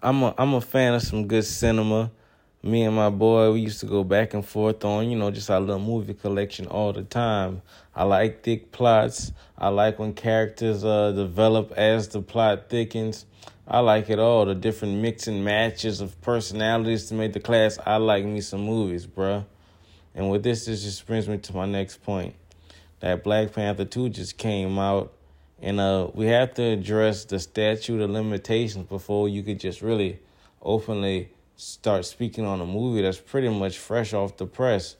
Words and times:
I'm 0.00 0.22
a 0.22 0.32
I'm 0.38 0.54
a 0.54 0.60
fan 0.60 0.94
of 0.94 1.02
some 1.02 1.26
good 1.26 1.44
cinema. 1.44 2.12
Me 2.62 2.84
and 2.84 2.94
my 2.94 3.10
boy, 3.10 3.52
we 3.52 3.60
used 3.60 3.80
to 3.80 3.86
go 3.86 4.04
back 4.04 4.32
and 4.32 4.46
forth 4.46 4.84
on, 4.84 5.10
you 5.10 5.18
know, 5.18 5.30
just 5.32 5.50
our 5.50 5.58
little 5.58 5.80
movie 5.80 6.14
collection 6.14 6.66
all 6.66 6.92
the 6.92 7.02
time. 7.02 7.62
I 7.96 8.04
like 8.04 8.44
thick 8.44 8.70
plots. 8.70 9.32
I 9.56 9.68
like 9.68 9.98
when 9.98 10.14
characters 10.14 10.84
uh 10.84 11.10
develop 11.10 11.72
as 11.72 12.08
the 12.08 12.22
plot 12.22 12.68
thickens. 12.68 13.26
I 13.66 13.80
like 13.80 14.08
it 14.08 14.20
all, 14.20 14.44
the 14.44 14.54
different 14.54 15.02
mix 15.02 15.26
and 15.26 15.44
matches 15.44 16.00
of 16.00 16.20
personalities 16.20 17.06
to 17.08 17.14
make 17.14 17.32
the 17.32 17.40
class. 17.40 17.76
I 17.84 17.96
like 17.96 18.24
me 18.24 18.40
some 18.40 18.62
movies, 18.62 19.04
bruh. 19.04 19.44
And 20.14 20.30
with 20.30 20.44
this, 20.44 20.66
this 20.66 20.84
just 20.84 21.04
brings 21.08 21.28
me 21.28 21.38
to 21.38 21.56
my 21.56 21.66
next 21.66 22.04
point. 22.04 22.36
That 23.00 23.24
Black 23.24 23.52
Panther 23.52 23.84
2 23.84 24.10
just 24.10 24.38
came 24.38 24.78
out. 24.78 25.12
And 25.60 25.80
uh, 25.80 26.08
we 26.14 26.26
have 26.26 26.54
to 26.54 26.62
address 26.62 27.24
the 27.24 27.40
statute 27.40 28.00
of 28.00 28.10
limitations 28.10 28.86
before 28.86 29.28
you 29.28 29.42
could 29.42 29.58
just 29.58 29.82
really 29.82 30.20
openly 30.62 31.30
start 31.56 32.04
speaking 32.04 32.44
on 32.44 32.60
a 32.60 32.66
movie 32.66 33.02
that's 33.02 33.18
pretty 33.18 33.48
much 33.48 33.78
fresh 33.78 34.12
off 34.12 34.36
the 34.36 34.46
press. 34.46 34.96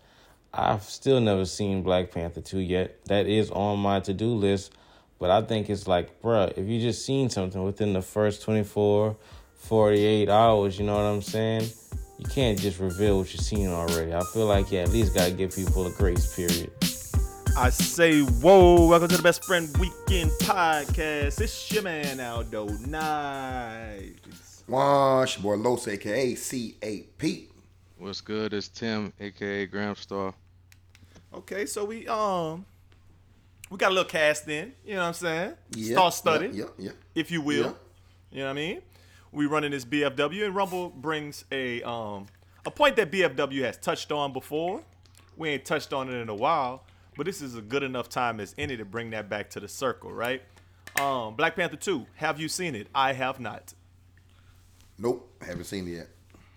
I've 0.52 0.82
still 0.82 1.20
never 1.20 1.44
seen 1.44 1.82
Black 1.82 2.10
Panther 2.10 2.40
2 2.40 2.58
yet. 2.58 3.04
That 3.04 3.26
is 3.26 3.50
on 3.50 3.78
my 3.78 4.00
to 4.00 4.12
do 4.12 4.34
list. 4.34 4.72
But 5.18 5.30
I 5.30 5.42
think 5.42 5.68
it's 5.68 5.86
like, 5.86 6.22
bruh, 6.22 6.56
if 6.56 6.66
you 6.66 6.80
just 6.80 7.04
seen 7.04 7.28
something 7.28 7.62
within 7.62 7.92
the 7.92 8.02
first 8.02 8.42
24, 8.42 9.16
48 9.56 10.28
hours, 10.28 10.78
you 10.78 10.86
know 10.86 10.94
what 10.94 11.02
I'm 11.02 11.22
saying? 11.22 11.68
You 12.18 12.26
can't 12.28 12.58
just 12.58 12.80
reveal 12.80 13.18
what 13.18 13.32
you've 13.32 13.42
seen 13.42 13.68
already. 13.68 14.14
I 14.14 14.22
feel 14.32 14.46
like 14.46 14.72
you 14.72 14.78
at 14.78 14.90
least 14.90 15.14
got 15.14 15.26
to 15.26 15.32
give 15.32 15.54
people 15.54 15.86
a 15.86 15.90
grace 15.90 16.34
period. 16.34 16.70
I 17.60 17.70
say, 17.70 18.20
whoa, 18.20 18.86
welcome 18.86 19.08
to 19.08 19.16
the 19.16 19.22
Best 19.22 19.44
Friend 19.44 19.68
Weekend 19.78 20.30
Podcast. 20.42 21.40
It's 21.40 21.72
your 21.72 21.82
man, 21.82 22.20
Aldo 22.20 22.68
Nice. 22.86 24.62
Wash, 24.68 25.36
your 25.42 25.56
boy 25.56 25.68
Los, 25.68 25.88
aka 25.88 26.34
C8P. 26.34 27.46
What's 27.98 28.20
good? 28.20 28.54
It's 28.54 28.68
Tim, 28.68 29.12
aka 29.18 29.66
Gramstar. 29.66 30.34
Okay, 31.34 31.66
so 31.66 31.84
we 31.84 32.06
um 32.06 32.64
we 33.70 33.76
got 33.76 33.88
a 33.90 33.94
little 33.94 34.08
cast 34.08 34.46
in, 34.48 34.72
you 34.86 34.94
know 34.94 35.00
what 35.00 35.06
I'm 35.08 35.14
saying? 35.14 35.52
Yeah, 35.74 35.94
Star 35.96 36.12
studded, 36.12 36.54
Yeah, 36.54 36.66
yeah. 36.78 36.92
if 37.16 37.32
you 37.32 37.40
will. 37.40 37.56
Yeah. 37.64 37.72
You 38.30 38.38
know 38.38 38.44
what 38.44 38.50
I 38.50 38.54
mean? 38.54 38.82
We 39.32 39.46
running 39.46 39.72
this 39.72 39.84
BFW 39.84 40.46
and 40.46 40.54
Rumble 40.54 40.90
brings 40.90 41.44
a 41.50 41.82
um 41.82 42.26
a 42.64 42.70
point 42.70 42.94
that 42.96 43.10
BFW 43.10 43.62
has 43.62 43.78
touched 43.78 44.12
on 44.12 44.32
before. 44.32 44.82
We 45.36 45.48
ain't 45.50 45.64
touched 45.64 45.92
on 45.92 46.08
it 46.08 46.14
in 46.18 46.28
a 46.28 46.34
while, 46.34 46.84
but 47.18 47.26
this 47.26 47.42
is 47.42 47.54
a 47.56 47.60
good 47.60 47.82
enough 47.82 48.08
time 48.08 48.40
as 48.40 48.54
any 48.56 48.76
to 48.78 48.84
bring 48.86 49.10
that 49.10 49.28
back 49.28 49.50
to 49.50 49.60
the 49.60 49.68
circle, 49.68 50.10
right? 50.12 50.40
Um 50.98 51.34
Black 51.34 51.54
Panther 51.56 51.76
2, 51.76 52.06
have 52.14 52.40
you 52.40 52.48
seen 52.48 52.74
it? 52.74 52.86
I 52.94 53.12
have 53.12 53.38
not. 53.40 53.74
Nope, 54.96 55.30
haven't 55.42 55.64
seen 55.64 55.86
it 55.86 55.90
yet. 55.92 56.08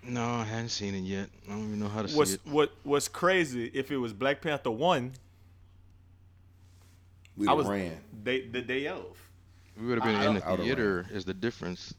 No, 0.03 0.23
I 0.25 0.43
hadn't 0.45 0.69
seen 0.69 0.95
it 0.95 1.01
yet. 1.01 1.29
I 1.47 1.51
don't 1.51 1.63
even 1.67 1.79
know 1.79 1.87
how 1.89 2.01
to 2.03 2.15
What's 2.15 2.31
see 2.31 2.35
it. 2.35 2.51
what 2.51 2.71
what's 2.83 3.07
crazy 3.07 3.69
if 3.73 3.91
it 3.91 3.97
was 3.97 4.13
Black 4.13 4.41
Panther 4.41 4.71
1, 4.71 5.11
We 7.37 7.45
I 7.47 7.49
done 7.49 7.57
was 7.57 7.67
ran. 7.67 7.97
day, 8.23 8.47
the 8.47 8.61
day 8.61 8.87
of. 8.87 9.17
We 9.79 9.87
would 9.87 9.97
have 9.99 10.05
been 10.05 10.15
I- 10.15 10.25
in 10.37 10.41
I 10.43 10.55
the 10.55 10.63
theater. 10.63 11.05
Is 11.11 11.25
the 11.25 11.33
difference? 11.33 11.93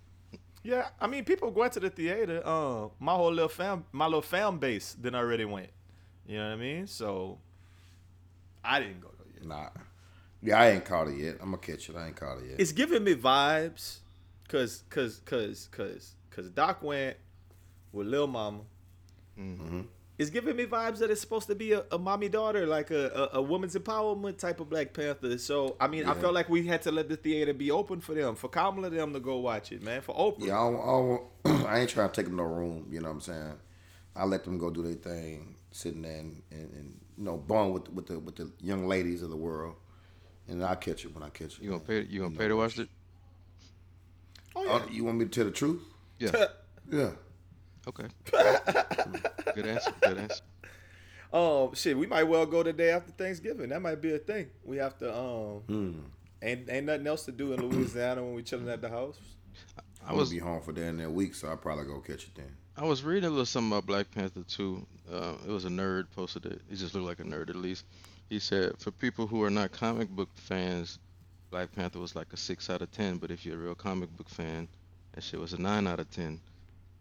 Yeah, 0.65 0.89
I 1.01 1.09
mean, 1.09 1.25
people 1.25 1.51
going 1.51 1.71
to 1.71 1.81
the 1.81 1.91
theater. 1.91 2.41
Uh, 2.45 2.89
my 3.01 3.15
whole 3.15 3.33
little 3.33 3.49
fam, 3.49 3.85
my 3.91 4.05
little 4.07 4.23
fan 4.23 4.59
base, 4.59 4.95
then 5.01 5.15
already 5.17 5.45
went. 5.45 5.71
You 6.27 6.39
know 6.39 6.47
what 6.51 6.53
I 6.53 6.57
mean? 6.57 6.87
So, 6.87 7.39
I 8.65 8.81
didn't 8.81 9.01
go 9.01 9.09
yet. 9.35 9.47
Nah. 9.47 9.69
Yeah, 10.43 10.61
I 10.61 10.71
ain't 10.71 10.85
caught 10.85 11.09
it 11.09 11.17
yet. 11.17 11.37
I'm 11.41 11.47
gonna 11.51 11.59
catch 11.59 11.89
it. 11.89 11.97
I 11.97 12.09
ain't 12.09 12.17
caught 12.17 12.39
it 12.39 12.51
yet. 12.51 12.61
It's 12.61 12.73
giving 12.73 13.05
me 13.05 13.15
vibes, 13.15 13.99
cause, 14.49 14.83
cause, 14.91 15.21
cause, 15.25 15.69
cause, 15.71 16.15
cause 16.31 16.51
Doc 16.51 16.83
went 16.83 17.17
with 17.93 18.09
Lil 18.09 18.27
Mama. 18.27 18.61
Mm-hmm. 19.39 19.83
It's 20.19 20.31
giving 20.31 20.57
me 20.57 20.67
vibes 20.67 20.99
that 20.99 21.11
it's 21.11 21.21
supposed 21.21 21.47
to 21.49 21.55
be 21.55 21.73
a, 21.73 21.85
a 21.91 21.99
mommy 21.99 22.29
daughter, 22.29 22.67
like 22.67 22.91
a, 22.91 23.31
a, 23.33 23.39
a 23.39 23.43
woman's 23.43 23.75
empowerment 23.75 24.39
type 24.39 24.61
of 24.61 24.69
Black 24.69 24.93
Panther. 24.93 25.39
So 25.39 25.77
I 25.81 25.89
mean, 25.89 26.05
I 26.07 26.15
felt 26.15 26.35
like 26.35 26.49
we 26.49 26.67
had 26.67 26.83
to 26.83 26.93
let 26.93 27.09
the 27.09 27.17
theater 27.17 27.55
be 27.55 27.71
open 27.71 28.01
for 28.01 28.15
them, 28.15 28.35
for 28.35 28.49
Kamala 28.49 28.91
them 28.91 29.13
to 29.15 29.21
go 29.21 29.39
watch 29.39 29.73
it, 29.73 29.83
man, 29.83 30.01
for 30.01 30.15
Oprah. 30.15 30.47
yeah, 30.47 30.61
I, 30.61 30.71
don't, 30.71 30.81
I, 30.81 31.51
don't, 31.55 31.67
I 31.67 31.79
ain't 31.81 31.91
trying 31.91 32.09
to 32.11 32.15
take 32.15 32.27
them 32.27 32.37
no 32.37 32.45
room. 32.45 32.87
You 32.91 33.01
know 33.01 33.09
what 33.09 33.15
I'm 33.15 33.21
saying? 33.21 33.55
I 34.15 34.25
let 34.25 34.45
them 34.45 34.59
go 34.59 34.71
do 34.71 34.83
their 34.83 34.95
thing, 34.95 35.57
sitting 35.71 36.03
there 36.03 36.19
and, 36.19 36.43
and, 36.51 36.73
and 36.75 37.01
you 37.19 37.25
know, 37.25 37.37
bond 37.37 37.75
with 37.75 37.89
with 37.91 38.07
the 38.07 38.19
with 38.19 38.37
the 38.37 38.51
young 38.61 38.87
ladies 38.87 39.23
of 39.23 39.31
the 39.31 39.37
world, 39.37 39.77
and 40.49 40.65
I'll 40.65 40.77
catch 40.77 41.05
it 41.05 41.15
when 41.15 41.23
I 41.23 41.29
catch 41.29 41.59
it. 41.59 41.63
You 41.63 41.71
gonna 41.71 41.83
pay? 41.83 42.03
You 42.03 42.21
gonna 42.21 42.37
pay 42.37 42.49
to 42.49 42.57
watch 42.57 42.79
it? 42.79 42.89
Oh, 44.55 44.69
Uh, 44.69 44.83
you 44.91 45.05
want 45.05 45.19
me 45.19 45.25
to 45.25 45.31
tell 45.31 45.45
the 45.45 45.51
truth? 45.51 45.83
Yeah. 46.19 46.33
Yeah. 46.91 47.13
Okay. 47.89 48.07
good 49.55 49.67
answer. 49.67 49.93
Good 50.03 50.19
answer. 50.19 50.43
Um, 51.33 51.75
shit, 51.75 51.97
we 51.97 52.07
might 52.07 52.25
well 52.25 52.45
go 52.45 52.63
the 52.63 52.73
day 52.73 52.91
after 52.91 53.13
Thanksgiving. 53.13 53.71
That 53.71 53.81
might 53.81 54.03
be 54.03 54.13
a 54.15 54.19
thing. 54.19 54.51
We 54.65 54.77
have 54.77 54.99
to 54.99 55.17
um, 55.17 56.03
ain't 56.43 56.69
ain't 56.69 56.85
nothing 56.87 57.07
else 57.07 57.25
to 57.27 57.33
do 57.33 57.53
in 57.55 57.67
Louisiana 57.67 58.23
when 58.23 58.35
we 58.35 58.43
chilling 58.43 58.69
at 58.69 58.83
the 58.83 58.91
house. 58.91 59.17
I 60.05 60.11
I 60.11 60.13
was 60.13 60.21
was 60.23 60.31
be 60.31 60.39
home 60.39 60.61
for 60.61 60.73
that 60.73 60.83
in 60.85 60.99
that 60.99 61.11
week, 61.11 61.35
so 61.35 61.49
I'll 61.49 61.57
probably 61.57 61.85
go 61.87 62.01
catch 62.01 62.25
it 62.25 62.35
then. 62.35 62.55
I 62.77 62.85
was 62.85 63.03
reading 63.05 63.25
a 63.25 63.31
little 63.31 63.45
something 63.47 63.71
about 63.71 63.87
Black 63.87 64.11
Panther 64.11 64.43
too. 64.49 64.87
Uh, 65.13 65.35
it 65.47 65.51
was 65.51 65.65
a 65.65 65.69
nerd 65.69 66.07
posted 66.15 66.47
it. 66.47 66.63
He 66.71 66.77
just 66.77 66.95
looked 66.95 67.07
like 67.07 67.21
a 67.21 67.25
nerd 67.29 67.51
at 67.51 67.57
least. 67.57 67.85
He 68.31 68.39
said 68.39 68.79
for 68.79 68.91
people 68.91 69.27
who 69.27 69.43
are 69.43 69.51
not 69.51 69.73
comic 69.73 70.09
book 70.09 70.31
fans, 70.35 70.99
Black 71.51 71.71
Panther 71.73 71.99
was 71.99 72.17
like 72.17 72.33
a 72.33 72.37
six 72.37 72.71
out 72.71 72.81
of 72.81 72.91
ten. 72.91 73.19
But 73.19 73.31
if 73.31 73.45
you're 73.45 73.57
a 73.57 73.59
real 73.59 73.75
comic 73.75 74.15
book 74.17 74.29
fan, 74.29 74.69
that 75.15 75.23
shit 75.23 75.39
was 75.39 75.53
a 75.53 75.61
nine 75.61 75.87
out 75.87 76.01
of 76.01 76.11
ten. 76.11 76.41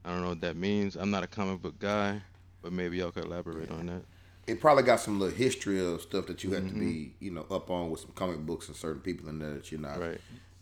I 0.03 0.09
don't 0.11 0.21
know 0.23 0.29
what 0.29 0.41
that 0.41 0.57
means. 0.57 0.95
I'm 0.97 1.11
not 1.11 1.23
a 1.23 1.27
comic 1.27 1.61
book 1.61 1.79
guy, 1.79 2.21
but 2.61 2.73
maybe 2.73 2.97
y'all 2.97 3.11
could 3.11 3.25
elaborate 3.25 3.71
on 3.71 3.85
that. 3.85 4.01
it 4.47 4.59
probably 4.59 4.83
got 4.83 4.99
some 4.99 5.19
little 5.19 5.35
history 5.35 5.79
of 5.79 6.01
stuff 6.01 6.25
that 6.27 6.43
you 6.43 6.51
have 6.51 6.67
to 6.67 6.73
be, 6.73 7.13
you 7.19 7.31
know, 7.31 7.45
up 7.49 7.69
on 7.69 7.89
with 7.89 8.01
some 8.01 8.11
comic 8.13 8.39
books 8.39 8.67
and 8.67 8.75
certain 8.75 8.99
people 9.01 9.29
in 9.29 9.39
there 9.39 9.53
that 9.53 9.71
you're 9.71 9.79
not 9.79 9.99
Right. 9.99 10.19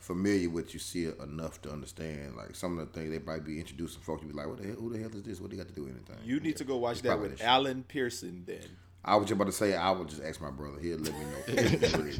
Familiar 0.09 0.49
with. 0.49 0.73
You 0.73 0.79
see 0.79 1.05
it 1.05 1.19
enough 1.21 1.61
to 1.61 1.71
understand. 1.71 2.35
Like 2.35 2.55
some 2.55 2.77
of 2.79 2.91
the 2.91 2.99
things 2.99 3.11
they 3.11 3.19
might 3.19 3.45
be 3.45 3.59
introducing 3.59 4.01
folks. 4.01 4.23
You 4.23 4.29
be 4.29 4.33
like, 4.35 4.47
what 4.47 4.57
the 4.57 4.67
hell? 4.67 4.75
Who 4.77 4.91
the 4.91 4.99
hell 4.99 5.13
is 5.15 5.23
this? 5.23 5.39
What 5.39 5.49
do 5.51 5.55
you 5.55 5.61
got 5.63 5.69
to 5.69 5.75
do 5.75 5.83
with 5.83 5.91
anything? 5.95 6.17
You 6.25 6.39
need 6.39 6.57
to 6.57 6.63
go 6.63 6.77
watch 6.77 6.93
It's 6.97 7.01
that 7.03 7.19
with. 7.19 7.41
Alan 7.41 7.83
Pearson. 7.83 8.43
Then 8.45 8.65
I 9.05 9.15
was 9.15 9.25
just 9.27 9.35
about 9.35 9.45
to 9.45 9.51
say 9.53 9.75
I 9.75 9.91
would 9.91 10.09
just 10.09 10.21
ask 10.23 10.41
my 10.41 10.49
brother. 10.51 10.79
He'll 10.79 10.97
let 10.97 11.13
me 11.13 11.25
know 11.25 11.43
every, 11.47 12.19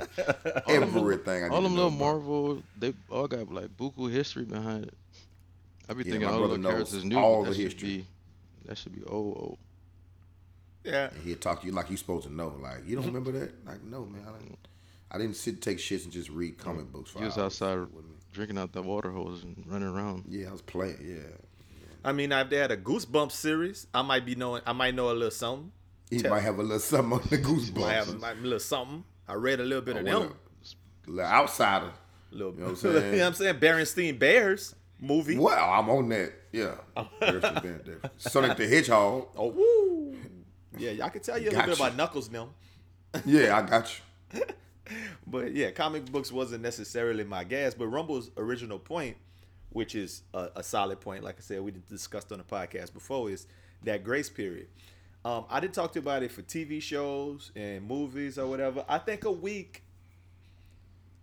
everything. 0.68 1.44
I 1.44 1.50
need 1.50 1.56
All 1.56 1.62
to 1.64 1.64
them 1.64 1.76
know 1.76 1.88
little 1.88 1.88
about. 1.88 2.00
Marvel, 2.00 2.64
they 2.78 2.94
all 3.10 3.28
got 3.28 3.52
like 3.52 3.76
buku 3.76 4.12
history 4.12 4.46
behind 4.46 4.86
it. 4.86 4.94
I 5.90 5.94
be 5.94 6.04
Yeah, 6.04 6.12
thinking 6.12 6.30
my 6.30 6.34
all 6.34 6.42
the 6.42 6.48
brother 6.48 6.58
knows 6.58 6.92
characters 6.92 7.04
new. 7.06 7.18
all 7.18 7.44
the 7.44 7.50
that 7.50 7.56
should 7.56 7.64
history. 7.64 7.90
Be, 7.90 8.06
that 8.66 8.78
should 8.78 8.96
be 8.96 9.04
old, 9.06 9.38
old. 9.38 9.58
yeah, 10.84 11.10
And 11.14 11.24
he'll 11.24 11.38
talk 11.38 11.62
to 11.62 11.68
you 11.68 11.74
like 11.74 11.90
you 11.90 11.98
supposed 11.98 12.28
to 12.28 12.34
know. 12.34 12.54
Like 12.62 12.86
you 12.88 12.96
don't 12.96 13.06
remember 13.08 13.32
that? 13.34 13.66
Like 13.66 13.84
no, 13.84 14.06
man. 14.06 14.22
I 15.12 15.18
didn't. 15.18 15.22
I 15.22 15.26
didn't 15.26 15.36
sit 15.38 15.62
take 15.62 15.78
shits 15.80 16.04
and 16.04 16.14
just 16.14 16.30
read 16.30 16.58
comic 16.58 16.92
books. 16.92 17.12
For 17.12 17.20
He 17.20 17.26
was 17.26 17.38
hours 17.38 17.46
outside 17.62 17.88
drinking 18.32 18.58
out 18.58 18.74
the 18.74 18.82
water 18.82 19.12
hose 19.12 19.44
and 19.44 19.64
running 19.68 19.88
around. 19.88 20.26
Yeah, 20.28 20.50
I 20.50 20.52
was 20.52 20.62
playing. 20.62 20.98
Yeah, 21.02 21.36
I 22.04 22.12
mean, 22.12 22.32
if 22.32 22.50
they 22.50 22.58
had 22.58 22.72
a 22.72 22.78
Goosebumps 22.78 23.32
series, 23.32 23.88
I 23.94 24.02
might 24.04 24.26
be 24.26 24.36
knowing. 24.36 24.62
I 24.66 24.74
might 24.74 24.94
know 24.96 25.10
a 25.10 25.14
little 25.14 25.32
something. 25.32 25.72
he 26.10 26.20
Tell- 26.20 26.32
might 26.32 26.42
have 26.42 26.60
a 26.60 26.62
little 26.64 26.80
something 26.80 27.14
on 27.14 27.22
the 27.30 27.38
goosebumps. 27.38 27.80
Might 27.82 27.94
have 27.94 28.10
a, 28.10 28.14
might, 28.18 28.38
a 28.38 28.42
little 28.42 28.60
something. 28.60 29.04
I 29.28 29.34
read 29.34 29.60
a 29.60 29.64
little 29.64 29.84
bit 29.84 29.98
of 29.98 30.06
them. 30.06 30.34
a 31.08 31.10
little 31.10 31.26
outsider. 31.32 31.92
Little, 32.32 32.54
you 32.54 32.60
know 32.60 32.66
what 32.74 32.84
I'm 32.84 32.88
you 32.90 32.94
know 32.94 33.00
saying? 33.00 33.20
what 33.20 33.26
I'm 33.28 33.34
saying? 33.34 33.56
Berenstein 33.60 34.20
Bears 34.20 34.76
movie. 35.00 35.38
Well, 35.38 35.72
I'm 35.72 35.90
on 35.90 36.10
that. 36.10 36.34
Yeah. 36.52 36.76
There's 37.20 37.42
some 37.42 37.56
been. 37.56 37.98
Sonic 38.18 38.58
the 38.58 38.68
Hedgehog. 38.68 39.28
Oh, 39.36 39.48
woo. 39.48 40.18
Yeah, 40.78 41.04
I 41.06 41.10
can 41.10 41.22
tell 41.22 41.38
you 41.38 41.50
a 41.50 41.52
little 41.52 41.66
bit 41.66 41.76
about 41.80 41.96
Knuckles 41.96 42.30
now. 42.32 42.50
Yeah, 43.26 43.58
I 43.58 43.62
got 43.68 44.00
you. 44.34 44.42
But 45.28 45.54
yeah, 45.54 45.72
comic 45.72 46.12
books 46.12 46.32
wasn't 46.32 46.64
necessarily 46.64 47.24
my 47.24 47.44
gas. 47.44 47.74
But 47.74 47.88
Rumble's 47.88 48.32
original 48.38 48.80
point, 48.80 49.18
which 49.70 49.96
is 49.96 50.24
a, 50.34 50.50
a 50.58 50.64
solid 50.64 51.00
point, 51.00 51.24
like 51.24 51.38
I 51.38 51.42
said, 51.42 51.62
we 51.62 51.74
discussed 51.90 52.32
on 52.32 52.40
the 52.40 52.44
podcast 52.44 52.94
before, 52.94 53.30
is 53.30 53.48
that 53.84 54.04
grace 54.04 54.30
period. 54.30 54.68
Um, 55.26 55.46
I 55.50 55.60
did 55.60 55.74
talk 55.74 55.92
to 55.94 56.00
you 56.00 56.04
about 56.04 56.24
it 56.24 56.32
for 56.32 56.42
TV 56.42 56.82
shows 56.82 57.52
and 57.56 57.86
movies 57.86 58.38
or 58.38 58.48
whatever. 58.48 58.86
I 58.88 58.98
think 59.00 59.26
a 59.26 59.32
week. 59.32 59.84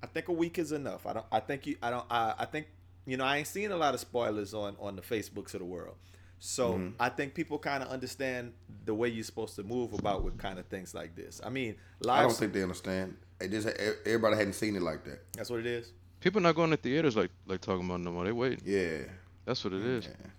I 0.02 0.06
think 0.06 0.28
a 0.28 0.32
week 0.32 0.58
is 0.58 0.72
enough. 0.72 1.06
I 1.06 1.14
don't. 1.14 1.26
I 1.32 1.40
think 1.40 1.66
you. 1.66 1.76
I 1.82 1.90
don't. 1.90 2.04
I, 2.10 2.34
I 2.40 2.44
think 2.44 2.66
you 3.06 3.16
know. 3.16 3.24
I 3.24 3.38
ain't 3.38 3.46
seen 3.46 3.72
a 3.72 3.76
lot 3.76 3.94
of 3.94 4.00
spoilers 4.00 4.52
on 4.52 4.76
on 4.78 4.96
the 4.96 5.02
Facebooks 5.02 5.54
of 5.54 5.60
the 5.60 5.64
world. 5.66 5.96
So 6.38 6.74
Mm-hmm. 6.74 6.88
I 7.00 7.08
think 7.08 7.34
people 7.34 7.58
kind 7.58 7.82
of 7.82 7.88
understand 7.88 8.52
the 8.84 8.94
way 8.94 9.08
you're 9.08 9.24
supposed 9.24 9.56
to 9.56 9.62
move 9.62 9.94
about 9.94 10.22
with 10.22 10.36
kind 10.36 10.58
of 10.58 10.66
things 10.66 10.94
like 10.94 11.16
this. 11.16 11.40
I 11.44 11.48
mean, 11.48 11.76
live. 12.00 12.18
I 12.20 12.22
don't 12.22 12.36
think 12.36 12.52
they 12.52 12.62
understand. 12.62 13.16
It 13.40 13.50
just 13.50 13.68
everybody 13.68 14.36
hadn't 14.36 14.54
seen 14.54 14.76
it 14.76 14.82
like 14.82 15.04
that. 15.04 15.20
that's 15.34 15.50
what 15.50 15.60
it 15.60 15.66
is. 15.66 15.92
People 16.20 16.40
not 16.40 16.54
going 16.54 16.70
to 16.70 16.76
theaters 16.76 17.16
like 17.16 17.30
like 17.46 17.60
talking 17.60 17.84
about 17.86 18.00
no 18.00 18.10
more. 18.12 18.24
They 18.24 18.32
waiting. 18.32 18.60
Yeah, 18.64 18.98
That's 19.44 19.62
what 19.64 19.74
it 19.74 19.84
is. 19.84 20.06
yeah. 20.06 20.30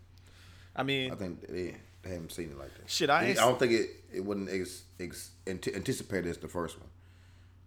I 0.75 0.83
mean, 0.83 1.11
I 1.11 1.15
think 1.15 1.41
they, 1.47 1.75
they 2.03 2.09
haven't 2.09 2.31
seen 2.31 2.49
it 2.49 2.57
like 2.57 2.73
that. 2.75 2.89
Shit, 2.89 3.09
I 3.09 3.29
I 3.29 3.33
don't 3.33 3.59
think 3.59 3.71
it 3.73 3.89
it 4.13 4.21
wasn't 4.25 4.49
ex, 4.49 4.83
ex, 4.99 5.31
ante- 5.45 5.73
anticipated 5.75 6.29
as 6.29 6.37
the 6.37 6.47
first 6.47 6.79
one. 6.79 6.89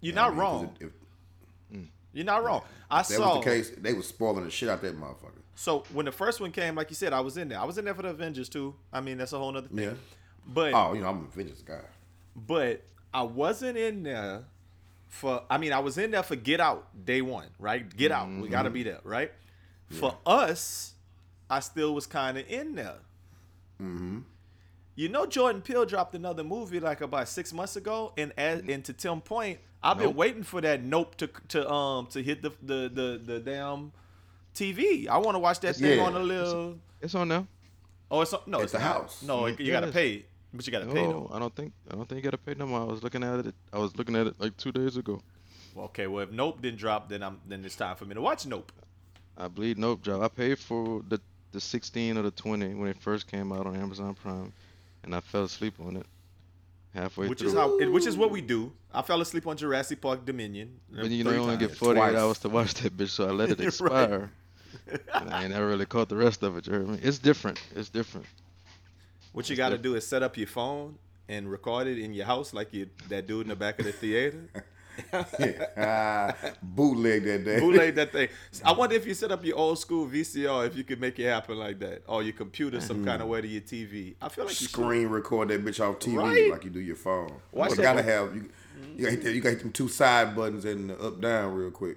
you're 0.01 0.11
You 0.11 0.15
know 0.17 0.23
not 0.31 0.37
what 0.37 0.47
I 0.47 0.53
mean? 0.53 0.61
'Cause 0.61 0.63
wrong. 0.63 0.77
If, 0.81 0.87
if 1.83 1.89
You're 2.13 2.25
not 2.25 2.45
wrong. 2.45 2.63
I 2.91 2.99
that 3.03 3.07
saw. 3.07 3.37
was 3.37 3.45
the 3.45 3.51
case, 3.51 3.71
they 3.79 3.93
was 3.95 4.09
spoiling 4.09 4.45
the 4.45 4.51
shit 4.51 4.69
out 4.69 4.83
that 4.83 4.99
motherfucker. 4.99 5.43
So 5.55 5.85
when 5.93 6.07
the 6.07 6.13
first 6.13 6.41
one 6.41 6.51
came, 6.51 6.75
like 6.75 6.91
you 6.91 6.97
said, 6.97 7.13
I 7.13 7.21
was 7.21 7.37
in 7.37 7.49
there. 7.49 7.61
I 7.61 7.65
was 7.65 7.79
in 7.79 7.85
there 7.85 7.95
for 7.95 8.03
the 8.03 8.09
Avengers 8.09 8.49
too. 8.49 8.75
I 8.93 9.01
mean, 9.01 9.19
that's 9.19 9.33
a 9.33 9.39
whole 9.39 9.53
nother 9.53 9.69
thing. 9.69 9.79
Yeah. 9.85 9.93
But 10.47 10.73
Oh, 10.75 10.93
you 10.95 11.03
know, 11.03 11.09
I'm 11.09 11.21
a 11.21 11.25
Avengers 11.29 11.63
guy. 11.63 11.81
but 12.35 12.83
I 13.15 13.23
wasn't 13.23 13.77
in 13.79 14.03
there 14.03 14.45
for. 15.11 15.43
I 15.51 15.59
mean, 15.59 15.75
I 15.75 15.81
was 15.81 15.99
in 15.99 16.11
there 16.13 16.23
for 16.23 16.37
Get 16.37 16.61
Out 16.61 16.89
day 17.05 17.21
one, 17.21 17.49
right? 17.59 17.85
Get 17.95 18.11
Out, 18.13 18.31
we 18.31 18.49
got 18.49 18.63
to 18.63 18.71
be 18.71 18.83
there, 18.83 19.01
right? 19.05 19.31
For 19.91 20.17
us, 20.25 20.95
I 21.51 21.61
still 21.61 21.95
was 21.95 22.07
kind 22.07 22.39
of 22.39 22.49
in 22.49 22.75
there. 22.77 22.97
Mm-hmm. 23.83 24.21
You 24.95 25.09
know, 25.09 25.27
Jordan 25.27 25.63
Peele 25.63 25.85
dropped 25.87 26.15
another 26.15 26.45
movie 26.45 26.81
like 26.81 27.01
about 27.01 27.29
six 27.29 27.53
months 27.53 27.77
ago, 27.77 28.13
and 28.17 28.33
as, 28.37 28.63
and 28.69 28.85
to 28.85 28.93
Tim 28.93 29.21
Point, 29.21 29.59
I've 29.83 29.99
been 29.99 30.15
waiting 30.15 30.43
for 30.43 30.61
that 30.61 30.83
Nope 30.83 31.17
to 31.17 31.29
to 31.49 31.71
um 31.71 32.07
to 32.09 32.23
hit 32.23 32.43
the 32.43 32.51
the 32.63 32.91
the, 32.93 33.21
the 33.25 33.41
damn 33.41 33.93
TV. 34.55 35.09
I 35.09 35.17
want 35.19 35.35
to 35.35 35.39
watch 35.39 35.61
that 35.61 35.77
thing 35.77 35.99
Yeah. 35.99 36.05
on 36.05 36.15
a 36.15 36.19
little. 36.21 36.79
It's 37.01 37.15
on 37.15 37.29
now. 37.29 37.47
Oh, 38.11 38.21
it's 38.21 38.35
no, 38.47 38.59
At 38.59 38.65
it's 38.65 38.73
the 38.73 38.79
not. 38.79 38.93
house. 38.93 39.23
No, 39.23 39.47
you 39.47 39.71
gotta 39.73 39.87
pay, 39.91 40.27
but 40.53 40.67
you 40.67 40.73
gotta 40.73 40.87
pay 40.87 41.07
No, 41.07 41.29
though. 41.29 41.31
I 41.35 41.39
don't 41.39 41.55
think 41.55 41.73
I 41.91 41.95
don't 41.95 42.09
think 42.09 42.19
you 42.19 42.23
gotta 42.31 42.39
pay 42.39 42.55
no 42.55 42.67
more. 42.67 42.81
I 42.81 42.85
was 42.85 43.03
looking 43.03 43.23
at 43.23 43.47
it. 43.47 43.55
I 43.73 43.79
was 43.79 43.97
looking 43.97 44.17
at 44.17 44.27
it 44.27 44.35
like 44.39 44.57
two 44.57 44.73
days 44.73 44.97
ago. 44.97 45.21
Well, 45.75 45.87
okay, 45.87 46.07
well 46.07 46.25
if 46.25 46.33
Nope 46.33 46.61
didn't 46.63 46.79
drop, 46.79 47.09
then 47.09 47.23
I'm 47.23 47.41
then 47.47 47.65
it's 47.65 47.77
time 47.77 47.97
for 47.97 48.05
me 48.05 48.15
to 48.15 48.21
watch 48.21 48.47
Nope. 48.47 48.73
I 49.37 49.49
believe 49.49 49.79
Nope 49.79 50.03
job. 50.03 50.23
I 50.23 50.29
paid 50.29 50.59
for 50.59 51.03
the 51.09 51.21
the 51.53 51.61
16 51.61 52.17
or 52.17 52.23
the 52.23 52.31
20 52.31 52.75
when 52.75 52.89
it 52.89 52.97
first 53.01 53.27
came 53.27 53.53
out 53.53 53.67
on 53.67 53.75
Amazon 53.75 54.15
Prime, 54.15 54.53
and 55.03 55.15
I 55.15 55.21
fell 55.21 55.45
asleep 55.45 55.75
on 55.81 55.97
it 55.97 56.07
halfway 56.95 57.29
which 57.29 57.39
through. 57.41 57.49
is 57.49 57.55
how 57.55 57.79
which 57.91 58.07
is 58.07 58.17
what 58.17 58.31
we 58.31 58.41
do. 58.41 58.73
I 58.93 59.03
fell 59.03 59.21
asleep 59.21 59.47
on 59.47 59.57
Jurassic 59.57 60.01
Park 60.01 60.25
Dominion. 60.25 60.79
But 60.91 61.11
you 61.11 61.25
know, 61.25 61.31
you 61.33 61.39
only 61.39 61.57
get 61.57 61.77
48 61.77 62.01
Twice. 62.01 62.17
hours 62.17 62.39
to 62.41 62.49
watch 62.49 62.75
that 62.75 62.97
bitch, 62.97 63.11
so 63.11 63.29
I 63.29 63.31
let 63.31 63.51
it 63.51 63.59
Right. 63.61 63.67
expire. 63.69 64.31
and 65.15 65.31
I 65.31 65.43
ain't 65.45 65.53
never 65.53 65.67
really 65.69 65.87
caught 65.87 66.09
the 66.09 66.17
rest 66.17 66.43
of 66.43 66.57
it. 66.57 66.67
You 66.67 66.73
heard? 66.73 67.01
It's 67.05 67.19
different. 67.19 67.61
It's 67.75 67.89
different. 67.89 68.27
What 69.33 69.49
you 69.49 69.57
got 69.57 69.71
to 69.71 69.79
do 69.79 69.95
is 69.95 70.07
set 70.07 70.23
up 70.23 70.37
your 70.37 70.47
phone 70.47 70.99
and 71.29 71.51
record 71.51 71.87
it 71.87 71.99
in 71.99 72.13
your 72.13 72.27
house 72.27 72.53
like 72.53 72.73
you 72.73 72.89
that 73.09 73.27
dude 73.27 73.43
in 73.43 73.49
the 73.49 73.57
back 73.57 73.79
of 73.79 73.87
the 73.87 73.93
theater. 73.93 74.49
Ah, 75.79 76.35
bootleg 76.63 77.25
that 77.25 77.45
day. 77.45 77.61
Bootleg 77.61 77.95
that 77.95 78.13
thing. 78.13 78.29
I 78.65 78.73
wonder 78.73 78.95
if 78.97 79.07
you 79.07 79.15
set 79.15 79.33
up 79.33 79.43
your 79.45 79.57
old 79.57 79.79
school 79.79 80.07
VCR, 80.07 80.67
if 80.67 80.77
you 80.77 80.85
could 80.85 81.01
make 81.01 81.19
it 81.19 81.25
happen 81.27 81.59
like 81.59 81.79
that, 81.79 82.03
or 82.07 82.23
your 82.23 82.35
computer 82.35 82.81
some 82.83 83.03
kind 83.05 83.23
of 83.23 83.29
way 83.29 83.41
to 83.41 83.49
your 83.49 83.63
TV. 83.63 84.15
I 84.21 84.29
feel 84.29 84.45
like 84.45 84.61
you 84.61 84.67
should. 84.67 84.71
Screen 84.71 85.07
record 85.07 85.49
that 85.49 85.65
bitch 85.65 85.81
off 85.81 86.01
TV 86.01 86.19
Right. 86.19 86.51
like 86.51 86.65
you 86.65 86.71
do 86.71 86.81
your 86.81 86.97
phone. 86.97 87.33
Watch 87.53 87.71
you 87.71 87.77
gotta 87.77 88.03
have 88.03 88.35
you. 88.35 88.51
You 88.97 89.05
gotta, 89.17 89.33
you 89.33 89.41
gotta 89.41 89.55
hit 89.55 89.63
them 89.63 89.73
two 89.73 89.89
side 89.89 90.37
buttons 90.37 90.65
and 90.67 90.91
the 90.91 91.01
up 91.01 91.21
down 91.21 91.55
real 91.55 91.71
quick. 91.71 91.97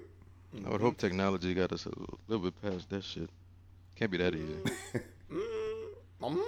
I 0.64 0.70
would 0.70 0.80
hope 0.80 0.96
technology 0.96 1.52
got 1.52 1.72
us 1.72 1.84
a 1.86 1.90
little 2.28 2.50
bit 2.50 2.62
past 2.62 2.88
that 2.90 3.04
shit. 3.04 3.28
Can't 3.96 4.10
be 4.10 4.18
that 4.18 4.34
easy. 4.34 4.56
Mm. 5.30 6.44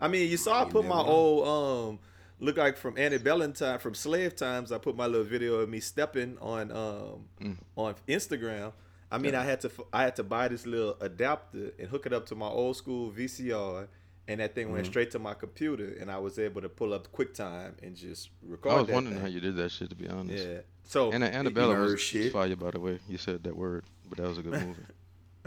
I 0.00 0.08
mean, 0.08 0.28
you 0.30 0.36
saw 0.36 0.62
I 0.62 0.64
put 0.64 0.84
my 0.86 1.00
old 1.00 1.48
um 1.48 1.98
look 2.38 2.56
like 2.58 2.76
from 2.76 2.98
antebellum 2.98 3.52
time 3.54 3.78
from 3.78 3.94
slave 3.94 4.36
times. 4.36 4.70
I 4.72 4.78
put 4.78 4.96
my 4.96 5.06
little 5.06 5.26
video 5.26 5.54
of 5.56 5.68
me 5.68 5.80
stepping 5.80 6.36
on 6.40 6.70
um 6.72 7.24
Mm. 7.40 7.56
on 7.76 7.94
Instagram. 8.08 8.72
I 9.10 9.18
mean, 9.18 9.34
I 9.34 9.44
had 9.44 9.60
to 9.62 9.70
I 9.92 10.02
had 10.02 10.16
to 10.16 10.24
buy 10.24 10.48
this 10.48 10.66
little 10.66 10.96
adapter 11.00 11.72
and 11.78 11.88
hook 11.88 12.06
it 12.06 12.12
up 12.12 12.26
to 12.26 12.34
my 12.34 12.48
old 12.48 12.76
school 12.76 13.10
VCR, 13.12 13.86
and 14.28 14.40
that 14.40 14.54
thing 14.54 14.66
Mm-hmm. 14.66 14.74
went 14.74 14.86
straight 14.86 15.10
to 15.12 15.18
my 15.18 15.34
computer, 15.34 15.96
and 16.00 16.10
I 16.10 16.18
was 16.18 16.38
able 16.38 16.60
to 16.62 16.68
pull 16.68 16.92
up 16.92 17.10
QuickTime 17.12 17.74
and 17.82 17.94
just 17.96 18.30
record. 18.42 18.72
I 18.72 18.80
was 18.80 18.88
wondering 18.88 19.14
thing. 19.16 19.22
how 19.22 19.28
you 19.28 19.40
did 19.40 19.56
that 19.56 19.70
shit, 19.70 19.90
to 19.90 19.96
be 19.96 20.08
honest. 20.08 20.44
Yeah. 20.46 20.58
So 20.84 21.10
And 21.12 21.22
Annabella 21.24 21.74
nerd 21.74 21.92
was 21.92 22.00
shit. 22.00 22.32
fire, 22.32 22.54
by 22.56 22.70
the 22.72 22.80
way. 22.80 22.98
You 23.08 23.16
said 23.18 23.42
that 23.44 23.56
word, 23.56 23.84
but 24.08 24.18
that 24.18 24.28
was 24.28 24.38
a 24.38 24.42
good 24.42 24.52
movie. 24.66 24.82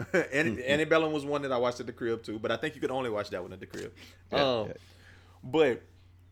Ante- 0.33 0.65
Antebellum 0.65 1.11
was 1.11 1.25
one 1.25 1.41
that 1.43 1.51
I 1.51 1.57
watched 1.57 1.79
at 1.79 1.85
the 1.85 1.93
crib 1.93 2.23
too, 2.23 2.39
but 2.39 2.51
I 2.51 2.57
think 2.57 2.75
you 2.75 2.81
could 2.81 2.91
only 2.91 3.09
watch 3.09 3.29
that 3.31 3.41
one 3.41 3.53
at 3.53 3.59
the 3.59 3.65
crib. 3.65 3.93
Yeah, 4.31 4.41
um, 4.43 4.67
yeah. 4.67 4.73
But 5.43 5.81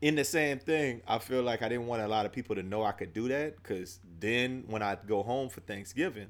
in 0.01 0.15
the 0.15 0.23
same 0.23 0.59
thing, 0.59 1.01
I 1.07 1.17
feel 1.17 1.41
like 1.43 1.61
I 1.61 1.69
didn't 1.69 1.87
want 1.87 2.01
a 2.01 2.07
lot 2.07 2.25
of 2.25 2.31
people 2.31 2.55
to 2.55 2.63
know 2.63 2.83
I 2.83 2.91
could 2.91 3.13
do 3.13 3.27
that 3.29 3.55
because 3.61 3.99
then 4.19 4.63
when 4.67 4.81
I 4.81 4.97
go 5.07 5.23
home 5.23 5.49
for 5.49 5.61
Thanksgiving, 5.61 6.27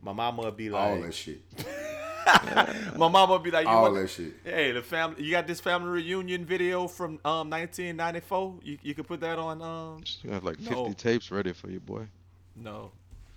my 0.00 0.12
mama 0.12 0.42
would 0.42 0.56
be 0.56 0.70
like, 0.70 0.82
All 0.82 1.00
that 1.00 1.14
shit. 1.14 1.42
my 2.96 3.08
mama 3.08 3.32
would 3.32 3.42
be 3.42 3.50
like, 3.50 3.64
you 3.64 3.70
All 3.70 3.82
want- 3.82 3.94
that 3.96 4.08
shit. 4.08 4.32
Hey, 4.44 4.72
the 4.72 4.82
family, 4.82 5.22
you 5.24 5.30
got 5.30 5.46
this 5.46 5.60
family 5.60 5.90
reunion 5.90 6.44
video 6.44 6.86
from 6.86 7.18
um 7.24 7.50
1994. 7.50 8.60
You 8.62 8.78
you 8.82 8.94
could 8.94 9.06
put 9.06 9.20
that 9.20 9.38
on 9.38 9.60
um 9.62 10.02
You 10.22 10.30
have 10.30 10.44
like 10.44 10.56
50 10.58 10.70
No. 10.74 10.92
tapes 10.92 11.30
ready 11.30 11.52
for 11.52 11.68
you, 11.70 11.80
boy. 11.80 12.06
no 12.56 12.92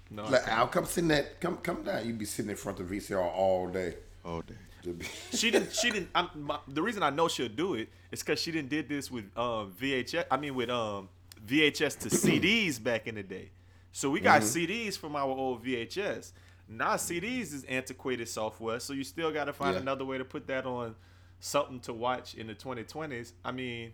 no. 0.10 0.24
I 0.24 0.30
Like, 0.30 0.46
can't. 0.46 0.58
I'll 0.58 0.68
come 0.68 0.86
sitting 0.86 1.08
that 1.10 1.40
come 1.42 1.58
come 1.58 1.84
down. 1.84 2.06
You 2.06 2.14
be 2.14 2.26
sitting 2.26 2.52
in 2.52 2.58
front 2.58 2.80
of 2.80 2.88
VCR 2.88 3.22
all 3.22 3.68
day. 3.68 3.96
All 4.24 4.42
day. 4.42 4.56
She 5.34 5.50
didn't. 5.50 5.74
She 5.74 5.90
didn't. 5.90 6.10
I'm, 6.14 6.30
my, 6.36 6.60
the 6.68 6.82
reason 6.84 7.02
I 7.02 7.10
know 7.10 7.28
she'll 7.28 7.48
do 7.50 7.74
it 7.74 7.90
is 8.12 8.22
because 8.22 8.40
she 8.40 8.52
didn't 8.52 8.70
did 8.70 8.88
this 8.88 9.10
with 9.10 9.26
um, 9.36 9.74
VHS. 9.82 10.26
I 10.30 10.38
mean 10.38 10.54
with 10.54 10.70
um, 10.70 11.10
VHS 11.48 11.98
to 12.02 12.10
CDs 12.10 12.82
back 12.82 13.08
in 13.08 13.16
the 13.16 13.24
day. 13.24 13.50
So 13.92 14.12
we 14.12 14.20
got 14.20 14.42
CDs 14.44 14.96
from 14.96 15.16
our 15.16 15.28
old 15.30 15.66
VHS. 15.66 16.34
Now 16.70 16.96
CDs 16.98 17.52
is 17.54 17.64
antiquated 17.64 18.28
software, 18.30 18.80
so 18.80 18.94
you 18.94 19.04
still 19.04 19.32
got 19.32 19.46
to 19.46 19.54
find 19.54 19.74
Yeah. 19.76 19.82
another 19.82 20.06
way 20.06 20.18
to 20.20 20.26
put 20.26 20.46
that 20.48 20.66
on 20.68 20.96
something 21.40 21.80
to 21.82 21.94
watch 21.94 22.36
in 22.36 22.46
the 22.48 22.54
2020s. 22.56 23.32
I 23.44 23.52
mean, 23.54 23.94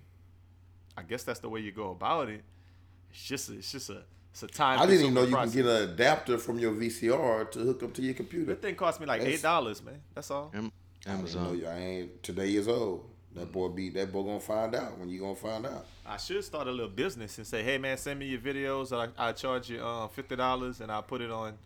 I 0.98 1.04
guess 1.04 1.24
that's 1.24 1.40
the 1.40 1.50
way 1.50 1.62
you 1.62 1.72
go 1.72 1.92
about 1.92 2.30
it. 2.30 2.44
It's 3.12 3.24
just 3.24 3.50
a, 3.50 3.54
it's 3.54 3.72
just 3.72 3.90
a 3.90 4.04
it's 4.31 4.44
a 4.44 4.48
time. 4.48 4.80
I 4.80 4.86
didn't 4.86 5.01
even 5.01 5.13
know 5.13 5.24
you 5.24 5.36
consuming 5.36 5.66
can 5.66 5.72
get 5.74 5.81
an 5.83 5.89
adapter 5.92 6.38
from 6.38 6.57
your 6.60 6.74
VCR 6.74 7.51
to 7.51 7.60
hook 7.60 7.83
up 7.83 7.94
to 7.94 8.01
your 8.01 8.13
computer. 8.13 8.45
That 8.54 8.62
thing 8.62 8.75
cost 8.75 9.00
me 9.00 9.06
like 9.06 9.22
eight 9.22 9.42
dollars, 9.42 9.83
man. 9.83 10.01
That's 10.16 10.31
all. 10.31 10.51
Am- 10.54 10.72
I 11.06 11.16
didn't 11.16 11.33
know 11.36 11.39
Amazon. 11.42 11.57
you. 11.57 11.68
I 11.68 11.78
ain't 11.78 12.24
today 12.24 12.54
is 12.56 12.68
old. 12.68 13.07
That 13.33 13.51
boy 13.51 13.69
be 13.69 13.89
that 13.92 14.12
boy 14.12 14.24
gonna 14.24 14.39
find 14.39 14.75
out 14.75 14.98
when 14.98 15.10
you 15.10 15.20
gonna 15.20 15.36
find 15.36 15.65
out. 15.65 15.86
I 16.05 16.17
should 16.17 16.44
start 16.44 16.67
a 16.67 16.72
little 16.72 16.89
business 16.89 17.38
and 17.38 17.48
say, 17.48 17.63
hey 17.63 17.77
man, 17.77 17.98
send 17.98 18.20
me 18.20 18.25
your 18.27 18.39
videos. 18.41 18.91
I 18.96 19.08
I 19.17 19.32
charge 19.32 19.70
you 19.70 19.79
uh, 19.84 20.08
fifty 20.10 20.36
dollars 20.36 20.82
and 20.82 20.91
I'll 20.91 21.01
put 21.03 21.22
it 21.22 21.32
on 21.32 21.58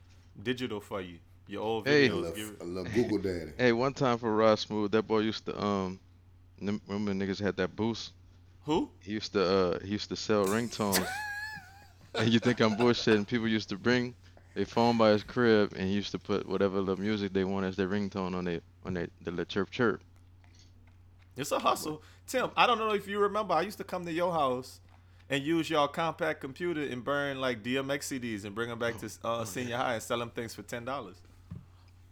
digital 0.41 0.79
for 0.79 1.01
you. 1.01 1.17
Your 1.47 1.61
old 1.63 1.87
Hey. 1.87 2.05
A 2.07 2.09
videos. 2.09 2.21
little, 2.21 2.55
a 2.61 2.65
little 2.65 2.91
Google 2.93 3.17
daddy. 3.19 3.51
Hey, 3.57 3.71
one 3.71 3.93
time 3.93 4.17
for 4.17 4.35
Rod 4.35 4.57
Smooth, 4.59 4.91
that 4.91 5.03
boy 5.03 5.19
used 5.19 5.45
to 5.45 5.59
um, 5.63 5.99
remember 6.59 7.13
niggas 7.13 7.39
had 7.41 7.55
that 7.57 7.75
boost. 7.75 8.13
Who? 8.63 8.89
He 8.99 9.11
used 9.13 9.33
to 9.33 9.43
uh, 9.43 9.79
he 9.83 9.91
used 9.91 10.09
to 10.09 10.15
sell 10.15 10.45
ringtones. 10.45 11.05
and 12.17 12.31
you 12.31 12.39
think 12.39 12.59
I'm 12.59 12.75
bullshitting? 12.75 13.27
People 13.27 13.47
used 13.47 13.69
to 13.69 13.77
bring 13.77 14.15
a 14.55 14.65
phone 14.65 14.97
by 14.97 15.11
his 15.11 15.23
crib, 15.23 15.73
and 15.75 15.87
he 15.87 15.93
used 15.93 16.11
to 16.11 16.19
put 16.19 16.47
whatever 16.47 16.81
the 16.81 16.95
music 16.95 17.33
they 17.33 17.43
want 17.43 17.65
as 17.65 17.75
their 17.75 17.87
ringtone 17.87 18.35
on 18.35 18.45
their 18.45 18.61
on 18.85 18.93
their 18.93 19.07
the 19.21 19.31
little 19.31 19.45
chirp 19.45 19.71
chirp. 19.71 20.01
It's 21.37 21.51
a 21.51 21.59
hustle. 21.59 22.01
Tim, 22.27 22.49
I 22.55 22.65
don't 22.65 22.79
know 22.79 22.91
if 22.91 23.07
you 23.07 23.19
remember. 23.19 23.53
I 23.53 23.61
used 23.61 23.77
to 23.79 23.83
come 23.83 24.05
to 24.05 24.11
your 24.11 24.31
house 24.31 24.79
and 25.29 25.43
use 25.43 25.69
your 25.69 25.87
compact 25.87 26.41
computer 26.41 26.81
and 26.81 27.03
burn 27.03 27.41
like 27.41 27.63
DMX 27.63 28.19
CDs 28.19 28.45
and 28.45 28.55
bring 28.55 28.69
them 28.69 28.79
back 28.79 28.97
to 28.99 29.09
uh, 29.23 29.43
senior 29.43 29.77
high 29.77 29.95
and 29.95 30.03
sell 30.03 30.19
them 30.19 30.29
things 30.29 30.55
for 30.55 30.61
ten 30.63 30.85
dollars. 30.85 31.17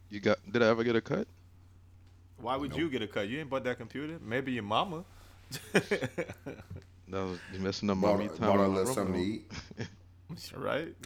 You 0.10 0.20
got? 0.20 0.40
Did 0.52 0.62
I 0.62 0.68
ever 0.68 0.84
get 0.84 0.96
a 0.96 1.02
cut? 1.02 1.28
Why 2.38 2.58
would 2.58 2.76
you 2.76 2.90
get 2.90 3.02
a 3.02 3.08
cut? 3.08 3.28
You 3.30 3.40
ain't 3.40 3.50
bought 3.50 3.64
that 3.64 3.78
computer. 3.78 4.18
Maybe 4.22 4.52
your 4.52 4.64
mama. 4.64 5.06
That 7.14 7.26
was 7.26 7.40
messing 7.60 7.90
up 7.92 7.98
my 7.98 8.08
Bought, 8.10 8.20
me 8.20 8.26
a- 8.26 8.30
time. 8.30 8.40
bought 8.40 8.60
a 8.60 8.64
on 8.64 8.72
my 8.72 8.78
little 8.80 8.94
something 8.94 9.14
to 9.14 9.20
room. 9.20 9.46
eat. 10.40 10.54
right? 10.58 10.96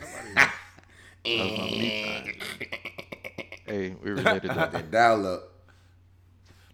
That 1.26 1.40
was 1.40 1.58
my 1.60 1.66
me 1.66 2.04
time. 2.06 2.70
Hey, 3.66 3.96
we 4.02 4.12
related 4.12 4.52
that. 4.52 4.72
That 4.72 4.90
dial 4.92 5.28
up. 5.28 5.52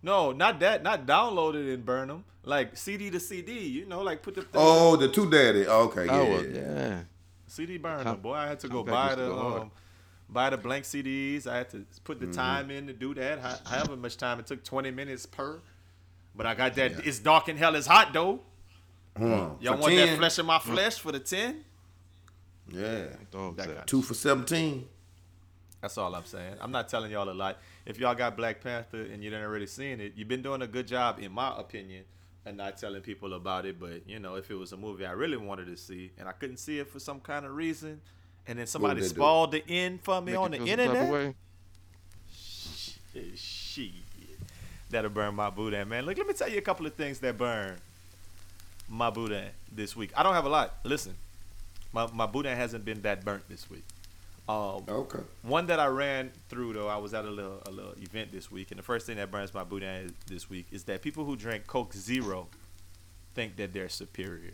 No, 0.03 0.31
not 0.31 0.59
that. 0.59 0.83
Not 0.83 1.07
downloaded 1.07 1.67
it 1.67 1.73
and 1.73 1.83
burn 1.83 2.09
them. 2.09 2.23
Like 2.43 2.77
CD 2.77 3.09
to 3.09 3.19
CD. 3.19 3.67
You 3.67 3.87
know, 3.87 4.01
like 4.03 4.21
put 4.21 4.35
the 4.35 4.41
thing 4.43 4.51
Oh, 4.53 4.95
the 4.95 5.07
two 5.07 5.27
daddy. 5.27 5.65
Okay, 5.65 6.05
yeah. 6.05 6.29
was, 6.29 6.45
yeah. 6.53 6.99
CD 7.47 7.77
burner, 7.79 8.03
Com- 8.03 8.19
boy. 8.19 8.33
I 8.35 8.45
had 8.47 8.59
to 8.59 8.67
go 8.69 8.83
buy 8.83 9.15
the 9.15 9.33
um, 9.33 9.71
buy 10.29 10.51
the 10.51 10.57
blank 10.57 10.83
CDs. 10.85 11.47
I 11.47 11.57
had 11.57 11.69
to 11.71 11.83
put 12.03 12.19
Mm-hmm. 12.19 12.29
the 12.29 12.37
time 12.37 12.69
in 12.69 12.85
to 12.85 12.93
do 12.93 13.15
that. 13.15 13.39
Ho- 13.39 13.57
However 13.65 13.95
much 13.95 14.17
time 14.17 14.39
it 14.39 14.45
took, 14.45 14.63
twenty 14.63 14.91
minutes 14.91 15.25
per. 15.25 15.59
But 16.35 16.45
I 16.45 16.53
got 16.53 16.75
that. 16.75 16.91
Yeah. 16.91 17.01
It's 17.05 17.17
dark 17.17 17.47
and 17.47 17.57
hell 17.57 17.73
It's 17.75 17.87
hot 17.87 18.13
though. 18.13 18.41
Hmm. 19.17 19.23
Y'all 19.59 19.75
For 19.75 19.77
want 19.77 19.95
that 19.95 20.17
flesh 20.17 20.39
in 20.39 20.45
my 20.45 20.59
flesh 20.59 20.99
for 20.99 21.11
the 21.11 21.19
ten? 21.19 21.63
Yeah. 22.69 23.05
Dogs 23.31 23.57
That 23.57 23.67
that. 23.67 23.87
Two 23.87 24.01
for 24.01 24.13
seventeen. 24.13 24.87
That's 25.81 25.97
all 25.97 26.15
I'm 26.15 26.25
saying. 26.25 26.55
I'm 26.61 26.71
not 26.71 26.87
telling 26.87 27.11
y'all 27.11 27.29
a 27.29 27.33
lot. 27.33 27.57
If 27.85 27.99
y'all 27.99 28.15
got 28.15 28.37
Black 28.37 28.61
Panther 28.61 29.01
and 29.01 29.21
you 29.21 29.29
didn't 29.29 29.45
already 29.45 29.67
seen 29.67 29.99
it, 29.99 30.13
you've 30.15 30.29
been 30.29 30.41
doing 30.41 30.61
a 30.61 30.67
good 30.67 30.87
job, 30.87 31.19
in 31.19 31.31
my 31.33 31.53
opinion, 31.59 32.05
and 32.45 32.55
not 32.55 32.77
telling 32.77 33.01
people 33.01 33.33
about 33.33 33.65
it. 33.65 33.79
But 33.79 34.07
you 34.07 34.19
know, 34.19 34.35
if 34.35 34.49
it 34.49 34.55
was 34.55 34.71
a 34.71 34.77
movie 34.77 35.05
I 35.05 35.11
really 35.11 35.37
wanted 35.37 35.67
to 35.67 35.77
see 35.77 36.11
and 36.17 36.27
I 36.27 36.31
couldn't 36.31 36.57
see 36.57 36.79
it 36.79 36.87
for 36.87 36.99
some 36.99 37.19
kind 37.19 37.45
of 37.45 37.53
reason, 37.53 37.99
and 38.47 38.57
then 38.57 38.65
somebody 38.65 39.01
they 39.01 39.09
do? 39.09 39.47
the 39.51 39.63
end 39.67 40.01
for 40.01 40.21
me 40.21 40.31
Make 40.31 40.39
on 40.41 40.51
the 40.51 40.57
feel 40.57 40.67
some 40.67 40.77
type 40.77 40.87
of 40.87 40.93
internet, 40.95 41.13
way. 41.13 41.35
shit, 42.33 43.37
shit, 43.37 43.91
that'll 44.89 45.09
burn 45.11 45.35
my 45.35 45.49
boudin, 45.49 45.87
man. 45.89 46.05
Look, 46.05 46.17
let 46.17 46.27
me 46.27 46.33
tell 46.33 46.49
you 46.49 46.57
a 46.57 46.61
couple 46.61 46.85
of 46.85 46.93
things 46.95 47.19
that 47.19 47.37
burn 47.37 47.75
my 48.93 49.09
boudin 49.09 49.49
this 49.71 49.95
week. 49.95 50.11
I 50.15 50.21
don't 50.23 50.35
have 50.35 50.45
a 50.45 50.49
lot. 50.49 50.75
Listen, 50.83 51.15
my 51.91 52.07
my 52.13 52.25
boudin 52.27 52.55
hasn't 52.55 52.85
been 52.85 53.01
that 53.01 53.25
burnt 53.25 53.43
this 53.49 53.69
week. 53.69 53.83
Um, 54.47 54.83
Okay. 54.87 55.19
one 55.41 55.67
that 55.67 55.79
I 55.79 55.87
ran 55.87 56.31
through 56.49 56.73
though, 56.73 56.87
I 56.89 56.97
was 56.97 57.13
at 57.13 57.25
a 57.25 57.29
little 57.31 57.61
a 57.65 57.71
little 57.71 57.93
event 57.93 58.31
this 58.31 58.51
week, 58.51 58.71
and 58.71 58.77
the 58.77 58.83
first 58.83 59.05
thing 59.07 59.17
that 59.17 59.31
burns 59.31 59.53
my 59.53 59.63
boudin 59.63 60.05
is- 60.05 60.11
this 60.27 60.49
week 60.49 60.67
is 60.71 60.83
that 60.83 61.01
people 61.01 61.25
who 61.25 61.35
drink 61.35 61.65
Coke 61.65 61.93
Zero 61.93 62.47
think 63.33 63.55
that 63.55 63.73
they're 63.73 63.89
superior. 63.89 64.53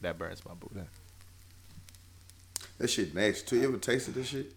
That 0.00 0.18
burns 0.18 0.44
my 0.44 0.54
boudin. 0.54 0.88
That 2.78 2.88
shit 2.88 3.14
nasty 3.14 3.46
too. 3.46 3.56
You 3.56 3.68
ever 3.68 3.76
tasted 3.78 4.14
this 4.14 4.28
shit? 4.28 4.52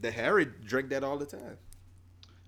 The 0.00 0.10
Harry 0.10 0.44
drink 0.46 0.88
that 0.90 1.02
all 1.04 1.18
the 1.18 1.26
time. 1.26 1.58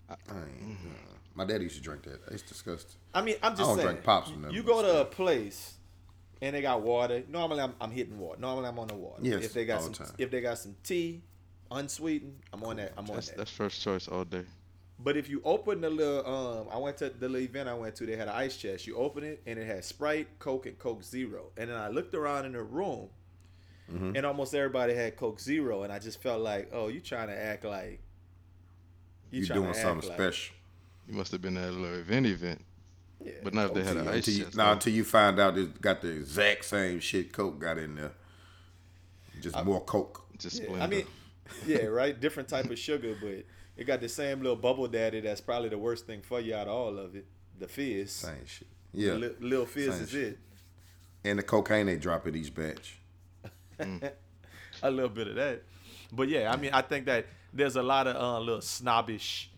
I 0.09 0.15
ain't. 0.15 0.79
uh, 0.87 1.15
my 1.35 1.45
daddy 1.45 1.65
used 1.65 1.77
to 1.77 1.83
drink 1.83 2.03
that. 2.05 2.21
It's 2.31 2.43
disgusting. 2.43 2.97
I 3.15 3.23
mean, 3.23 3.37
I'm 3.43 3.53
just 3.53 3.63
I 3.63 3.65
don't 3.67 3.77
saying. 3.77 3.89
drink 3.89 4.03
pops 4.05 4.31
from 4.31 4.51
you 4.51 4.63
go 4.63 4.83
to 4.83 4.89
still. 4.89 5.01
a 5.03 5.05
place 5.05 5.75
and 6.43 6.55
they 6.57 6.63
got 6.63 6.83
water. 6.83 7.23
Normally, 7.29 7.61
I'm, 7.61 7.75
I'm 7.81 7.91
hitting 7.91 8.19
water. 8.19 8.41
Normally, 8.41 8.67
I'm 8.69 8.79
on 8.79 8.89
the 8.89 8.95
water. 8.95 9.21
Yes, 9.23 9.45
if 9.45 9.53
they 9.53 9.65
got 9.65 9.77
all 9.79 9.83
some, 9.85 9.93
the 9.93 9.99
time. 9.99 10.15
if 10.19 10.31
they 10.31 10.41
got 10.41 10.59
some 10.59 10.75
tea, 10.83 11.23
unsweetened, 11.71 12.37
I'm 12.53 12.63
on 12.65 12.77
that. 12.77 12.93
I'm 12.97 13.09
on 13.09 13.15
That's 13.17 13.29
that. 13.29 13.39
that's 13.39 13.51
first 13.51 13.81
choice 13.83 14.09
all 14.09 14.25
day. 14.25 14.45
But 15.03 15.17
if 15.17 15.31
you 15.31 15.41
open 15.45 15.81
the 15.81 15.89
little, 15.89 16.27
um, 16.27 16.67
I 16.71 16.77
went 16.77 16.99
to 16.99 17.09
the 17.09 17.29
little 17.29 17.39
event 17.49 17.69
I 17.71 17.75
went 17.75 17.95
to. 17.97 18.07
They 18.07 18.17
had 18.17 18.29
an 18.29 18.35
ice 18.35 18.57
chest. 18.57 18.87
You 18.87 18.97
open 18.97 19.25
it 19.25 19.41
and 19.47 19.59
it 19.59 19.67
had 19.67 19.83
Sprite, 19.85 20.39
Coke, 20.39 20.67
and 20.67 20.79
Coke 20.79 21.03
Zero. 21.03 21.53
And 21.57 21.71
then 21.71 21.77
I 21.77 21.89
looked 21.89 22.15
around 22.15 22.45
in 22.47 22.53
the 22.53 22.63
room, 22.63 23.09
Mm-hmm. 23.91 24.15
and 24.15 24.25
almost 24.25 24.55
everybody 24.55 24.95
had 24.95 25.17
Coke 25.17 25.41
Zero. 25.41 25.83
And 25.83 25.93
I 25.93 25.99
just 25.99 26.23
felt 26.23 26.41
like, 26.43 26.71
oh, 26.73 26.87
you 26.87 27.01
trying 27.01 27.27
to 27.27 27.37
act 27.37 27.65
like 27.65 27.99
You, 29.33 29.43
tryna 29.45 29.55
doing 29.55 29.67
act 29.71 29.77
something 29.79 30.09
like- 30.11 30.19
special. 30.19 30.55
You 31.11 31.17
must 31.17 31.33
have 31.33 31.43
been 31.43 31.57
at 31.57 31.69
a 31.69 31.73
little 31.73 31.99
event 31.99 32.26
event. 32.26 32.64
Yeah, 33.23 33.33
But 33.43 33.52
not 33.52 33.67
if 33.69 33.75
they 33.75 33.81
Coke 33.81 33.88
had 33.88 33.97
an 33.99 34.02
Zero. 34.05 34.14
ice 34.17 34.26
Until 34.29 34.35
you, 34.38 34.45
chest. 34.45 34.57
nah, 34.57 34.64
though. 34.67 34.73
until 34.73 34.93
you 34.93 35.05
find 35.05 35.40
out 35.40 35.59
it 35.59 35.81
got 35.83 36.00
the 36.00 36.09
exact 36.09 36.64
same 36.64 37.00
shit 37.00 37.33
Coke 37.33 37.59
got 37.59 37.79
in 37.79 37.97
there. 37.97 38.12
Just 39.40 39.64
more 39.64 39.81
Coke. 39.85 40.25
Just 40.38 40.62
Yeah, 40.62 40.83
I 40.83 40.87
mean, 40.87 41.05
yeah, 41.67 41.85
right. 41.87 42.19
Different 42.19 42.49
type 42.49 42.71
of 42.71 42.79
sugar, 42.79 43.17
but 43.21 43.45
it 43.76 43.85
got 43.87 44.00
the 44.00 44.09
same 44.09 44.40
little 44.40 44.57
bubble 44.57 44.87
daddy. 44.87 45.21
That's 45.21 45.40
probably 45.40 45.69
the 45.69 45.79
worst 45.79 46.07
thing 46.07 46.23
for 46.23 46.40
you 46.40 46.55
out 46.55 46.69
of 46.69 46.73
all 46.75 46.97
of 46.99 47.14
it. 47.17 47.26
The 47.59 47.67
fizz. 47.69 48.12
Same 48.12 48.47
shit. 48.47 48.69
Yeah. 48.93 49.14
Li- 49.14 49.35
little 49.40 49.67
fizz 49.67 49.95
Same 49.95 50.02
is 50.05 50.11
shit. 50.11 50.23
it. 50.29 50.38
And 51.25 51.38
the 51.38 51.43
cocaine 51.43 51.87
they 51.87 51.97
drop 51.97 52.26
at 52.26 52.37
each 52.37 52.55
batch. 52.55 52.99
a 54.83 54.90
little 54.90 55.11
bit 55.11 55.29
of 55.29 55.35
that. 55.35 55.62
But 56.12 56.29
yeah, 56.29 56.50
I 56.52 56.57
mean, 56.57 56.71
I 56.73 56.83
think 56.83 57.07
that 57.07 57.26
there's 57.52 57.76
a 57.76 57.83
lot 57.83 58.07
of 58.07 58.17
uh, 58.17 58.38
little 58.40 58.61
snobbish 58.62 59.50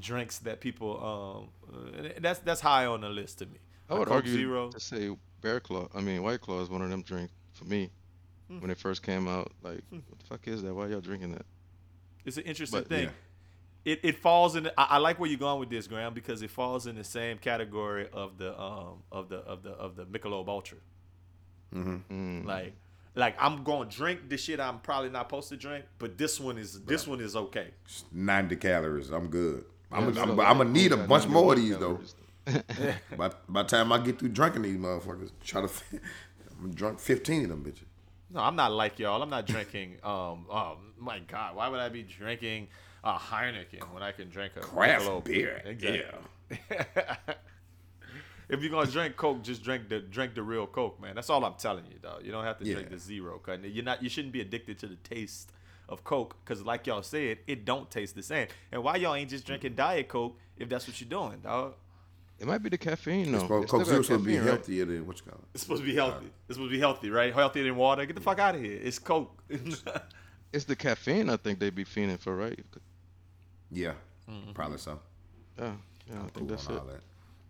drinks 0.00 0.38
that 0.40 0.60
people 0.60 1.50
um 1.72 1.74
uh, 1.74 2.08
that's 2.20 2.40
that's 2.40 2.60
high 2.60 2.86
on 2.86 3.00
the 3.02 3.08
list 3.08 3.38
to 3.38 3.46
me. 3.46 3.58
I 3.90 3.94
would 3.94 4.08
Coke 4.08 4.16
argue 4.16 4.32
Zero. 4.32 4.70
to 4.70 4.80
say 4.80 5.16
Bear 5.40 5.60
Claw. 5.60 5.88
I 5.94 6.00
mean, 6.00 6.22
White 6.22 6.40
Claw 6.40 6.60
is 6.60 6.68
one 6.68 6.82
of 6.82 6.90
them 6.90 7.02
drinks 7.02 7.32
for 7.52 7.64
me. 7.64 7.90
Hmm. 8.48 8.60
When 8.60 8.70
it 8.70 8.78
first 8.78 9.02
came 9.02 9.28
out, 9.28 9.52
like, 9.62 9.82
what 9.90 10.18
the 10.18 10.24
fuck 10.26 10.48
is 10.48 10.62
that? 10.62 10.74
Why 10.74 10.86
y'all 10.88 11.00
drinking 11.00 11.32
that? 11.32 11.44
It's 12.24 12.36
an 12.38 12.44
interesting 12.44 12.80
But, 12.80 12.88
thing. 12.88 13.04
yeah. 13.04 13.10
It, 13.92 14.00
it 14.02 14.16
falls 14.18 14.56
in. 14.56 14.66
I, 14.76 14.84
I 14.90 14.98
like 14.98 15.18
where 15.18 15.28
you're 15.30 15.38
going 15.38 15.60
with 15.60 15.70
this, 15.70 15.86
Graham, 15.86 16.12
because 16.12 16.42
it 16.42 16.50
falls 16.50 16.86
in 16.86 16.96
the 16.96 17.04
same 17.04 17.38
category 17.38 18.08
of 18.12 18.36
the 18.36 18.58
um 18.60 19.02
of 19.12 19.28
the 19.28 19.36
of 19.38 19.62
the 19.62 19.70
of 19.70 19.96
the 19.96 20.04
Michelob 20.04 20.48
Ultra. 20.48 20.78
Mm. 21.74 22.44
Like, 22.44 22.74
like 23.14 23.36
I'm 23.38 23.62
gonna 23.64 23.88
drink 23.88 24.28
the 24.28 24.36
shit 24.36 24.60
I'm 24.60 24.80
probably 24.80 25.10
not 25.10 25.26
supposed 25.28 25.48
to 25.50 25.56
drink, 25.56 25.84
but 25.98 26.18
this 26.18 26.40
one 26.40 26.58
is 26.58 26.80
this 26.82 27.06
one 27.06 27.20
is 27.20 27.36
okay. 27.36 27.68
90 28.12 28.56
calories. 28.56 29.10
I'm 29.10 29.28
good. 29.28 29.64
I'm 29.90 30.00
gonna 30.04 30.14
so 30.14 30.22
I'm, 30.22 30.36
like, 30.36 30.48
I'm 30.48 30.72
need 30.72 30.92
a 30.92 30.96
bunch 30.96 31.26
more 31.26 31.54
of 31.54 31.58
91 31.58 31.64
these 31.64 31.78
though. 31.78 32.00
by, 33.16 33.30
by 33.48 33.62
the 33.62 33.68
time 33.68 33.92
I 33.92 33.98
get 33.98 34.18
through 34.18 34.30
drinking 34.30 34.62
these 34.62 34.76
motherfuckers, 34.76 35.30
try 35.42 35.62
to 35.62 35.68
I'm 36.60 36.74
drunk 36.74 36.98
15 36.98 37.44
of 37.44 37.48
them 37.50 37.64
bitches. 37.64 37.84
No, 38.30 38.40
I'm 38.40 38.56
not 38.56 38.72
like 38.72 38.98
y'all. 38.98 39.22
I'm 39.22 39.30
not 39.30 39.46
drinking. 39.46 39.96
Um, 40.04 40.46
oh 40.50 40.78
my 40.98 41.18
God, 41.20 41.56
why 41.56 41.68
would 41.68 41.80
I 41.80 41.88
be 41.88 42.02
drinking 42.02 42.68
a 43.04 43.14
Heineken 43.14 43.92
when 43.92 44.02
I 44.02 44.12
can 44.12 44.28
drink 44.28 44.52
a 44.56 44.60
Craft 44.60 45.04
Michelob? 45.04 45.24
beer. 45.24 45.62
Exactly. 45.64 46.04
if 48.48 48.62
you're 48.62 48.70
gonna 48.70 48.90
drink 48.90 49.16
Coke, 49.16 49.42
just 49.42 49.62
drink 49.62 49.88
the 49.88 50.00
drink 50.00 50.34
the 50.34 50.42
real 50.42 50.66
Coke, 50.66 51.00
man. 51.00 51.14
That's 51.14 51.30
all 51.30 51.44
I'm 51.44 51.54
telling 51.54 51.86
you, 51.86 51.98
dog. 51.98 52.24
You 52.24 52.32
don't 52.32 52.44
have 52.44 52.58
to 52.58 52.64
drink 52.64 52.90
the 52.90 52.98
zero. 52.98 53.38
Cause 53.38 53.58
you're 53.62 53.84
not. 53.84 54.02
You 54.02 54.08
shouldn't 54.08 54.32
be 54.32 54.40
addicted 54.40 54.78
to 54.80 54.86
the 54.86 54.96
taste 54.96 55.52
of 55.88 56.04
Coke, 56.04 56.36
cause 56.44 56.62
like 56.62 56.86
y'all 56.86 57.02
said, 57.02 57.38
it 57.46 57.64
don't 57.64 57.90
taste 57.90 58.14
the 58.14 58.22
same. 58.22 58.48
And 58.72 58.82
why 58.82 58.96
y'all 58.96 59.14
ain't 59.14 59.30
just 59.30 59.46
drinking 59.46 59.74
Diet 59.74 60.08
Coke 60.08 60.36
if 60.56 60.68
that's 60.68 60.86
what 60.86 61.00
you're 61.00 61.08
doing, 61.08 61.40
dog? 61.42 61.74
It 62.38 62.46
might 62.46 62.58
be 62.62 62.68
the 62.68 62.78
caffeine, 62.78 63.32
though. 63.32 63.38
It's 63.38 63.42
supposed, 63.42 63.62
It's 63.64 63.70
still 63.70 63.78
Coke 63.80 63.86
got 63.86 63.86
Zero 63.90 64.02
supposed 64.02 64.24
to 64.24 64.26
be 64.30 64.36
right? 64.38 64.46
healthier 64.46 64.84
than 64.84 65.06
what 65.06 65.16
you 65.18 65.22
call 65.30 65.38
it. 65.40 65.44
It's 65.54 65.62
supposed 65.64 65.82
to 65.82 65.86
be 65.86 65.94
healthy. 65.94 66.26
It's 66.48 66.54
supposed 66.56 66.70
to 66.70 66.76
be 66.76 66.78
healthy, 66.78 67.10
right? 67.10 67.34
Healthier 67.34 67.64
than 67.64 67.74
water. 67.76 68.06
Get 68.06 68.14
the 68.14 68.22
fuck 68.22 68.38
out 68.38 68.54
of 68.54 68.60
here. 68.60 68.78
It's 68.82 68.98
Coke. 68.98 69.42
It's 70.50 70.64
the 70.64 70.76
caffeine 70.76 71.28
I 71.28 71.36
think 71.36 71.58
they 71.58 71.68
be 71.68 71.84
fiending 71.84 72.18
for, 72.18 72.34
right? 72.34 72.58
Yeah, 73.70 73.92
Mm-hmm. 74.30 74.52
probably 74.52 74.78
so. 74.78 74.98
Yeah, 75.58 75.72
yeah, 76.08 76.14
I 76.14 76.18
Cool 76.20 76.28
think 76.34 76.48
that's 76.48 76.66
on 76.68 76.76
it. 76.76 76.86
that. 76.86 77.00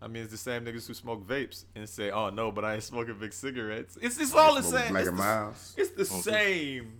I 0.01 0.07
mean, 0.07 0.23
it's 0.23 0.31
the 0.31 0.37
same 0.37 0.65
niggas 0.65 0.85
who 0.87 0.93
smoke 0.93 1.25
vapes 1.27 1.63
and 1.75 1.87
say, 1.87 2.09
"Oh 2.11 2.29
no, 2.29 2.51
but 2.51 2.65
I 2.65 2.73
ain't 2.75 2.83
smoking 2.83 3.17
big 3.19 3.31
cigarettes." 3.33 3.97
It's 4.01 4.17
it's 4.19 4.33
all 4.33 4.55
the 4.55 4.63
same. 4.63 4.89
Black 4.91 5.01
It's 5.01 5.09
and 5.09 5.17
the, 5.17 5.23
Milds. 5.23 5.75
it's 5.77 5.91
the 5.91 6.03
same. 6.05 6.91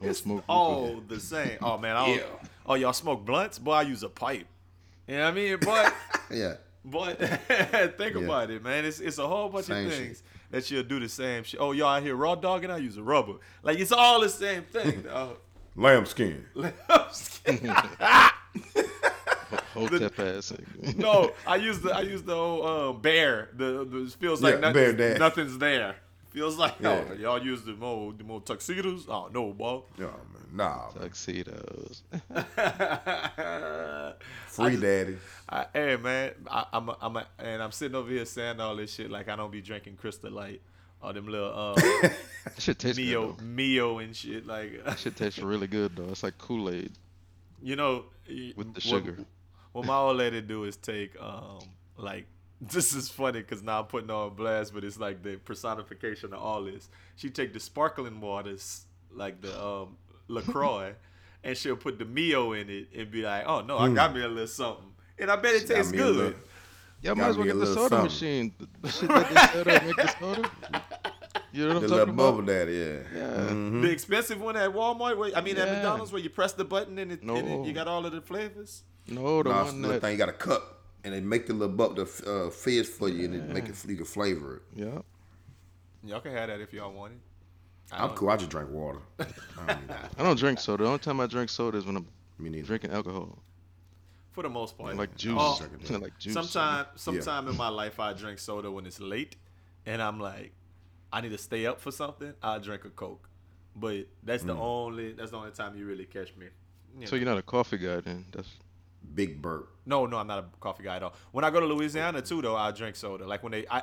Don't 0.00 0.10
It's 0.10 0.20
smoke 0.20 0.44
all 0.48 0.94
hookah. 0.94 1.14
the 1.14 1.20
same. 1.20 1.58
Oh 1.62 1.76
man, 1.78 1.96
I 1.96 2.14
Yeah. 2.14 2.22
oh 2.66 2.74
y'all 2.74 2.92
smoke 2.92 3.24
blunts? 3.24 3.58
Boy, 3.58 3.72
I 3.72 3.82
use 3.82 4.02
a 4.02 4.08
pipe. 4.08 4.46
You 5.06 5.16
know 5.16 5.24
what 5.24 5.28
I 5.28 5.32
mean? 5.34 5.58
But 5.60 5.94
Yeah. 6.30 6.54
but 6.84 7.18
think 7.98 8.14
Yeah. 8.16 8.22
about 8.24 8.50
it, 8.50 8.62
man. 8.64 8.84
It's 8.84 9.00
it's 9.00 9.18
a 9.18 9.26
whole 9.28 9.48
bunch 9.48 9.66
Same 9.66 9.86
of 9.86 9.92
shit. 9.92 10.02
things 10.02 10.22
that 10.50 10.70
you'll 10.70 10.82
do 10.84 10.98
the 11.00 11.08
same 11.08 11.44
shit. 11.44 11.60
Oh 11.60 11.72
y'all 11.72 11.88
out 11.88 12.02
here 12.02 12.16
raw 12.16 12.34
dogging? 12.34 12.70
I 12.70 12.78
use 12.78 12.96
a 12.96 13.02
rubber. 13.02 13.34
Like 13.62 13.78
it's 13.78 13.92
all 13.92 14.20
the 14.20 14.28
same 14.28 14.62
thing. 14.62 15.02
dog. 15.08 15.36
Lamb 15.76 16.04
skin. 16.06 16.46
Hold 19.74 19.90
that 19.92 20.18
ass. 20.18 20.52
no, 20.96 21.32
I 21.46 21.56
use 21.56 21.80
the 21.80 21.94
I 21.94 22.00
use 22.02 22.22
the 22.22 22.34
old 22.34 22.66
um, 22.96 23.00
bear. 23.02 23.48
The, 23.56 23.84
the 23.84 24.04
it 24.04 24.12
feels 24.12 24.42
like 24.42 24.54
Yeah, 24.54 24.60
nothing's, 24.60 24.94
bear 24.96 25.18
nothing's 25.18 25.58
there. 25.58 25.96
Feels 26.30 26.56
like 26.58 26.76
Yeah. 26.80 27.04
oh, 27.10 27.14
y'all 27.14 27.42
use 27.44 27.62
the 27.62 27.72
more 27.72 28.12
the 28.12 28.24
more 28.24 28.40
tuxedos. 28.40 29.06
Oh 29.08 29.28
no, 29.32 29.52
boy. 29.52 29.82
Yeah, 29.98 30.06
man. 30.06 30.46
Nah, 30.52 30.90
man. 30.94 31.02
Tuxedos. 31.08 32.02
free 34.46 34.76
daddy. 34.76 35.18
I, 35.48 35.66
hey 35.72 35.96
man, 35.96 36.32
I, 36.48 36.66
I'm 36.72 36.88
a, 36.88 36.96
I'm 37.00 37.16
a, 37.16 37.26
and 37.38 37.62
I'm 37.62 37.72
sitting 37.72 37.94
over 37.96 38.10
here 38.10 38.24
saying 38.24 38.60
all 38.60 38.76
this 38.76 38.94
shit 38.94 39.10
like 39.10 39.28
I 39.28 39.36
don't 39.36 39.50
be 39.50 39.60
drinking 39.60 39.96
Crystal 39.96 40.30
Light 40.30 40.60
or 41.02 41.12
them 41.12 41.26
little 41.26 41.52
uh, 41.52 41.74
That 41.80 42.14
shit 42.58 42.78
tastes 42.78 42.98
Mio 42.98 43.32
good. 43.32 43.44
Mio 43.44 43.98
and 43.98 44.14
shit. 44.14 44.46
Like 44.46 44.84
That 44.84 44.98
should 44.98 45.16
taste 45.16 45.38
really 45.42 45.66
good, 45.66 45.96
though. 45.96 46.08
It's 46.10 46.22
like 46.22 46.38
Kool-Aid. 46.38 46.92
you 47.62 47.76
know 47.76 48.04
With 48.28 48.74
the 48.74 48.80
what- 48.80 48.82
sugar. 48.82 49.18
What 49.72 49.86
my 49.86 49.96
old 49.96 50.16
lady 50.16 50.40
do 50.42 50.64
is 50.64 50.76
take 50.76 51.14
um 51.20 51.60
like 51.96 52.26
this 52.72 52.94
is 52.94 53.08
funny 53.08 53.40
because 53.40 53.62
now 53.62 53.80
I'm 53.80 53.86
putting 53.86 54.10
on 54.10 54.34
blast, 54.34 54.74
but 54.74 54.84
it's 54.84 54.98
like 54.98 55.22
the 55.22 55.36
personification 55.36 56.32
of 56.34 56.40
all 56.40 56.64
this. 56.64 56.88
She 57.16 57.30
take 57.30 57.52
the 57.52 57.60
sparkling 57.60 58.20
waters 58.20 58.84
like 59.12 59.40
the 59.40 59.62
um 59.62 59.96
Lacroix, 60.28 60.94
and 61.44 61.56
she'll 61.56 61.76
put 61.76 61.98
the 61.98 62.04
Mio 62.04 62.52
in 62.52 62.68
it 62.70 62.88
and 62.96 63.10
be 63.10 63.22
like, 63.22 63.44
"Oh 63.46 63.62
no, 63.62 63.78
I 63.78 63.88
got 63.92 64.14
me 64.14 64.22
a 64.22 64.28
little 64.28 64.46
something," 64.46 64.92
and 65.18 65.30
I 65.30 65.36
bet 65.36 65.54
it 65.54 65.68
Got 65.68 65.74
tastes 65.76 65.92
good. 65.92 66.16
little- 66.16 66.34
Y'all 67.02 67.14
might 67.14 67.28
as 67.28 67.36
well 67.38 67.46
get 67.46 67.58
the 67.58 67.64
soda 67.64 67.88
something. 67.88 68.02
machine. 68.02 68.54
The, 68.58 68.68
the 68.82 68.88
shit 68.90 69.08
that 69.08 69.28
they 69.30 69.34
set 69.34 69.68
up 69.68 69.84
make 69.86 69.96
the 69.96 70.16
soda. 70.20 70.50
You 71.52 71.66
know 71.66 71.74
what 71.74 71.80
The 71.80 71.86
I'm 71.86 71.90
little 71.90 71.98
talking 71.98 72.14
bubble 72.16 72.38
about? 72.40 72.46
daddy, 72.46 72.72
yeah. 72.74 72.98
Yeah. 73.14 73.50
Mhm. 73.52 73.80
The 73.82 73.90
expensive 73.90 74.38
one 74.40 74.54
at 74.56 74.68
Walmart, 74.70 75.16
where 75.16 75.34
I 75.34 75.40
mean 75.40 75.56
at 75.56 75.66
McDonald's, 75.72 76.12
where 76.12 76.20
you 76.20 76.28
press 76.28 76.52
the 76.52 76.64
button 76.66 76.98
and 76.98 77.10
it, 77.10 77.22
and 77.22 77.30
it- 77.48 77.66
you 77.66 77.72
got 77.72 77.88
all 77.88 78.04
of 78.04 78.12
the 78.12 78.20
flavors. 78.20 78.82
No, 79.08 79.42
the 79.42 79.48
Nah, 79.48 79.62
it's 79.62 79.72
one 79.72 79.82
that. 79.82 80.02
thing 80.02 80.12
you 80.12 80.18
got 80.18 80.28
a 80.28 80.32
cup, 80.34 80.79
and 81.04 81.14
they 81.14 81.20
make 81.20 81.46
the 81.46 81.52
little 81.54 81.74
buck 81.74 81.96
the 81.96 82.02
uh, 82.46 82.50
fizz 82.50 82.88
for 82.88 83.08
you, 83.08 83.24
and 83.26 83.34
they 83.34 83.52
make 83.54 83.68
it 83.68 83.76
you 83.86 83.96
can 83.96 84.04
flavor 84.04 84.56
it. 84.56 84.62
Yeah. 84.80 84.98
Y'all 86.04 86.20
can 86.20 86.32
have 86.32 86.48
that 86.48 86.60
if 86.60 86.72
y'all 86.72 86.92
want 86.92 87.12
it. 87.12 87.18
I 87.92 88.02
I'm 88.02 88.08
don't- 88.08 88.16
cool. 88.16 88.30
I 88.30 88.36
just 88.36 88.50
drink 88.50 88.70
water. 88.70 89.00
I 89.18 89.24
don't 89.66 89.80
need 89.80 89.88
that. 89.88 90.10
I 90.18 90.22
don't 90.22 90.38
drink 90.38 90.60
soda. 90.60 90.82
The 90.84 90.88
only 90.88 90.98
time 91.00 91.20
I 91.20 91.26
drink 91.26 91.50
soda 91.50 91.76
is 91.78 91.84
when 91.84 91.96
I'm 91.96 92.06
Me 92.38 92.48
neither. 92.50 92.66
drinking 92.66 92.92
alcohol. 92.92 93.38
For 94.32 94.42
the 94.44 94.48
most 94.48 94.78
part, 94.78 94.96
Like 94.96 95.16
juice. 95.16 95.34
Oh, 95.36 95.60
like 95.98 96.16
juice. 96.18 96.32
sometime 96.34 96.86
sometime 96.94 97.48
in 97.48 97.56
my 97.56 97.68
life 97.68 97.98
I 97.98 98.12
drink 98.12 98.38
soda 98.38 98.70
when 98.70 98.86
it's 98.86 99.00
late 99.00 99.34
and 99.86 100.00
I'm 100.00 100.20
like 100.20 100.52
I 101.12 101.20
need 101.20 101.30
to 101.32 101.38
stay 101.38 101.66
up 101.66 101.80
for 101.80 101.90
something, 101.90 102.32
I 102.40 102.58
drink 102.58 102.84
a 102.84 102.90
Coke. 102.90 103.28
But 103.74 104.06
that's 104.22 104.44
Mm. 104.44 104.46
the 104.46 104.54
only 104.54 105.12
that's 105.14 105.32
the 105.32 105.36
only 105.38 105.50
time 105.50 105.76
you 105.76 105.84
really 105.84 106.04
catch 106.06 106.34
me 106.36 106.46
you 106.98 107.06
So 107.08 107.16
know. 107.16 107.20
you're 107.22 107.28
not 107.28 107.38
a 107.38 107.42
coffee 107.42 107.76
guy 107.78 108.00
then? 108.00 108.24
That's 108.30 108.48
Big 109.14 109.40
burp. 109.42 109.68
No, 109.86 110.06
no, 110.06 110.18
I'm 110.18 110.26
not 110.26 110.38
a 110.38 110.44
coffee 110.60 110.84
guy 110.84 110.96
at 110.96 111.02
all. 111.02 111.14
When 111.32 111.44
I 111.44 111.50
go 111.50 111.60
to 111.60 111.66
Louisiana 111.66 112.22
too, 112.22 112.40
though, 112.42 112.56
I 112.56 112.70
drink 112.70 112.96
soda. 112.96 113.26
Like 113.26 113.42
when 113.42 113.52
they, 113.52 113.66
I, 113.70 113.82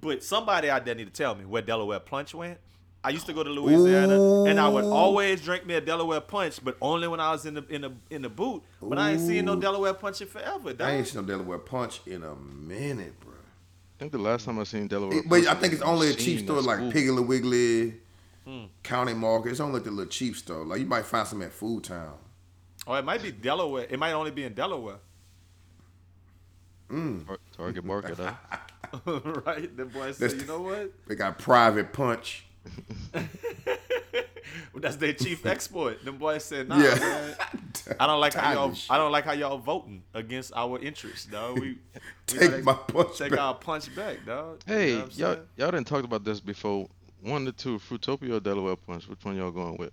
but 0.00 0.22
somebody 0.22 0.68
out 0.68 0.84
there 0.84 0.94
need 0.94 1.06
to 1.06 1.12
tell 1.12 1.34
me 1.34 1.44
where 1.44 1.62
Delaware 1.62 2.00
Punch 2.00 2.34
went. 2.34 2.58
I 3.02 3.08
used 3.10 3.24
to 3.26 3.32
go 3.32 3.42
to 3.42 3.48
Louisiana, 3.48 4.44
and 4.44 4.60
I 4.60 4.68
would 4.68 4.84
always 4.84 5.40
drink 5.40 5.64
me 5.64 5.72
a 5.74 5.80
Delaware 5.80 6.20
Punch, 6.20 6.62
but 6.62 6.76
only 6.82 7.08
when 7.08 7.18
I 7.18 7.32
was 7.32 7.46
in 7.46 7.54
the 7.54 7.64
in 7.68 7.80
the 7.80 7.92
in 8.10 8.20
the 8.20 8.28
boot. 8.28 8.62
But 8.82 8.98
I 8.98 9.12
ain't 9.12 9.20
seen 9.22 9.46
no 9.46 9.56
Delaware 9.56 9.94
Punch 9.94 10.20
in 10.20 10.28
forever. 10.28 10.74
Dog. 10.74 10.86
I 10.86 10.96
ain't 10.96 11.06
seen 11.06 11.22
no 11.22 11.26
Delaware 11.26 11.56
Punch 11.58 12.02
in 12.06 12.22
a 12.22 12.34
minute, 12.36 13.18
bro. 13.20 13.32
I 13.32 13.98
think 13.98 14.12
the 14.12 14.18
last 14.18 14.44
time 14.44 14.58
I 14.58 14.64
seen 14.64 14.86
Delaware. 14.86 15.16
It- 15.18 15.28
but 15.30 15.46
I 15.46 15.54
think 15.54 15.72
it's 15.72 15.80
only 15.82 16.10
a 16.10 16.14
cheap 16.14 16.40
store 16.44 16.60
like 16.60 16.76
school. 16.76 16.92
Piggly 16.92 17.26
Wiggly, 17.26 17.94
Hmm. 18.44 18.64
County 18.82 19.14
Market. 19.14 19.50
It's 19.52 19.60
only 19.60 19.74
like 19.74 19.84
the 19.84 19.90
little 19.92 20.10
cheap 20.10 20.36
store. 20.36 20.66
Like 20.66 20.80
you 20.80 20.86
might 20.86 21.06
find 21.06 21.26
some 21.26 21.40
at 21.40 21.52
Food 21.52 21.84
Town. 21.84 22.12
Or 22.90 22.98
it 22.98 23.04
might 23.04 23.22
be 23.22 23.30
Delaware. 23.30 23.86
It 23.88 24.00
might 24.00 24.10
only 24.14 24.32
be 24.32 24.42
in 24.42 24.52
Delaware, 24.52 24.96
mm. 26.90 27.24
Tar- 27.24 27.38
Target 27.56 27.84
Market. 27.84 28.16
Huh? 28.18 28.34
right? 29.46 29.76
The 29.76 29.84
boy 29.84 30.10
said, 30.10 30.32
"You 30.32 30.44
know 30.44 30.62
what? 30.62 30.92
They 31.06 31.14
got 31.14 31.38
Private 31.38 31.92
Punch. 31.92 32.46
That's 34.74 34.96
their 34.96 35.12
chief 35.12 35.46
export." 35.54 36.04
Them 36.04 36.16
boys 36.18 36.44
said, 36.44 36.68
"Nah, 36.68 36.78
Yeah. 36.78 36.96
man, 36.96 37.36
I 38.00 38.08
don't 38.08 38.18
like 38.18 38.34
how 38.34 38.52
y'all. 38.54 38.74
I 38.90 38.98
don't 38.98 39.12
like 39.12 39.24
how 39.24 39.34
y'all 39.34 39.58
voting 39.58 40.02
against 40.12 40.52
our 40.56 40.76
interests, 40.80 41.26
dog. 41.26 41.60
We, 41.60 41.60
we 41.60 41.78
Take 42.26 42.50
gotta 42.50 42.62
my 42.64 42.72
punch 42.74 43.18
take 43.18 43.30
back. 43.30 43.38
our 43.38 43.54
punch 43.54 43.94
back, 43.94 44.26
dog. 44.26 44.64
You 44.66 44.74
Hey, 44.74 44.94
know 44.96 45.08
y'all, 45.14 45.36
y'all 45.56 45.70
didn't 45.70 45.86
talk 45.86 46.02
about 46.02 46.24
this 46.24 46.40
before. 46.40 46.88
One 47.22 47.44
to 47.44 47.52
two, 47.52 47.78
Fruitopia 47.78 48.32
or 48.32 48.40
Delaware 48.40 48.74
Punch? 48.74 49.06
Which 49.08 49.24
one 49.24 49.36
y'all 49.36 49.52
going 49.52 49.76
with? 49.76 49.92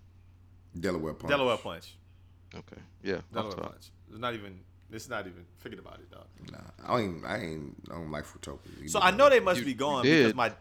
Delaware 0.80 1.14
Punch. 1.14 1.30
Delaware 1.30 1.58
punch. 1.58 1.94
Okay, 2.56 2.82
yeah. 3.04 3.16
off 3.16 3.24
Delaware 3.34 3.56
top. 3.56 3.72
punch. 3.72 3.92
It's 4.10 4.20
not 4.20 4.34
even. 4.34 4.60
It's 4.92 5.10
not 5.10 5.28
even. 5.28 5.46
Forget 5.58 5.80
about 5.80 5.96
it, 6.00 6.10
dog. 6.10 6.26
Nah, 6.52 6.60
I 6.96 7.02
ain't. 7.02 7.26
I 7.26 7.38
ain't. 7.40 7.76
I 7.92 7.96
don't 7.96 8.10
like 8.12 8.26
Fruitopia. 8.26 8.82
You 8.82 8.88
So 8.88 9.00
I 9.02 9.12
know 9.12 9.30
they 9.30 9.40
must 9.42 9.60
You- 9.60 9.66
be 9.66 9.72
you 9.72 9.78
gone 9.78 10.04
because 10.04 10.34
my, 10.34 10.54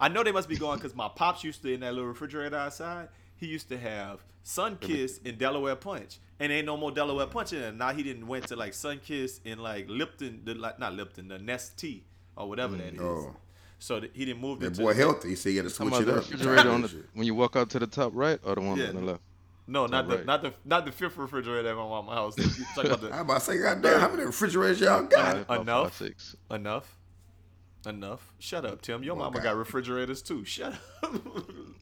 I 0.00 0.08
know 0.08 0.22
they 0.24 0.32
must 0.32 0.48
be 0.48 0.56
gone 0.56 0.78
because 0.78 0.94
my 0.96 1.08
pops 1.08 1.44
used 1.44 1.62
to 1.62 1.72
in 1.72 1.80
that 1.80 1.92
little 1.94 2.08
refrigerator 2.08 2.56
outside. 2.56 3.08
He 3.36 3.46
used 3.46 3.68
to 3.68 3.78
have 3.78 4.24
Sunkist 4.44 5.24
and 5.24 5.38
Delaware 5.38 5.76
Punch, 5.76 6.18
and 6.40 6.50
ain't 6.50 6.66
no 6.66 6.76
more 6.76 6.90
Delaware 6.90 7.26
Punch 7.26 7.52
in 7.52 7.60
there. 7.60 7.70
Now 7.72 7.92
he 7.92 8.02
didn't 8.02 8.26
went 8.26 8.48
to 8.48 8.56
like 8.56 8.72
Sunkist 8.72 9.40
and 9.44 9.60
like 9.62 9.86
Lipton, 9.88 10.40
the 10.44 10.54
like 10.54 10.80
not 10.80 10.94
Lipton, 10.94 11.28
the 11.28 11.38
Nestea 11.38 12.00
or 12.36 12.48
whatever 12.48 12.76
that 12.76 12.92
mm, 12.94 12.96
is. 12.96 13.00
Oh. 13.00 13.36
So 13.78 14.00
that 14.00 14.10
he 14.12 14.24
didn't 14.24 14.40
move 14.40 14.58
That 14.58 14.76
boy 14.76 14.92
the- 14.92 14.98
healthy. 14.98 15.28
He 15.30 15.34
said 15.36 15.50
he 15.50 15.56
had 15.58 15.68
to 15.68 15.72
Talking 15.72 15.92
switch 15.94 16.02
about 16.02 16.08
it 16.08 16.12
the 16.14 16.18
up. 16.20 16.30
refrigerator 16.32 16.70
on 16.70 16.82
the 16.82 17.04
when 17.14 17.26
you 17.26 17.34
walk 17.36 17.54
out 17.54 17.70
to 17.70 17.78
the 17.78 17.86
top 17.86 18.10
right 18.14 18.40
or 18.42 18.56
the 18.56 18.60
one 18.60 18.76
Yeah. 18.76 18.88
on 18.88 18.94
the 18.96 19.02
left. 19.02 19.20
No, 19.70 19.86
not 19.86 20.08
the 20.08 20.16
right. 20.16 20.26
not 20.26 20.42
the 20.42 20.54
not 20.64 20.86
the 20.86 20.92
fifth 20.92 21.16
refrigerator 21.18 21.68
at 21.68 21.76
my 21.76 21.82
mama's 21.86 22.14
house. 22.36 22.58
About 22.78 23.04
I'm 23.12 23.20
about 23.20 23.34
to 23.34 23.40
say, 23.40 23.58
goddamn, 23.58 24.00
how 24.00 24.08
many 24.08 24.24
refrigerators 24.24 24.80
y'all 24.80 25.02
got? 25.02 25.48
Enough? 25.50 25.90
five, 25.98 26.08
six. 26.08 26.36
enough, 26.50 26.96
enough. 27.86 28.32
Shut 28.38 28.64
up, 28.64 28.80
Tim. 28.80 29.02
Your 29.02 29.14
Oh, 29.14 29.18
mama 29.18 29.36
God. 29.36 29.42
got 29.44 29.56
refrigerators 29.56 30.22
too. 30.22 30.44
Shut 30.44 30.72
up. 31.02 31.12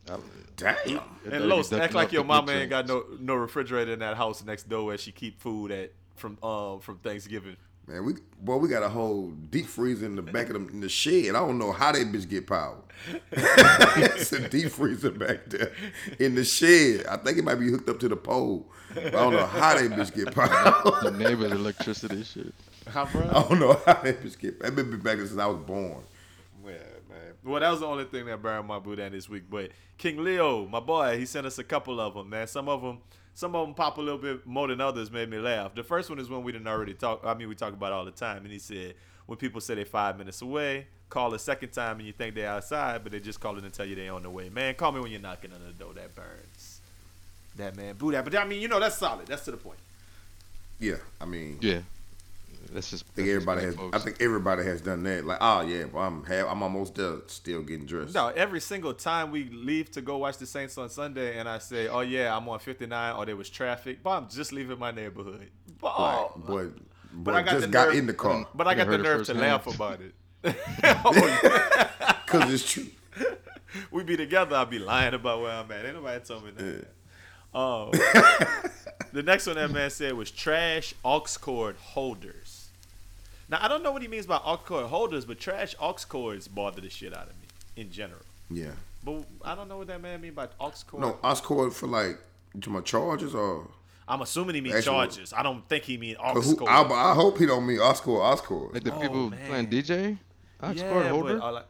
Damn. 0.57 1.01
And 1.31 1.47
Los, 1.47 1.73
act 1.73 1.95
like 1.95 2.13
your 2.13 2.25
mama 2.25 2.53
ain't 2.53 2.71
got 2.71 2.89
no 2.89 3.05
no 3.21 3.35
refrigerator 3.35 3.93
in 3.93 4.01
that 4.01 4.17
house 4.17 4.45
next 4.45 4.69
door 4.69 4.85
where 4.87 4.99
she 4.99 5.13
keep 5.13 5.41
food 5.41 5.71
at 5.71 5.93
from 6.17 6.39
um 6.43 6.81
from 6.81 6.99
Thanksgiving. 6.99 7.57
Man, 7.89 8.05
we 8.05 8.15
boy, 8.41 8.57
we 8.57 8.69
got 8.69 8.83
a 8.83 8.89
whole 8.89 9.31
deep 9.51 9.67
freezer 9.67 10.07
in 10.07 10.17
the 10.17 10.23
back 10.23 10.51
of 10.51 10.55
the, 10.55 10.73
in 10.73 10.81
the 10.81 10.89
shed. 10.89 11.31
I 11.37 11.39
don't 11.39 11.57
know 11.57 11.71
how 11.71 11.93
that 11.93 12.07
bitch 12.13 12.29
get 12.29 12.47
power. 12.47 12.79
it's 13.31 14.33
a 14.33 14.49
deep 14.49 14.73
freezer 14.73 15.13
back 15.13 15.47
there 15.47 15.73
in 16.19 16.35
the 16.35 16.45
shed. 16.45 17.07
I 17.07 17.17
think 17.17 17.39
it 17.39 17.45
might 17.45 17.57
be 17.57 17.71
hooked 17.71 17.89
up 17.89 18.01
to 18.01 18.09
the 18.09 18.17
pole. 18.17 18.67
But 18.93 19.07
I 19.07 19.11
don't 19.11 19.35
know 19.35 19.47
how 19.47 19.75
that 19.77 19.91
bitch 19.93 20.15
get 20.15 20.35
power. 20.35 21.01
The 21.03 21.13
neighbor's 21.13 21.53
electricity 21.53 22.25
shit. 22.25 22.53
Huh, 22.89 23.07
bro? 23.13 23.29
I 23.29 23.43
don't 23.43 23.61
know 23.61 23.81
how 23.87 24.03
that 24.03 24.21
bitch 24.21 24.39
get. 24.39 24.59
Power. 24.59 24.71
That 24.71 24.85
bitch 24.85 24.91
been 24.91 25.01
back 25.01 25.19
since 25.19 25.39
I 25.39 25.47
was 25.47 25.59
born. 25.59 26.03
Yeah, 26.65 26.73
man. 27.09 27.35
Well, 27.45 27.61
that 27.61 27.71
was 27.71 27.81
the 27.81 27.87
only 27.87 28.05
thing 28.05 28.27
that 28.27 28.43
burned 28.43 28.67
my 28.67 28.81
boudin 28.81 29.13
this 29.13 29.29
week. 29.29 29.45
But 29.49 29.71
King 29.97 30.25
Leo, 30.25 30.67
my 30.67 30.81
boy, 30.81 31.19
he 31.19 31.27
sent 31.27 31.47
us 31.47 31.59
a 31.59 31.65
couple 31.65 32.01
of 32.01 32.15
them, 32.15 32.31
man. 32.31 32.49
Some 32.49 32.69
of 32.69 32.83
them, 32.83 32.99
some 33.37 33.55
of 33.55 33.67
them 33.67 33.75
pop 33.75 33.99
a 33.99 34.01
little 34.01 34.19
bit 34.19 34.47
more 34.47 34.67
than 34.67 34.81
others, 34.81 35.11
made 35.11 35.29
me 35.29 35.37
laugh. 35.39 35.75
The 35.75 35.83
first 35.83 36.09
one 36.09 36.19
is 36.19 36.31
one 36.31 36.43
we 36.43 36.53
didn't 36.53 36.69
already 36.69 36.95
talk. 36.95 37.21
I 37.23 37.35
mean, 37.35 37.51
we 37.51 37.55
talk 37.55 37.75
about 37.75 37.89
it 37.89 37.93
all 37.93 38.07
the 38.07 38.11
time. 38.11 38.39
And 38.39 38.51
he 38.51 38.59
said, 38.59 38.95
when 39.27 39.37
people 39.37 39.61
say 39.61 39.75
they're 39.75 39.85
five 39.85 40.17
minutes 40.17 40.41
away, 40.41 40.87
call 41.11 41.35
a 41.35 41.39
second 41.39 41.69
time 41.69 41.99
and 41.99 42.07
you 42.07 42.15
think 42.15 42.35
they're 42.35 42.49
outside, 42.49 43.03
but 43.03 43.13
they 43.13 43.21
just 43.21 43.39
calling 43.39 43.63
and 43.63 43.75
tell 43.75 43.85
you 43.85 43.95
they're 43.95 44.11
on 44.15 44.23
the 44.23 44.31
way. 44.31 44.49
Man, 44.49 44.75
call 44.75 44.91
me 44.91 45.01
when 45.01 45.11
you're 45.11 45.21
knocking 45.21 45.53
on 45.53 45.61
the 45.67 45.75
door. 45.75 45.93
That 45.93 46.15
burns. 46.15 46.81
That 47.57 47.77
man, 47.77 47.95
boo 47.97 48.11
that. 48.13 48.25
But 48.25 48.35
I 48.37 48.47
mean, 48.47 48.63
you 48.63 48.69
know, 48.69 48.81
that's 48.81 48.97
solid. 48.97 49.27
That's 49.27 49.45
to 49.45 49.51
the 49.51 49.59
point. 49.59 49.81
Yeah, 50.81 50.97
I 51.21 51.27
mean, 51.27 51.59
Yeah. 51.61 51.81
That's 52.73 52.91
just. 52.91 53.05
I 53.13 53.15
think 53.15 53.29
everybody 53.29 53.63
has. 53.63 53.75
folks. 53.75 53.97
I 53.97 54.01
think 54.03 54.17
everybody 54.21 54.65
has 54.65 54.81
done 54.81 55.03
that. 55.05 55.25
Like, 55.25 55.39
oh 55.41 55.61
yeah, 55.63 55.85
well, 55.85 56.05
I'm 56.05 56.25
have, 56.25 56.49
I'm 56.49 56.63
almost 56.63 56.95
there, 56.95 57.17
still 57.27 57.63
getting 57.63 57.87
dressed. 57.87 58.15
No, 58.15 58.29
every 58.29 58.61
single 58.61 58.95
time 58.95 59.31
we 59.31 59.49
leave 59.51 59.91
to 59.93 60.01
go 60.03 60.19
watch 60.19 60.39
the 60.39 60.47
Saints 60.47 60.77
on 60.79 60.89
Sunday, 60.91 61.39
and 61.39 61.49
I 61.49 61.59
say, 61.59 61.89
"Oh 61.89 62.01
yeah, 62.01 62.37
I'm 62.37 62.49
on 62.49 62.59
59," 62.59 63.17
or 63.17 63.27
there 63.27 63.37
was 63.37 63.49
traffic, 63.51 64.03
but 64.03 64.11
I'm 64.11 64.29
just 64.29 64.53
leaving 64.53 64.79
my 64.79 64.91
neighborhood. 64.91 65.51
But, 65.81 66.01
Like, 66.01 66.19
oh, 66.19 66.33
boy, 66.47 66.69
but 67.13 67.33
boy 67.33 67.33
I 67.33 67.43
got 67.43 67.51
just 67.53 67.71
got 67.71 67.89
nerve- 67.89 67.97
in 67.97 68.07
the 68.07 68.15
car 68.15 68.35
mm, 68.35 68.47
But 68.55 68.67
I 68.69 68.75
got 68.75 68.89
the 68.89 68.99
nerve 68.99 69.27
to 69.27 69.35
firsthand. 69.35 69.41
laugh 69.41 69.67
about 69.67 70.01
it. 70.01 70.15
oh, 71.05 72.19
because 72.25 72.53
it's 72.53 72.71
true. 72.73 72.87
we 73.91 74.05
be 74.05 74.17
together. 74.17 74.57
I'll 74.57 74.67
be 74.67 74.79
lying 74.79 75.15
about 75.15 75.41
where 75.43 75.53
I'm 75.53 75.71
at. 75.73 75.85
Ain't 75.85 75.95
nobody 75.95 76.25
told 76.25 76.45
me 76.45 76.51
that. 76.53 76.87
Oh, 77.55 77.87
um, 77.87 77.91
the 79.13 79.23
next 79.23 79.47
one 79.47 79.57
that 79.57 79.71
man 79.71 79.89
said 79.89 80.13
was 80.13 80.31
trash 80.31 80.95
aux 81.05 81.25
cord 81.41 81.77
holders. 81.77 82.46
Now 83.49 83.59
I 83.61 83.69
don't 83.69 83.83
know 83.83 83.93
what 83.93 84.03
he 84.03 84.09
means 84.09 84.27
by 84.27 84.37
aux 84.45 84.57
cord 84.65 84.87
holders, 84.87 85.25
but 85.25 85.39
trash 85.39 85.75
aux 85.81 85.95
cords 86.09 86.49
bother 86.49 86.81
the 86.81 86.91
shit 86.91 87.13
out 87.17 87.29
of 87.29 87.35
me 87.41 87.47
in 87.77 87.91
general. 87.91 88.23
Yeah. 88.51 88.71
But 89.05 89.25
I 89.45 89.55
don't 89.55 89.69
know 89.69 89.79
what 89.79 89.87
that 89.87 90.01
man 90.03 90.21
mean 90.21 90.35
by 90.35 90.49
aux 90.61 90.73
cord. 90.87 91.01
No, 91.03 91.19
aux 91.23 91.41
cord 91.43 91.73
for 91.73 91.87
like 91.87 92.19
you 92.55 92.61
talking 92.61 92.75
about 92.75 92.85
charges 92.87 93.35
or 93.35 93.69
I'm 94.09 94.23
assuming 94.23 94.55
he 94.57 94.61
means 94.61 94.77
Actual- 94.77 94.95
charges. 94.95 95.33
I 95.33 95.43
don't 95.43 95.69
think 95.69 95.85
he 95.85 95.97
mean 95.97 96.17
aux 96.19 96.41
who, 96.41 96.57
cord. 96.57 96.71
I, 96.71 96.83
I 96.83 97.15
hope 97.15 97.39
he 97.39 97.47
don't 97.47 97.67
mean 97.67 97.79
aux 97.81 97.95
cord. 97.95 98.39
Oscord. 98.39 98.75
Like 98.75 98.85
the 98.85 98.95
Oh, 98.95 99.01
people 99.01 99.31
man. 99.31 99.47
playing 99.49 99.67
DJ? 99.69 100.19
Oxford 100.61 100.77
yeah, 100.87 101.09
holder? 101.11 101.39
but 101.39 101.45
uh, 101.47 101.53
like, 101.53 101.67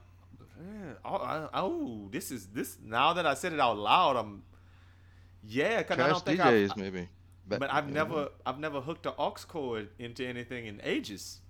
yeah, 0.61 0.93
oh, 1.05 1.17
I- 1.17 1.49
oh, 1.55 2.09
this 2.11 2.31
is 2.31 2.47
this. 2.47 2.79
Now 2.85 3.13
that 3.15 3.27
I 3.27 3.35
said 3.35 3.53
it 3.53 3.61
out 3.61 3.77
loud, 3.77 4.17
I'm. 4.17 4.43
Yeah, 5.49 5.79
because 5.79 5.95
I 5.95 5.97
Trash 5.97 6.11
don't 6.13 6.25
think 6.25 6.41
I've, 6.41 6.55
DJs, 6.71 6.77
maybe. 6.77 7.09
but 7.49 7.61
Back- 7.61 7.71
I've 7.75 7.89
you 7.89 7.95
never. 7.95 8.29
I've 8.47 8.59
never 8.59 8.81
hooked 8.81 9.07
an 9.07 9.13
aux 9.19 9.35
cord 9.49 9.89
into 9.99 10.27
anything 10.27 10.67
in 10.67 10.81
ages. 10.85 11.41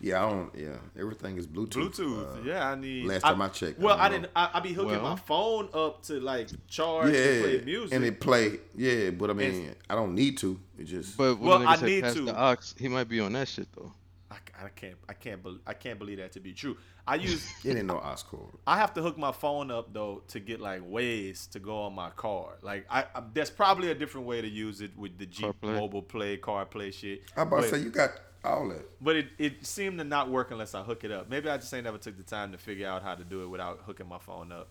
Yeah, 0.00 0.24
I 0.24 0.30
don't. 0.30 0.54
Yeah, 0.54 0.76
everything 0.98 1.36
is 1.38 1.46
Bluetooth. 1.46 1.90
Bluetooth, 1.94 2.36
Uh, 2.38 2.42
yeah, 2.44 2.70
I 2.70 2.74
need. 2.74 3.06
last 3.06 3.22
time 3.22 3.40
I 3.42 3.48
checked, 3.48 3.78
well, 3.78 3.96
don't 3.96 4.04
I, 4.04 4.08
didn't. 4.08 4.30
I, 4.36 4.50
I 4.54 4.60
be 4.60 4.72
hooking 4.72 5.02
my 5.02 5.16
phone 5.16 5.68
up 5.74 6.02
to 6.04 6.20
like 6.20 6.48
charge 6.68 7.12
Yeah, 7.12 7.20
and 7.20 7.42
play 7.44 7.62
music. 7.64 7.94
and 7.96 8.04
it 8.04 8.20
play. 8.20 8.60
Yeah, 8.76 9.10
but 9.10 9.30
I 9.30 9.32
mean, 9.32 9.48
It's- 9.62 9.74
I 9.90 9.94
don't 9.94 10.14
need 10.14 10.38
to. 10.38 10.58
It 10.78 10.84
just. 10.84 11.16
But 11.16 11.38
Well, 11.38 11.66
I 11.66 11.76
said 11.76 11.86
need 11.86 12.04
to. 12.04 12.22
the 12.26 12.36
ox, 12.36 12.74
he 12.78 12.88
might 12.88 13.08
be 13.08 13.20
on 13.20 13.32
that 13.32 13.48
shit 13.48 13.68
though. 13.74 13.92
I, 14.30 14.36
I 14.66 14.68
can't. 14.68 14.96
I 15.08 15.12
can't. 15.14 15.42
Be, 15.42 15.58
I 15.66 15.72
can't 15.72 15.98
believe 15.98 16.18
that 16.18 16.32
to 16.32 16.40
be 16.40 16.52
true. 16.52 16.76
I 17.06 17.14
use. 17.14 17.50
it 17.64 17.76
ain't 17.76 17.86
no 17.86 17.96
aux 17.96 18.16
cord. 18.28 18.52
I 18.66 18.76
have 18.76 18.92
to 18.94 19.02
hook 19.02 19.16
my 19.16 19.32
phone 19.32 19.70
up 19.70 19.92
though 19.94 20.22
to 20.28 20.38
get 20.40 20.60
like 20.60 20.82
Waze 20.82 21.48
to 21.50 21.58
go 21.58 21.82
on 21.82 21.94
my 21.94 22.10
car. 22.10 22.58
Like 22.62 22.86
I, 22.90 23.04
I 23.14 23.22
there's 23.32 23.50
probably 23.50 23.90
a 23.90 23.94
different 23.94 24.26
way 24.26 24.42
to 24.42 24.48
use 24.48 24.80
it 24.82 24.96
with 24.96 25.16
the 25.18 25.24
Jeep 25.26 25.46
CarPlay? 25.62 25.74
mobile 25.74 26.02
play, 26.02 26.36
car 26.36 26.66
play 26.66 26.90
shit. 26.90 27.22
I 27.36 27.42
about 27.42 27.60
but, 27.60 27.62
to 27.62 27.68
say 27.70 27.78
you 27.82 27.90
got 27.90 28.10
all 28.44 28.68
that. 28.68 28.84
but 29.02 29.16
it, 29.16 29.26
it 29.38 29.66
seemed 29.66 29.98
to 29.98 30.04
not 30.04 30.30
work 30.30 30.50
unless 30.50 30.74
I 30.74 30.82
hook 30.82 31.04
it 31.04 31.10
up. 31.10 31.28
Maybe 31.28 31.48
I 31.48 31.56
just 31.56 31.72
ain't 31.74 31.84
never 31.84 31.98
took 31.98 32.16
the 32.16 32.22
time 32.22 32.52
to 32.52 32.58
figure 32.58 32.88
out 32.88 33.02
how 33.02 33.14
to 33.14 33.24
do 33.24 33.42
it 33.42 33.46
without 33.48 33.80
hooking 33.86 34.08
my 34.08 34.18
phone 34.18 34.52
up. 34.52 34.68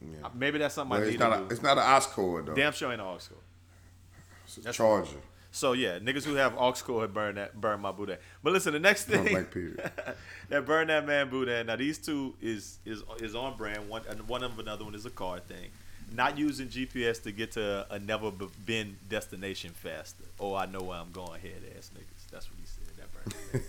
Yeah. 0.00 0.28
Maybe 0.34 0.58
that's 0.58 0.74
something 0.74 0.96
I 0.96 1.00
it's 1.02 1.10
need 1.12 1.20
not. 1.20 1.30
to 1.30 1.36
A, 1.36 1.38
do. 1.40 1.46
it's 1.54 1.62
not 1.62 1.78
an 1.78 1.84
aux 1.84 2.06
cord 2.12 2.46
though. 2.46 2.54
Damn 2.54 2.72
sure 2.72 2.90
ain't 2.92 3.00
an 3.00 3.06
aux 3.06 3.12
cord. 3.12 3.40
it's 4.44 4.56
a 4.56 4.60
that's- 4.60 4.76
charger. 4.76 5.16
So 5.50 5.72
yeah, 5.72 6.00
niggas 6.00 6.24
who 6.24 6.34
have 6.34 6.56
aux 6.58 6.72
cord 6.72 7.14
burn 7.14 7.36
that 7.36 7.58
burn 7.60 7.80
my 7.80 7.92
boudin. 7.92 8.18
But 8.42 8.52
listen, 8.52 8.72
the 8.72 8.80
next 8.80 9.04
thing 9.04 9.24
that 10.48 10.66
burn 10.66 10.88
that 10.88 11.06
man 11.06 11.30
boudin. 11.30 11.66
Now 11.68 11.76
these 11.76 11.96
two 11.98 12.34
is 12.42 12.78
is 12.84 13.04
is 13.20 13.34
on 13.36 13.56
brand. 13.56 13.88
One 13.88 14.02
and 14.10 14.26
one 14.28 14.42
of 14.42 14.58
another 14.58 14.84
one 14.84 14.96
is 14.96 15.06
a 15.06 15.10
car 15.10 15.38
thing. 15.38 15.70
Not 16.12 16.36
using 16.38 16.66
GPS 16.68 17.22
to 17.22 17.30
get 17.32 17.52
to 17.52 17.86
a 17.88 17.98
never 18.00 18.32
been 18.66 18.96
destination 19.08 19.70
faster. 19.70 20.24
Oh, 20.40 20.54
I 20.54 20.66
know 20.66 20.80
where 20.82 20.98
I'm 20.98 21.12
going. 21.12 21.40
Head 21.40 21.62
ass 21.78 21.90
niggas. 21.96 22.13
That's 22.34 22.50
what 22.50 22.58
he 22.58 22.66
said. 22.66 22.80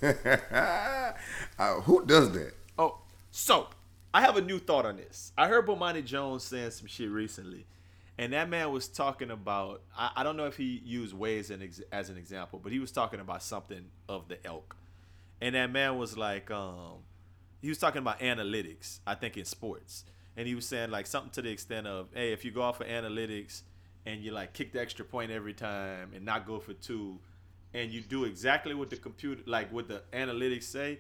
That. 0.02 1.16
Uh, 1.60 1.76
who 1.82 2.06
does 2.06 2.32
that? 2.34 2.52
Oh, 2.78 2.98
so 3.32 3.68
I 4.14 4.22
have 4.22 4.36
a 4.36 4.42
new 4.42 4.60
thought 4.60 4.86
on 4.86 4.98
this. 4.98 5.32
I 5.38 5.48
heard 5.48 5.66
Bomani 5.68 6.04
Jones 6.04 6.44
saying 6.44 6.72
some 6.72 6.88
shit 6.88 7.10
recently, 7.10 7.66
and 8.18 8.34
that 8.34 8.50
man 8.50 8.72
was 8.72 8.88
talking 8.88 9.30
about. 9.32 9.82
I, 9.98 10.12
I 10.18 10.24
don't 10.24 10.36
know 10.36 10.48
if 10.48 10.58
he 10.58 10.82
used 10.84 11.16
Waze 11.16 11.52
an 11.52 11.62
ex, 11.62 11.80
as 11.92 12.10
an 12.10 12.18
example, 12.18 12.60
but 12.62 12.72
he 12.72 12.80
was 12.80 12.92
talking 12.92 13.20
about 13.22 13.44
something 13.44 13.86
of 14.10 14.28
the 14.28 14.46
elk, 14.46 14.76
and 15.40 15.56
that 15.56 15.72
man 15.72 15.98
was 15.98 16.18
like, 16.18 16.50
um, 16.52 17.04
he 17.62 17.70
was 17.70 17.78
talking 17.78 18.00
about 18.00 18.20
analytics. 18.20 19.00
I 19.06 19.16
think 19.16 19.38
in 19.38 19.46
sports, 19.46 20.04
and 20.36 20.48
he 20.48 20.56
was 20.56 20.66
saying 20.68 20.90
like 20.92 21.08
something 21.08 21.32
to 21.32 21.42
the 21.44 21.52
extent 21.52 21.86
of, 21.88 22.10
hey, 22.14 22.34
if 22.34 22.44
you 22.44 22.52
go 22.52 22.64
off 22.64 22.82
of 22.82 22.88
analytics. 22.88 23.62
and 24.08 24.22
you 24.22 24.32
like 24.32 24.54
kick 24.54 24.72
the 24.72 24.80
extra 24.80 25.04
point 25.04 25.32
every 25.32 25.54
time 25.54 26.12
and 26.16 26.24
not 26.26 26.46
go 26.46 26.60
for 26.60 26.74
two, 26.74 27.18
and 27.76 27.92
you 27.92 28.02
do 28.02 28.24
exactly 28.24 28.74
what 28.74 28.90
the 28.90 28.96
computer 28.96 29.42
like 29.46 29.72
what 29.72 29.88
the 29.88 30.02
analytics 30.14 30.64
say, 30.64 31.00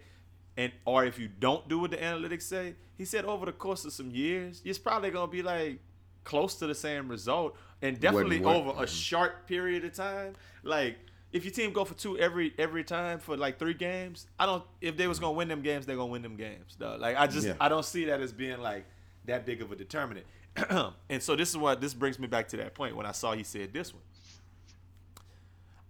and 0.57 0.71
or 0.85 1.05
if 1.05 1.17
you 1.17 1.27
don't 1.27 1.67
do 1.69 1.79
what 1.79 1.91
the 1.91 1.97
analytics 1.97 2.43
say, 2.43 2.75
he 2.97 3.05
said 3.05 3.25
over 3.25 3.45
the 3.45 3.51
course 3.51 3.85
of 3.85 3.93
some 3.93 4.11
years, 4.11 4.61
it's 4.65 4.77
probably 4.77 5.09
gonna 5.09 5.31
be 5.31 5.41
like 5.41 5.79
close 6.23 6.55
to 6.55 6.67
the 6.67 6.75
same 6.75 7.07
result, 7.07 7.55
and 7.81 7.99
definitely 7.99 8.39
what- 8.39 8.55
over 8.55 8.83
a 8.83 8.87
short 8.87 9.47
period 9.47 9.85
of 9.85 9.93
time. 9.93 10.33
Like 10.63 10.97
if 11.31 11.43
your 11.43 11.53
team 11.53 11.73
go 11.73 11.85
for 11.85 11.93
two 11.95 12.17
every 12.17 12.53
every 12.57 12.83
time 12.83 13.19
for 13.19 13.37
like 13.37 13.57
three 13.57 13.73
games, 13.73 14.27
I 14.37 14.45
don't. 14.45 14.63
If 14.81 14.97
they 14.97 15.07
was 15.07 15.19
gonna 15.19 15.33
win 15.33 15.47
them 15.47 15.61
games, 15.61 15.85
they're 15.85 15.95
gonna 15.95 16.11
win 16.11 16.21
them 16.21 16.35
games. 16.35 16.75
Though. 16.77 16.97
Like 16.99 17.17
I 17.17 17.27
just 17.27 17.47
Yeah. 17.47 17.53
I 17.59 17.69
don't 17.69 17.85
see 17.85 18.05
that 18.05 18.19
as 18.21 18.33
being 18.33 18.59
like 18.59 18.85
that 19.25 19.45
big 19.45 19.61
of 19.61 19.71
a 19.71 19.75
determinant. 19.75 20.25
and 21.09 21.21
so 21.21 21.35
this 21.35 21.49
is 21.49 21.57
what 21.57 21.81
this 21.81 21.93
brings 21.93 22.19
me 22.19 22.27
back 22.27 22.47
to 22.49 22.57
that 22.57 22.73
point 22.75 22.95
when 22.95 23.05
I 23.05 23.11
saw 23.11 23.33
he 23.33 23.43
said 23.43 23.73
this 23.73 23.93
one. 23.93 24.03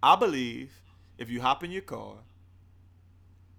I 0.06 0.14
believe 0.16 0.70
if 1.18 1.28
you 1.30 1.40
hop 1.40 1.64
in 1.64 1.70
your 1.72 1.82
car, 1.82 2.14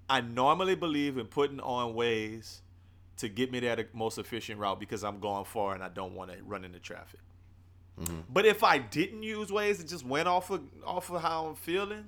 I 0.10 0.22
normally 0.22 0.76
believe 0.76 1.18
in 1.18 1.26
putting 1.26 1.60
on 1.60 1.94
Waze 1.94 2.62
to 3.18 3.28
get 3.28 3.52
me 3.52 3.60
there 3.60 3.76
the 3.76 3.86
most 3.94 4.18
efficient 4.18 4.60
route 4.60 4.80
because 4.80 5.04
I'm 5.04 5.20
going 5.20 5.44
far 5.44 5.74
and 5.74 5.84
I 5.84 5.90
don't 5.90 6.14
want 6.14 6.32
to 6.32 6.38
run 6.44 6.64
into 6.64 6.80
traffic. 6.80 7.20
But 8.32 8.46
if 8.46 8.64
I 8.64 8.78
didn't 8.78 9.24
use 9.24 9.50
Waze 9.50 9.80
and 9.80 9.90
just 9.90 10.06
went 10.06 10.28
off 10.28 10.52
of 10.52 10.62
off 10.86 11.10
of 11.10 11.22
how 11.22 11.48
I'm 11.48 11.56
feeling, 11.56 12.06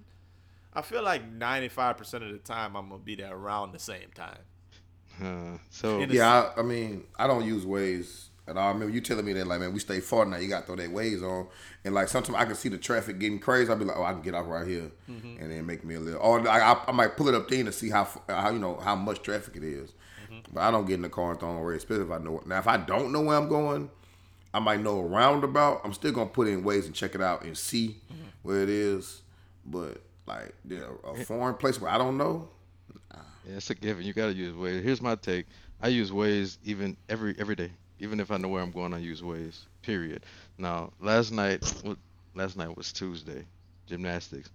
I 0.71 0.84
feel 0.84 1.04
like 1.04 1.23
95% 1.38 2.13
of 2.25 2.32
the 2.32 2.38
time 2.38 2.78
I'm 2.78 2.89
gonna 2.89 3.02
be 3.02 3.15
there 3.15 3.36
around 3.36 3.71
the 3.73 3.80
same 3.80 4.10
time. 4.13 4.38
Uh, 5.21 5.58
so 5.71 5.99
In 5.99 6.12
a- 6.12 6.13
Yeah, 6.13 6.52
I, 6.56 6.60
I 6.60 6.63
mean, 6.63 7.04
I 7.17 7.25
don't 7.28 7.43
use 7.43 7.65
Waze 7.65 8.29
all. 8.57 8.67
I 8.69 8.71
remember 8.71 8.93
you 8.93 9.01
telling 9.01 9.25
me 9.25 9.33
that, 9.33 9.47
like, 9.47 9.59
man, 9.59 9.73
we 9.73 9.79
stay 9.79 9.99
far 9.99 10.25
now. 10.25 10.38
You 10.38 10.47
got 10.47 10.62
to 10.62 10.65
throw 10.67 10.75
that 10.77 10.89
Waze 10.91 11.21
on, 11.23 11.47
and 11.85 11.93
like 11.93 12.07
sometimes 12.07 12.35
I 12.38 12.45
can 12.45 12.55
see 12.55 12.69
the 12.69 12.77
traffic 12.77 13.19
getting 13.19 13.39
crazy. 13.39 13.69
I'll 13.69 13.77
be 13.77 13.85
like, 13.85 13.97
oh, 13.97 14.03
I 14.03 14.13
can 14.13 14.21
get 14.21 14.33
off 14.35 14.47
right 14.47 14.67
here, 14.67 14.91
Mm-hmm. 15.09 15.41
and 15.41 15.51
then 15.51 15.65
make 15.65 15.83
me 15.83 15.95
a 15.95 15.99
little. 15.99 16.19
Or 16.21 16.47
I, 16.47 16.71
I, 16.73 16.83
I 16.88 16.91
might 16.91 17.15
pull 17.17 17.27
it 17.27 17.35
up 17.35 17.47
then 17.49 17.65
to 17.65 17.71
see 17.71 17.89
how 17.89 18.07
how 18.27 18.49
you 18.51 18.59
know 18.59 18.75
how 18.77 18.95
much 18.95 19.21
traffic 19.21 19.55
it 19.55 19.63
is. 19.63 19.91
Mm-hmm. 20.31 20.53
But 20.53 20.62
I 20.62 20.71
don't 20.71 20.85
get 20.85 20.95
in 20.95 21.01
the 21.01 21.09
car 21.09 21.31
and 21.31 21.39
throw 21.39 21.49
on 21.49 21.62
Waze, 21.63 21.77
especially 21.77 22.05
if 22.05 22.12
I 22.12 22.17
know 22.19 22.39
it. 22.39 22.47
Now, 22.47 22.59
if 22.59 22.67
I 22.67 22.77
don't 22.77 23.12
know 23.12 23.21
where 23.21 23.38
I'm 23.38 23.49
going, 23.49 23.89
I 24.53 24.59
might 24.59 24.79
know 24.81 24.99
a 24.99 25.03
roundabout. 25.03 25.81
I'm 25.83 25.93
still 25.93 26.12
gonna 26.12 26.29
put 26.29 26.47
in 26.47 26.63
Waze 26.63 26.85
and 26.85 26.93
check 26.95 27.15
it 27.15 27.21
out 27.21 27.43
and 27.43 27.57
see 27.57 27.97
Mm-hmm. 28.12 28.23
where 28.43 28.62
it 28.63 28.69
is. 28.69 29.21
But 29.65 30.01
like, 30.25 30.53
yeah, 30.67 30.81
a 31.05 31.15
foreign 31.25 31.55
place 31.55 31.79
where 31.81 31.91
I 31.91 31.97
don't 31.97 32.17
know. 32.17 32.49
Yeah, 33.47 33.55
it's 33.57 33.69
a 33.71 33.75
given. 33.75 34.03
You 34.05 34.13
gotta 34.13 34.33
use 34.33 34.53
Waze. 34.55 34.83
Here's 34.83 35.01
my 35.01 35.15
take. 35.15 35.45
I 35.81 35.88
use 35.88 36.12
Waze 36.12 36.57
even 36.65 36.97
every 37.07 37.33
every 37.39 37.55
day. 37.55 37.71
Even 37.99 38.19
if 38.19 38.31
I 38.31 38.38
know 38.38 38.47
where 38.47 38.62
I'm 38.62 38.71
going, 38.71 38.93
I 38.93 38.99
use 38.99 39.21
Waze. 39.21 39.59
Period. 39.81 40.25
Now, 40.57 40.91
last 41.01 41.31
night, 41.31 41.62
wa- 41.83 41.95
last 42.35 42.55
night 42.57 42.75
was 42.75 42.91
Tuesday, 42.93 43.45
gymnastics. 43.88 44.49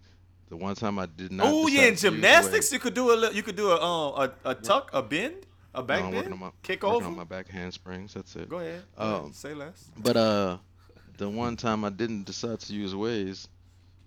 The 0.49 0.57
one 0.57 0.75
time 0.75 0.99
I 0.99 1.07
did 1.07 1.33
not. 1.33 1.47
Oh 1.49 1.67
yeah, 1.67 1.83
in 1.87 1.97
gymnastics 1.97 2.73
you 2.73 2.79
could 2.79 2.95
do 2.95 3.11
a 3.11 3.33
you 3.33 3.43
could 3.43 3.57
do 3.57 3.71
a 3.71 3.81
um 3.83 4.31
a, 4.45 4.51
a 4.51 4.55
tuck, 4.55 4.91
a 4.93 5.03
bend, 5.03 5.47
a 5.75 5.79
No, 5.81 5.85
back 5.87 5.99
I'm 6.05 6.11
bend, 6.11 6.17
working 6.17 6.33
on 6.35 6.39
my 6.39 6.51
kick 6.63 6.83
working 6.83 6.97
over. 6.97 7.07
on 7.07 7.17
my 7.17 7.25
back 7.25 7.49
handsprings. 7.49 8.15
That's 8.15 8.37
it. 8.37 8.49
Go 8.49 8.59
ahead. 8.59 8.83
Um, 8.97 9.33
Say 9.33 9.55
less. 9.55 9.91
But 9.97 10.17
uh, 10.17 10.59
the 11.17 11.29
one 11.29 11.57
time 11.57 11.85
I 11.85 11.91
didn't 11.91 12.25
decide 12.25 12.61
to 12.61 12.73
use 12.75 12.93
Waze, 12.95 13.49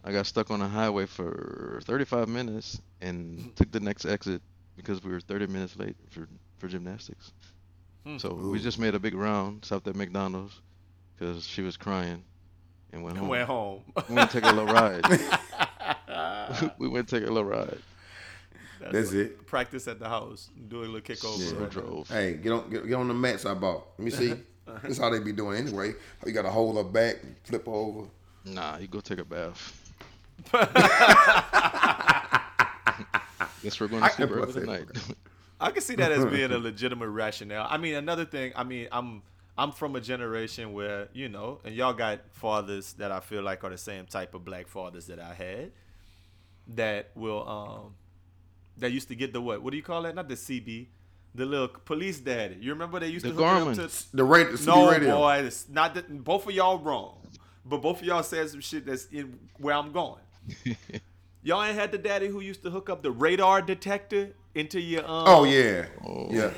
I 0.04 0.12
got 0.12 0.26
stuck 0.28 0.52
on 0.52 0.62
a 0.62 0.68
highway 0.68 1.06
for 1.08 1.82
35 1.86 2.30
minutes 2.30 2.80
and 3.02 3.56
took 3.56 3.72
the 3.72 3.80
next 3.80 4.06
exit 4.06 4.42
because 4.76 5.04
we 5.04 5.12
were 5.12 5.20
30 5.20 5.48
minutes 5.48 5.76
late 5.76 5.96
for 6.12 6.28
for 6.60 6.68
gymnastics. 6.68 7.34
Hmm. 8.08 8.18
So 8.20 8.34
we 8.34 8.60
just 8.60 8.80
made 8.80 8.96
a 8.96 9.00
big 9.00 9.14
round, 9.14 9.66
stopped 9.66 9.86
at 9.90 9.96
McDonald's 9.98 10.62
because 11.14 11.46
she 11.46 11.62
was 11.62 11.76
crying, 11.76 12.24
and 12.94 13.04
went 13.04 13.18
home. 13.18 13.28
Went 13.28 13.48
home. 13.48 13.82
We 14.08 14.16
went 14.16 14.32
to 14.32 14.40
take 14.40 14.50
a 14.50 14.56
little 14.56 14.74
ride. 14.74 15.04
we 16.78 16.88
went 16.88 17.10
to 17.10 17.20
take 17.20 17.28
a 17.28 17.32
little 17.32 17.50
ride. 17.50 17.80
That's 18.80 19.12
it. 19.12 19.46
Practice 19.46 19.90
at 19.90 20.00
the 20.00 20.08
house. 20.08 20.50
Do 20.70 20.80
a 20.80 20.86
little 20.86 21.02
kick 21.02 21.26
over. 21.26 21.44
So 21.44 21.58
right? 21.58 21.70
drove. 21.70 22.10
Hey, 22.10 22.36
get 22.36 22.54
on 22.54 22.70
get, 22.70 22.88
get 22.88 22.94
on 22.94 23.10
the 23.10 23.14
mats 23.14 23.46
I 23.46 23.54
bought. 23.54 23.88
Let 23.98 24.06
me 24.06 24.12
see. 24.12 24.36
That's 24.84 25.00
how 25.00 25.10
they 25.10 25.20
be 25.20 25.34
doing 25.34 25.58
anyway. 25.58 25.94
You 26.26 26.32
got 26.32 26.44
to 26.44 26.50
hold 26.50 26.78
her 26.78 26.84
back, 26.84 27.18
flip 27.44 27.66
her 27.66 27.72
over. 27.74 28.08
Nah, 28.46 28.78
you 28.78 28.88
go 28.88 29.02
take 29.02 29.20
a 29.20 29.26
bath. 29.26 29.92
Guess 33.64 33.82
we're 33.82 33.88
going 33.88 34.04
to 34.04 34.10
sleep 34.12 34.30
can 34.30 34.38
early 34.38 34.54
tonight. 34.54 34.86
I 35.60 35.72
can 35.72 35.82
see 35.82 35.96
that 35.96 36.12
as 36.12 36.26
being 36.26 36.52
a 36.52 36.58
legitimate 36.70 37.10
rationale. 37.10 37.68
I 37.70 37.78
mean, 37.78 37.96
another 37.96 38.26
thing. 38.26 38.54
I 38.56 38.64
mean, 38.64 38.88
I'm 38.92 39.24
I'm 39.58 39.72
from 39.72 39.96
a 39.96 40.02
generation 40.02 40.74
where 40.74 41.10
you 41.14 41.30
know, 41.30 41.60
and 41.64 41.74
y'all 41.76 41.94
got 41.94 42.20
fathers 42.32 42.94
that 42.94 43.12
I 43.12 43.20
feel 43.20 43.42
like 43.42 43.64
are 43.64 43.70
the 43.72 43.78
same 43.78 44.06
type 44.06 44.36
of 44.36 44.46
black 44.46 44.68
fathers 44.68 45.08
that 45.08 45.20
I 45.20 45.34
had, 45.34 45.72
that 46.76 47.10
will 47.16 47.48
um, 47.48 47.96
that 48.78 48.92
used 48.92 49.08
to 49.08 49.16
get 49.16 49.34
the 49.34 49.42
what? 49.42 49.62
What 49.64 49.72
do 49.72 49.78
you 49.78 49.84
call 49.84 50.04
that? 50.04 50.14
Not 50.14 50.30
the 50.30 50.36
CB, 50.36 50.88
the 51.34 51.46
little 51.46 51.70
police 51.70 52.20
daddy. 52.20 52.58
You 52.60 52.72
remember 52.72 53.00
they 53.00 53.08
used 53.08 53.26
The 53.26 53.30
to 53.30 53.36
hook 53.36 53.78
it 53.78 53.80
up 53.80 53.90
to 53.90 54.16
The 54.16 54.24
radio, 54.24 54.56
the 54.56 54.66
no, 54.66 54.92
radio. 54.92 55.16
boy, 55.18 55.38
it's 55.38 55.68
not 55.68 55.96
that. 55.96 56.24
Both 56.24 56.46
of 56.48 56.54
y'all 56.54 56.78
wrong, 56.78 57.18
but 57.66 57.82
both 57.82 58.02
of 58.02 58.06
y'all 58.06 58.24
said 58.24 58.50
some 58.52 58.62
shit 58.62 58.86
that's 58.86 59.06
in 59.06 59.40
where 59.58 59.76
I'm 59.76 59.92
going. 59.92 60.22
y'all 61.42 61.64
ain't 61.64 61.76
had 61.76 61.92
the 61.92 61.98
daddy 61.98 62.28
who 62.28 62.42
used 62.42 62.62
to 62.64 62.70
hook 62.70 62.90
up 62.92 63.02
the 63.02 63.12
radar 63.12 63.62
detector 63.62 64.34
into 64.58 64.80
your 64.82 65.02
um. 65.04 65.24
Oh 65.28 65.44
yeah, 65.44 65.86
yeah. 66.30 66.52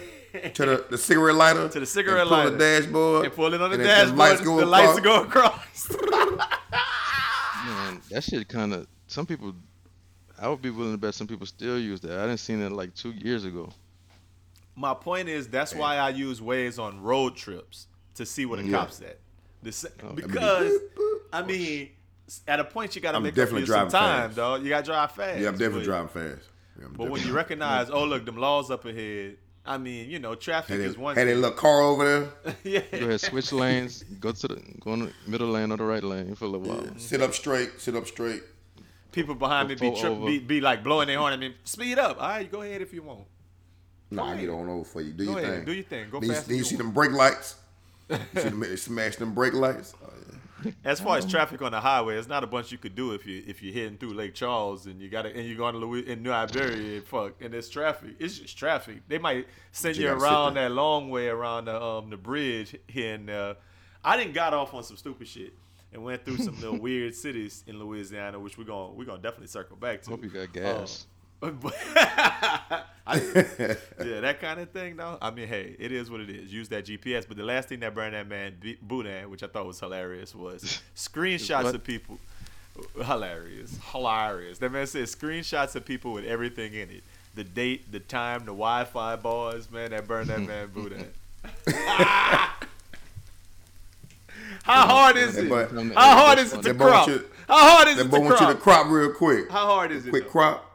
To 0.53 0.65
the, 0.65 0.85
the 0.91 0.97
cigarette 0.97 1.35
lighter. 1.35 1.69
To 1.69 1.79
the 1.79 1.85
cigarette 1.85 2.21
and 2.21 2.29
pull 2.29 2.37
lighter. 2.37 2.49
the 2.51 2.57
dashboard. 2.57 3.25
and 3.25 3.33
pull 3.33 3.53
it 3.53 3.61
on 3.61 3.71
the 3.71 3.75
and 3.77 3.83
dashboard. 3.83 4.15
The 4.15 4.15
lights 4.17 4.41
go 4.41 4.57
the 4.59 4.65
lights 4.65 4.97
across. 4.97 5.87
go 5.87 5.95
across. 5.97 6.49
Man, 7.65 8.01
that 8.11 8.23
shit 8.23 8.47
kind 8.47 8.73
of. 8.73 8.87
Some 9.07 9.25
people, 9.25 9.53
I 10.39 10.47
would 10.47 10.61
be 10.61 10.69
willing 10.69 10.91
to 10.93 10.97
bet 10.97 11.13
some 11.15 11.27
people 11.27 11.45
still 11.47 11.79
use 11.79 11.99
that. 12.01 12.11
I 12.19 12.25
didn't 12.27 12.39
seen 12.39 12.61
it 12.61 12.71
like 12.71 12.93
two 12.93 13.11
years 13.11 13.43
ago. 13.45 13.69
My 14.75 14.93
point 14.93 15.27
is 15.29 15.47
that's 15.47 15.73
why 15.75 15.97
I 15.97 16.09
use 16.09 16.39
Waze 16.39 16.79
on 16.79 17.01
road 17.01 17.35
trips 17.35 17.87
to 18.15 18.25
see 18.25 18.45
where 18.45 18.61
the 18.61 18.67
Yeah. 18.67 18.77
cops 18.77 19.01
at. 19.01 19.17
The, 19.63 19.91
Oh. 20.03 20.13
because 20.13 20.71
I 21.33 21.41
mean, 21.41 21.89
at 22.47 22.59
a 22.59 22.63
point 22.63 22.95
you 22.95 23.01
got 23.01 23.11
to 23.11 23.17
I'm 23.17 23.23
make 23.23 23.37
up 23.37 23.49
for 23.49 23.55
you 23.59 23.65
some 23.65 23.73
driving 23.73 23.91
time, 23.91 24.21
fast. 24.29 24.35
dog. 24.37 24.63
You 24.63 24.69
got 24.69 24.85
to 24.85 24.91
drive 24.91 25.11
fast. 25.11 25.39
Yeah, 25.39 25.47
I'm 25.49 25.53
definitely 25.55 25.79
but, 25.81 25.85
driving 25.85 26.07
fast. 26.37 26.48
Yeah, 26.79 26.85
I'm 26.85 26.93
But 26.93 27.09
when 27.09 27.21
you 27.23 27.33
recognize, 27.33 27.89
oh 27.89 28.05
look, 28.05 28.25
them 28.25 28.37
laws 28.37 28.71
up 28.71 28.85
ahead. 28.85 29.37
I 29.65 29.77
mean, 29.77 30.09
you 30.09 30.17
know, 30.19 30.35
traffic 30.35 30.77
had 30.77 30.79
is 30.79 30.93
that, 30.95 31.01
one. 31.01 31.15
had 31.15 31.27
that 31.27 31.31
thing. 31.31 31.41
little 31.41 31.57
car 31.57 31.81
over 31.81 32.31
there. 32.43 32.55
yeah. 32.63 32.99
Go 32.99 33.05
ahead, 33.07 33.21
switch 33.21 33.51
lanes. 33.51 34.03
Go 34.19 34.31
to 34.31 34.47
the 34.47 34.61
go 34.79 34.93
in 34.93 34.99
the 35.01 35.11
middle 35.27 35.47
lane 35.49 35.71
or 35.71 35.77
the 35.77 35.83
right 35.83 36.03
lane 36.03 36.33
for 36.35 36.45
a 36.45 36.47
little 36.47 36.67
while. 36.67 36.97
Sit 36.97 37.21
up 37.21 37.33
straight. 37.33 37.79
Sit 37.79 37.95
up 37.95 38.07
straight. 38.07 38.41
People 39.11 39.35
behind 39.35 39.69
me 39.69 39.75
be, 39.75 39.95
tri- 39.99 40.13
be 40.13 40.39
be 40.39 40.61
like 40.61 40.83
blowing 40.83 41.07
their 41.07 41.17
horn. 41.19 41.33
at 41.33 41.39
me. 41.39 41.55
speed 41.63 41.99
up. 41.99 42.21
All 42.21 42.29
right, 42.29 42.51
go 42.51 42.61
ahead 42.61 42.81
if 42.81 42.93
you 42.93 43.01
want. 43.03 43.25
Nah, 44.11 44.23
I 44.25 44.27
ahead. 44.33 44.41
get 44.41 44.49
on 44.49 44.69
over 44.69 44.83
for 44.85 45.01
you. 45.01 45.13
Do 45.13 45.25
Go 45.25 45.31
your 45.31 45.39
ahead, 45.39 45.55
thing. 45.57 45.65
do 45.65 45.73
your 45.73 45.83
thing. 45.83 46.09
Go 46.09 46.19
then 46.19 46.29
you, 46.29 46.35
fast 46.35 46.47
then 46.47 46.55
you 46.55 46.61
as 46.61 46.67
see 46.67 46.75
you 46.75 46.77
them 46.79 46.91
brake 46.91 47.11
lights. 47.11 47.55
You 48.09 48.17
see 48.35 48.41
them 48.49 48.59
they 48.59 48.75
smash 48.75 49.15
them 49.17 49.33
brake 49.33 49.53
lights. 49.53 49.93
Oh, 50.03 50.09
yeah. 50.31 50.37
As 50.83 50.99
far 50.99 51.17
as 51.17 51.25
traffic 51.25 51.61
on 51.61 51.71
the 51.71 51.79
highway, 51.79 52.17
it's 52.17 52.27
not 52.27 52.43
a 52.43 52.47
bunch 52.47 52.71
you 52.71 52.77
could 52.77 52.95
do 52.95 53.13
if 53.13 53.25
you 53.25 53.43
if 53.47 53.61
you're 53.63 53.73
heading 53.73 53.97
through 53.97 54.13
Lake 54.13 54.33
Charles 54.33 54.85
and 54.85 55.01
you 55.01 55.09
got 55.09 55.23
to 55.23 55.35
and 55.35 55.47
you're 55.47 55.57
going 55.57 55.73
to 55.73 55.79
Louis 55.79 56.07
in 56.07 56.23
New 56.23 56.31
Iberia 56.31 56.97
and 56.97 57.03
fuck 57.05 57.33
and 57.41 57.53
there's 57.53 57.69
traffic. 57.69 58.11
It's 58.19 58.39
just 58.39 58.57
traffic. 58.57 59.01
They 59.07 59.17
might 59.17 59.47
send 59.71 59.97
You 59.97 60.03
you, 60.05 60.11
around 60.11 60.55
that 60.55 60.71
long 60.71 61.09
way 61.09 61.27
around 61.27 61.65
the 61.65 61.81
um 61.81 62.09
the 62.09 62.17
bridge 62.17 62.75
here 62.87 63.15
and 63.15 63.29
uh, 63.29 63.53
I 64.03 64.17
didn't 64.17 64.33
got 64.33 64.53
off 64.53 64.73
on 64.73 64.83
some 64.83 64.97
stupid 64.97 65.27
shit 65.27 65.53
and 65.93 66.03
went 66.03 66.23
through 66.25 66.37
some 66.37 66.55
little 66.59 66.77
weird 66.87 67.15
cities 67.15 67.63
in 67.67 67.79
Louisiana, 67.79 68.39
which 68.39 68.57
we're 68.57 68.63
gonna 68.65 68.93
we're 68.93 69.05
gonna 69.05 69.21
definitely 69.21 69.47
circle 69.47 69.75
back 69.77 70.01
to. 70.03 70.11
Hope 70.11 70.23
you 70.23 70.29
got 70.29 70.51
gas. 70.53 71.05
Uh, 71.41 71.49
but- 71.51 71.73
I- 73.09 73.75
yeah, 74.05 74.19
that 74.21 74.39
kind 74.39 74.59
of 74.59 74.69
thing, 74.71 74.95
though. 74.97 75.17
I 75.21 75.31
mean, 75.31 75.47
hey, 75.47 75.75
it 75.79 75.91
is 75.91 76.09
what 76.11 76.21
it 76.21 76.29
is. 76.29 76.51
Use 76.53 76.69
that 76.69 76.85
GPS. 76.85 77.25
But 77.27 77.37
the 77.37 77.43
last 77.43 77.69
thing 77.69 77.79
that 77.81 77.93
burned 77.95 78.13
that 78.13 78.27
man 78.27 78.55
Boudin, 78.81 79.29
which 79.29 79.43
I 79.43 79.47
thought 79.47 79.65
was 79.65 79.79
hilarious, 79.79 80.33
was 80.35 80.81
screenshots 80.95 81.63
What? 81.63 81.75
of 81.75 81.83
people. 81.83 82.17
Hilarious, 83.03 83.77
hilarious. 83.91 84.57
That 84.59 84.71
man 84.71 84.87
said 84.87 85.03
screenshots 85.05 85.75
of 85.75 85.83
people 85.85 86.13
with 86.13 86.23
everything 86.25 86.73
in 86.73 86.89
it: 86.89 87.03
the 87.35 87.43
date, 87.43 87.91
the 87.91 87.99
time, 87.99 88.39
the 88.41 88.45
Wi-Fi 88.53 89.17
bars. 89.17 89.69
Man, 89.69 89.91
that 89.91 90.07
burned 90.07 90.29
that 90.29 90.39
man 90.41 90.67
Boudin. 90.73 91.07
How 94.63 94.87
hard 94.87 95.17
is 95.17 95.35
it? 95.37 95.49
boy- 95.49 95.67
How 95.95 96.15
hard 96.25 96.39
is 96.39 96.53
it 96.53 96.57
to 96.57 96.61
That 96.63 96.77
boy 96.77 96.85
want 96.85 97.07
crop? 97.09 97.21
How 97.47 97.69
hard 97.77 97.87
is 97.87 97.97
it 97.99 98.03
to 98.03 98.09
want 98.19 98.23
you 98.25 98.47
to 98.47 98.53
crop? 98.55 98.59
crop 98.59 98.87
real 98.89 99.11
quick. 99.13 99.49
How 99.51 99.65
hard 99.65 99.91
is 99.91 100.05
it? 100.05 100.09
Quick 100.09 100.29
crop. 100.29 100.68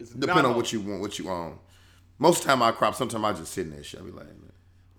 It's 0.00 0.10
not 0.12 0.20
Depending 0.20 0.44
on 0.46 0.52
hard. 0.52 0.56
what 0.56 0.72
you 0.72 0.80
want, 0.80 1.00
what 1.00 1.18
you 1.18 1.28
own. 1.28 1.58
Most 2.18 2.38
of 2.40 2.44
the 2.44 2.48
time 2.50 2.62
I 2.62 2.72
crop. 2.72 2.94
Sometimes 2.94 3.24
I 3.24 3.32
just 3.34 3.52
sit 3.52 3.66
in 3.66 3.76
that 3.76 3.84
shit. 3.86 4.00
I 4.00 4.04
be 4.04 4.10
like, 4.10 4.26
man. 4.26 4.36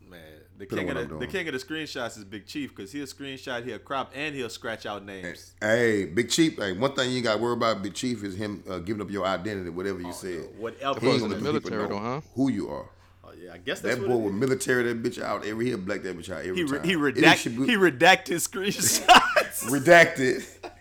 Man, 0.10 0.20
the 0.58 0.66
king 0.66 0.90
of 0.90 1.10
the, 1.10 1.18
the 1.18 1.28
king 1.28 1.48
of 1.48 1.54
the 1.54 1.60
screenshots 1.60 2.18
is 2.18 2.24
Big 2.24 2.46
Chief 2.48 2.76
because 2.76 2.92
he'll 2.92 3.06
screenshot, 3.06 3.64
he'll 3.66 3.80
crop, 3.80 4.12
and 4.16 4.36
he'll 4.36 4.50
scratch 4.50 4.86
out 4.86 5.06
names. 5.06 5.54
Hey, 5.62 6.06
Big 6.06 6.30
Chief. 6.30 6.58
Hey, 6.58 6.74
one 6.74 6.94
thing 6.94 7.10
you 7.12 7.18
ain't 7.18 7.26
got 7.26 7.36
to 7.38 7.42
worry 7.42 7.54
about 7.54 7.82
Big 7.84 7.94
Chief 7.94 8.24
is 8.24 8.36
him 8.36 8.64
uh, 8.70 8.80
giving 8.80 9.02
up 9.02 9.10
your 9.12 9.26
identity, 9.26 9.70
whatever 9.70 10.02
you 10.02 10.14
said. 10.14 10.48
Whatever. 10.58 11.00
He 11.00 11.08
ain't 11.08 11.16
in 11.16 11.22
gonna 11.22 11.36
the 11.36 11.42
let 11.42 11.44
military 11.44 11.84
know 11.84 11.88
though, 11.90 12.00
huh? 12.00 12.22
Who 12.36 12.50
you 12.52 12.70
are. 12.70 12.90
Oh 13.24 13.32
yeah, 13.40 13.54
I 13.54 13.58
guess 13.60 13.80
that's 13.82 13.98
That 13.98 14.06
boy 14.08 14.14
it 14.14 14.18
will 14.20 14.28
is. 14.28 14.34
military 14.34 14.84
that 14.84 15.02
bitch 15.04 15.22
out 15.22 15.46
every. 15.46 15.68
He'll 15.68 15.78
black 15.78 16.02
that 16.04 16.18
bitch 16.18 16.30
out 16.32 16.40
every 16.40 16.56
He, 16.56 16.64
re- 16.64 16.78
time. 16.80 16.88
he 16.88 16.96
redacted. 16.96 17.22
redact 17.22 17.38
he 17.38 17.50
be- 17.66 17.92
redact 17.92 18.28
his 18.28 18.48
screenshots. 18.48 19.06
redacted, 19.70 20.44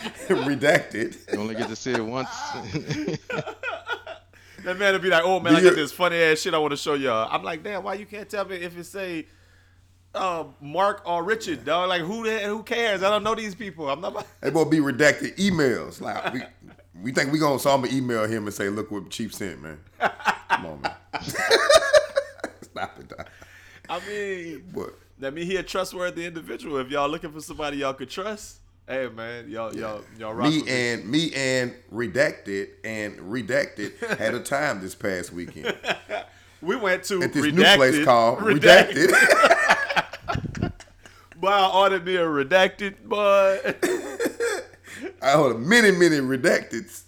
redacted. 0.28 1.32
You 1.32 1.40
only 1.40 1.54
get 1.54 1.68
to 1.68 1.76
see 1.76 1.92
it 1.92 2.04
once. 2.04 2.28
That 4.64 4.78
man 4.78 4.92
would 4.92 5.00
be 5.02 5.08
like, 5.08 5.24
"Oh 5.24 5.40
man, 5.40 5.54
I 5.56 5.60
Do 5.60 5.70
got 5.70 5.76
this 5.76 5.90
funny 5.92 6.16
ass 6.16 6.40
shit 6.40 6.52
I 6.52 6.58
want 6.58 6.72
to 6.72 6.76
show 6.76 6.92
y'all." 6.94 7.28
I'm 7.32 7.42
like, 7.42 7.62
"Damn, 7.62 7.82
why 7.82 7.94
you 7.94 8.04
can't 8.04 8.28
tell 8.28 8.44
me 8.44 8.56
if 8.56 8.76
it 8.76 8.84
say 8.84 9.26
uh, 10.14 10.44
Mark 10.60 11.02
or 11.06 11.24
Richard, 11.24 11.64
dog? 11.64 11.88
Like, 11.88 12.02
who 12.02 12.24
the, 12.24 12.40
who 12.40 12.62
cares? 12.62 13.02
I 13.02 13.08
don't 13.08 13.22
know 13.22 13.34
these 13.34 13.54
people. 13.54 13.88
I'm 13.88 14.00
not." 14.02 14.26
They 14.42 14.50
both 14.50 14.70
be 14.70 14.78
redacted 14.78 15.36
emails. 15.36 16.00
Like 16.00 16.34
we, 16.34 16.42
we 17.02 17.12
think 17.12 17.32
we 17.32 17.38
gonna 17.38 17.58
so 17.58 17.70
I'm 17.70 17.82
gonna 17.82 17.94
email 17.96 18.26
him 18.26 18.44
and 18.46 18.54
say, 18.54 18.68
look 18.68 18.90
what 18.90 19.08
Chief 19.08 19.34
sent, 19.34 19.62
man. 19.62 19.78
Come 20.50 20.66
on, 20.66 20.82
man. 20.82 20.94
Stop 22.62 22.98
it, 23.00 23.08
dog. 23.08 23.26
I 23.88 24.00
mean, 24.06 24.62
What? 24.72 24.94
that 25.18 25.34
mean 25.34 25.46
he 25.46 25.56
a 25.56 25.62
trustworthy 25.62 26.26
individual. 26.26 26.76
If 26.78 26.90
y'all 26.90 27.08
looking 27.08 27.32
for 27.32 27.40
somebody 27.40 27.78
y'all 27.78 27.94
could 27.94 28.10
trust, 28.10 28.58
hey 28.90 29.08
man, 29.08 29.48
y'all 29.48 29.74
y'all 29.74 30.02
y'all 30.18 30.34
rock 30.34 30.50
Me 30.50 30.62
and 30.68 31.08
me 31.08 31.32
and 31.32 31.72
redacted 31.92 32.70
and 32.82 33.16
redacted 33.18 33.96
had 34.18 34.34
a 34.34 34.40
time 34.40 34.80
this 34.80 34.94
past 34.94 35.32
weekend. 35.32 35.74
We 36.62 36.76
went 36.76 37.04
to 37.04 37.22
at 37.22 37.32
this 37.32 37.46
redacted, 37.46 37.54
new 37.54 37.76
place 37.76 38.04
called 38.04 38.40
Redacted. 38.40 39.08
Boy, 41.36 41.48
I 41.48 41.70
ordered 41.74 42.04
me 42.04 42.16
a 42.16 42.26
redacted, 42.26 42.96
but 43.06 43.82
I 45.22 45.36
ordered 45.36 45.60
many, 45.60 45.90
many 45.90 46.18
redacteds. 46.18 47.04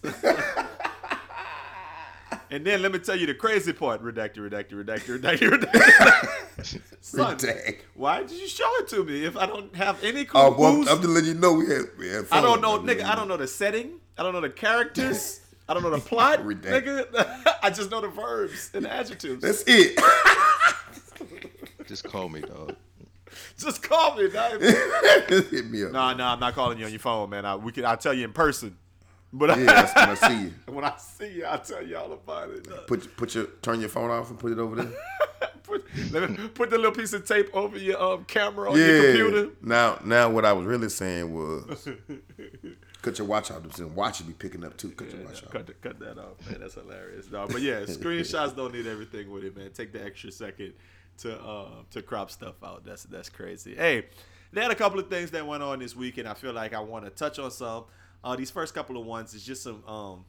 And 2.53 2.67
then 2.67 2.83
let 2.83 2.93
me 2.93 2.99
tell 2.99 3.17
you 3.17 3.27
the 3.27 3.35
crazy 3.35 3.73
part: 3.73 4.03
redacted, 4.03 4.37
redacted, 4.37 4.85
redacted, 4.85 5.19
redacted, 5.21 5.59
redacted. 5.59 6.81
Son, 7.01 7.37
Redact. 7.37 7.79
why 7.95 8.23
did 8.23 8.33
you 8.38 8.47
show 8.47 8.71
it 8.77 8.88
to 8.88 9.03
me 9.05 9.25
if 9.25 9.37
I 9.37 9.47
don't 9.47 9.75
have 9.75 10.05
any 10.05 10.27
clue? 10.27 10.41
Oh, 10.41 10.51
boy, 10.53 10.67
I'm 10.69 10.85
just 10.85 11.03
letting 11.05 11.31
you 11.31 11.35
know 11.35 11.55
we 11.55 11.67
had, 11.67 11.85
we 11.99 12.09
had 12.09 12.27
fun. 12.27 12.38
I 12.38 12.43
don't 12.43 12.61
know, 12.61 12.77
I'm 12.77 12.83
nigga. 12.83 12.87
letting 12.88 13.05
I 13.07 13.15
don't 13.15 13.29
know 13.29 13.37
the 13.38 13.49
setting. 13.49 14.01
I 14.19 14.23
don't 14.23 14.35
know 14.35 14.43
the 14.43 14.51
characters. 14.51 15.41
I 15.69 15.75
don't 15.75 15.83
know 15.83 15.91
the 15.91 15.99
plot, 15.99 16.41
Redacted. 16.41 17.11
nigga. 17.11 17.57
I 17.62 17.71
just 17.71 17.91
know 17.91 18.03
the 18.03 18.09
verbs 18.09 18.71
and 18.75 18.85
the 18.85 18.93
adjectives. 18.93 19.41
That's 19.43 19.65
it. 19.67 19.99
Just 21.87 22.05
call 22.05 22.29
me, 22.29 22.41
dog. 22.41 22.77
Just 23.57 23.83
call 23.83 24.17
me, 24.17 24.29
dog. 24.29 24.61
Hit 24.61 25.67
me 25.71 25.85
up. 25.85 25.93
Nah, 25.93 26.12
nah, 26.15 26.35
I'm 26.35 26.41
not 26.41 26.55
calling 26.55 26.79
you 26.79 26.85
on 26.85 26.91
your 26.91 27.01
phone, 27.01 27.31
man. 27.31 27.47
I, 27.47 27.57
we 27.57 27.73
can. 27.73 27.85
I'll 27.87 27.97
tell 27.97 28.12
you 28.12 28.25
in 28.25 28.33
person. 28.33 28.77
But 29.33 29.59
Yeah, 29.59 29.90
when 29.95 30.11
I 30.11 30.14
see 30.14 30.42
you. 30.42 30.55
when 30.73 30.85
I 30.85 30.97
see 30.99 31.33
you, 31.33 31.45
I'll 31.45 31.59
tell 31.59 31.87
you 31.87 31.97
all 31.97 32.12
about 32.12 32.51
it. 32.51 32.68
Put 32.87 33.16
put 33.16 33.35
your 33.35 33.47
turn 33.62 33.81
your 33.81 33.88
phone 33.88 34.11
off 34.11 34.31
and 34.31 34.38
put 34.38 34.53
it 34.53 34.59
over 34.59 34.77
there. 34.77 34.92
put, 35.62 36.55
put 36.55 36.71
the 36.71 36.77
little 36.77 36.92
piece 36.92 37.12
of 37.12 37.27
tape 37.27 37.49
over 37.55 37.79
your 37.79 38.01
um, 38.03 38.25
camera 38.25 38.71
on 38.71 38.77
your 38.77 39.03
computer. 39.03 39.51
Now 39.62 39.99
now 40.05 40.29
what 40.29 40.45
I 40.45 40.53
was 40.53 40.66
really 40.66 40.90
saying 40.90 41.33
was 41.33 41.88
cut 43.03 43.18
your 43.18 43.27
watch 43.27 43.51
off. 43.51 43.62
The 43.71 43.87
watch 43.87 44.18
should 44.18 44.27
be 44.27 44.35
picking 44.35 44.64
up 44.64 44.77
too. 44.77 44.90
Cut 44.90 45.11
your 45.11 45.25
watch 45.25 45.42
off. 45.45 45.51
Cut, 45.51 45.66
th- 45.66 45.81
cut 45.81 45.99
that 46.01 46.18
off, 46.18 46.51
man. 46.51 46.61
That's 46.61 46.75
hilarious. 46.75 47.31
No, 47.31 47.47
but 47.47 47.62
yeah, 47.62 47.81
screenshots 47.83 48.55
don't 48.55 48.75
need 48.75 48.87
everything 48.87 49.31
with 49.31 49.45
it, 49.45 49.57
man. 49.57 49.71
Take 49.73 49.92
the 49.92 50.05
extra 50.05 50.31
second 50.31 50.75
to 51.18 51.40
uh, 51.40 51.68
to 51.90 52.03
crop 52.03 52.31
stuff 52.31 52.62
out. 52.62 52.85
That's 52.85 53.05
that's 53.05 53.29
crazy. 53.29 53.75
Hey, 53.75 54.07
they 54.53 54.61
had 54.61 54.71
a 54.71 54.77
couple 54.77 54.99
of 54.99 55.09
things 55.09 55.31
that 55.31 55.47
went 55.47 55.62
on 55.62 55.79
this 55.79 55.97
weekend. 55.97 56.29
I 56.29 56.35
feel 56.35 56.53
like 56.53 56.75
I 56.75 56.81
want 56.81 57.05
to 57.05 57.11
touch 57.11 57.38
on 57.38 57.51
some. 57.51 57.85
Uh, 58.25 58.37
these 58.37 58.51
first 58.51 58.75
couple 58.75 58.97
of 58.97 59.05
ones 59.07 59.35
is 59.35 59.45
just 59.45 59.63
some 59.63 59.83
um, 59.87 60.25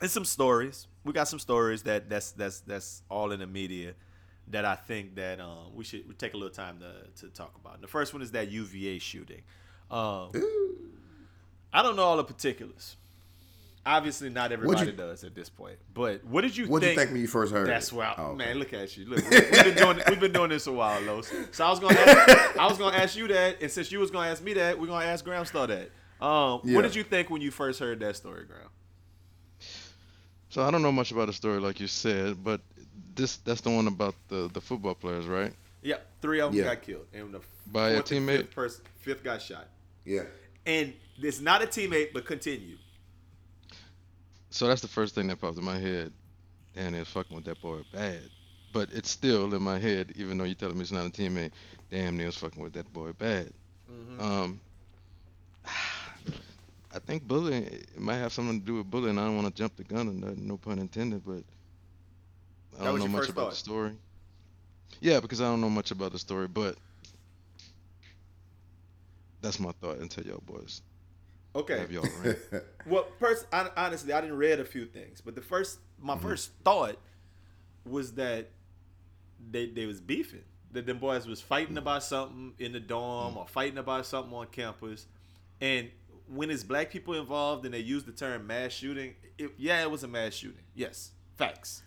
it's 0.00 0.12
some 0.12 0.24
stories. 0.24 0.86
We 1.04 1.12
got 1.12 1.28
some 1.28 1.38
stories 1.38 1.82
that 1.84 2.08
that's 2.08 2.32
that's 2.32 2.60
that's 2.60 3.02
all 3.10 3.32
in 3.32 3.40
the 3.40 3.46
media 3.46 3.94
that 4.48 4.64
I 4.64 4.74
think 4.74 5.14
that 5.16 5.40
um, 5.40 5.74
we 5.74 5.84
should 5.84 6.06
we 6.08 6.14
take 6.14 6.34
a 6.34 6.36
little 6.36 6.52
time 6.54 6.78
to 6.80 7.22
to 7.22 7.28
talk 7.32 7.54
about. 7.60 7.80
The 7.80 7.86
first 7.88 8.12
one 8.12 8.22
is 8.22 8.30
that 8.32 8.50
UVA 8.50 8.98
shooting. 8.98 9.42
Um, 9.90 10.30
I 11.72 11.82
don't 11.82 11.96
know 11.96 12.02
all 12.04 12.16
the 12.16 12.24
particulars. 12.24 12.96
Obviously, 13.86 14.30
not 14.30 14.50
everybody 14.50 14.86
you- 14.86 14.92
does 14.92 15.24
at 15.24 15.34
this 15.34 15.50
point. 15.50 15.76
But 15.92 16.24
what 16.24 16.40
did 16.40 16.56
you 16.56 16.66
What 16.68 16.80
did 16.80 16.86
think? 16.86 16.96
you 16.96 17.00
think 17.02 17.12
when 17.12 17.20
you 17.20 17.26
first 17.28 17.52
heard 17.52 17.68
That's 17.68 17.88
it? 17.92 17.94
why, 17.94 18.14
Oh, 18.16 18.28
okay. 18.28 18.36
man. 18.36 18.58
Look 18.58 18.72
at 18.72 18.96
you. 18.96 19.04
Look, 19.04 19.18
we- 19.28 19.40
we've 19.40 19.50
been 19.64 19.74
doing 19.76 20.00
we've 20.08 20.20
been 20.20 20.32
doing 20.32 20.48
this 20.48 20.66
a 20.66 20.72
while, 20.72 21.02
Los. 21.02 21.30
So 21.52 21.66
I 21.66 21.70
was 21.70 21.80
gonna 21.80 21.98
ask, 21.98 22.56
I 22.58 22.66
was 22.66 22.78
gonna 22.78 22.96
ask 22.96 23.14
you 23.14 23.28
that, 23.28 23.60
and 23.60 23.70
since 23.70 23.92
you 23.92 23.98
was 23.98 24.10
gonna 24.10 24.30
ask 24.30 24.42
me 24.42 24.54
that, 24.54 24.80
we're 24.80 24.86
gonna 24.86 25.04
ask 25.04 25.22
Graham 25.22 25.44
Star 25.44 25.66
that. 25.66 25.90
Um, 26.24 26.60
Yeah. 26.64 26.76
What 26.76 26.82
did 26.82 26.94
you 26.94 27.02
think 27.04 27.28
when 27.30 27.42
you 27.42 27.50
first 27.50 27.78
heard 27.80 28.00
that 28.00 28.16
story, 28.16 28.44
Graham? 28.46 28.68
So 30.48 30.62
I 30.62 30.70
don't 30.70 30.82
know 30.82 30.92
much 30.92 31.10
about 31.12 31.26
the 31.26 31.32
story, 31.32 31.60
like 31.60 31.80
you 31.80 31.86
said, 31.88 32.42
but 32.42 32.60
this 33.14 33.36
that's 33.38 33.60
the 33.60 33.70
one 33.70 33.86
about 33.88 34.14
the 34.28 34.48
the 34.52 34.60
football 34.60 34.94
players, 34.94 35.26
right? 35.26 35.52
Yeah, 35.82 35.96
three 36.22 36.40
of 36.40 36.52
them 36.52 36.58
Yeah. 36.60 36.74
got 36.74 36.82
killed, 36.82 37.06
and 37.12 37.34
the 37.34 37.40
By 37.66 37.90
a 37.90 38.02
teammate? 38.02 38.38
fifth, 38.38 38.54
person, 38.54 38.84
fifth 39.00 39.22
got 39.24 39.42
shot, 39.42 39.68
Yeah. 40.04 40.22
and 40.64 40.94
it's 41.18 41.40
not 41.40 41.62
a 41.62 41.66
teammate, 41.66 42.12
but 42.14 42.24
continue. 42.24 42.78
So 44.50 44.66
that's 44.68 44.80
the 44.80 44.88
first 44.88 45.14
thing 45.14 45.26
that 45.26 45.40
popped 45.40 45.58
in 45.58 45.64
my 45.64 45.78
head, 45.78 46.12
and 46.76 46.94
it's 46.94 47.10
fucking 47.10 47.34
with 47.34 47.44
that 47.46 47.60
boy 47.60 47.82
bad. 47.92 48.22
But 48.72 48.88
it's 48.92 49.10
still 49.10 49.52
in 49.54 49.62
my 49.62 49.78
head, 49.78 50.12
even 50.16 50.38
though 50.38 50.44
you're 50.44 50.54
telling 50.54 50.76
me 50.76 50.82
it's 50.82 50.92
not 50.92 51.06
a 51.06 51.10
teammate. 51.10 51.52
Damn, 51.90 52.16
they 52.16 52.24
was 52.26 52.36
fucking 52.36 52.62
with 52.62 52.72
that 52.74 52.90
boy 52.92 53.12
bad. 53.12 53.52
Um, 54.18 54.60
I 56.94 56.98
think 57.00 57.26
bullying 57.26 57.64
it 57.64 57.98
might 57.98 58.16
have 58.16 58.32
something 58.32 58.60
to 58.60 58.66
do 58.66 58.74
with 58.76 58.90
bullying. 58.90 59.18
I 59.18 59.24
don't 59.24 59.36
want 59.36 59.48
to 59.48 59.62
jump 59.62 59.76
the 59.76 59.84
gun, 59.84 60.08
and 60.08 60.20
no- 60.20 60.34
no 60.36 60.56
pun 60.56 60.78
intended, 60.78 61.24
but 61.24 61.42
That 62.72 62.82
I 62.82 62.84
don't 62.84 62.94
was 62.94 63.00
know 63.00 63.06
your 63.06 63.12
much 63.12 63.20
first 63.20 63.30
about 63.30 63.42
thought? 63.42 63.50
the 63.50 63.56
story. 63.56 63.92
Yeah, 65.00 65.20
because 65.20 65.40
I 65.40 65.44
don't 65.44 65.60
know 65.60 65.70
much 65.70 65.90
about 65.90 66.12
the 66.12 66.18
story, 66.18 66.46
but 66.46 66.76
that's 69.40 69.58
my 69.58 69.72
thought 69.72 69.98
until 69.98 70.24
y'all 70.24 70.42
boys 70.46 70.82
Okay. 71.56 71.78
have 71.78 71.92
y'all 71.92 72.06
rant. 72.22 72.38
Well, 72.86 73.06
first, 73.18 73.46
hon- 73.52 73.70
honestly, 73.76 74.12
I 74.12 74.20
didn't 74.20 74.36
read 74.36 74.60
a 74.60 74.64
few 74.64 74.86
things, 74.86 75.20
but 75.20 75.34
the 75.34 75.40
first, 75.40 75.78
my 76.00 76.14
mm-hmm. 76.14 76.22
first 76.26 76.50
thought 76.64 76.96
was 77.84 78.12
that 78.12 78.50
they 79.50 79.66
they 79.66 79.86
was 79.86 80.00
beefing. 80.00 80.44
That 80.72 80.86
them 80.86 80.98
boys 80.98 81.26
was 81.26 81.40
fighting 81.40 81.68
mm-hmm. 81.68 81.78
about 81.78 82.02
something 82.02 82.54
in 82.58 82.72
the 82.72 82.80
dorm 82.80 83.30
mm-hmm. 83.30 83.38
or 83.38 83.46
fighting 83.46 83.78
about 83.78 84.06
something 84.06 84.34
on 84.34 84.46
campus, 84.48 85.06
and 85.60 85.90
when 86.28 86.50
it's 86.50 86.62
black 86.62 86.90
people 86.90 87.14
involved 87.14 87.64
and 87.64 87.74
they 87.74 87.80
use 87.80 88.04
the 88.04 88.12
term 88.12 88.46
mass 88.46 88.72
shooting, 88.72 89.14
it, 89.38 89.52
yeah, 89.58 89.82
it 89.82 89.90
was 89.90 90.04
a 90.04 90.08
mass 90.08 90.34
shooting. 90.34 90.64
Yes, 90.74 91.10
facts. 91.36 91.82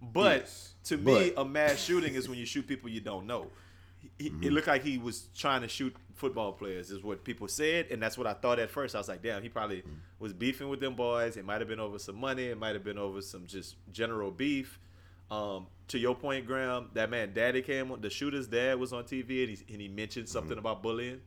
But 0.00 0.40
Yes, 0.40 0.74
to 0.84 0.96
me, 0.96 1.30
but- 1.30 1.42
a 1.42 1.44
mass 1.44 1.82
shooting 1.82 2.14
is 2.14 2.28
when 2.28 2.38
you 2.38 2.46
shoot 2.46 2.66
people 2.66 2.90
you 2.90 3.00
don't 3.00 3.26
know. 3.26 3.50
He, 3.98 4.26
It 4.26 4.32
mm-hmm. 4.32 4.48
looked 4.54 4.66
like 4.66 4.82
he 4.82 4.98
was 4.98 5.28
trying 5.36 5.62
to 5.62 5.68
shoot 5.68 5.94
football 6.14 6.52
players, 6.52 6.90
is 6.90 7.02
what 7.02 7.24
people 7.24 7.48
said, 7.48 7.86
and 7.90 8.02
that's 8.02 8.18
what 8.18 8.26
I 8.26 8.32
thought 8.32 8.58
at 8.58 8.70
first. 8.70 8.94
I 8.94 8.98
was 8.98 9.08
like, 9.08 9.22
damn, 9.22 9.42
he 9.42 9.48
probably 9.48 9.78
mm-hmm. 9.78 9.90
was 10.18 10.32
beefing 10.32 10.68
with 10.68 10.80
them 10.80 10.94
boys. 10.94 11.36
It 11.36 11.44
might 11.44 11.60
have 11.60 11.68
been 11.68 11.80
over 11.80 11.98
some 11.98 12.16
money. 12.16 12.46
It 12.46 12.58
might 12.58 12.74
have 12.74 12.84
been 12.84 12.98
over 12.98 13.20
some 13.22 13.46
just 13.46 13.76
general 13.92 14.30
beef. 14.30 14.78
Um, 15.30 15.66
to 15.88 15.98
your 15.98 16.14
point, 16.14 16.46
Graham, 16.46 16.90
that 16.94 17.10
man, 17.10 17.32
Daddy 17.32 17.62
came 17.62 17.90
on. 17.90 18.00
The 18.00 18.10
shooter's 18.10 18.46
dad 18.46 18.78
was 18.78 18.92
on 18.92 19.04
TV, 19.04 19.44
and 19.44 19.56
he, 19.56 19.72
and 19.72 19.80
he 19.80 19.88
mentioned 19.88 20.28
something 20.28 20.50
mm-hmm. 20.50 20.58
about 20.58 20.82
bullying, 20.82 21.20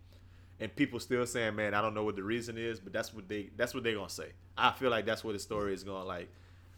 and 0.60 0.74
people 0.76 1.00
still 1.00 1.26
saying, 1.26 1.56
man, 1.56 1.74
I 1.74 1.82
don't 1.82 1.94
know 1.94 2.04
what 2.04 2.16
the 2.16 2.24
reason 2.24 2.58
is, 2.58 2.80
but 2.80 2.94
that's 2.94 3.14
what 3.14 3.28
they 3.28 3.50
that's 3.56 3.74
what 3.74 3.84
they're 3.84 3.96
gonna 3.96 4.10
say. 4.10 4.30
I 4.58 4.72
feel 4.72 4.90
like 4.90 5.06
that's 5.06 5.24
what 5.24 5.34
the 5.34 5.40
story 5.40 5.74
is 5.74 5.84
going 5.84 6.06
like. 6.08 6.30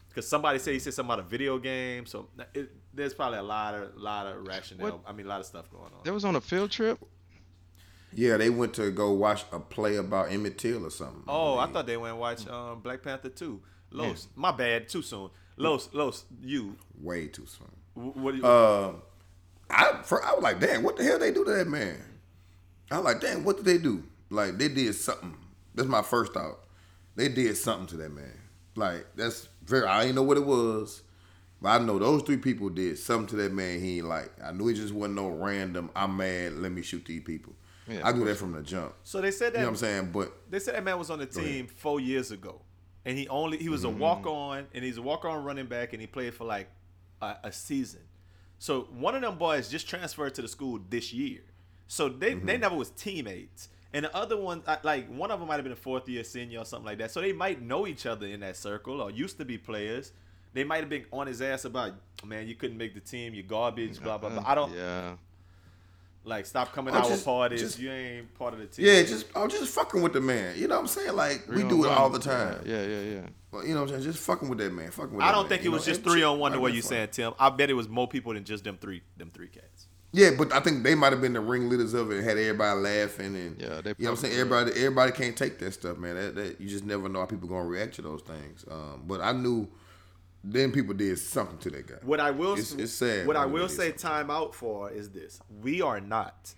Because 0.10 0.28
somebody 0.28 0.58
said 0.58 0.74
he 0.74 0.80
said 0.80 0.94
something 0.96 1.14
about 1.14 1.26
a 1.26 1.28
video 1.30 1.60
game, 1.60 2.08
so 2.08 2.28
it, 2.56 2.72
there's 2.94 3.14
probably 3.14 3.38
a 3.38 3.44
lot 3.44 3.76
of 3.76 3.96
lot 3.98 4.26
of 4.26 4.48
rationale. 4.48 4.92
What? 4.92 5.00
I 5.06 5.12
mean, 5.14 5.28
a 5.28 5.30
lot 5.30 5.40
of 5.42 5.46
stuff 5.46 5.70
going 5.72 5.86
on. 5.86 6.00
They 6.04 6.12
was 6.12 6.26
on 6.26 6.36
a 6.36 6.42
field 6.42 6.72
trip. 6.72 7.00
Yeah, 8.14 8.38
they 8.38 8.50
went 8.50 8.74
to 8.76 8.90
go 8.90 9.12
watch 9.12 9.44
a 9.52 9.60
play 9.60 9.98
about 9.98 10.32
Emmett 10.32 10.58
Till 10.58 10.86
or 10.86 10.90
something. 10.90 11.24
Oh, 11.28 11.58
I 11.58 11.64
believe. 11.66 11.74
thought 11.74 11.86
they 11.88 11.98
went 11.98 12.12
and 12.14 12.20
watch 12.20 12.48
um, 12.48 12.80
Black 12.80 13.04
Panther 13.04 13.30
2. 13.30 13.62
Los, 13.92 14.28
my 14.36 14.52
bad, 14.52 14.88
too 14.90 15.02
soon. 15.02 15.30
Los, 15.58 15.90
Los, 15.94 16.24
you, 16.42 16.78
way 17.02 17.28
too 17.28 17.46
soon. 17.46 17.68
wh- 17.94 18.18
what 18.18 18.32
do 18.32 18.38
you, 18.38 18.46
Uh, 18.46 18.94
I 19.70 20.02
for, 20.04 20.24
I 20.24 20.34
was 20.34 20.42
like, 20.42 20.60
damn, 20.60 20.84
what 20.84 20.96
the 20.96 21.04
hell 21.04 21.20
they 21.20 21.32
do 21.32 21.44
to 21.44 21.52
that 21.52 21.68
man? 21.68 22.02
I 22.92 22.98
was 22.98 23.06
like, 23.06 23.22
damn, 23.22 23.44
what 23.44 23.58
did 23.58 23.66
they 23.66 23.78
do? 23.78 24.04
Like 24.30 24.58
they 24.58 24.68
did 24.68 24.94
something. 24.96 25.36
That's 25.76 25.88
my 25.88 26.02
first 26.02 26.34
thought. 26.34 26.60
They 27.16 27.30
did 27.30 27.56
something 27.58 27.88
to 27.88 27.98
that 27.98 28.12
man. 28.12 28.40
Like 28.76 29.08
that's 29.16 29.50
very. 29.64 29.86
I 29.86 30.04
didn't 30.04 30.16
know 30.16 30.24
what 30.24 30.38
it 30.38 30.46
was, 30.46 31.02
but 31.62 31.70
I 31.70 31.84
know 31.84 32.00
those 32.00 32.24
three 32.24 32.38
people 32.38 32.70
did 32.70 32.98
something 32.98 33.28
to 33.28 33.36
that 33.38 33.54
man. 33.54 33.80
He 33.80 33.98
ain't 33.98 34.08
like. 34.08 34.32
I 34.44 34.52
knew 34.52 34.70
it 34.70 34.76
just 34.76 34.94
wasn't 34.94 35.16
no 35.16 35.30
random. 35.30 35.90
I'm 35.96 36.18
mad. 36.18 36.54
Let 36.54 36.72
me 36.72 36.82
shoot 36.82 37.06
these 37.06 37.24
people. 37.24 37.54
Yeah, 37.88 38.06
I 38.06 38.10
of 38.10 38.18
knew 38.18 38.26
that 38.26 38.36
from 38.36 38.52
the 38.52 38.62
jump. 38.62 38.94
so 39.04 39.22
they 39.22 39.32
said 39.32 39.54
that. 39.54 39.60
You 39.60 39.60
that 39.60 39.60
know 39.60 39.66
what 39.68 39.70
I'm 39.70 39.76
saying? 39.78 40.12
But 40.12 40.34
they 40.50 40.60
said 40.60 40.76
that 40.76 40.84
man 40.84 41.00
was 41.00 41.10
on 41.10 41.20
the 41.20 41.26
team 41.26 41.68
four 41.68 42.00
years 42.00 42.32
ago, 42.32 42.62
and 43.06 43.18
he 43.18 43.28
only 43.30 43.58
he 43.58 43.70
was 43.70 43.84
a 43.86 43.88
mm. 43.88 43.98
walk 43.98 44.26
on, 44.26 44.68
and 44.74 44.84
he's 44.84 44.98
a 44.98 45.02
walk 45.02 45.26
on 45.26 45.44
running 45.44 45.68
back, 45.68 45.94
and 45.94 46.02
he 46.02 46.08
played 46.08 46.34
for 46.34 46.44
like 46.44 46.70
a, 47.22 47.36
a 47.46 47.52
season. 47.52 48.02
So 48.60 48.88
one 48.92 49.16
of 49.16 49.22
them 49.22 49.38
boys 49.38 49.70
just 49.70 49.88
transferred 49.88 50.36
to 50.36 50.42
the 50.42 50.48
school 50.48 50.80
this 50.90 51.14
year, 51.14 51.42
so 51.88 52.10
they 52.10 52.34
they 52.34 52.36
mm-hmm. 52.36 52.62
never 52.62 52.76
was 52.76 52.90
teammates. 52.92 53.70
And 53.94 54.06
the 54.06 54.16
other 54.16 54.38
one, 54.38 54.64
like 54.84 55.08
one 55.10 55.32
of 55.32 55.40
them 55.40 55.48
might 55.48 55.56
have 55.56 55.64
been 55.64 55.72
a 55.72 55.76
fourth 55.76 56.08
year 56.10 56.24
senior 56.24 56.60
or 56.60 56.66
something 56.66 56.86
like 56.86 56.98
that. 57.00 57.12
So 57.12 57.22
they 57.22 57.34
might 57.34 57.62
know 57.62 57.88
each 57.88 58.06
other 58.06 58.28
in 58.28 58.42
that 58.42 58.58
circle 58.58 59.02
or 59.02 59.10
used 59.10 59.38
to 59.38 59.46
be 59.46 59.58
players. 59.58 60.12
They 60.54 60.64
might 60.64 60.82
have 60.82 60.90
been 60.90 61.06
on 61.12 61.28
his 61.28 61.42
ass 61.42 61.66
about, 61.66 61.94
man, 62.26 62.48
you 62.48 62.56
couldn't 62.56 62.78
make 62.78 62.94
the 62.94 63.00
team, 63.00 63.34
you 63.34 63.44
garbage, 63.44 64.02
blah 64.02 64.18
blah 64.18 64.30
blah. 64.30 64.44
I 64.46 64.56
don't, 64.56 64.74
Yeah. 64.74 65.16
Like 66.26 66.46
stop 66.46 66.74
coming 66.74 66.94
I'm 66.94 67.00
out 67.00 67.08
just- 67.08 67.20
with 67.20 67.26
parties. 67.26 67.62
just- 67.62 67.80
you 67.80 67.90
ain't 67.90 68.34
part 68.38 68.54
of 68.54 68.60
the 68.60 68.66
team. 68.66 68.86
Yeah, 68.86 69.02
just 69.04 69.28
I'm 69.34 69.50
just 69.50 69.74
fucking 69.74 70.02
with 70.02 70.12
the 70.12 70.20
man. 70.20 70.58
You 70.58 70.68
know 70.68 70.76
what 70.76 70.82
I'm 70.82 70.88
saying? 70.88 71.16
Like 71.16 71.48
we 71.48 71.64
do 71.64 71.86
it 71.86 71.90
all 71.90 72.10
the 72.10 72.20
time. 72.20 72.62
Yeah, 72.66 72.86
yeah, 72.86 73.02
yeah. 73.02 73.22
Well, 73.50 73.66
you 73.66 73.74
know 73.74 73.82
what 73.82 73.92
I'm 73.92 74.02
saying? 74.02 74.12
Just 74.12 74.20
fucking 74.26 74.50
with 74.50 74.58
that 74.58 74.74
man. 74.74 74.92
Fucking 74.92 75.16
with 75.16 75.24
I 75.24 75.32
don't 75.32 75.44
man, 75.44 75.50
think 75.50 75.64
you 75.64 75.72
it 75.72 75.74
was 75.74 75.88
know? 75.88 75.94
just 75.94 76.04
three 76.04 76.24
on 76.24 76.38
one 76.38 76.52
the 76.52 76.60
way 76.60 76.72
you 76.72 76.82
fun. 76.82 76.90
saying, 76.90 77.08
Tim. 77.14 77.34
I 77.40 77.50
bet 77.50 77.70
it 77.70 77.76
was 77.76 77.88
more 77.88 78.08
people 78.08 78.34
than 78.34 78.44
just 78.44 78.66
them 78.66 78.78
three, 78.80 79.02
them 79.16 79.30
three 79.30 79.48
cats. 79.48 79.88
Yeah, 80.18 80.32
but 80.38 80.52
I 80.52 80.60
think 80.62 80.82
they 80.84 80.96
might 80.96 81.12
have 81.14 81.22
been 81.22 81.34
the 81.34 81.40
ringleaders 81.42 81.94
of 81.94 82.12
it 82.12 82.18
and 82.18 82.24
had 82.26 82.38
everybody 82.40 82.80
laughing 82.80 83.36
and 83.36 83.62
Yeah, 83.62 83.82
they 83.82 83.92
you 83.92 83.96
know 84.06 84.10
what 84.10 84.10
I'm 84.12 84.16
saying. 84.18 84.34
Everybody, 84.40 84.72
everybody 84.72 85.12
can't 85.12 85.38
take 85.38 85.60
that 85.60 85.74
stuff, 85.74 85.98
man. 85.98 86.16
That, 86.16 86.36
that 86.36 86.60
you 86.62 86.68
just 86.68 86.86
never 86.86 87.08
know 87.08 87.20
how 87.20 87.26
people 87.28 87.48
gonna 87.48 87.66
react 87.66 87.94
to 87.96 88.02
those 88.02 88.22
things. 88.24 88.66
Um, 88.70 89.04
but 89.06 89.22
I 89.22 89.32
knew 89.32 89.68
then 90.44 90.72
people 90.72 90.96
did 90.96 91.20
something 91.20 91.58
to 91.60 91.70
that 91.70 91.86
guy. 91.88 91.96
What 92.02 92.20
I 92.20 92.32
will 92.32 92.54
It's- 92.54 92.74
it's 92.74 92.94
sad, 92.94 93.28
What 93.28 93.36
I 93.36 93.46
will 93.46 93.70
say 93.70 93.90
something. 93.90 93.98
time 94.00 94.32
out 94.32 94.56
for 94.56 94.90
is 94.90 95.10
this: 95.12 95.40
we 95.62 95.82
are 95.84 96.00
not 96.02 96.56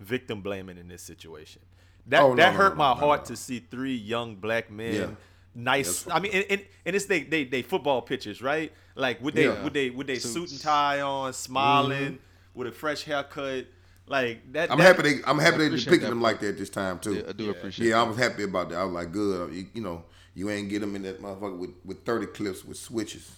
victim 0.00 0.40
blaming 0.42 0.76
in 0.78 0.88
this 0.88 1.02
situation. 1.02 1.62
That 2.06 2.22
Oh, 2.22 2.34
that 2.34 2.52
no, 2.52 2.58
hurt 2.58 2.70
no, 2.72 2.78
my 2.78 2.94
no, 2.94 3.00
heart 3.00 3.20
no. 3.22 3.26
to 3.26 3.36
see 3.36 3.60
three 3.70 3.94
young 3.96 4.34
black 4.36 4.70
men. 4.72 4.94
Yeah. 4.94 5.06
Nice. 5.54 6.02
That's- 6.04 6.16
I 6.16 6.20
mean, 6.22 6.32
and, 6.32 6.44
and, 6.50 6.64
and 6.86 6.96
it's 6.96 7.04
they, 7.06 7.22
they 7.22 7.44
they 7.44 7.62
football 7.62 8.02
pitchers, 8.02 8.40
right? 8.42 8.72
Like 8.96 9.22
with 9.22 9.34
they 9.34 9.44
Yeah. 9.44 9.62
with 9.62 9.72
they 9.72 9.90
with 9.90 10.06
they 10.08 10.18
suit 10.18 10.50
and 10.50 10.60
tie 10.60 11.00
on, 11.00 11.32
smiling 11.32 12.18
with 12.58 12.66
a 12.66 12.72
fresh 12.72 13.04
haircut. 13.04 13.66
Like 14.06 14.52
that. 14.52 14.70
I'm 14.72 14.78
that- 14.78 14.96
happy 14.96 15.02
they 15.02 15.24
I'm 15.26 15.38
happy 15.38 15.58
they 15.58 15.66
appreciate 15.66 15.84
depicted 15.84 16.06
that 16.06 16.10
them 16.10 16.22
like 16.22 16.40
that 16.40 16.58
this 16.58 16.70
time 16.70 16.98
too. 16.98 17.14
Yeah, 17.16 17.22
I 17.28 17.32
do 17.32 17.44
Yeah. 17.44 17.50
appreciate. 17.50 17.88
Yeah, 17.88 18.00
I 18.00 18.02
was 18.04 18.16
happy 18.16 18.42
about 18.44 18.70
that. 18.70 18.78
I 18.78 18.84
was 18.84 18.94
like, 18.94 19.12
good. 19.12 19.52
You, 19.54 19.66
you 19.74 19.82
know, 19.82 20.04
you 20.34 20.48
ain't 20.50 20.68
get 20.70 20.80
them 20.80 20.96
in 20.96 21.02
that 21.02 21.20
motherfucker 21.22 21.58
with, 21.58 21.70
with 21.84 22.04
30 22.04 22.26
clips 22.28 22.64
with 22.64 22.78
switches. 22.78 23.30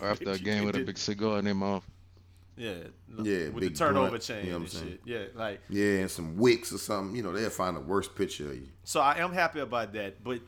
Or 0.00 0.08
after 0.08 0.30
a 0.30 0.38
game 0.50 0.64
with 0.64 0.74
a 0.76 0.80
big 0.80 0.98
cigar 0.98 1.38
in 1.38 1.44
their 1.44 1.54
mouth. 1.54 1.84
Yeah. 2.56 2.72
Yeah, 3.22 3.48
With 3.48 3.54
the 3.54 3.60
big 3.68 3.76
turnover 3.76 4.08
grunt, 4.10 4.22
chain 4.24 4.44
you 4.46 4.52
know 4.52 4.58
what 4.58 4.72
and 4.74 4.82
I'm 4.82 4.88
saying? 4.88 4.90
shit. 4.90 5.00
Yeah. 5.04 5.24
Like 5.40 5.60
Yeah, 5.68 6.00
and 6.00 6.10
some 6.10 6.36
wicks 6.36 6.72
or 6.72 6.78
something. 6.78 7.14
You 7.16 7.22
know, 7.22 7.32
they'll 7.32 7.48
find 7.48 7.76
the 7.76 7.80
worst 7.80 8.14
picture 8.16 8.50
of 8.50 8.56
you. 8.56 8.68
So 8.84 9.00
I 9.00 9.18
am 9.18 9.32
happy 9.32 9.60
about 9.60 9.92
that, 9.94 10.22
but 10.24 10.40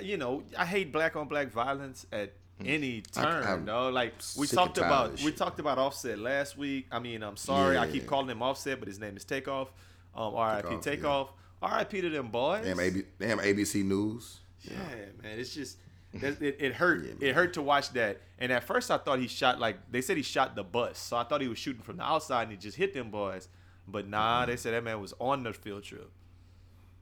you 0.00 0.16
know, 0.16 0.44
I 0.56 0.64
hate 0.64 0.92
black 0.92 1.16
on 1.16 1.26
black 1.28 1.48
violence 1.50 2.06
at 2.12 2.32
any 2.66 3.02
I- 3.16 3.22
turn. 3.22 3.44
I'm 3.44 3.64
though, 3.64 3.88
like 3.90 4.14
we 4.36 4.46
talked 4.46 4.78
and 4.78 4.86
tired 4.86 5.02
of 5.02 5.14
about, 5.14 5.24
we 5.24 5.32
talked 5.32 5.60
about 5.60 5.78
Offset 5.78 6.18
last 6.18 6.56
week. 6.56 6.86
I 6.90 6.98
mean, 6.98 7.22
I'm 7.22 7.36
sorry, 7.36 7.78
I 7.78 7.86
keep 7.86 8.06
calling 8.06 8.28
him 8.28 8.42
Offset, 8.42 8.78
but 8.78 8.88
his 8.88 8.98
name 8.98 9.16
is 9.16 9.24
Takeoff. 9.24 9.72
Um, 10.14 10.34
R.I.P. 10.34 10.68
Takeoff, 10.68 10.82
Takeoff. 10.82 11.32
R.I.P. 11.62 12.00
to 12.00 12.10
them 12.10 12.28
boys. 12.28 12.64
Damn, 12.64 12.80
AB, 12.80 13.02
damn 13.18 13.38
ABC 13.38 13.84
News. 13.84 14.40
Yeah, 14.62 14.74
man, 15.22 15.38
it's 15.38 15.54
just 15.54 15.78
it, 16.12 16.56
it, 16.58 16.74
hurt. 16.74 17.04
Yeah, 17.20 17.28
it 17.28 17.34
hurt 17.34 17.54
to 17.54 17.62
watch 17.62 17.92
that. 17.92 18.20
And 18.38 18.50
at 18.50 18.64
first, 18.64 18.90
I 18.90 18.98
thought 18.98 19.18
he 19.18 19.28
shot 19.28 19.60
like 19.60 19.90
they 19.90 20.00
said 20.00 20.16
he 20.16 20.22
shot 20.22 20.56
the 20.56 20.64
bus, 20.64 20.98
so 20.98 21.16
I 21.16 21.24
thought 21.24 21.40
he 21.40 21.48
was 21.48 21.58
shooting 21.58 21.82
from 21.82 21.98
the 21.98 22.02
outside 22.04 22.44
and 22.44 22.52
he 22.52 22.56
just 22.56 22.76
hit 22.76 22.94
them 22.94 23.10
boys. 23.10 23.48
But 23.86 24.08
nah, 24.08 24.46
they 24.46 24.56
said 24.56 24.74
that 24.74 24.84
man 24.84 25.00
was 25.00 25.14
on 25.18 25.42
the 25.42 25.52
field 25.52 25.84
trip, 25.84 26.10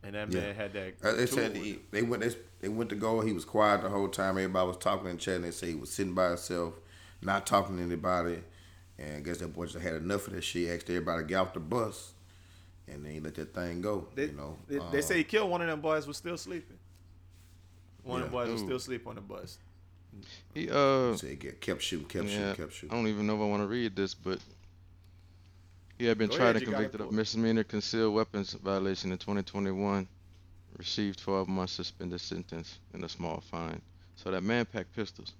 and 0.03 0.15
that 0.15 0.33
Yeah. 0.33 0.41
man 0.41 0.55
had 0.55 0.73
that. 0.75 0.95
Uh, 1.03 1.13
they 1.13 1.27
said 1.27 1.57
he, 1.57 1.79
they 1.91 2.03
went 2.03 2.23
they, 2.23 2.35
they 2.61 2.69
went 2.69 2.91
to 2.91 2.97
go. 2.97 3.21
He 3.21 3.33
was 3.33 3.45
quiet 3.45 3.83
the 3.83 3.89
whole 3.89 4.09
time. 4.09 4.39
Everybody 4.39 4.67
was 4.67 4.77
talking 4.79 5.09
and 5.09 5.19
chatting. 5.19 5.43
They 5.43 5.51
say 5.51 5.69
he 5.69 5.75
was 5.75 5.91
sitting 5.91 6.15
by 6.15 6.29
himself, 6.29 6.75
not 7.23 7.47
talking 7.47 7.77
to 7.77 7.83
anybody. 7.83 8.39
And 8.99 9.17
I 9.19 9.21
guess 9.21 9.39
that 9.39 9.55
boy 9.55 9.67
just 9.67 9.79
had 9.85 9.95
enough 9.95 10.27
of 10.27 10.33
that 10.35 10.43
shit. 10.43 10.69
Asked 10.75 10.91
everybody 10.91 11.23
to 11.23 11.29
get 11.29 11.37
off 11.37 11.55
the 11.55 11.61
bus, 11.61 12.13
and 12.89 13.05
then 13.05 13.13
he 13.13 13.21
let 13.21 13.35
that 13.37 13.55
thing 13.55 13.81
go. 13.81 14.09
They, 14.15 14.27
you 14.27 14.33
know, 14.33 14.57
they, 14.67 14.79
Uh, 14.79 14.91
they 14.91 15.01
say 15.03 15.19
he 15.19 15.25
killed 15.25 15.51
one 15.51 15.61
of 15.63 15.69
them 15.69 15.81
boys 15.81 16.07
was 16.07 16.17
still 16.17 16.37
sleeping. 16.37 16.79
One 18.03 18.23
of 18.23 18.31
the 18.31 18.37
Yeah. 18.37 18.45
boys 18.45 18.53
was 18.53 18.61
still 18.63 18.77
asleep 18.77 19.07
on 19.07 19.15
the 19.17 19.21
bus. 19.21 19.59
He 20.55 20.69
uh 20.71 21.15
Say 21.17 21.29
he 21.31 21.35
get, 21.37 21.61
kept 21.61 21.83
shooting, 21.83 22.07
kept 22.09 22.25
yeah, 22.27 22.31
shooting, 22.39 22.55
kept 22.57 22.73
shooting. 22.73 22.91
I 22.91 22.95
don't 23.01 23.07
even 23.09 23.27
know 23.27 23.35
if 23.37 23.41
I 23.41 23.45
want 23.45 23.63
to 23.63 23.67
read 23.69 23.95
this, 23.95 24.15
but 24.15 24.41
he 25.99 26.07
had 26.07 26.19
been 26.19 26.29
Go 26.31 26.37
tried 26.37 26.57
ahead, 26.57 26.57
and 26.57 26.67
you 26.67 26.71
got 26.71 26.77
convicted 26.77 27.01
of 27.03 27.11
boy. 27.11 27.17
misdemeanor 27.17 27.65
concealed 27.65 28.15
weapons 28.15 28.53
violation 28.55 29.13
in 29.13 29.19
2021. 29.19 30.07
Received 30.77 31.19
12 31.21 31.49
months 31.49 31.73
suspended 31.73 32.21
sentence 32.21 32.79
and 32.93 33.03
a 33.03 33.09
small 33.09 33.41
fine. 33.51 33.81
So 34.17 34.31
that 34.31 34.43
man 34.43 34.65
packed 34.67 34.95
pistols. 34.95 35.33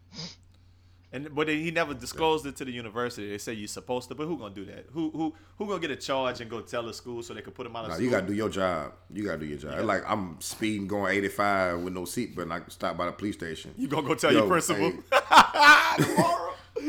And 1.13 1.35
but 1.35 1.49
he 1.49 1.71
never 1.71 1.95
disclosed 1.95 2.45
it 2.45 2.57
to 2.57 2.65
the 2.67 2.71
university. 2.73 3.31
They 3.31 3.39
say 3.39 3.55
you're 3.55 3.67
supposed 3.69 4.09
to, 4.09 4.15
but 4.15 4.27
who 4.27 4.37
gonna 4.37 4.55
do 4.55 4.65
that? 4.67 4.87
Who 4.93 5.11
who 5.11 5.35
who 5.57 5.67
gonna 5.67 5.81
get 5.81 5.91
a 5.91 5.97
charge 5.97 6.41
and 6.43 6.51
go 6.51 6.61
tell 6.61 6.83
the 6.83 6.93
school 6.93 7.23
so 7.23 7.33
they 7.35 7.41
can 7.41 7.53
put 7.53 7.67
him 7.67 7.75
out 7.77 7.85
of 7.85 7.89
Nah, 7.91 7.95
school? 7.95 8.05
you 8.05 8.11
gotta 8.11 8.27
do 8.27 8.35
your 8.35 8.49
job. 8.51 8.93
You 9.11 9.25
gotta 9.25 9.39
do 9.39 9.47
your 9.47 9.59
job. 9.59 9.81
Like 9.85 10.03
I'm 10.07 10.37
speeding, 10.41 10.87
going 10.87 11.17
85 11.17 11.81
with 11.81 11.95
no 11.95 12.03
seatbelt, 12.03 12.43
and 12.43 12.53
I 12.53 12.61
can 12.61 12.71
stop 12.71 12.97
by 12.99 13.07
the 13.07 13.13
police 13.13 13.37
station. 13.37 13.73
You 13.79 13.89
gonna 13.89 14.07
go 14.07 14.15
tell 14.17 14.33
Yo, 14.33 14.41
your 14.41 14.49
principal 14.49 14.91
hey. 14.91 14.99
tomorrow? 15.99 16.48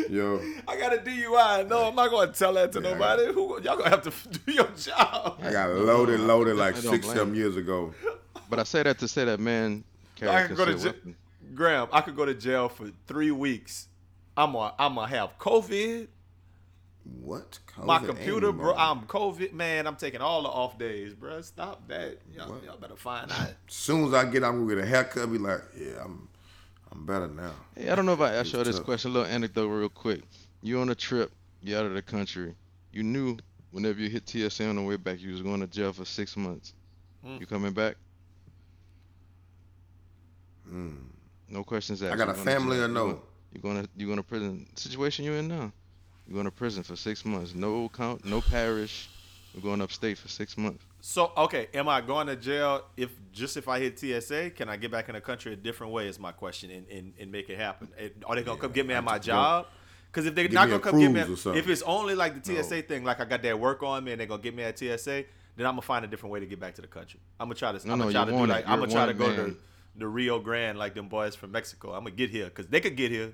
Yo, 0.10 0.41
I 0.67 0.78
got 0.78 0.93
a 0.93 0.97
DUI. 0.97 1.67
No, 1.67 1.88
I'm 1.88 1.95
not 1.95 2.10
gonna 2.10 2.32
tell 2.32 2.54
that 2.54 2.71
to 2.73 2.82
Yeah, 2.82 2.89
I 2.89 2.93
nobody. 2.93 3.34
Who 3.34 3.62
y'all 3.62 3.78
gonna 3.78 3.89
have 3.89 4.04
to 4.04 4.30
do 4.45 4.52
your 4.52 4.67
job? 4.78 5.39
I 5.41 5.52
got 5.52 5.69
loaded, 5.71 6.19
loaded 6.19 6.56
like 6.56 6.75
six, 6.75 7.06
blame 7.06 7.17
seven 7.17 7.36
years 7.36 7.58
ago. 7.58 7.93
But 8.49 8.60
I 8.60 8.63
say 8.63 8.84
that 8.84 8.99
to 8.99 9.08
say 9.08 9.25
that 9.25 9.39
man 9.39 9.84
I 10.17 10.19
carried 10.19 10.47
could 10.47 10.58
go 10.58 10.65
to 10.65 10.71
concealed 10.71 11.04
jail. 11.04 11.13
Graham, 11.54 11.88
I 11.91 12.02
could 12.02 12.15
go 12.15 12.25
to 12.25 12.34
jail 12.34 12.69
for 12.69 12.89
three 13.08 13.32
weeks. 13.32 13.88
I'm 14.38 14.54
gonna 14.54 14.73
I'm 14.80 14.95
gonna 14.95 15.08
have 15.08 15.38
COVID. 15.38 16.08
What? 17.21 17.60
My 17.84 17.99
computer, 17.99 18.52
bro. 18.52 18.75
I'm 18.75 19.02
COVID, 19.02 19.54
man. 19.54 19.88
I'm 19.88 19.95
taking 19.95 20.21
all 20.21 20.43
the 20.43 20.49
off 20.49 20.78
days, 20.78 21.13
bro. 21.13 21.41
Stop 21.41 21.88
that. 21.88 22.19
Y'all, 22.36 22.56
y'all 22.63 22.78
better 22.78 22.95
find 22.95 23.32
out. 23.32 23.39
As 23.39 23.56
soon 23.67 24.08
as 24.08 24.13
I 24.13 24.25
get, 24.25 24.43
out, 24.43 24.54
I'm 24.54 24.65
gonna 24.65 24.75
get 24.75 24.84
a 24.84 24.88
haircut. 24.88 25.32
Be 25.32 25.38
like, 25.38 25.62
yeah, 25.78 26.04
I'm, 26.04 26.29
I'm 26.91 27.06
better 27.06 27.28
now. 27.28 27.52
Hey, 27.75 27.89
I 27.89 27.95
don't 27.95 28.06
know 28.06 28.13
if 28.13 28.21
I 28.21 28.34
asked 28.34 28.54
y'all 28.54 28.63
this 28.63 28.80
question, 28.80 29.12
a 29.12 29.13
little 29.13 29.30
anecdote 29.32 29.67
real 29.67 29.89
quick. 29.89 30.21
You 30.62 30.80
on 30.80 30.89
a 30.89 30.95
trip, 30.95 31.32
you 31.62 31.78
out 31.78 31.86
of 31.86 31.93
the 31.93 32.02
country. 32.02 32.56
You 32.91 33.04
knew 33.04 33.38
whenever 33.71 33.99
you 33.99 34.10
hit 34.10 34.28
TSA 34.28 34.67
on 34.67 34.75
the 34.75 34.82
way 34.82 34.95
back, 34.97 35.19
you 35.19 35.32
was 35.32 35.41
going 35.41 35.60
to 35.62 35.67
jail 35.67 35.93
for 35.93 36.06
six 36.06 36.36
months. 36.36 36.73
Mm. 37.25 37.39
You 37.39 37.45
coming 37.45 37.73
back? 37.73 37.95
Mm. 40.71 40.97
No 41.49 41.63
questions 41.63 42.02
asked. 42.04 42.13
I 42.13 42.17
got 42.17 42.30
a 42.30 42.34
family 42.34 42.80
or 42.80 42.88
no? 42.88 43.06
going- 43.08 43.21
You 43.54 43.62
going 43.62 43.84
to 43.84 43.89
you 43.97 44.06
going 44.06 44.17
to 44.17 44.23
prison? 44.23 44.67
Situation 44.75 45.25
you 45.25 45.34
in 45.34 45.47
now? 45.47 45.71
You 46.28 46.34
going 46.34 46.45
to 46.45 46.52
prison 46.52 46.84
for 46.84 46.95
six 46.95 47.25
months? 47.25 47.56
No 47.56 47.89
count, 47.89 48.23
no 48.23 48.41
parish. 48.41 49.10
We're 49.56 49.62
going 49.62 49.82
upstate 49.82 50.17
for 50.19 50.28
six 50.28 50.56
months. 50.58 50.84
So 51.02 51.32
okay, 51.38 51.68
am 51.74 51.88
I 51.88 52.02
going 52.02 52.28
to 52.28 52.36
jail 52.36 52.84
if 52.98 53.10
just 53.32 53.56
if 53.58 53.68
I 53.68 53.80
hit 53.80 53.98
TSA? 54.00 54.52
Can 54.52 54.68
I 54.70 54.76
get 54.76 54.92
back 54.92 55.08
in 55.10 55.16
the 55.16 55.22
country 55.22 55.54
a 55.54 55.56
different 55.56 55.94
way? 55.94 56.08
Is 56.08 56.20
my 56.20 56.32
question, 56.34 56.70
and, 56.72 56.88
and, 56.90 57.14
and 57.20 57.32
make 57.32 57.50
it 57.50 57.58
happen. 57.58 57.88
Are 58.26 58.36
they 58.36 58.44
gonna 58.44 58.60
come 58.60 58.72
get 58.74 58.86
me 58.86 58.94
at 58.94 59.04
my 59.04 59.18
job? 59.20 59.68
Because 60.12 60.26
if 60.26 60.36
they're 60.36 60.50
not 60.50 60.68
gonna 60.68 60.80
come 60.82 61.00
get 61.00 61.12
me, 61.12 61.22
if 61.22 61.70
it's 61.70 61.82
only 61.84 62.16
like 62.16 62.42
the 62.44 62.54
No. 62.54 62.62
TSA 62.62 62.82
thing, 62.84 63.04
like 63.04 63.20
I 63.22 63.26
got 63.26 63.42
that 63.44 63.60
work 63.60 63.82
on 63.84 64.04
me 64.04 64.12
and 64.12 64.20
they're 64.20 64.28
gonna 64.28 64.42
get 64.42 64.56
me 64.56 64.64
at 64.64 64.78
TSA, 64.78 65.24
then 65.56 65.66
I'm 65.68 65.74
gonna 65.74 65.82
find 65.84 66.04
a 66.04 66.08
different 66.08 66.34
way 66.34 66.40
to 66.42 66.46
get 66.46 66.60
back 66.60 66.76
to 66.76 66.82
the 66.82 66.88
country. 66.88 67.20
I'm 67.40 67.48
gonna 67.48 67.56
try 67.56 67.72
to. 67.72 67.88
No, 67.88 67.94
I'm 67.94 68.00
gonna 68.00 68.12
try 68.12 68.26
to 68.26 68.32
do 68.32 68.46
like 68.46 68.68
I'm 68.68 68.80
gonna 68.80 68.92
try 68.92 69.06
to 69.06 69.14
go 69.14 69.28
man. 69.28 69.36
to 69.36 69.58
the 69.96 70.08
Rio 70.08 70.40
Grande 70.40 70.78
like 70.78 70.96
them 70.96 71.08
boys 71.08 71.36
from 71.36 71.52
Mexico. 71.52 71.94
I'm 71.94 72.04
gonna 72.04 72.12
get 72.16 72.30
here 72.30 72.46
because 72.46 72.68
they 72.68 72.82
could 72.82 72.96
get 72.98 73.12
here. 73.12 73.34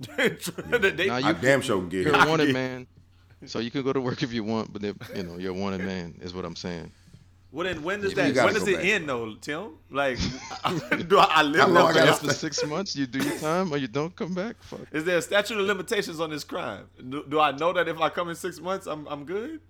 They- 0.16 1.06
Now 1.06 1.14
I 1.16 1.18
you 1.20 1.34
damn 1.40 1.60
sure 1.60 1.78
can 1.80 1.88
get 1.88 2.04
You're 2.06 2.16
here. 2.16 2.26
wanted 2.28 2.52
man, 2.52 2.86
so 3.46 3.58
you 3.58 3.70
can 3.70 3.82
go 3.82 3.92
to 3.92 4.00
work 4.00 4.22
if 4.22 4.32
you 4.32 4.44
want, 4.44 4.72
but 4.72 4.84
if, 4.84 4.96
you 5.14 5.22
know 5.22 5.36
you're 5.36 5.52
a 5.52 5.54
wanted 5.54 5.80
man 5.82 6.18
is 6.20 6.34
what 6.34 6.44
I'm 6.44 6.56
saying. 6.56 6.90
well, 7.52 7.66
then 7.66 7.82
when 7.82 8.00
does 8.00 8.10
You 8.10 8.16
that? 8.32 8.44
When 8.44 8.54
does 8.54 8.66
it 8.68 8.76
back. 8.76 8.84
end 8.84 9.08
though, 9.08 9.34
Tim? 9.40 9.70
Like, 9.90 10.18
do 11.08 11.18
I, 11.18 11.24
I 11.24 11.42
live 11.42 11.60
How 11.60 11.68
long 11.68 11.92
there 11.94 12.02
I 12.02 12.06
for 12.06 12.12
After 12.12 12.32
six 12.32 12.64
months, 12.66 12.96
you 12.96 13.06
do 13.06 13.18
your 13.20 13.38
time 13.38 13.72
or 13.72 13.76
you 13.76 13.88
don't 13.88 14.14
come 14.14 14.34
back. 14.34 14.56
Fuck. 14.62 14.80
Is 14.92 15.04
there 15.04 15.18
a 15.18 15.22
statute 15.22 15.58
of 15.58 15.66
limitations 15.66 16.20
on 16.20 16.30
this 16.30 16.44
crime? 16.44 16.86
Do, 17.08 17.24
do 17.28 17.40
I 17.40 17.52
know 17.52 17.72
that 17.72 17.88
if 17.88 18.00
I 18.00 18.08
come 18.08 18.28
in 18.28 18.34
six 18.36 18.60
months, 18.60 18.86
I'm 18.86 19.06
I'm 19.08 19.24
good? 19.24 19.60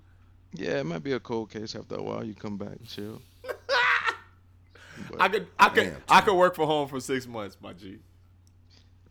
Yeah, 0.55 0.79
it 0.81 0.87
might 0.87 1.03
be 1.03 1.13
a 1.13 1.21
cold 1.21 1.51
case. 1.51 1.75
After 1.77 1.97
a 1.97 2.03
while, 2.03 2.25
you 2.25 2.35
come 2.35 2.57
back, 2.57 2.79
chill. 2.87 3.21
But 3.43 3.61
I 5.21 5.29
could 5.29 5.47
I 5.59 5.69
could 5.69 5.85
Damn, 5.85 5.97
I 6.09 6.21
could 6.23 6.35
work 6.35 6.55
from 6.55 6.67
home 6.67 6.89
for 6.89 7.01
six 7.01 7.27
months, 7.27 7.57
my 7.61 7.75
G. 7.75 7.99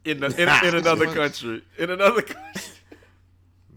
In 0.03 0.21
the, 0.21 0.27
in, 0.27 0.67
in 0.67 0.75
another 0.75 1.05
months. 1.05 1.41
country, 1.41 1.63
in 1.77 1.89
another 1.89 2.21
country. 2.21 2.61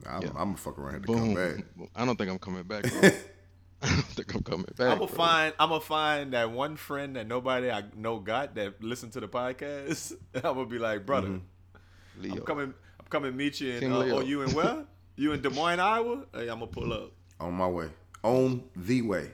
I'm, 0.08 0.22
Yeah. 0.22 0.28
I'm 0.30 0.34
gonna 0.34 0.56
fuck 0.56 0.78
around 0.78 0.96
and 0.96 1.06
boom. 1.06 1.34
come 1.34 1.34
back. 1.34 1.64
I 1.96 2.04
don't 2.04 2.16
think 2.16 2.30
I'm 2.30 2.38
coming 2.38 2.62
back. 2.64 2.84
I 3.82 3.86
don't 3.88 4.02
think 4.04 4.34
I'm 4.34 4.42
coming 4.42 4.66
back. 4.76 4.88
I'm 4.92 4.98
gonna 4.98 5.06
find 5.08 5.54
I'm 5.58 5.68
gonna 5.70 5.80
find 5.80 6.32
that 6.34 6.50
one 6.50 6.76
friend 6.76 7.16
that 7.16 7.26
nobody 7.26 7.70
I 7.70 7.84
know 7.96 8.18
got 8.18 8.54
that 8.56 8.82
listened 8.82 9.12
to 9.14 9.20
the 9.20 9.28
podcast. 9.28 10.12
I'm 10.34 10.42
gonna 10.42 10.66
be 10.66 10.78
like, 10.78 11.06
brother, 11.06 11.28
Mm-hmm. 11.28 12.22
Leo. 12.22 12.34
I'm 12.34 12.40
coming 12.42 12.74
I'm 12.98 13.06
coming 13.08 13.36
meet 13.36 13.60
you 13.60 13.72
in 13.72 13.92
uh, 13.92 13.96
oh 13.96 14.20
you 14.20 14.42
in 14.42 14.50
where? 14.52 14.84
you 15.16 15.32
in 15.32 15.40
Des 15.42 15.48
Moines, 15.50 15.80
Iowa? 15.80 16.24
Hey, 16.34 16.42
I'm 16.48 16.58
gonna 16.60 16.66
pull 16.66 16.92
up. 16.92 17.12
On 17.40 17.52
my 17.54 17.66
way. 17.68 17.88
On 18.22 18.62
the 18.76 19.00
way. 19.00 19.30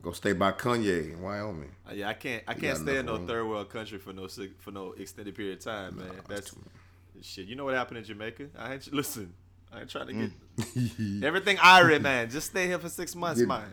Go 0.00 0.12
stay 0.12 0.32
by 0.32 0.52
Kanye 0.52 1.12
in 1.12 1.20
Wyoming. 1.20 1.70
Uh, 1.86 1.92
Yeah, 1.92 2.08
I 2.08 2.14
can't. 2.14 2.42
I 2.48 2.54
can't 2.54 2.78
got 2.78 2.82
stay 2.82 2.96
in 2.98 3.04
no 3.06 3.16
room. 3.16 3.26
third 3.26 3.46
world 3.46 3.68
country 3.68 3.98
for 3.98 4.14
no 4.14 4.26
for 4.28 4.70
no 4.70 4.92
extended 4.92 5.34
period 5.34 5.58
of 5.58 5.64
time, 5.64 5.98
man. 5.98 6.10
That's 6.26 6.54
shit. 7.20 7.46
You 7.46 7.56
know 7.56 7.64
what 7.66 7.74
happened 7.74 7.98
in 7.98 8.04
Jamaica? 8.04 8.48
I 8.58 8.72
ain't 8.74 8.90
listen. 8.90 9.34
I 9.74 9.80
ain't 9.80 9.90
trying 9.90 10.06
to 10.08 10.12
get 10.12 10.30
Mm. 10.58 11.22
everything 11.24 11.56
Irie, 11.56 12.00
man. 12.00 12.30
Just 12.30 12.50
stay 12.50 12.66
here 12.66 12.78
for 12.78 12.88
six 12.88 13.14
months, 13.16 13.40
Get- 13.40 13.48
man. 13.48 13.72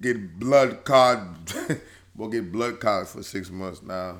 Get 0.00 0.38
blood 0.40 0.84
card. 0.84 1.20
we'll 2.16 2.28
get 2.30 2.50
blood 2.50 2.80
card 2.80 3.06
for 3.08 3.22
six 3.22 3.50
months 3.50 3.82
now. 3.82 4.18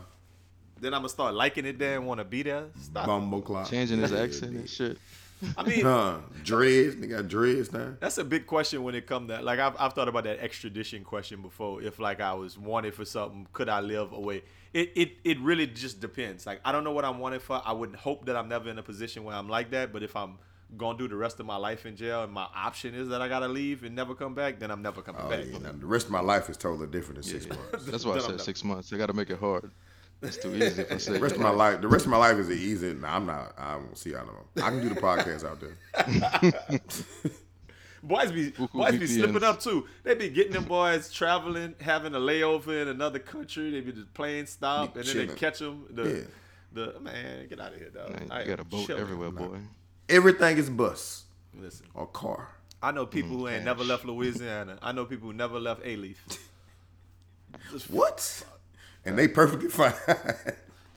Then 0.81 0.93
I'm 0.95 1.01
gonna 1.01 1.09
start 1.09 1.35
liking 1.35 1.65
it 1.65 1.79
there 1.79 1.97
and 1.97 2.07
want 2.07 2.19
to 2.19 2.25
be 2.25 2.43
there. 2.43 2.65
Stop. 2.81 3.07
Bumble 3.07 3.41
clock. 3.43 3.69
Changing 3.71 4.01
his 4.01 4.13
accent 4.13 4.53
and 4.57 4.69
shit. 4.69 4.99
I 5.59 5.63
mean, 5.65 5.83
Huh? 5.83 6.19
Dreads? 6.43 6.97
They 6.97 7.07
got 7.07 7.27
dreads 7.29 7.73
now. 7.73 7.95
That's 8.01 8.19
a 8.19 8.25
big 8.25 8.47
question 8.47 8.83
when 8.83 8.95
it 8.95 9.07
come 9.07 9.27
to 9.29 9.41
like 9.43 9.59
I've, 9.59 9.75
I've 9.79 9.93
thought 9.95 10.09
about 10.09 10.25
that 10.25 10.39
extradition 10.41 11.05
question 11.05 11.43
before. 11.43 11.83
If 11.83 11.99
like 11.99 12.21
I 12.21 12.35
was 12.35 12.57
wanted 12.59 12.95
for 12.95 13.05
something, 13.05 13.47
could 13.53 13.69
I 13.69 13.81
live 13.81 14.13
away? 14.13 14.43
It 14.73 14.93
it 14.95 15.13
it 15.25 15.41
really 15.41 15.67
just 15.67 16.01
depends. 16.01 16.47
Like 16.47 16.61
I 16.65 16.71
don't 16.73 16.85
know 16.85 16.93
what 16.93 17.05
I'm 17.05 17.19
wanted 17.19 17.43
for. 17.43 17.61
I 17.65 17.73
would 17.73 17.95
hope 17.97 18.27
that 18.27 18.37
I'm 18.37 18.49
never 18.49 18.69
in 18.71 18.79
a 18.79 18.83
position 18.83 19.25
where 19.25 19.35
I'm 19.35 19.49
like 19.49 19.71
that. 19.73 19.93
But 19.93 20.03
if 20.03 20.15
I'm 20.17 20.39
gonna 20.77 20.99
do 20.99 21.07
the 21.09 21.17
rest 21.17 21.39
of 21.41 21.47
my 21.47 21.57
life 21.57 21.87
in 21.87 21.95
jail 21.97 22.25
and 22.25 22.33
my 22.33 22.47
option 22.55 22.95
is 22.95 23.09
that 23.09 23.23
I 23.23 23.29
gotta 23.29 23.49
leave 23.49 23.85
and 23.85 23.95
never 23.95 24.15
come 24.15 24.35
back, 24.35 24.59
then 24.59 24.71
I'm 24.71 24.83
never 24.83 25.03
coming 25.03 25.23
Oh, 25.25 25.29
back. 25.31 25.45
yeah. 25.47 25.59
Now, 25.59 25.73
the 25.73 25.87
rest 25.87 26.07
of 26.07 26.13
my 26.13 26.21
life 26.21 26.49
is 26.51 26.57
totally 26.57 26.87
different 26.89 27.23
than 27.23 27.31
six 27.31 27.47
Yeah. 27.47 27.55
months. 27.55 27.87
That's 27.91 28.05
why 28.05 28.13
I 28.13 28.15
Then 28.15 28.23
I'm 28.25 28.29
said 28.31 28.37
not- 28.39 28.45
six 28.45 28.65
months. 28.65 28.91
They 28.91 28.97
got 28.99 29.07
to 29.07 29.13
make 29.13 29.31
it 29.31 29.39
hard. 29.39 29.71
It's 30.23 30.37
too 30.39 30.55
easy 30.55 30.83
if 30.83 30.91
I 30.93 30.97
say 30.97 31.13
The 31.13 31.21
rest 31.21 31.35
of 31.35 31.43
my 31.43 31.51
life, 31.51 31.81
the 31.83 31.89
rest 31.89 32.07
of 32.07 32.11
my 32.11 32.17
life 32.17 32.39
is 32.39 32.51
easy. 32.51 32.95
Nah, 32.95 33.17
I'm 33.17 33.27
not. 33.27 33.53
I 33.59 33.77
won't 33.77 33.99
see. 33.99 34.15
I 34.15 34.19
don't 34.21 34.29
know. 34.29 34.65
I 34.65 34.71
can 34.71 34.81
do 34.81 34.89
the 34.89 35.01
podcast 35.01 35.45
out 35.45 35.61
there. 35.61 36.81
Boys 38.03 38.33
be 38.33 38.51
boys 38.75 38.99
be 38.99 39.07
slipping 39.07 39.43
up 39.43 39.61
too. 39.61 39.87
They 40.03 40.15
be 40.15 40.29
getting 40.29 40.53
them 40.53 40.65
boys 40.65 41.11
traveling, 41.11 41.75
having 41.81 42.15
a 42.15 42.19
layover 42.19 42.83
in 42.83 42.89
another 42.89 43.19
country. 43.19 43.71
They 43.71 43.81
be 43.81 43.93
the 43.93 44.05
plane 44.13 44.47
stop 44.47 44.95
and 44.97 45.07
then 45.07 45.27
they 45.27 45.35
catch 45.35 45.61
them. 45.61 45.87
The 45.91 46.03
Yeah. 46.03 46.25
the 46.93 47.01
man, 47.01 47.49
get 47.49 47.61
out 47.61 47.73
of 47.73 47.79
here, 47.79 47.89
dog. 47.89 48.11
Man, 48.11 48.29
I 48.31 48.41
you 48.43 48.47
got 48.49 48.61
a 48.61 48.65
boat 48.65 48.87
chilling. 48.87 49.01
everywhere, 49.01 49.31
boy. 49.31 49.59
Everything 50.09 50.59
is 50.59 50.69
bus 50.69 51.25
Listen, 51.59 51.87
or 51.95 52.07
car. 52.07 52.49
I 52.83 52.91
know 52.91 53.07
people 53.07 53.37
who 53.39 53.49
ain't 53.49 53.59
mm-hmm. 53.59 53.65
never 53.65 53.85
left 53.85 54.05
Louisiana. 54.05 54.79
I 54.83 54.93
know 54.93 55.07
people 55.07 55.29
who 55.29 55.33
never 55.33 55.59
left 55.59 55.83
Alief. 55.85 56.17
What? 57.89 58.45
And 59.05 59.19
they 59.19 59.29
perfectly 59.29 59.69
fine. 59.69 59.95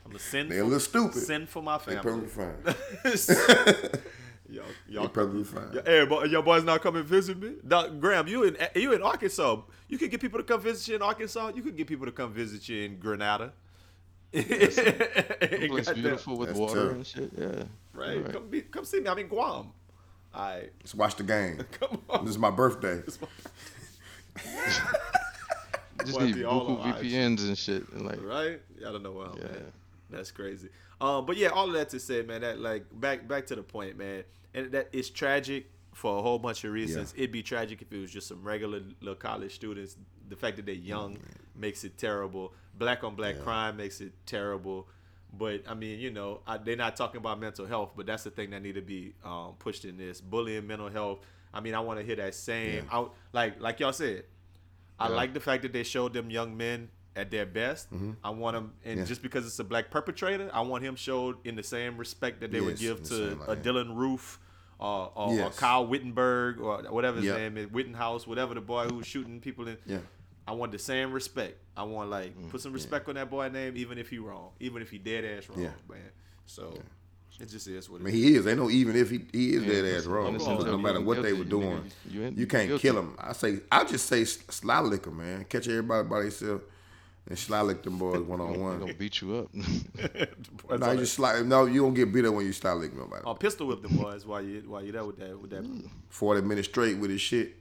I'm 0.04 0.14
a 0.14 0.18
sin. 0.18 0.48
They 0.48 0.58
a 0.58 0.64
little 0.64 0.80
stupid. 0.80 1.22
Sin 1.22 1.46
for 1.46 1.62
my 1.62 1.78
they 1.78 1.96
family. 1.96 2.26
perfectly 2.26 2.28
fine. 2.28 2.74
y'all, 4.48 4.64
They 4.86 4.94
y'all, 4.94 5.08
perfectly 5.08 5.44
fine. 5.44 5.70
Yeah, 5.72 5.82
Hey, 5.84 6.04
boy, 6.06 6.24
your 6.24 6.42
boys 6.42 6.64
not 6.64 6.82
coming 6.82 7.04
visit 7.04 7.38
me. 7.38 7.54
Doc, 7.66 7.92
Graham, 8.00 8.26
you 8.26 8.44
in 8.44 8.56
you 8.74 8.92
in 8.92 9.02
Arkansas. 9.02 9.60
You 9.88 9.98
could 9.98 10.10
get 10.10 10.20
people 10.20 10.38
to 10.38 10.44
come 10.44 10.60
visit 10.60 10.88
you 10.88 10.96
in 10.96 11.02
Arkansas. 11.02 11.52
You 11.54 11.62
could 11.62 11.76
get 11.76 11.86
people 11.86 12.06
to 12.06 12.12
come 12.12 12.32
visit 12.32 12.68
you 12.68 12.84
in 12.84 12.98
Grenada. 12.98 13.52
The 14.32 15.66
place 15.68 15.86
Goddamn. 15.86 15.94
beautiful 15.94 16.36
with 16.36 16.48
That's 16.48 16.58
water 16.60 16.84
tough. 16.88 16.92
and 16.96 17.06
shit. 17.06 17.30
Yeah. 17.38 17.62
Right. 17.94 18.16
You're 18.18 18.28
Come 18.28 18.48
be, 18.48 18.60
come 18.62 18.84
see 18.84 19.00
me. 19.00 19.08
I'm 19.08 19.18
in 19.18 19.28
Guam. 19.28 19.72
All 20.34 20.48
right. 20.50 20.70
Let's 20.80 20.94
watch 20.94 21.16
the 21.16 21.22
game. 21.22 21.58
Come 21.80 22.02
on. 22.10 22.24
This 22.24 22.32
is 22.32 22.38
my 22.38 22.50
birthday. 22.50 23.02
Just 26.04 26.18
Boy, 26.18 26.26
need 26.26 26.34
be 26.36 26.44
all 26.44 26.64
Buku 26.66 26.80
on 26.84 26.92
VPNs 27.04 27.40
and 27.48 27.58
shit. 27.58 27.88
And 27.92 28.06
like, 28.06 28.22
Right? 28.22 28.60
I 28.86 28.92
don't 28.92 29.02
know 29.02 29.12
where 29.12 29.26
I'm 29.28 29.38
Yeah. 29.38 29.44
at. 29.44 29.72
That's 30.10 30.30
crazy. 30.30 30.68
Um, 31.00 31.26
but 31.26 31.36
yeah, 31.36 31.48
all 31.48 31.66
of 31.66 31.72
that 31.74 31.88
to 31.90 32.00
say, 32.00 32.22
man, 32.22 32.40
that 32.42 32.60
like 32.60 32.84
back 33.00 33.26
back 33.28 33.46
to 33.46 33.56
the 33.56 33.62
point, 33.62 33.96
man, 33.98 34.24
and 34.54 34.70
that 34.72 34.88
it's 34.92 35.10
tragic 35.10 35.70
for 35.92 36.18
a 36.18 36.22
whole 36.22 36.38
bunch 36.38 36.64
of 36.64 36.72
reasons. 36.72 37.12
It'd 37.16 37.32
be 37.32 37.42
tragic 37.42 37.82
if 37.82 37.92
it 37.92 37.98
was 38.00 38.10
just 38.10 38.28
some 38.28 38.42
regular 38.42 38.80
little 39.00 39.14
college 39.16 39.54
students. 39.54 39.96
The 40.28 40.36
fact 40.36 40.56
that 40.56 40.66
they're 40.66 40.74
young 40.74 41.18
makes 41.56 41.84
it 41.84 41.98
terrible. 41.98 42.52
Black 42.78 43.02
on 43.04 43.14
black 43.14 43.40
crime 43.42 43.76
makes 43.76 44.00
it 44.00 44.12
terrible. 44.26 44.88
But 45.36 45.62
I 45.68 45.74
mean, 45.74 45.98
you 45.98 46.10
know, 46.10 46.40
I, 46.46 46.56
they're 46.56 46.76
not 46.76 46.96
talking 46.96 47.18
about 47.18 47.38
mental 47.38 47.66
health, 47.66 47.92
but 47.96 48.06
that's 48.06 48.24
the 48.24 48.30
thing 48.30 48.50
that 48.50 48.62
need 48.62 48.76
to 48.76 48.80
be 48.82 49.14
um, 49.24 49.54
pushed 49.58 49.84
in 49.84 49.98
this 49.98 50.20
bullying, 50.20 50.66
mental 50.66 50.88
health. 50.88 51.18
I 51.52 51.60
mean, 51.60 51.74
I 51.74 51.80
want 51.80 51.98
to 52.00 52.04
hear 52.06 52.16
that 52.16 52.34
same 52.34 52.74
Yeah. 52.74 52.80
out 52.96 53.14
like 53.32 53.60
like 53.60 53.80
y'all 53.80 53.92
said. 53.92 54.24
I 55.00 55.08
like 55.08 55.32
the 55.34 55.40
fact 55.40 55.62
that 55.62 55.72
they 55.72 55.82
showed 55.84 56.12
them 56.12 56.28
young 56.30 56.56
men 56.56 56.88
at 57.14 57.30
their 57.30 57.46
best. 57.46 57.88
I 58.24 58.30
want 58.30 58.54
them, 58.56 58.72
and 58.84 58.92
Mm-hmm. 58.92 58.98
Yeah. 59.00 59.04
just 59.06 59.22
because 59.22 59.46
it's 59.46 59.58
a 59.58 59.64
black 59.64 59.90
perpetrator, 59.90 60.50
I 60.52 60.60
want 60.62 60.82
him 60.84 60.96
showed 60.96 61.36
in 61.44 61.54
the 61.56 61.62
same 61.62 61.96
respect 61.98 62.40
that 62.40 62.50
they 62.50 62.60
would 62.60 62.78
give 62.78 63.02
to 63.04 63.32
a. 63.48 63.54
Dylann 63.56 63.94
Roof 63.96 64.40
or, 64.78 65.10
or, 65.14 65.40
or 65.40 65.50
Kyle 65.50 65.86
Wittenberg 65.86 66.60
or 66.60 66.82
whatever 66.90 67.16
his 67.18 67.26
Yep. 67.26 67.36
name 67.36 67.56
is, 67.58 67.70
Wittenhouse, 67.70 68.26
whatever 68.26 68.54
the 68.54 68.60
boy 68.60 68.86
who's 68.88 69.06
shooting 69.06 69.40
people 69.40 69.68
in. 69.68 69.76
Yeah. 69.86 69.98
I 70.48 70.52
want 70.52 70.72
the 70.72 70.78
same 70.78 71.12
respect. 71.12 71.58
I 71.76 71.82
want 71.82 72.08
like 72.08 72.34
Mm, 72.36 72.48
put 72.48 72.62
some 72.62 72.72
respect 72.72 73.06
on 73.08 73.16
that 73.16 73.28
boy 73.30 73.48
name, 73.50 73.76
even 73.76 73.98
if 73.98 74.08
he 74.08 74.18
wrong, 74.18 74.50
even 74.60 74.80
if 74.80 74.90
he 74.90 74.96
dead 74.98 75.22
ass 75.24 75.48
wrong, 75.50 75.60
Yeah. 75.60 75.70
man. 75.88 76.00
So 76.46 76.72
it 77.38 77.46
just 77.50 77.68
is 77.68 77.90
what 77.90 78.00
I 78.00 78.04
mean, 78.04 78.14
is. 78.14 78.20
he 78.20 78.34
is. 78.36 78.44
They 78.46 78.54
know 78.54 78.70
even 78.70 78.96
if 78.96 79.10
he, 79.10 79.20
he 79.30 79.52
is 79.56 79.62
Yeah, 79.62 79.68
dead 79.82 79.84
ass 79.98 80.06
wrong. 80.06 80.28
innocent 80.28 80.58
no 80.60 80.78
matter 80.78 80.94
proven 80.94 81.04
what 81.04 81.22
they 81.22 81.32
guilty, 81.32 81.38
were 81.38 81.44
nigga. 81.44 81.50
doing, 81.50 81.92
You 82.10 82.32
you 82.34 82.46
can't 82.46 82.68
guilty. 82.68 82.82
kill 82.88 82.98
him. 82.98 83.14
I 83.18 83.32
say, 83.34 83.60
I 83.70 83.84
just 83.84 84.06
say 84.06 84.24
sly 84.24 84.80
lick 84.80 85.04
him, 85.04 85.18
man. 85.18 85.44
Catch 85.44 85.68
everybody 85.68 86.08
by 86.08 86.20
themselves 86.22 86.64
and 87.28 87.38
sly 87.38 87.60
lick 87.60 87.82
them 87.82 87.98
boys 87.98 88.22
one 88.32 88.40
on 88.40 88.52
They're 88.52 88.58
one. 88.62 88.78
gonna 88.80 88.94
beat 88.94 89.20
you 89.20 89.36
up. 89.36 89.50
That's 89.52 90.32
No, 90.80 90.92
you 90.92 90.98
just 91.00 91.12
slide. 91.14 91.44
No, 91.46 91.66
you 91.66 91.82
don't 91.82 91.92
get 91.94 92.10
beat 92.10 92.24
up 92.24 92.32
when 92.34 92.46
you 92.46 92.52
sly 92.54 92.72
lick 92.72 92.96
nobody. 92.96 93.22
Oh, 93.26 93.34
pistol 93.34 93.66
whip 93.66 93.82
them 93.82 93.94
boys 93.94 94.24
while 94.24 94.40
you 94.42 94.62
while 94.66 94.82
you 94.82 94.92
there 94.92 95.04
with 95.04 95.18
that 95.18 95.38
with 95.38 95.50
that 95.50 95.64
Forty 96.08 96.40
minutes 96.40 96.68
straight 96.68 96.96
with 96.96 97.10
his 97.10 97.20
shit. 97.20 97.54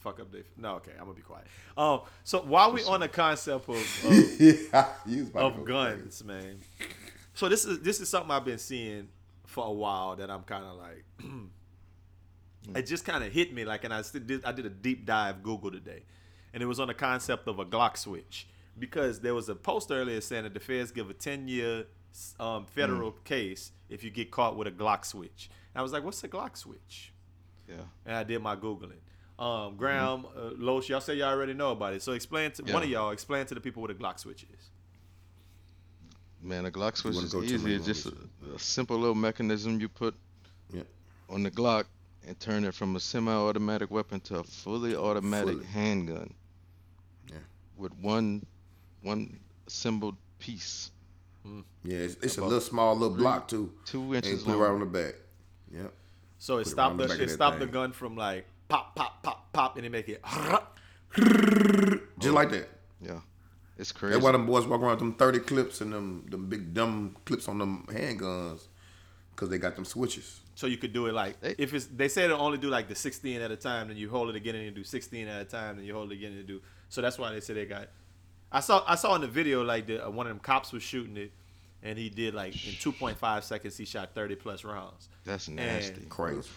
Fuck 0.00 0.20
up. 0.20 0.30
They 0.32 0.42
no, 0.56 0.76
okay, 0.76 0.92
I'm 0.92 1.04
gonna 1.04 1.14
be 1.14 1.22
quiet. 1.22 1.46
Um, 1.76 2.02
so 2.22 2.40
while 2.40 2.72
we 2.72 2.82
on 2.84 3.00
the 3.00 3.08
concept 3.08 3.68
of, 3.68 3.74
of 4.04 4.40
yeah, 4.40 4.88
you 5.06 5.20
was 5.20 5.30
about 5.30 5.54
to 5.54 5.60
of 5.60 5.66
guns, 5.66 6.24
man. 6.24 6.60
So 7.34 7.48
this 7.48 7.64
is 7.64 7.80
this 7.80 8.00
is 8.00 8.08
something 8.08 8.30
I've 8.30 8.44
been 8.44 8.58
seeing 8.58 9.08
for 9.46 9.66
a 9.66 9.72
while 9.72 10.16
that 10.16 10.30
I'm 10.30 10.42
kind 10.42 10.64
of 10.64 10.76
like, 10.76 11.04
it 12.76 12.82
just 12.86 13.04
kind 13.04 13.22
of 13.24 13.32
hit 13.32 13.52
me 13.52 13.64
like, 13.64 13.84
and 13.84 13.92
I 13.92 14.02
did 14.12 14.44
I 14.44 14.52
did 14.52 14.66
a 14.66 14.70
deep 14.70 15.06
dive 15.06 15.42
Google 15.42 15.70
today, 15.70 16.02
and 16.52 16.62
it 16.62 16.66
was 16.66 16.80
on 16.80 16.88
the 16.88 16.94
concept 16.94 17.48
of 17.48 17.58
a 17.58 17.64
Glock 17.64 17.96
switch 17.96 18.46
because 18.78 19.20
there 19.20 19.34
was 19.34 19.48
a 19.48 19.54
post 19.54 19.90
earlier 19.90 20.20
saying 20.20 20.44
that 20.44 20.54
the 20.54 20.60
feds 20.60 20.90
give 20.90 21.10
a 21.10 21.14
10 21.14 21.48
year 21.48 21.86
um, 22.40 22.66
federal 22.66 23.12
case 23.24 23.72
if 23.88 24.02
you 24.02 24.10
get 24.10 24.30
caught 24.30 24.56
with 24.56 24.66
a 24.66 24.70
Glock 24.72 25.04
switch. 25.04 25.48
And 25.74 25.80
I 25.80 25.82
was 25.82 25.92
like, 25.92 26.04
what's 26.04 26.22
a 26.24 26.28
Glock 26.28 26.56
switch? 26.56 27.12
yeah. 27.68 27.84
and 28.06 28.16
I 28.16 28.24
did 28.24 28.42
my 28.42 28.56
googling. 28.56 29.00
Um, 29.38 29.76
Graham, 29.76 30.26
uh, 30.36 30.50
Loesch, 30.56 30.88
y'all 30.88 31.00
say 31.00 31.16
y'all 31.16 31.28
already 31.30 31.54
know 31.54 31.72
about 31.72 31.94
it. 31.94 32.02
So 32.02 32.12
explain 32.12 32.52
to 32.52 32.62
one 32.72 32.82
of 32.84 32.88
y'all 32.88 33.10
explain 33.10 33.46
to 33.46 33.54
the 33.54 33.60
people 33.60 33.82
what 33.82 33.90
a 33.90 33.94
Glock 33.94 34.18
switch 34.20 34.44
is. 34.44 34.70
Man, 36.40 36.66
a 36.66 36.70
Glock 36.70 36.96
switch 36.96 37.16
is 37.16 37.34
easy. 37.34 37.74
It's 37.74 37.84
just 37.86 38.06
a, 38.06 38.12
a 38.54 38.58
simple 38.58 38.96
little 38.98 39.14
mechanism 39.14 39.80
you 39.80 39.88
put 39.88 40.14
Yeah. 40.72 40.82
on 41.28 41.42
the 41.42 41.50
Glock 41.50 41.84
and 42.26 42.38
turn 42.38 42.64
it 42.64 42.74
from 42.74 42.94
a 42.96 43.00
semi-automatic 43.00 43.90
weapon 43.90 44.20
to 44.20 44.38
a 44.38 44.44
fully 44.44 44.94
automatic 44.94 45.54
Fully. 45.54 45.66
handgun. 45.66 46.32
Yeah. 47.30 47.38
With 47.76 47.92
one 48.00 48.44
one 49.02 49.40
assembled 49.66 50.16
piece, 50.38 50.90
Yeah, 51.44 51.96
it's, 51.96 52.14
it's 52.22 52.38
a 52.38 52.44
little 52.44 52.60
small 52.60 52.94
little 52.96 53.16
block 53.16 53.48
too. 53.48 53.72
two 53.84 54.12
And 54.12 54.24
inches 54.24 54.44
put 54.44 54.54
it 54.54 54.58
right 54.58 54.70
on 54.70 54.80
the 54.80 54.86
back. 54.86 55.14
Yep. 55.72 55.92
So 56.38 56.54
it 56.54 56.58
Put 56.58 56.66
it 56.66 56.70
stopped 56.70 56.96
the 56.98 57.06
the, 57.06 57.12
it 57.14 57.20
of 57.20 57.28
that 57.28 57.34
stopped 57.34 57.58
the 57.58 57.66
gun 57.66 57.92
from 57.92 58.16
like 58.16 58.46
pop 58.68 58.94
pop 58.96 59.22
pop 59.22 59.52
pop 59.52 59.76
and 59.76 59.84
they 59.84 59.88
make 59.88 60.08
it. 60.08 60.22
Just 62.18 62.34
like 62.34 62.50
that. 62.50 62.68
Yeah, 63.00 63.20
it's 63.78 63.92
crazy. 63.92 64.14
That's 64.14 64.24
why 64.24 64.32
them 64.32 64.46
boys 64.46 64.66
walk 64.66 64.80
around 64.80 64.90
with 64.92 64.98
them 65.00 65.14
30 65.14 65.38
clips 65.40 65.80
and 65.80 65.92
them 65.92 66.24
them 66.30 66.46
big 66.48 66.74
dumb 66.74 67.16
clips 67.24 67.48
on 67.48 67.58
them 67.58 67.86
handguns. 67.88 68.62
Cause 69.36 69.48
they 69.48 69.58
got 69.58 69.74
them 69.74 69.84
switches. 69.84 70.40
So 70.54 70.68
you 70.68 70.76
could 70.76 70.92
do 70.92 71.06
it 71.06 71.12
like 71.12 71.40
They- 71.40 71.56
if 71.58 71.74
it's 71.74 71.86
they 71.86 72.06
said 72.06 72.30
it 72.30 72.34
only 72.34 72.56
do 72.56 72.68
like 72.68 72.86
the 72.86 72.94
16 72.94 73.40
at 73.40 73.50
a 73.50 73.56
time, 73.56 73.88
then 73.88 73.96
you 73.96 74.08
hold 74.08 74.30
it 74.30 74.36
again 74.36 74.54
and 74.54 74.64
you 74.64 74.70
do 74.70 74.84
16 74.84 75.26
at 75.26 75.42
a 75.42 75.44
time, 75.44 75.76
then 75.76 75.84
you 75.84 75.92
hold 75.92 76.12
it 76.12 76.14
again 76.14 76.30
and 76.30 76.38
you 76.38 76.44
do. 76.44 76.62
So 76.88 77.02
that's 77.02 77.18
why 77.18 77.32
they 77.32 77.40
say 77.40 77.52
they 77.54 77.66
got. 77.66 77.88
I 78.52 78.60
saw 78.60 78.84
I 78.86 78.94
saw 78.94 79.16
in 79.16 79.22
the 79.22 79.26
video 79.26 79.64
like 79.64 79.88
the, 79.88 80.06
uh, 80.06 80.10
one 80.10 80.26
of 80.28 80.30
them 80.30 80.38
cops 80.38 80.70
was 80.72 80.84
shooting 80.84 81.16
it, 81.16 81.32
and 81.82 81.98
he 81.98 82.08
did 82.10 82.32
like 82.34 82.54
in 82.64 82.74
2.5 82.74 83.42
seconds 83.42 83.76
he 83.76 83.84
shot 83.84 84.14
30 84.14 84.36
plus 84.36 84.62
rounds. 84.62 85.08
That's 85.24 85.48
nasty. 85.48 86.02
Crazy. 86.08 86.48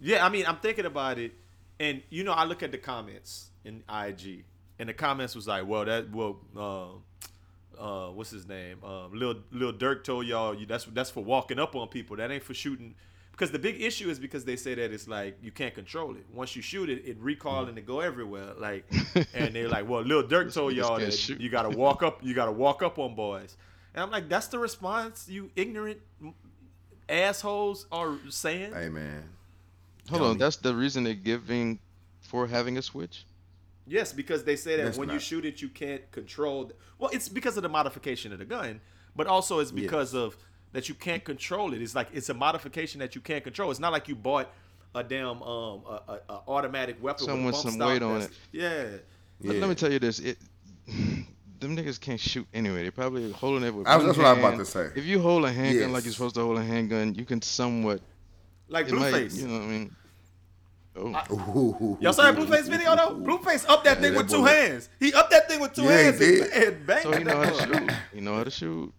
Yeah, 0.00 0.24
I 0.24 0.28
mean, 0.28 0.44
I'm 0.46 0.56
thinking 0.56 0.86
about 0.86 1.18
it, 1.18 1.32
and 1.80 2.02
you 2.10 2.24
know, 2.24 2.32
I 2.32 2.44
look 2.44 2.62
at 2.62 2.72
the 2.72 2.78
comments 2.78 3.50
in 3.64 3.82
IG, 3.88 4.44
and 4.78 4.88
the 4.88 4.94
comments 4.94 5.34
was 5.34 5.48
like, 5.48 5.66
"Well, 5.66 5.84
that 5.84 6.10
well, 6.10 6.38
um, 6.56 7.02
uh, 7.78 8.08
what's 8.10 8.30
his 8.30 8.46
name? 8.46 8.82
Um, 8.84 9.12
Lil 9.12 9.36
Lil 9.50 9.72
Durk 9.72 10.04
told 10.04 10.26
y'all 10.26 10.54
you, 10.54 10.66
that's 10.66 10.84
that's 10.84 11.10
for 11.10 11.24
walking 11.24 11.58
up 11.58 11.74
on 11.74 11.88
people. 11.88 12.16
That 12.16 12.30
ain't 12.30 12.42
for 12.42 12.54
shooting." 12.54 12.94
Because 13.32 13.52
the 13.52 13.58
big 13.60 13.80
issue 13.80 14.10
is 14.10 14.18
because 14.18 14.44
they 14.44 14.56
say 14.56 14.74
that 14.74 14.92
it's 14.92 15.06
like 15.06 15.38
you 15.40 15.52
can't 15.52 15.72
control 15.72 16.16
it. 16.16 16.26
Once 16.32 16.56
you 16.56 16.62
shoot 16.62 16.90
it, 16.90 17.04
it 17.06 17.16
recall 17.20 17.66
and 17.66 17.78
it 17.78 17.86
go 17.86 18.00
everywhere. 18.00 18.54
Like, 18.58 18.84
and 19.34 19.54
they're 19.54 19.68
like, 19.68 19.88
"Well, 19.88 20.02
Lil 20.02 20.24
Durk 20.24 20.52
told 20.52 20.72
niggas 20.72 20.76
y'all 20.76 20.98
that 20.98 21.14
shoot. 21.14 21.40
you 21.40 21.48
gotta 21.48 21.70
walk 21.70 22.02
up, 22.02 22.20
you 22.22 22.34
gotta 22.34 22.52
walk 22.52 22.82
up 22.82 22.98
on 22.98 23.14
boys." 23.14 23.56
And 23.94 24.02
I'm 24.02 24.10
like, 24.10 24.28
"That's 24.28 24.48
the 24.48 24.58
response 24.58 25.28
you 25.28 25.50
ignorant 25.56 26.00
assholes 27.08 27.86
are 27.92 28.18
saying." 28.28 28.72
Hey 28.72 28.88
man. 28.88 29.28
Hold 30.08 30.20
Tell 30.20 30.30
on, 30.30 30.36
me. 30.36 30.38
that's 30.38 30.56
the 30.56 30.74
reason 30.74 31.04
they're 31.04 31.14
giving 31.14 31.78
for 32.20 32.46
having 32.46 32.78
a 32.78 32.82
switch. 32.82 33.24
Yes, 33.86 34.12
because 34.12 34.44
they 34.44 34.56
say 34.56 34.76
that 34.76 34.84
That's 34.84 34.98
when 34.98 35.08
you 35.08 35.18
shoot 35.18 35.44
it, 35.46 35.62
you 35.62 35.68
can't 35.68 36.10
control. 36.12 36.64
th- 36.66 36.76
Well, 36.98 37.10
it's 37.12 37.28
because 37.28 37.56
of 37.56 37.62
the 37.62 37.68
modification 37.70 38.32
of 38.32 38.38
the 38.38 38.44
gun, 38.44 38.80
but 39.16 39.26
also 39.26 39.60
it's 39.60 39.70
because 39.70 40.14
of 40.14 40.36
that 40.72 40.88
you 40.90 40.94
can't 40.94 41.24
control 41.24 41.72
it. 41.72 41.80
It's 41.80 41.94
like 41.94 42.08
it's 42.12 42.28
a 42.28 42.34
modification 42.34 42.98
that 43.00 43.14
you 43.14 43.20
can't 43.22 43.42
control. 43.42 43.70
It's 43.70 43.80
not 43.80 43.92
like 43.92 44.06
you 44.08 44.14
bought 44.14 44.50
a 44.94 45.02
damn 45.02 45.42
um 45.42 45.82
a, 45.86 46.02
a, 46.08 46.20
a 46.28 46.40
automatic 46.48 47.02
weapon 47.02 47.24
Some 47.24 47.44
with 47.44 47.54
with 47.54 47.62
a 47.62 47.64
bump 47.68 47.78
some 47.78 47.88
weight 47.88 48.02
on 48.02 48.20
that's- 48.20 48.38
Yeah, 48.52 48.98
Let, 49.42 49.54
Yeah. 49.54 49.60
let 49.60 49.68
me 49.70 49.74
tell 49.74 49.90
you 49.92 49.98
this: 49.98 50.18
it, 50.18 50.36
them 50.86 51.76
niggas 51.76 51.98
can't 52.00 52.20
shoot 52.20 52.46
anyway. 52.52 52.82
They're 52.82 52.92
probably 52.92 53.32
holding 53.32 53.64
it 53.66 53.74
with. 53.74 53.86
I 53.86 53.96
was- 53.96 54.00
one 54.02 54.06
that's 54.08 54.18
what 54.18 54.26
I'm 54.26 54.38
about 54.38 54.58
to 54.58 54.64
say. 54.66 54.90
If 54.94 55.06
you 55.06 55.20
hold 55.20 55.44
a 55.46 55.52
handgun 55.52 55.92
like 55.92 56.04
you're 56.04 56.12
supposed 56.12 56.34
to 56.34 56.42
hold 56.42 56.58
a 56.58 56.62
handgun, 56.64 57.14
you 57.14 57.24
can 57.24 57.40
somewhat 57.40 58.00
like 58.68 58.88
It 58.88 58.94
might, 58.94 59.12
Blueface. 59.12 59.36
you 59.38 59.48
know 59.48 59.54
what 59.54 59.62
I 59.62 59.66
mean? 59.66 59.96
Oh, 60.96 61.14
Ooh. 61.80 61.98
Y'all 62.00 62.12
saw 62.12 62.24
that 62.30 62.34
Blueface 62.34 62.68
video 62.68 62.96
though? 62.96 63.14
Blueface 63.14 63.68
up 63.68 63.84
that 63.84 64.00
thing 64.00 64.14
that 64.14 64.18
with 64.18 64.30
two 64.30 64.38
boy- 64.38 64.46
hands. 64.48 64.88
He 64.98 65.12
up 65.12 65.30
that 65.30 65.48
thing 65.48 65.60
with 65.60 65.72
two 65.74 65.82
Yeah, 65.84 65.90
hands 66.02 66.18
did. 66.18 66.50
and, 66.52 66.64
and 66.64 66.86
bang. 66.86 67.02
so 67.02 67.12
he 67.12 67.22
know 67.24 67.36
how 67.36 67.50
to 67.50 67.66
shoot. 67.78 67.90
He 68.14 68.20
know 68.20 68.34
how 68.36 68.44
to 68.44 68.50
shoot. 68.50 68.92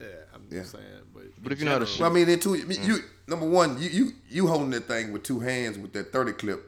Yeah, 0.00 0.06
I'm 0.34 0.42
Yeah. 0.50 0.60
just 0.60 0.72
saying. 0.72 0.84
But, 1.12 1.24
But 1.42 1.52
if 1.52 1.58
you 1.58 1.64
know 1.64 1.72
how 1.72 1.78
to 1.80 1.86
general- 1.86 2.00
Well, 2.02 2.10
I 2.10 2.14
mean, 2.14 2.26
then 2.28 2.38
too, 2.40 2.54
you 2.54 2.64
mm. 2.66 3.02
number 3.26 3.46
one, 3.48 3.80
you 3.82 3.88
you 3.90 4.12
you 4.28 4.46
holding 4.46 4.70
that 4.70 4.86
thing 4.86 5.12
with 5.12 5.24
two 5.24 5.40
hands 5.40 5.76
with 5.76 5.92
that 5.94 6.12
thirty 6.12 6.32
clip. 6.32 6.66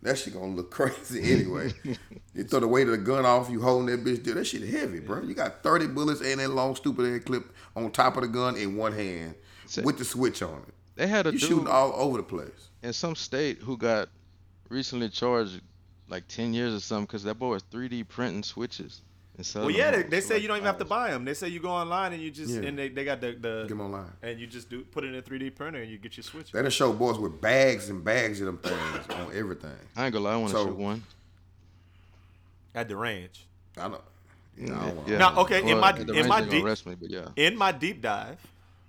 That 0.00 0.16
shit 0.18 0.32
gonna 0.32 0.54
look 0.54 0.70
crazy 0.78 1.30
anyway. 1.30 1.74
you 2.34 2.44
throw 2.44 2.60
the 2.60 2.68
weight 2.68 2.86
of 2.86 2.92
the 2.92 2.98
gun 2.98 3.26
off, 3.26 3.50
you 3.50 3.60
holding 3.60 3.86
that 3.94 4.02
bitch. 4.02 4.22
Dude, 4.22 4.36
that 4.38 4.46
shit 4.46 4.62
heavy, 4.66 4.98
bro. 5.00 5.22
You 5.22 5.34
got 5.34 5.62
thirty 5.62 5.86
bullets 5.88 6.22
and 6.22 6.40
that 6.40 6.48
long 6.48 6.74
stupid 6.74 7.14
ass 7.14 7.22
clip 7.26 7.44
on 7.76 7.90
top 7.92 8.16
of 8.16 8.22
the 8.22 8.28
gun 8.28 8.56
in 8.56 8.76
one 8.76 8.92
hand 8.94 9.34
So- 9.66 9.82
with 9.82 9.98
the 9.98 10.04
switch 10.06 10.40
on 10.42 10.62
it. 10.66 10.74
They 11.02 11.08
had 11.08 11.26
a 11.26 11.32
You 11.32 11.38
dude 11.40 11.48
shooting 11.48 11.66
all 11.66 11.92
over 11.96 12.18
the 12.18 12.22
place. 12.22 12.68
in 12.84 12.92
some 12.92 13.16
state 13.16 13.58
who 13.58 13.76
got 13.76 14.08
recently 14.68 15.08
charged 15.08 15.60
like 16.08 16.28
10 16.28 16.54
years 16.54 16.72
or 16.72 16.78
something 16.78 17.06
because 17.06 17.24
that 17.24 17.34
boy 17.40 17.48
was 17.48 17.64
3D 17.72 18.06
printing 18.06 18.44
switches. 18.44 19.00
And 19.36 19.44
Well, 19.56 19.70
yeah, 19.70 19.90
they, 19.90 20.02
they 20.04 20.20
say 20.20 20.34
like, 20.34 20.42
you 20.42 20.46
don't 20.48 20.58
even 20.58 20.66
have 20.68 20.78
to 20.78 20.84
buy 20.84 21.10
them. 21.10 21.24
They 21.24 21.34
say 21.34 21.48
you 21.48 21.58
go 21.58 21.70
online 21.70 22.12
and 22.12 22.22
you 22.22 22.30
just 22.30 22.52
Yeah. 22.54 22.68
and 22.68 22.78
they, 22.78 22.88
they 22.88 23.04
got 23.04 23.20
the 23.20 23.32
the 23.32 23.62
Get 23.64 23.72
'em 23.72 23.80
online. 23.80 24.12
and 24.22 24.38
you 24.38 24.46
just 24.46 24.70
do 24.70 24.82
put 24.84 25.02
it 25.02 25.08
in 25.08 25.16
a 25.16 25.22
3D 25.22 25.56
printer 25.56 25.82
and 25.82 25.90
you 25.90 25.98
get 25.98 26.16
your 26.16 26.22
switch. 26.22 26.52
They 26.52 26.62
done 26.62 26.70
show 26.70 26.92
boys 26.92 27.18
with 27.18 27.40
bags 27.40 27.88
and 27.90 28.04
bags 28.04 28.38
of 28.40 28.46
them 28.46 28.58
things 28.58 29.08
on 29.10 29.34
everything. 29.34 29.72
I 29.96 30.04
ain't 30.04 30.12
gonna 30.12 30.24
lie, 30.24 30.34
I 30.34 30.36
want 30.36 30.52
to 30.52 30.56
So- 30.58 30.66
shoot 30.66 30.76
one. 30.76 31.02
at 32.76 32.86
the 32.88 32.94
range. 32.96 33.44
I 33.76 33.88
know. 33.88 34.00
I 34.56 34.66
don't 34.66 34.96
want 34.98 35.08
Yeah. 35.08 35.18
Now, 35.18 35.36
okay, 35.40 35.68
in 35.68 35.80
my- 35.80 35.98
in 35.98 36.28
my 36.28 36.42
deep- 36.42 36.62
me, 36.86 36.94
but 36.94 37.10
yeah. 37.10 37.28
In 37.34 37.56
my 37.58 37.72
deep 37.72 38.00
dive, 38.02 38.38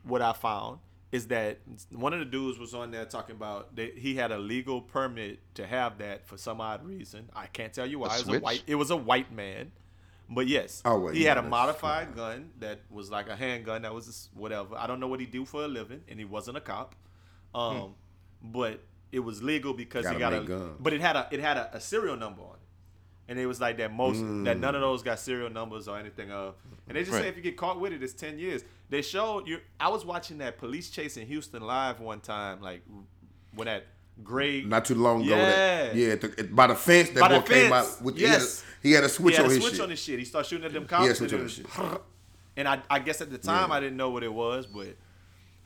what 0.04 0.22
I 0.22 0.34
found 0.34 0.78
is 1.14 1.28
that 1.28 1.60
one 1.92 2.12
of 2.12 2.20
the 2.20 2.26
dudes 2.26 2.58
was 2.58 2.74
on 2.74 2.92
there 2.92 3.06
talking 3.06 3.36
about 3.36 3.76
that 3.76 3.98
he 3.98 4.16
had 4.16 4.32
a 4.32 4.38
legal 4.38 4.82
permit 4.82 5.40
to 5.56 5.66
have 5.68 6.00
that 6.00 6.26
for 6.28 6.38
some 6.38 6.60
odd 6.60 6.84
reason. 6.86 7.30
I 7.36 7.46
can't 7.46 7.72
tell 7.72 7.86
you 7.86 8.00
why. 8.00 8.18
It 8.18 8.26
was 8.26 8.36
a 8.36 8.40
white. 8.40 8.64
It 8.68 8.76
was 8.76 8.90
a 8.92 8.98
white 8.98 9.32
man, 9.32 9.72
but 10.30 10.48
yes, 10.48 10.82
Oh, 10.84 10.98
well, 11.00 11.14
he 11.14 11.24
yeah, 11.24 11.30
had 11.30 11.38
a 11.38 11.44
modified 11.44 12.16
gun 12.16 12.50
that 12.60 12.80
was 12.90 13.12
like 13.12 13.30
a 13.30 13.36
handgun. 13.36 13.84
That 13.84 13.94
was 13.94 14.08
just 14.08 14.34
whatever. 14.34 14.76
I 14.76 14.88
don't 14.88 15.00
know 15.00 15.08
what 15.08 15.20
he 15.20 15.28
do 15.28 15.46
for 15.46 15.64
a 15.64 15.68
living, 15.68 16.02
and 16.10 16.18
he 16.20 16.26
wasn't 16.26 16.58
a 16.58 16.62
cop. 16.62 16.96
Um, 17.54 17.94
but 18.42 18.84
it 19.12 19.20
was 19.20 19.44
legal 19.44 19.74
because 19.74 20.06
he 20.08 20.16
Gotta 20.16 20.20
got 20.20 20.34
a. 20.34 20.46
guns. 20.46 20.78
But 20.80 20.94
it 20.94 21.02
had 21.02 21.16
a 21.16 21.28
it 21.32 21.40
had 21.40 21.58
a, 21.58 21.76
a 21.78 21.80
serial 21.80 22.18
number 22.18 22.42
on 22.42 22.56
it. 22.56 22.63
And 23.34 23.40
it 23.40 23.48
was 23.48 23.60
like 23.60 23.78
that 23.78 23.92
most 23.92 24.20
that 24.20 24.58
Mm. 24.58 24.60
none 24.60 24.76
of 24.76 24.82
those 24.82 25.02
got 25.02 25.18
serial 25.18 25.50
numbers 25.50 25.88
or 25.88 25.98
anything 25.98 26.30
of. 26.30 26.54
And 26.88 26.96
they 26.96 27.02
just 27.04 27.18
say 27.18 27.28
if 27.28 27.36
you 27.36 27.42
get 27.42 27.58
caught 27.58 27.80
with 27.80 27.92
it, 27.92 28.04
it's 28.04 28.14
ten 28.14 28.38
years. 28.38 28.64
They 28.92 29.02
showed 29.02 29.48
you. 29.48 29.58
I 29.80 29.90
was 29.90 30.06
watching 30.06 30.38
that 30.38 30.60
police 30.60 30.92
chase 30.92 31.18
in 31.18 31.26
Houston 31.26 31.64
live 31.64 32.00
one 32.00 32.20
time, 32.20 32.62
like 32.62 32.84
when 33.56 33.66
that 33.66 33.88
gray. 34.24 34.62
Not 34.62 34.86
too 34.86 34.94
long 34.94 35.24
ago. 35.26 35.36
That, 35.36 35.96
Yeah. 35.96 36.10
yeah, 36.10 36.16
the, 36.16 36.28
at- 36.38 36.56
by 36.56 36.68
the 36.68 36.76
fence, 36.76 37.10
that 37.10 37.22
By 37.22 37.28
boy 37.30 37.40
the 37.40 37.54
came 37.54 37.74
out 37.74 38.02
with 38.04 38.18
yes. 38.20 38.64
he, 38.84 38.92
had 38.92 39.04
a, 39.04 39.04
he 39.04 39.04
had 39.04 39.04
a 39.04 39.08
he 39.08 39.14
switch 39.14 39.36
had 39.38 39.46
on 39.46 39.50
a 39.52 39.54
his 39.56 39.64
switch 39.64 39.74
shit. 39.74 39.82
on 39.82 39.90
his 39.90 40.00
shit. 40.00 40.20
He 40.20 40.26
started 40.26 40.48
shooting 40.50 40.66
at 40.68 40.74
them 40.74 40.84
He 40.84 40.90
cops. 40.90 41.02
had 41.02 41.10
and, 41.10 41.18
switch 41.18 41.34
it 41.34 41.36
on 41.38 41.42
his 41.42 41.58
was- 41.58 41.74
shit. 41.92 42.02
and 42.58 42.68
I, 42.68 42.84
I 42.88 43.00
guess 43.00 43.20
at 43.22 43.32
the 43.32 43.40
time 43.40 43.70
Yeah. 43.72 43.76
I 43.78 43.80
didn't 43.80 43.98
know 43.98 44.12
what 44.12 44.22
it 44.22 44.32
was, 44.32 44.68
but 44.68 44.96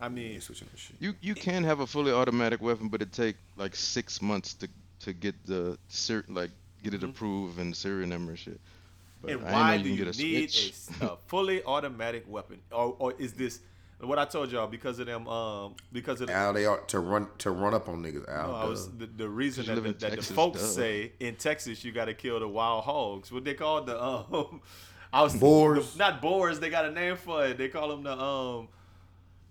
I 0.00 0.08
mean, 0.08 0.32
Yeah, 0.32 0.40
switch 0.40 0.62
on 0.62 0.68
his 0.72 0.80
shit. 0.80 0.96
You 1.00 1.12
you 1.20 1.34
can 1.34 1.64
have 1.64 1.80
a 1.80 1.86
fully 1.86 2.12
automatic 2.12 2.62
weapon, 2.62 2.88
but 2.88 3.02
it 3.02 3.12
take 3.12 3.36
like 3.58 3.76
six 3.76 4.22
months 4.22 4.54
to 4.54 4.68
to 5.00 5.12
get 5.12 5.34
the 5.44 5.76
ser- 5.88 6.24
like 6.28 6.52
get 6.82 6.94
it 6.94 7.02
approved 7.02 7.58
and 7.58 7.74
serial 7.76 8.08
number 8.08 8.30
and 8.32 8.38
shit. 8.38 8.60
But 9.22 9.30
Mm-hmm. 9.32 9.46
and 9.46 9.48
I 9.48 9.52
why 9.52 9.74
ain't 9.74 9.80
know 9.80 9.82
do 9.84 9.88
you 9.90 9.94
you 9.96 10.04
can 10.04 10.12
get 10.12 10.20
a 10.20 10.22
need 10.22 10.50
switch. 10.50 11.00
a, 11.00 11.06
a 11.12 11.16
fully 11.26 11.62
automatic 11.64 12.24
weapon, 12.28 12.60
or, 12.70 12.94
or 12.98 13.14
is 13.18 13.32
this 13.32 13.60
what 14.00 14.16
I 14.16 14.24
told 14.26 14.52
y'all 14.52 14.68
because 14.68 15.00
of 15.00 15.06
them? 15.06 15.26
Um, 15.26 15.74
because 15.92 16.20
of 16.20 16.28
the, 16.28 16.32
Al, 16.32 16.52
they 16.52 16.66
are 16.66 16.78
to 16.82 17.00
run 17.00 17.26
to 17.38 17.50
run 17.50 17.74
up 17.74 17.88
on 17.88 18.00
niggas. 18.00 18.28
Al, 18.28 18.46
No, 18.48 18.54
I 18.54 18.64
was 18.66 18.88
the, 18.96 19.06
the 19.06 19.28
reason 19.28 19.64
'Cause 19.64 19.68
you 19.70 19.74
that, 19.74 19.82
live 19.82 19.98
the, 19.98 20.06
in 20.06 20.12
that 20.12 20.20
the 20.20 20.32
folks 20.34 20.60
duh. 20.60 20.66
say 20.66 21.12
in 21.18 21.34
Texas 21.34 21.82
you 21.84 21.90
got 21.90 22.04
to 22.04 22.14
kill 22.14 22.38
the 22.38 22.46
wild 22.46 22.84
hogs. 22.84 23.32
What 23.32 23.44
they 23.44 23.54
call 23.54 23.82
the 23.82 24.00
um, 24.00 24.60
I 25.12 25.22
was 25.22 25.34
Boars? 25.34 25.94
the- 25.94 25.98
not 25.98 26.22
boars. 26.22 26.60
They 26.60 26.70
got 26.70 26.84
a 26.84 26.92
name 26.92 27.16
for 27.16 27.44
it. 27.46 27.58
They 27.58 27.66
call 27.68 27.88
them 27.88 28.04
the 28.04 28.16
um, 28.16 28.68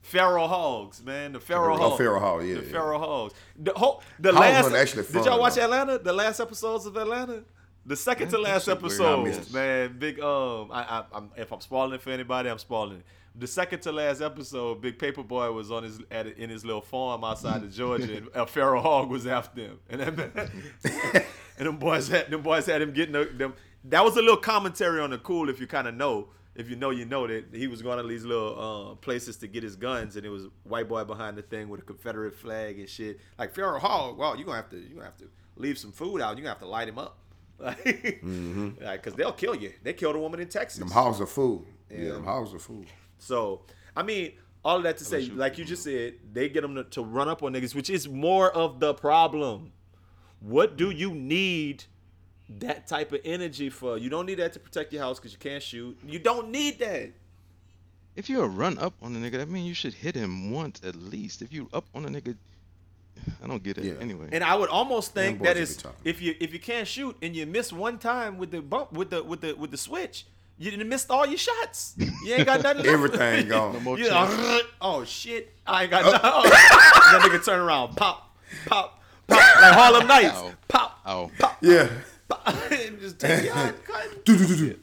feral 0.07 0.47
hogs, 0.47 1.03
man. 1.03 1.33
The 1.33 1.39
feral 1.39 1.75
Oh, 1.77 1.89
hogs. 1.89 1.97
feral 1.97 2.19
hog, 2.19 2.43
yeah, 2.45 2.55
The 2.55 2.63
yeah. 2.65 2.71
feral 2.71 2.99
hogs. 2.99 3.33
The 3.57 3.73
whole 3.75 4.01
the 4.19 4.31
Hogs 4.31 4.39
last. 4.41 4.73
actually 4.73 5.03
did 5.11 5.25
y'all 5.25 5.39
watch 5.39 5.55
though. 5.55 5.63
Atlanta? 5.63 5.97
The 5.99 6.13
last 6.13 6.39
episodes 6.39 6.85
of 6.85 6.95
Atlanta. 6.97 7.43
The 7.85 7.95
second 7.95 8.29
to 8.29 8.37
last 8.37 8.65
that 8.65 8.79
shit 8.79 8.99
weird. 8.99 9.01
I 9.01 9.29
episode, 9.29 9.53
man. 9.53 9.97
Big 9.99 10.19
um, 10.19 10.69
I, 10.71 10.81
I, 10.81 11.03
I'm 11.13 11.31
if 11.37 11.51
I'm 11.51 11.61
spoiling 11.61 11.93
it 11.95 12.01
for 12.01 12.09
anybody, 12.11 12.49
I'm 12.49 12.57
spoiling 12.57 12.97
it. 12.99 13.05
The 13.39 13.47
second 13.47 13.81
to 13.81 13.91
last 13.91 14.21
episode, 14.21 14.81
Big 14.81 14.97
Paper 14.97 15.23
Boi 15.23 15.51
was 15.51 15.71
on 15.71 15.83
his 15.83 15.99
at 16.09 16.25
in 16.27 16.49
his 16.49 16.65
little 16.65 16.81
farm 16.81 17.23
outside 17.23 17.63
of 17.63 17.71
Georgia, 17.73 18.17
and 18.17 18.27
a 18.33 18.47
feral 18.47 18.81
hog 18.81 19.09
was 19.09 19.27
after 19.27 19.61
him, 19.61 19.79
and 19.89 20.01
that, 20.01 20.49
and 21.57 21.67
them 21.67 21.77
boys 21.77 22.07
had 22.07 22.29
them 22.31 22.41
boys 22.41 22.65
had 22.65 22.81
him 22.81 22.93
getting 22.93 23.13
the, 23.13 23.25
them. 23.25 23.53
That 23.85 24.03
was 24.03 24.17
a 24.17 24.21
little 24.21 24.37
commentary 24.37 24.99
on 25.01 25.11
the 25.11 25.17
cool, 25.19 25.49
if 25.49 25.59
you 25.61 25.67
kind 25.67 25.87
of 25.87 25.93
know, 25.95 26.27
if 26.57 26.69
you 26.69 26.75
know, 26.75 26.89
you 26.89 27.05
know 27.05 27.25
that 27.27 27.45
he 27.53 27.67
was 27.67 27.81
going 27.81 28.01
to 28.01 28.07
these 28.07 28.25
little 28.25 28.91
uh, 28.91 28.95
places 28.95 29.37
to 29.37 29.47
get 29.47 29.63
his 29.63 29.75
guns, 29.75 30.15
and 30.17 30.25
it 30.25 30.29
was 30.29 30.47
white 30.63 30.89
boy 30.89 31.03
behind 31.05 31.37
the 31.37 31.41
thing 31.43 31.69
with 31.69 31.79
a 31.79 31.83
Confederate 31.83 32.35
flag 32.35 32.79
and 32.79 32.89
shit. 32.89 33.19
Like 33.39 33.53
feral 33.53 33.79
Hall, 33.79 34.15
well, 34.15 34.35
you 34.35 34.43
gonna 34.43 34.57
have 34.57 34.69
to 34.71 34.77
you 34.77 34.95
gonna 34.95 35.05
have 35.05 35.17
to 35.17 35.29
leave 35.55 35.77
some 35.77 35.91
food 35.91 36.19
out. 36.21 36.29
You're 36.37 36.43
gonna 36.43 36.49
have 36.49 36.59
to 36.59 36.67
light 36.67 36.89
him 36.89 36.97
up. 36.99 37.17
Like, 38.81 39.03
cause 39.03 39.13
they'll 39.13 39.31
kill 39.33 39.55
you. 39.55 39.71
They 39.83 39.93
killed 39.93 40.15
a 40.15 40.19
woman 40.19 40.39
in 40.39 40.47
Texas. 40.47 40.79
them 40.79 40.89
hogs 40.91 41.19
are 41.21 41.25
food. 41.25 41.65
Yeah, 41.89 41.97
Yeah. 41.99 42.11
them 42.13 42.23
hogs 42.25 42.53
are 42.53 42.59
food. 42.59 42.87
So, 43.19 43.61
I 43.95 44.03
mean, 44.03 44.33
all 44.63 44.77
of 44.77 44.83
that 44.83 44.97
to 44.97 45.05
say, 45.05 45.25
shoot 45.25 45.37
like 45.37 45.57
you 45.57 45.65
just 45.65 45.83
said, 45.83 46.15
they 46.33 46.49
get 46.49 46.61
them 46.61 46.75
to, 46.75 46.83
to 46.85 47.01
run 47.03 47.27
up 47.29 47.41
on 47.43 47.53
niggas, 47.53 47.73
which 47.73 47.89
is 47.89 48.07
more 48.07 48.51
of 48.51 48.79
the 48.79 48.93
problem. 48.93 49.71
What 50.39 50.77
do 50.77 50.91
you 50.91 51.11
need 51.11 51.85
that 52.59 52.87
type 52.87 53.11
of 53.11 53.19
energy 53.25 53.69
for? 53.69 53.97
You 53.97 54.09
don't 54.09 54.25
need 54.25 54.35
that 54.39 54.53
to 54.53 54.59
protect 54.59 54.93
your 54.93 55.01
house 55.03 55.19
because 55.19 55.31
you 55.33 55.39
can't 55.39 55.61
shoot. 55.63 55.97
You 56.05 56.19
don't 56.19 56.49
need 56.49 56.79
that. 56.79 57.11
If 58.15 58.29
you're 58.29 58.45
a 58.45 58.47
run 58.49 58.77
up 58.79 58.93
on 59.01 59.15
a 59.15 59.19
nigga, 59.19 59.33
that 59.37 59.49
means 59.49 59.67
you 59.67 59.75
should 59.75 59.93
hit 59.93 60.15
him 60.15 60.51
once 60.51 60.81
at 60.83 60.95
least. 60.95 61.41
If 61.41 61.53
you 61.53 61.69
up 61.71 61.85
on 61.93 62.05
a 62.05 62.09
nigga, 62.09 62.35
I 63.43 63.47
don't 63.47 63.61
get 63.61 63.77
it. 63.77 63.83
Yeah. 63.85 63.93
Anyway, 63.99 64.29
And 64.31 64.43
I 64.43 64.55
would 64.55 64.69
almost 64.69 65.13
think 65.13 65.39
boys 65.39 65.45
that 65.47 65.55
will 65.55 65.61
is 65.63 65.77
be 65.77 65.83
talking. 65.83 65.99
if 66.03 66.21
you 66.21 66.35
if 66.39 66.53
you 66.53 66.59
can't 66.59 66.87
shoot 66.87 67.15
and 67.21 67.35
you 67.35 67.45
miss 67.45 67.71
one 67.71 67.99
time 67.99 68.37
with 68.37 68.51
the 68.51 68.61
bump 68.61 68.91
with 68.93 69.09
the 69.11 69.23
with 69.23 69.41
the 69.41 69.53
with 69.55 69.69
the 69.71 69.77
switch, 69.77 70.25
you 70.57 70.71
done 70.71 70.89
missed 70.89 71.11
all 71.11 71.27
your 71.27 71.37
shots. 71.37 71.93
You 71.97 72.33
ain't 72.33 72.45
got 72.47 72.63
nothing. 72.63 72.85
Everything 72.87 73.47
gone. 73.49 73.83
No 73.83 73.95
You 73.95 74.09
know, 74.09 74.61
oh 74.81 75.03
shit, 75.03 75.53
I 75.67 75.83
ain't 75.83 75.91
got 75.91 76.03
oh. 76.05 76.11
nothing. 76.11 76.21
Oh. 76.33 76.49
that 77.11 77.21
nigga 77.21 77.45
turn 77.45 77.59
around, 77.59 77.95
pop, 77.95 78.35
pop, 78.65 78.99
pop, 79.27 79.39
like 79.61 79.73
Harlem 79.75 80.07
Nights, 80.07 80.33
Ow. 80.37 80.51
pop, 80.67 80.99
Ow. 81.05 81.31
pop, 81.37 81.57
Yeah. 81.61 81.87
Pop, 82.27 82.71
and 82.71 82.99
just 82.99 83.19
take 83.19 83.43
your 83.45 83.53
cut. 83.53 84.25
Do, 84.25 84.37
do, 84.37 84.45
do, 84.47 84.55
do. 84.55 84.79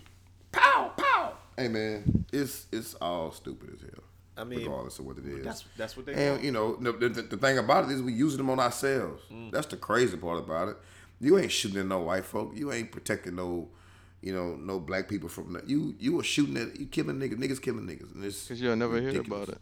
Pow, 0.52 0.92
pow. 0.96 1.32
Hey 1.56 1.68
man, 1.68 2.24
it's 2.32 2.66
it's 2.72 2.94
all 2.94 3.32
stupid 3.32 3.70
as 3.74 3.80
hell. 3.80 4.04
I 4.36 4.44
mean, 4.44 4.60
regardless 4.60 4.98
of 4.98 5.06
what 5.06 5.18
it 5.18 5.26
is. 5.26 5.44
That's 5.44 5.64
that's 5.76 5.96
what 5.96 6.06
they. 6.06 6.14
And 6.14 6.32
want. 6.32 6.44
you 6.44 6.50
know, 6.52 6.76
the, 6.76 6.92
the, 7.08 7.22
the 7.22 7.36
thing 7.36 7.58
about 7.58 7.84
it 7.84 7.92
is 7.92 8.02
we 8.02 8.12
using 8.12 8.38
them 8.38 8.50
on 8.50 8.58
ourselves. 8.58 9.22
Mm. 9.32 9.52
That's 9.52 9.66
the 9.66 9.76
crazy 9.76 10.16
part 10.16 10.38
about 10.38 10.68
it. 10.68 10.76
You 11.20 11.38
ain't 11.38 11.52
shooting 11.52 11.78
at 11.80 11.86
no 11.86 12.00
white 12.00 12.24
folk. 12.24 12.52
You 12.56 12.72
ain't 12.72 12.90
protecting 12.90 13.36
no, 13.36 13.68
you 14.20 14.34
know, 14.34 14.56
no 14.56 14.80
black 14.80 15.08
people 15.08 15.28
from 15.28 15.52
that. 15.52 15.68
You 15.68 15.94
you 16.00 16.16
were 16.16 16.24
shooting 16.24 16.56
at 16.56 16.78
you 16.78 16.86
killing 16.86 17.18
niggas. 17.20 17.36
Niggas 17.36 17.62
killing 17.62 17.86
niggas. 17.86 18.12
And 18.14 18.24
it's 18.24 18.48
Cause 18.48 18.60
you'll 18.60 18.74
never 18.76 19.00
hear 19.00 19.20
about 19.20 19.50
it. 19.50 19.58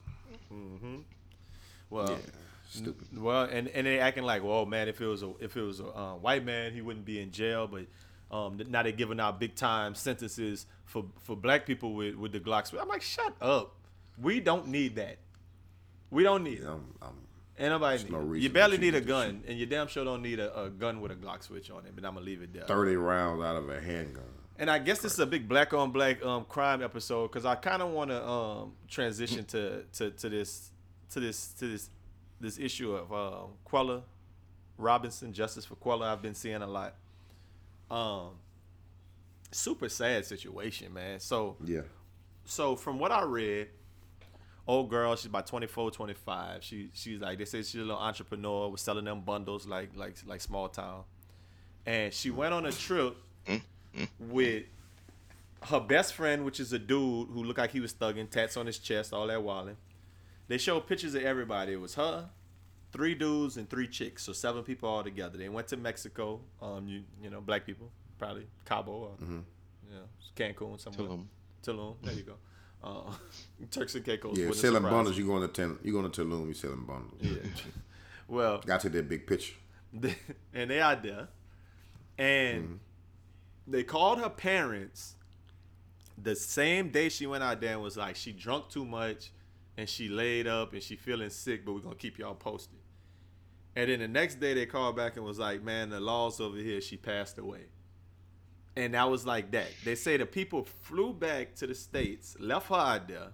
Well, 1.91 2.11
Yeah, 2.11 2.17
stupid. 2.73 3.21
well, 3.21 3.45
and 3.45 3.69
and 3.69 3.87
they 3.87 3.99
acting 3.99 4.25
like, 4.25 4.43
well, 4.43 4.67
man, 4.67 4.89
if 4.89 5.01
it 5.01 5.07
was 5.07 5.23
a 5.23 5.33
if 5.41 5.57
it 5.57 5.63
was 5.63 5.81
a 5.81 5.87
uh, 5.87 6.15
white 6.15 6.45
man, 6.45 6.73
he 6.73 6.81
wouldn't 6.81 7.05
be 7.05 7.21
in 7.21 7.31
jail. 7.31 7.67
But 7.67 7.87
um, 8.37 8.61
now 8.69 8.83
they're 8.83 8.93
giving 8.93 9.21
out 9.21 9.39
big 9.39 9.55
time 9.55 9.95
sentences 9.95 10.67
for 10.85 11.05
for 11.23 11.37
black 11.37 11.67
people 11.67 11.95
with 11.95 12.15
with 12.15 12.33
the 12.33 12.41
Glocks. 12.41 12.73
I'm 12.79 12.89
like, 12.89 13.03
shut 13.03 13.35
up. 13.41 13.75
We 14.21 14.41
don't 14.41 14.69
need 14.69 14.97
that. 14.97 15.19
We 16.11 16.23
don't 16.23 16.45
need 16.45 16.61
it. 16.61 16.67
I'm, 16.67 16.95
I'm, 17.01 17.15
Ain't 17.59 17.71
nobody 17.71 18.03
need 18.03 18.13
no. 18.13 18.33
You 18.33 18.51
barely 18.51 18.77
shoot 18.77 18.83
need 18.83 18.95
a 18.95 19.01
gun, 19.01 19.45
and 19.47 19.59
you 19.59 19.67
damn 19.67 19.87
sure 19.87 20.05
don't 20.05 20.23
need 20.23 20.41
a, 20.41 20.65
a 20.65 20.71
gun 20.71 21.01
with 21.01 21.13
a 21.13 21.15
Glock 21.15 21.43
switch 21.43 21.71
on 21.71 21.85
it. 21.87 21.95
But 21.95 22.05
I'm 22.05 22.15
gonna 22.15 22.25
leave 22.25 22.43
it 22.43 22.53
there. 22.53 22.65
thirty 22.65 22.97
rounds 22.97 23.43
out 23.43 23.57
of 23.57 23.69
a 23.69 23.81
handgun. 23.81 24.25
And 24.59 24.71
I 24.71 24.79
guess 24.79 25.01
this 25.01 25.15
is 25.15 25.19
a 25.19 25.27
big 25.27 25.49
black 25.49 25.73
on 25.75 25.91
black 25.93 26.25
um 26.25 26.45
crime 26.45 26.83
episode 26.83 27.29
because 27.29 27.45
I 27.45 27.55
kind 27.55 27.83
of 27.83 27.91
want 27.91 28.11
to 28.11 28.27
um 28.27 28.73
transition 28.89 29.45
to, 29.47 29.83
to 29.95 30.11
to 30.11 30.29
this 30.29 30.71
to 31.11 31.21
this 31.21 31.49
to 31.55 31.67
this 31.69 31.91
this 32.43 32.59
issue 32.59 32.95
of 32.95 33.13
um 33.13 33.51
Quella 33.65 34.03
Robinson 34.77 35.33
Justice 35.33 35.65
for 35.65 35.77
Quella. 35.77 36.13
I've 36.13 36.21
been 36.23 36.35
seeing 36.35 36.61
a 36.63 36.67
lot. 36.67 36.95
Um, 37.91 38.31
super 39.51 39.89
sad 39.89 40.25
situation, 40.27 40.93
man. 40.93 41.21
So 41.21 41.57
Yeah. 41.65 41.83
so 42.45 42.75
from 42.77 42.99
what 42.99 43.13
I 43.13 43.23
read, 43.23 43.69
old 44.67 44.91
girl, 44.91 45.15
she's 45.17 45.27
about 45.27 45.47
24, 45.47 45.91
25. 45.91 46.65
She 46.65 46.91
she's 46.95 47.21
like 47.21 47.39
they 47.39 47.45
say 47.45 47.59
she's 47.59 47.77
a 47.77 47.79
little 47.79 47.97
entrepreneur, 47.97 48.69
was 48.71 48.81
selling 48.81 49.05
them 49.05 49.21
bundles 49.23 49.67
like 49.67 49.91
like 49.97 50.17
like 50.27 50.41
small 50.41 50.69
town. 50.69 51.05
And 51.87 52.13
she 52.13 52.31
went 52.31 52.55
on 52.55 52.65
a 52.67 52.73
trip 52.73 53.17
with 54.19 54.65
her 55.65 55.81
best 55.81 56.15
friend, 56.15 56.45
which 56.45 56.59
is 56.61 56.73
a 56.73 56.79
dude 56.79 57.29
who 57.29 57.45
looked 57.45 57.59
like 57.59 57.71
he 57.73 57.81
was 57.81 57.93
thugging, 57.93 58.29
tats 58.31 58.57
on 58.57 58.67
his 58.67 58.79
chest, 58.79 59.13
all 59.13 59.27
that 59.27 59.43
walling. 59.43 59.77
They 60.53 60.59
showed 60.59 60.87
pictures 60.87 61.15
of 61.15 61.23
everybody. 61.23 61.73
It 61.73 61.81
was 61.81 61.95
her, 61.95 62.29
three 62.93 63.15
dudes 63.15 63.57
and 63.57 63.71
three 63.71 63.89
chicks, 63.89 64.23
so 64.25 64.35
seven 64.35 64.63
people 64.63 64.87
all 64.87 65.03
together. 65.03 65.39
They 65.39 65.49
went 65.49 65.67
to 65.69 65.79
Mexico. 65.79 66.41
Um, 66.61 66.87
you 66.87 67.05
you 67.23 67.31
know, 67.31 67.41
black 67.41 67.65
people, 67.65 67.91
probably 68.19 68.47
Cabo 68.67 68.93
or 68.93 69.09
Mm-hmm. 69.23 69.39
you 69.89 69.95
know, 69.97 70.05
Cancun 70.37 70.79
somewhere. 70.79 71.09
Tulum. 71.09 71.25
Tulum. 71.65 71.95
There 72.03 72.13
you 72.13 72.23
go. 72.25 72.35
Uh, 72.85 73.15
Turks 73.71 73.95
and 73.95 74.05
Caicos. 74.05 74.37
Yeah, 74.37 74.51
selling 74.51 74.83
bundles. 74.83 75.17
You 75.17 75.25
going 75.27 75.41
to 75.41 75.49
ten? 75.49 75.79
You 75.83 75.91
going 75.93 76.11
to 76.11 76.23
Tulum? 76.23 76.47
You 76.49 76.53
selling 76.55 76.85
bundles? 76.85 77.19
Yeah. 77.23 77.33
well, 78.29 78.59
Got 78.59 78.81
to 78.81 78.91
that 78.91 79.09
big 79.09 79.27
picture. 79.27 79.55
and 80.53 80.71
they 80.71 80.83
out 80.83 81.03
there, 81.03 81.29
and 82.19 82.63
Mm-hmm. 82.65 82.75
they 83.73 83.85
called 83.85 84.19
her 84.21 84.29
parents 84.29 85.15
the 86.23 86.37
same 86.37 86.91
day 86.91 87.09
she 87.09 87.27
went 87.27 87.43
out 87.43 87.59
there 87.63 87.73
and 87.73 87.83
was 87.83 87.97
like, 87.97 88.17
she 88.17 88.33
drunk 88.33 88.69
too 88.69 88.85
much, 88.85 89.31
and 89.77 89.89
she 89.89 90.09
laid 90.09 90.47
up 90.47 90.73
and 90.73 90.83
she 90.83 90.97
feeling 90.97 91.31
sick, 91.31 91.65
but 91.65 91.73
we're 91.75 91.81
gonna 91.81 91.95
keep 91.95 92.19
y'all 92.19 92.35
posted. 92.35 92.79
And 93.75 93.91
then 93.91 94.01
the 94.01 94.09
next 94.09 94.39
day 94.41 94.53
they 94.55 94.67
called 94.67 94.97
back 94.97 95.17
and 95.17 95.25
was 95.25 95.39
like, 95.39 95.63
man, 95.63 95.91
the 95.91 96.01
laws 96.01 96.41
over 96.41 96.57
here, 96.59 96.81
she 96.81 96.97
passed 96.97 97.39
away. 97.39 97.63
And 98.77 98.95
that 98.95 99.11
was 99.11 99.25
like 99.27 99.51
that. 99.53 99.69
They 99.85 99.95
say 99.95 100.17
the 100.17 100.27
people 100.27 100.65
flew 100.65 101.13
back 101.13 101.55
to 101.57 101.67
the 101.67 101.75
states, 101.75 102.37
left 102.39 102.69
her 102.69 102.75
out 102.75 103.09
there. 103.09 103.29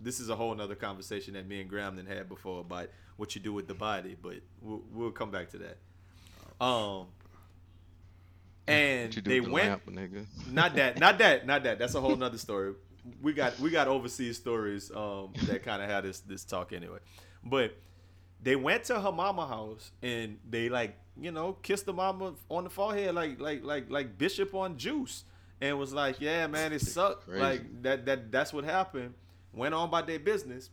This 0.00 0.18
is 0.18 0.28
a 0.30 0.36
whole 0.36 0.54
nother 0.54 0.74
conversation 0.74 1.34
that 1.34 1.46
me 1.46 1.60
and 1.60 1.70
Graham 1.70 1.94
then 1.96 2.06
had 2.06 2.28
before 2.28 2.60
about 2.60 2.88
what 3.16 3.34
you 3.36 3.40
do 3.40 3.52
with 3.52 3.68
the 3.68 3.74
body, 3.74 4.16
but 4.20 4.36
we'll, 4.60 4.82
we'll 4.92 5.10
come 5.12 5.30
back 5.30 5.50
to 5.50 5.58
that. 5.58 5.78
Um, 6.64 7.06
and 8.66 9.08
What 9.08 9.16
you 9.16 9.22
do 9.22 9.30
they 9.30 9.38
the 9.40 9.50
went 9.50 9.68
lamp, 9.68 9.86
nigga? 9.86 10.24
not 10.50 10.74
that, 10.76 10.98
not 10.98 11.18
that, 11.18 11.46
not 11.46 11.62
that. 11.64 11.78
That's 11.78 11.94
a 11.94 12.00
whole 12.00 12.16
nother 12.16 12.38
story. 12.38 12.74
We 13.20 13.32
got 13.32 13.58
we 13.58 13.70
got 13.70 13.88
overseas 13.88 14.36
stories 14.36 14.90
um, 14.90 15.32
that 15.46 15.62
kind 15.64 15.82
of 15.82 15.88
had 15.88 16.04
this 16.04 16.20
this 16.20 16.44
talk 16.44 16.72
anyway. 16.72 16.98
But 17.44 17.76
they 18.42 18.56
went 18.56 18.84
to 18.84 19.00
her 19.00 19.12
mama 19.12 19.46
house 19.46 19.90
and 20.02 20.38
they 20.48 20.68
like 20.68 20.96
you 21.20 21.30
know 21.30 21.54
kissed 21.62 21.86
the 21.86 21.92
mama 21.92 22.34
on 22.48 22.64
the 22.64 22.70
forehead 22.70 23.14
like 23.14 23.40
like 23.40 23.64
like 23.64 23.90
like 23.90 24.18
Bishop 24.18 24.54
on 24.54 24.76
Juice 24.76 25.24
and 25.60 25.78
was 25.78 25.92
like, 25.92 26.20
yeah 26.20 26.46
man, 26.46 26.72
it 26.72 26.80
sucked. 26.80 27.26
Crazy. 27.26 27.40
Like 27.40 27.82
that 27.82 28.06
that 28.06 28.32
that's 28.32 28.52
what 28.52 28.64
happened. 28.64 29.14
Went 29.52 29.74
on 29.74 29.90
by 29.90 30.02
their 30.02 30.18
business. 30.18 30.70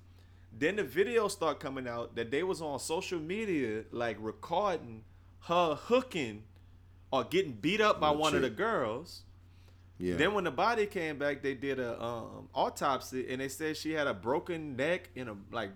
Then 0.58 0.78
the 0.78 0.84
videos 0.84 1.32
start 1.32 1.60
coming 1.60 1.88
out 1.88 2.16
that 2.16 2.32
they 2.32 2.44
was 2.44 2.62
on 2.62 2.80
social 2.80 3.20
media 3.20 3.84
like 3.92 4.18
recording 4.20 5.04
her 5.42 5.76
hooking 5.76 6.44
or 7.12 7.24
getting 7.24 7.54
beat 7.54 7.82
up 7.82 8.00
by 8.00 8.12
one 8.12 8.36
of 8.36 8.42
the 8.42 8.50
girls. 8.50 9.24
Yeah. 10.00 10.16
Then 10.16 10.34
when 10.34 10.46
the 10.46 10.52
body 10.52 10.86
came 10.86 11.18
back, 11.18 11.44
they 11.44 11.54
did 11.54 11.78
a 11.78 12.02
um, 12.02 12.48
autopsy 12.56 13.30
and 13.30 13.42
they 13.42 13.50
said 13.50 13.76
she 13.76 13.92
had 13.92 14.08
a 14.08 14.14
broken 14.14 14.78
neck 14.78 15.10
and 15.16 15.30
a 15.30 15.36
like 15.52 15.72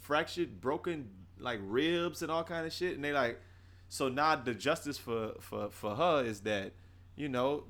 fractured, 0.00 0.60
broken 0.60 1.10
like 1.40 1.58
ribs 1.62 2.22
and 2.22 2.30
all 2.30 2.44
kind 2.44 2.66
of 2.66 2.72
shit. 2.72 2.94
And 2.94 3.04
they 3.04 3.12
like, 3.12 3.40
so 3.88 4.08
now 4.08 4.36
the 4.36 4.54
justice 4.54 4.96
for 4.96 5.34
for 5.40 5.70
for 5.70 5.96
her 5.96 6.24
is 6.24 6.40
that, 6.40 6.72
you 7.16 7.28
know, 7.28 7.64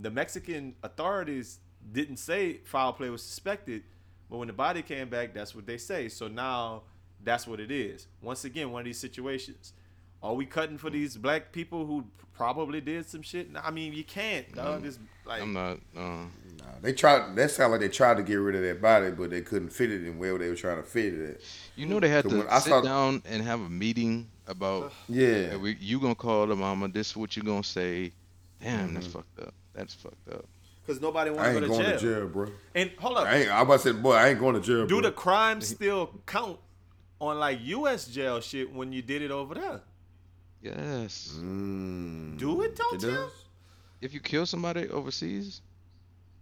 the 0.00 0.10
Mexican 0.10 0.76
authorities 0.84 1.58
didn't 1.92 2.18
say 2.18 2.58
foul 2.64 2.92
play 2.92 3.10
was 3.10 3.22
suspected, 3.22 3.82
but 4.30 4.38
when 4.38 4.46
the 4.46 4.54
body 4.54 4.82
came 4.82 5.08
back, 5.08 5.34
that's 5.34 5.54
what 5.54 5.66
they 5.66 5.78
say. 5.78 6.08
So 6.08 6.28
now 6.28 6.82
that's 7.22 7.46
what 7.46 7.58
it 7.58 7.72
is. 7.72 8.06
Once 8.22 8.44
again, 8.44 8.70
one 8.70 8.80
of 8.80 8.86
these 8.86 8.98
situations. 8.98 9.72
Are 10.22 10.34
we 10.34 10.44
cutting 10.46 10.76
for 10.78 10.90
these 10.90 11.16
black 11.16 11.50
people 11.52 11.86
who 11.86 12.04
probably 12.34 12.80
did 12.80 13.08
some 13.08 13.22
shit? 13.22 13.48
I 13.62 13.70
mean, 13.70 13.92
you 13.92 14.04
can't, 14.04 14.54
dog. 14.54 14.84
It's 14.84 14.98
like 15.26 15.42
I'm 15.42 15.52
not. 15.52 15.78
Uh, 15.96 16.24
Nah, 16.58 16.66
they 16.82 16.92
tried. 16.92 17.34
That 17.36 17.50
sounded 17.50 17.72
like 17.72 17.80
they 17.80 17.88
tried 17.88 18.18
to 18.18 18.22
get 18.22 18.34
rid 18.34 18.54
of 18.54 18.60
that 18.62 18.82
body, 18.82 19.12
but 19.12 19.30
they 19.30 19.40
couldn't 19.40 19.70
fit 19.70 19.90
it 19.90 20.04
in 20.06 20.18
where 20.18 20.36
they 20.36 20.50
were 20.50 20.54
trying 20.56 20.76
to 20.76 20.82
fit 20.82 21.14
it 21.14 21.30
at. 21.36 21.40
you 21.74 21.86
know 21.86 21.98
they 21.98 22.10
had 22.10 22.28
to 22.28 22.46
I 22.50 22.58
sit 22.58 22.68
saw- 22.68 22.82
down 22.82 23.22
and 23.24 23.42
have 23.42 23.60
a 23.62 23.68
meeting 23.70 24.28
about. 24.46 24.92
Yeah. 25.08 25.50
"Hey, 25.50 25.56
we, 25.56 25.76
you 25.80 25.98
gonna 26.00 26.14
call 26.14 26.46
the 26.46 26.54
mama? 26.56 26.88
This 26.88 27.10
is 27.10 27.16
what 27.16 27.34
you 27.34 27.42
gonna 27.42 27.64
say? 27.64 28.12
Damn, 28.62 28.88
Mm-hmm. 28.88 28.94
that's 28.94 29.06
fucked 29.06 29.40
up. 29.40 29.54
That's 29.72 29.94
fucked 29.94 30.28
up. 30.30 30.44
because 30.84 31.00
nobody 31.00 31.30
want 31.30 31.42
I 31.42 31.52
to 31.52 31.58
ain't 31.58 31.60
go 31.60 31.66
to 31.78 31.82
going 31.82 31.84
jail. 31.90 31.98
to 31.98 32.14
jail, 32.20 32.28
bro. 32.28 32.46
And 32.74 32.90
hold 32.98 33.16
up, 33.16 33.26
I 33.26 33.36
ain't. 33.36 33.50
I 33.50 33.62
about 33.62 33.80
to 33.80 33.92
say, 33.94 33.98
boy, 33.98 34.12
I 34.14 34.28
ain't 34.28 34.38
going 34.38 34.54
to 34.54 34.60
jail. 34.60 34.86
do 34.86 35.00
bro. 35.00 35.08
the 35.08 35.12
crimes 35.12 35.66
still 35.68 36.10
count 36.26 36.58
on 37.22 37.38
like 37.38 37.58
U.S. 37.62 38.06
jail 38.06 38.40
shit 38.42 38.70
when 38.74 38.92
you 38.92 39.00
did 39.00 39.22
it 39.22 39.30
over 39.30 39.54
there? 39.54 39.80
Yes. 40.62 41.32
Mm, 41.38 42.38
Do 42.38 42.62
it, 42.62 42.76
don't 42.76 42.94
it 42.94 43.02
you? 43.06 43.12
does? 43.14 43.32
If 44.00 44.12
you 44.14 44.20
kill 44.20 44.46
somebody 44.46 44.88
overseas, 44.88 45.60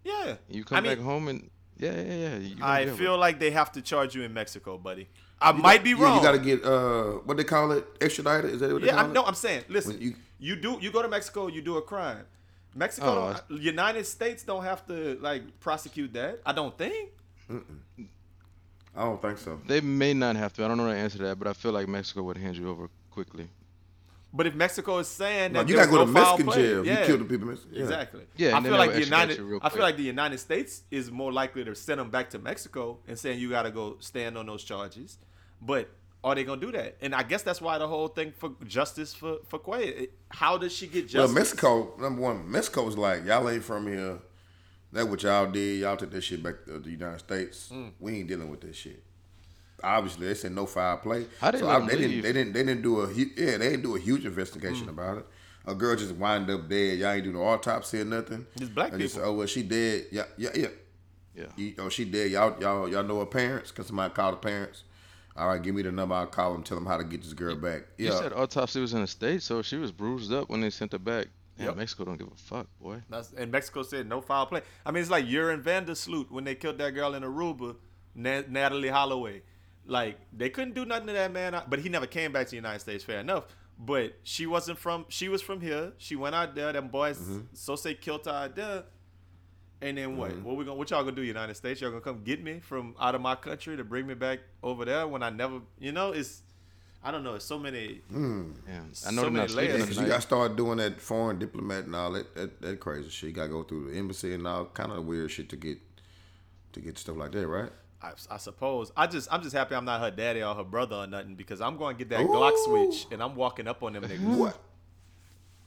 Yeah. 0.05 0.37
you 0.49 0.65
come 0.65 0.79
I 0.79 0.81
mean, 0.81 0.97
back 0.97 1.05
home 1.05 1.29
and 1.29 1.51
yeah, 1.77 1.93
yeah, 1.95 2.15
yeah. 2.15 2.37
You 2.39 2.57
I 2.61 2.85
be 2.85 2.89
able- 2.89 2.99
feel 2.99 3.17
like 3.19 3.39
they 3.39 3.51
have 3.53 3.71
to 3.73 3.83
charge 3.83 4.15
you 4.17 4.23
in 4.23 4.33
Mexico, 4.35 4.77
buddy. 4.79 5.09
I 5.41 5.53
You 5.53 5.59
might 5.63 5.77
got- 5.77 5.85
be 5.85 5.91
yeah, 5.91 6.03
wrong. 6.03 6.17
you 6.17 6.23
got 6.23 6.33
to 6.33 6.39
get 6.39 6.65
uh, 6.65 7.05
what 7.25 7.37
they 7.37 7.45
call 7.45 7.71
it, 7.73 7.85
extradited. 8.01 8.51
Is 8.55 8.61
that 8.61 8.73
what 8.73 8.81
they 8.81 8.89
yeah, 8.89 8.95
call 8.95 9.05
I'm, 9.05 9.11
it? 9.11 9.15
no, 9.15 9.25
I'm 9.25 9.35
saying, 9.35 9.65
listen, 9.69 9.93
When 9.93 10.03
you- 10.03 10.17
you, 10.41 10.57
do 10.57 10.79
you 10.81 10.91
go 10.91 11.03
to 11.03 11.09
Mexico, 11.09 11.47
you 11.47 11.63
do 11.63 11.77
a 11.77 11.83
crime. 11.83 12.25
Mexico, 12.75 13.07
Oh, 13.35 13.37
don't- 13.49 13.61
United 13.63 14.05
States 14.07 14.43
don't 14.43 14.65
have 14.65 14.85
to 14.89 15.19
like 15.21 15.43
prosecute 15.61 16.13
that. 16.15 16.41
I 16.45 16.53
don't 16.53 16.77
think. 16.77 17.11
I 18.97 19.05
don't 19.05 19.21
think 19.23 19.39
so. 19.39 19.61
They 19.67 19.81
may 19.81 20.13
not 20.15 20.35
have 20.37 20.53
to. 20.55 20.65
I 20.65 20.69
don't 20.69 20.77
know 20.77 20.85
the 20.89 20.95
answer 20.97 21.19
to 21.19 21.25
that, 21.25 21.39
but 21.39 21.47
I 21.49 21.53
feel 21.53 21.73
like 21.73 21.87
Mexico 21.89 22.23
would 22.25 22.37
hand 22.37 22.57
you 22.57 22.69
over 22.69 22.89
quickly. 23.11 23.49
But 24.33 24.47
if 24.47 24.55
Mexico 24.55 24.99
is 24.99 25.09
saying 25.09 25.53
No, 25.53 25.61
that 25.61 25.69
you 25.69 25.77
gotta 25.77 25.91
go 25.91 26.05
to 26.05 26.07
no 26.07 26.13
foul 26.13 26.37
Mexican 26.39 26.47
play, 26.53 26.63
jail. 26.63 26.87
yeah, 26.87 27.01
You 27.01 27.07
kill 27.07 27.19
the 27.19 27.25
people. 27.25 27.49
in 27.49 27.55
Mexico. 27.55 27.71
Yeah. 27.75 27.83
Exactly. 27.83 28.27
Yeah, 28.37 28.59
I 28.59 28.63
feel 28.63 28.73
like 28.73 28.93
the 28.93 29.05
United. 29.05 29.41
I 29.63 29.69
feel 29.71 29.83
like 29.83 29.97
the 29.97 30.03
United 30.03 30.39
States 30.39 30.83
is 30.91 31.11
more 31.11 31.33
likely 31.33 31.65
to 31.65 31.75
send 31.75 31.99
them 31.99 32.11
back 32.11 32.31
to 32.31 32.39
Mexico 32.39 32.99
and 33.09 33.19
saying 33.19 33.39
you 33.39 33.49
got 33.51 33.63
to 33.63 33.71
go 33.71 33.97
stand 34.01 34.37
on 34.37 34.47
those 34.47 34.65
charges. 34.65 35.19
But 35.63 35.89
are 36.23 36.35
they 36.35 36.45
gonna 36.45 36.61
do 36.61 36.73
that? 36.73 36.97
And 37.01 37.15
I 37.15 37.23
guess 37.23 37.43
that's 37.43 37.61
why 37.61 37.79
the 37.79 37.89
whole 37.89 38.09
thing 38.09 38.33
for 38.37 38.51
justice 38.67 39.15
for 39.15 39.39
for 39.49 39.59
Quay. 39.59 40.09
How 40.31 40.59
does 40.59 40.75
she 40.75 40.87
get 40.89 41.03
justice? 41.09 41.15
Well, 41.15 41.27
justice? 41.29 41.35
Mexico, 41.63 41.95
number 41.99 42.21
one, 42.21 42.51
Mexico's 42.51 42.97
like 42.99 43.25
y'all 43.25 43.49
ain't 43.49 43.65
from 43.65 43.87
here. 43.87 44.19
That 44.93 45.09
what 45.09 45.23
y'all 45.23 45.51
did. 45.51 45.81
Y'all 45.81 45.97
took 45.97 46.11
that 46.11 46.23
shit 46.23 46.43
back 46.43 46.65
to 46.67 46.79
the 46.79 46.91
United 46.91 47.21
States. 47.21 47.71
Mm. 47.73 47.93
We 48.01 48.19
ain't 48.19 48.29
dealing 48.29 48.51
with 48.51 48.61
this 48.61 48.77
shit. 48.77 49.03
Obviously, 49.83 50.27
they 50.27 50.35
said 50.35 50.53
no 50.53 50.67
foul 50.67 50.97
play. 50.99 51.27
How 51.41 51.51
they 51.51 51.59
so 51.59 51.67
let 51.67 51.77
I- 51.77 51.79
them 51.79 51.89
they 51.89 51.97
didn't. 51.97 52.23
They 52.23 52.33
didn't. 52.33 52.53
They 52.53 52.65
didn't 52.65 52.83
do 52.83 53.01
a. 53.03 53.13
Yeah, 53.13 53.57
they 53.59 53.71
didn't 53.71 53.83
do 53.83 53.97
a 53.97 53.99
huge 54.01 54.25
investigation 54.25 54.87
Mm. 54.87 54.91
about 54.91 55.19
it. 55.19 55.27
A 55.67 55.75
girl 55.75 55.95
just 55.97 56.15
wind 56.15 56.49
up 56.51 56.69
dead. 56.69 56.99
Y'all 56.99 57.11
ain't 57.13 57.25
do 57.25 57.33
no 57.33 57.43
autopsy 57.43 58.01
or 58.01 58.05
nothing. 58.05 58.47
It's 58.57 58.69
black 58.71 58.93
And 58.93 59.01
just, 59.01 59.15
people. 59.17 59.31
oh 59.31 59.35
well, 59.35 59.47
she 59.47 59.63
dead. 59.63 60.07
Yeah, 60.11 60.25
yeah, 60.37 60.51
yeah. 60.55 60.69
Yeah. 61.35 61.47
You, 61.57 61.75
oh, 61.79 61.89
she 61.89 62.05
dead. 62.07 62.31
Y'all, 62.33 62.61
y'all, 62.61 62.89
y'all 62.89 63.05
know 63.05 63.21
her 63.21 63.27
parents? 63.27 63.71
Cause 63.71 63.87
somebody 63.87 64.13
called 64.13 64.35
her 64.35 64.41
parents. 64.41 64.83
All 65.37 65.47
right, 65.49 65.63
give 65.63 65.73
me 65.75 65.83
the 65.83 65.93
number. 65.93 66.15
I'll 66.17 66.27
call 66.27 66.53
them. 66.53 66.65
Tell 66.65 66.77
them 66.77 66.87
how 66.87 66.97
to 66.97 67.05
get 67.05 67.23
this 67.23 67.33
girl 67.35 67.55
back. 67.55 67.83
Yeah. 67.97 68.07
You 68.09 68.13
Yeah. 68.15 68.19
said 68.21 68.33
autopsy 68.33 68.81
was 68.81 68.93
in 68.95 69.03
the 69.03 69.07
States, 69.07 69.45
so 69.45 69.63
she 69.63 69.77
was 69.77 69.93
bruised 69.93 70.33
up 70.33 70.49
when 70.49 70.61
they 70.63 70.71
sent 70.71 70.91
her 70.93 70.99
back. 70.99 71.27
Yeah, 71.57 71.67
Yep. 71.67 71.77
Mexico 71.77 72.05
don't 72.07 72.17
give 72.19 72.27
a 72.29 72.37
fuck, 72.37 72.67
boy. 72.81 73.03
That's, 73.11 73.33
and 73.35 73.53
Mexico 73.53 73.83
said 73.85 74.09
no 74.09 74.21
foul 74.21 74.47
play. 74.47 74.63
I 74.87 74.91
mean, 74.91 75.01
it's 75.03 75.11
like 75.11 75.27
Joran 75.29 75.61
van 75.63 75.85
der 75.85 75.95
Sloot 75.95 76.31
when 76.33 76.43
they 76.45 76.55
killed 76.57 76.79
that 76.79 76.91
girl 76.95 77.15
in 77.15 77.23
Aruba, 77.23 77.77
Na- 78.17 78.43
Natalee 78.43 78.91
Holloway. 78.91 79.43
Like 79.89 80.19
they 80.37 80.51
couldn't 80.51 80.75
do 80.75 80.85
nothing 80.85 81.07
to 81.07 81.15
that 81.15 81.33
man, 81.33 81.61
but 81.69 81.79
he 81.79 81.89
never 81.89 82.07
came 82.07 82.31
back 82.31 82.47
to 82.47 82.51
the 82.51 82.57
United 82.57 82.81
States. 82.81 83.03
Fair 83.03 83.21
enough. 83.21 83.47
But 83.79 84.19
she 84.23 84.47
wasn't 84.47 84.79
from. 84.79 85.07
She 85.09 85.29
was 85.29 85.41
from 85.41 85.61
here. 85.61 85.93
She 85.97 86.15
went 86.15 86.35
out 86.35 86.55
there. 86.55 86.73
Them 86.73 86.89
boys, 86.89 87.19
mm-hmm. 87.19 87.41
so 87.55 87.75
say 87.75 87.95
killed 87.95 88.27
her 88.27 88.33
out 88.33 88.55
there. 88.55 88.85
And 89.81 89.97
then 89.97 90.17
what? 90.17 90.33
Mm-hmm. 90.33 90.45
What 90.45 90.57
we 90.57 90.65
gonna? 90.65 90.77
What 90.77 90.91
y'all 90.91 91.05
gonna 91.05 91.17
do? 91.17 91.23
United 91.23 91.55
States? 91.55 91.81
Y'all 91.81 91.91
gonna 91.91 92.03
come 92.03 92.23
get 92.23 92.43
me 92.43 92.61
from 92.61 92.97
out 93.01 93.15
of 93.15 93.23
my 93.23 93.35
country 93.35 93.77
to 93.77 93.85
bring 93.85 94.07
me 94.07 94.15
back 94.15 94.41
over 94.63 94.85
there 94.85 95.07
when 95.07 95.23
I 95.23 95.31
never? 95.31 95.61
You 95.79 95.93
know, 95.93 96.13
it's. 96.13 96.43
I 97.03 97.13
don't 97.13 97.23
know. 97.23 97.37
It's 97.37 97.45
so 97.45 97.59
many. 97.59 98.03
Mm. 98.13 98.55
Damn. 98.67 98.93
I 99.07 99.13
know 99.13 99.23
they're 99.23 99.31
many 99.31 99.43
not 99.45 99.51
sleeping 99.51 99.75
layers. 99.77 99.87
Cause 99.87 99.99
you 99.99 100.07
got 100.07 100.17
to 100.17 100.21
start 100.23 100.57
doing 100.57 100.79
that 100.79 101.01
foreign 101.01 101.39
diplomat 101.39 101.85
and 101.85 101.95
all 101.95 102.11
that, 102.13 102.35
that 102.35 102.61
that 102.61 102.81
crazy 102.81 103.09
shit. 103.09 103.29
You 103.29 103.37
got 103.37 103.45
to 103.45 103.51
go 103.51 103.63
through 103.63 103.93
the 103.93 103.97
embassy 103.97 104.35
and 104.35 104.47
all 104.47 104.67
kind 104.67 104.91
of 104.91 105.07
weird 105.07 105.31
shit 105.31 105.49
to 105.51 105.57
get 105.57 105.79
to 106.73 106.81
get 106.81 106.99
stuff 106.99 107.17
like 107.17 107.31
that, 107.33 107.47
right? 107.47 107.71
I, 108.01 108.13
I 108.31 108.37
suppose. 108.37 108.93
I 108.97 109.07
just 109.07 109.29
I'm 109.33 109.43
just 109.43 109.55
happy 109.55 109.75
I'm 109.75 109.85
not 109.85 110.01
her 110.01 110.11
daddy 110.11 110.43
or 110.43 110.55
her 110.55 110.65
brother 110.65 110.97
or 110.97 111.07
nothing 111.07 111.35
because 111.35 111.61
I'm 111.61 111.77
going 111.77 111.97
to 111.97 112.05
get 112.05 112.11
that 112.11 112.27
Glock 112.27 112.53
switch 112.65 113.07
and 113.11 113.23
I'm 113.23 113.35
walking 113.35 113.67
up 113.67 113.83
on 113.83 113.93
them 113.95 114.05
niggas. 114.05 114.37
What? 114.37 114.59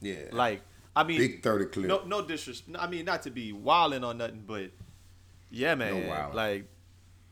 Yeah. 0.02 0.16
Like 0.32 0.62
I 0.96 1.04
mean, 1.04 1.20
big 1.20 1.44
thirty 1.44 1.66
clip. 1.66 1.88
no 1.88 2.04
no 2.06 2.22
disrespect. 2.26 2.78
I 2.80 2.88
mean 2.88 3.06
not 3.06 3.22
to 3.24 3.32
be 3.32 3.54
wilding 3.54 4.04
or 4.04 4.14
nothing, 4.14 4.44
but 4.46 4.72
yeah, 5.50 5.76
man. 5.76 6.08
wilding. 6.08 6.36
like 6.36 6.66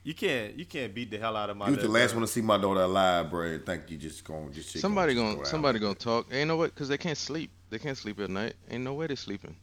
you 0.04 0.14
can't 0.14 0.58
you 0.58 0.66
can't 0.66 0.93
beat 0.93 1.12
the 1.12 1.18
hell 1.18 1.36
out 1.36 1.50
of 1.50 1.58
my. 1.58 1.68
you 1.68 1.76
was 1.76 1.84
the 1.84 1.89
last 1.89 2.14
one 2.14 2.22
to 2.22 2.28
see 2.28 2.41
my 2.41 2.58
daughter 2.58 2.82
alive, 2.82 3.30
bro. 3.30 3.43
and 3.43 3.66
Think 3.66 3.89
you 3.89 3.97
just 3.97 4.24
going 4.24 4.52
just 4.54 4.78
Somebody 4.80 5.14
gonna 5.14 5.36
go 5.36 5.41
out 5.41 5.47
somebody 5.47 5.80
gonna 5.80 5.95
talk. 5.95 6.28
Ain't 6.32 6.47
no 6.47 6.58
way, 6.58 6.70
cause 6.70 6.88
they 6.88 6.97
can't 6.97 7.18
sleep. 7.18 7.52
They 7.70 7.80
can't 7.80 7.97
sleep 7.97 8.20
at 8.20 8.30
night. 8.30 8.54
Ain't 8.70 8.84
no 8.84 8.93
way 8.93 9.08
they 9.08 9.16
sleeping. 9.16 9.56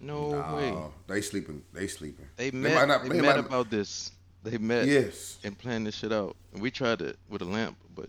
No 0.00 0.30
way. 0.54 0.74
They 1.06 1.20
sleeping. 1.22 1.62
They 1.72 1.86
sleeping. 1.86 2.26
They 2.36 2.50
might 2.50 2.74
met. 2.74 2.88
not- 2.88 3.02
they 3.04 3.08
they 3.10 3.20
met 3.20 3.36
might- 3.36 3.46
about 3.46 3.70
this. 3.70 4.10
They 4.44 4.58
met 4.58 4.86
Yes. 4.86 5.38
and 5.42 5.56
planned 5.58 5.86
this 5.86 5.96
shit 5.96 6.12
out. 6.12 6.36
And 6.52 6.60
we 6.62 6.70
tried 6.70 7.00
it 7.00 7.18
with 7.28 7.42
a 7.42 7.46
lamp, 7.46 7.76
but 7.96 8.08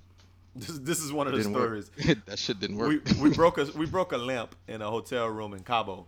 This, 0.56 0.78
this 0.80 1.00
is 1.00 1.12
one 1.12 1.28
of 1.28 1.34
the 1.34 1.44
stories. 1.44 1.90
that 2.28 2.38
shit 2.38 2.60
didn't 2.60 2.78
work. 2.78 2.90
we 2.90 3.30
we 3.30 3.30
broke 3.36 3.58
a 3.58 3.66
we 3.76 3.86
broke 3.86 4.12
a 4.12 4.18
lamp 4.18 4.56
in 4.68 4.82
a 4.82 4.90
hotel 4.90 5.28
room 5.28 5.54
in 5.54 5.62
Cabo, 5.62 6.06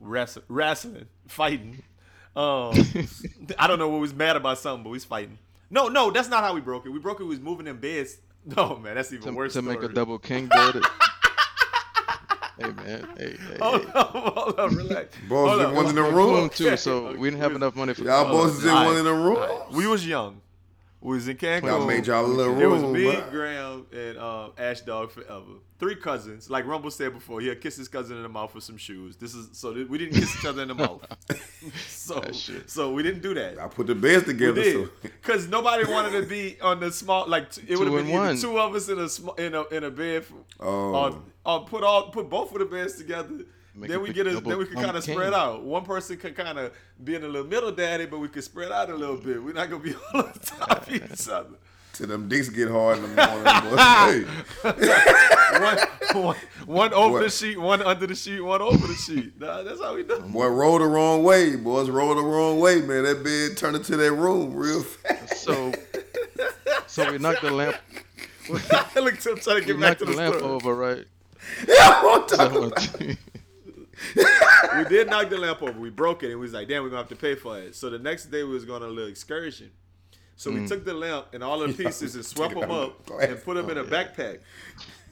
wrestling, 0.00 0.44
wrestling 0.48 1.06
fighting. 1.28 1.82
Um, 2.34 2.72
I 3.58 3.66
don't 3.66 3.78
know. 3.78 3.88
what 3.88 4.00
was 4.00 4.12
mad 4.14 4.36
about 4.36 4.58
something, 4.58 4.82
but 4.82 4.90
we 4.90 4.96
was 4.96 5.04
fighting. 5.04 5.38
No, 5.70 5.88
no, 5.88 6.10
that's 6.10 6.28
not 6.28 6.44
how 6.44 6.54
we 6.54 6.60
broke 6.60 6.84
it. 6.86 6.90
We 6.90 6.98
broke 6.98 7.20
it. 7.20 7.24
We 7.24 7.30
was 7.30 7.40
moving 7.40 7.66
in 7.66 7.76
beds, 7.78 8.18
No, 8.44 8.76
man, 8.76 8.94
that's 8.94 9.12
even 9.12 9.24
to, 9.28 9.32
worse. 9.32 9.52
to 9.54 9.62
make 9.62 9.82
a 9.82 9.88
double 9.88 10.18
king 10.18 10.46
bed. 10.46 10.76
Hey 12.58 12.70
man, 12.72 13.08
hey, 13.18 13.36
hey, 13.38 13.58
Hold 13.60 13.80
hey. 13.82 13.90
on, 13.94 14.06
hold 14.06 14.58
on, 14.60 14.76
relax. 14.76 15.16
Boys 15.28 15.48
Hold 15.48 15.58
was 15.58 15.58
on, 15.60 15.70
in 15.70 15.76
one 15.76 15.86
in 15.88 15.94
the 15.94 16.02
room. 16.02 16.50
too, 16.50 16.76
so 16.76 17.14
we 17.16 17.28
didn't 17.30 17.42
have 17.42 17.54
enough 17.54 17.74
money 17.76 17.94
for 17.94 18.04
Y'all 18.04 18.24
clothes. 18.24 18.52
boys 18.52 18.58
is 18.60 18.64
in 18.66 18.74
one 18.74 18.96
in 18.96 19.04
the 19.04 19.12
room. 19.12 19.38
We 19.72 19.86
was 19.86 20.06
young. 20.06 20.40
We 21.06 21.14
was 21.14 21.28
in 21.28 21.36
Cancun. 21.36 21.66
Y'all 21.66 21.86
made 21.86 22.04
y'all 22.08 22.24
a 22.24 22.26
little 22.26 22.52
room. 22.54 22.62
It 22.62 22.66
was 22.66 22.82
room, 22.82 22.92
me, 22.92 23.04
bruh. 23.04 23.30
Graham, 23.30 23.86
and 23.92 24.18
um, 24.18 24.50
Ash 24.58 24.80
Dog 24.80 25.12
forever. 25.12 25.44
Three 25.78 25.94
cousins. 25.94 26.50
Like 26.50 26.66
Rumble 26.66 26.90
said 26.90 27.12
before, 27.12 27.40
he 27.40 27.46
had 27.46 27.60
kissed 27.60 27.78
his 27.78 27.86
cousin 27.86 28.16
in 28.16 28.24
the 28.24 28.28
mouth 28.28 28.52
with 28.56 28.64
some 28.64 28.76
shoes. 28.76 29.14
This 29.14 29.32
is 29.32 29.50
so 29.52 29.72
th- 29.72 29.86
we 29.88 29.98
didn't 29.98 30.14
kiss 30.14 30.36
each 30.36 30.44
other 30.44 30.62
in 30.62 30.68
the 30.68 30.74
mouth. 30.84 31.06
so 31.86 32.20
so 32.66 32.92
we 32.92 33.04
didn't 33.04 33.22
do 33.22 33.34
that. 33.34 33.56
I 33.60 33.68
put 33.68 33.86
the 33.86 33.94
beds 33.94 34.26
We 34.26 34.32
together. 34.32 34.54
did 34.62 34.74
So 34.74 34.90
because 35.02 35.46
nobody 35.46 35.84
wanted 35.88 36.20
to 36.20 36.26
be 36.26 36.60
on 36.60 36.80
the 36.80 36.90
small 36.90 37.28
like 37.28 37.52
t- 37.52 37.62
it 37.68 37.78
would 37.78 37.86
have 37.86 37.96
been 37.96 38.06
and 38.06 38.10
either 38.14 38.26
one. 38.26 38.36
two 38.38 38.58
of 38.58 38.74
us 38.74 38.88
in 38.88 38.98
a 38.98 39.08
small 39.08 39.34
in 39.34 39.54
a 39.54 39.62
in 39.68 39.84
a 39.84 39.90
bed. 39.92 40.24
For, 40.24 40.34
Oh. 40.58 40.94
or, 40.94 41.22
or 41.44 41.64
put 41.66 41.84
all 41.84 42.10
put 42.10 42.28
both 42.28 42.50
of 42.52 42.58
the 42.58 42.64
beds 42.64 42.96
together. 42.96 43.44
Make 43.78 43.90
then 43.90 43.98
a 43.98 44.00
we 44.00 44.06
big 44.08 44.14
get 44.16 44.26
a, 44.28 44.32
double 44.32 44.48
then 44.50 44.58
we 44.58 44.64
could 44.64 44.78
kind 44.78 44.96
of 44.96 45.04
spread 45.04 45.34
out. 45.34 45.62
One 45.62 45.84
person 45.84 46.16
could 46.16 46.34
kind 46.34 46.58
of 46.58 46.72
be 47.04 47.14
in 47.14 47.22
a 47.24 47.28
little 47.28 47.46
middle 47.46 47.70
daddy, 47.72 48.06
but 48.06 48.18
we 48.20 48.28
could 48.28 48.42
spread 48.44 48.72
out 48.72 48.88
a 48.88 48.94
little 48.94 49.16
bit. 49.18 49.42
We're 49.42 49.52
not 49.52 49.68
gonna 49.70 49.82
be 49.82 49.94
all 50.14 50.22
on 50.22 50.32
top 50.32 50.86
of 50.88 50.92
each 50.94 51.28
other. 51.28 51.50
till 51.92 52.06
them 52.06 52.26
dicks 52.28 52.48
get 52.48 52.70
hard 52.70 52.96
in 52.98 53.02
the 53.02 53.26
morning. 53.26 54.24
boy. 54.24 54.72
hey, 54.72 55.16
One, 56.12 56.24
one, 56.24 56.36
one 56.66 56.92
over 56.94 57.12
What? 57.14 57.22
the 57.22 57.30
sheet, 57.30 57.58
one 57.58 57.82
under 57.82 58.06
the 58.06 58.14
sheet, 58.14 58.40
one 58.40 58.60
over 58.62 58.86
the 58.86 58.94
sheet. 58.94 59.38
Nah, 59.40 59.62
that's 59.62 59.80
how 59.80 59.94
we 59.94 60.02
do. 60.04 60.20
boy, 60.20 60.46
roll 60.48 60.78
the 60.78 60.86
wrong 60.86 61.22
way. 61.22 61.56
Boys, 61.56 61.88
roll 61.90 62.14
the 62.14 62.22
wrong 62.22 62.58
way, 62.60 62.80
man. 62.82 63.04
That 63.04 63.22
bed 63.24 63.56
turned 63.56 63.76
into 63.76 63.96
that 63.96 64.12
room 64.12 64.54
real 64.54 64.82
fast. 64.82 65.42
So, 65.42 65.72
so 66.86 67.10
we 67.10 67.18
knocked 67.18 67.42
the 67.42 67.50
lamp. 67.50 67.76
Look 68.48 68.70
at 68.72 68.94
him 68.96 69.16
trying 69.16 69.36
to 69.36 69.54
We 69.54 69.60
get 69.64 69.80
back 69.80 69.98
to 69.98 70.04
the 70.04 70.12
the 70.12 70.16
lamp 70.16 70.34
story. 70.36 70.50
over, 70.52 70.74
right? 70.74 71.04
yeah, 71.68 72.02
I'm 72.04 72.26
talking 72.26 72.64
about. 72.64 72.80
So, 72.80 72.98
we 74.16 74.84
did 74.84 75.08
knock 75.08 75.28
the 75.30 75.38
lamp 75.38 75.62
over. 75.62 75.78
We 75.78 75.90
broke 75.90 76.22
it, 76.22 76.30
and 76.30 76.36
we 76.38 76.42
was 76.46 76.52
like, 76.52 76.68
"Damn, 76.68 76.82
we're 76.82 76.88
gonna 76.90 77.02
have 77.02 77.08
to 77.10 77.16
pay 77.16 77.34
for 77.34 77.58
it." 77.58 77.74
So 77.74 77.90
the 77.90 77.98
next 77.98 78.26
day, 78.26 78.42
we 78.42 78.50
was 78.50 78.64
going 78.64 78.82
on 78.82 78.88
a 78.88 78.92
little 78.92 79.10
excursion. 79.10 79.70
So 80.36 80.50
Mm. 80.50 80.62
we 80.62 80.68
took 80.68 80.84
the 80.84 80.92
lamp 80.94 81.28
and 81.32 81.42
all 81.42 81.60
the 81.60 81.72
pieces 81.84 82.14
and 82.14 82.24
swept 82.24 82.54
them 82.58 82.70
up 82.70 83.08
and 83.22 83.42
put 83.42 83.54
them 83.54 83.70
in 83.70 83.78
a 83.78 83.80
Oh, 83.80 83.84
yeah. 83.84 83.90
backpack, 83.90 84.38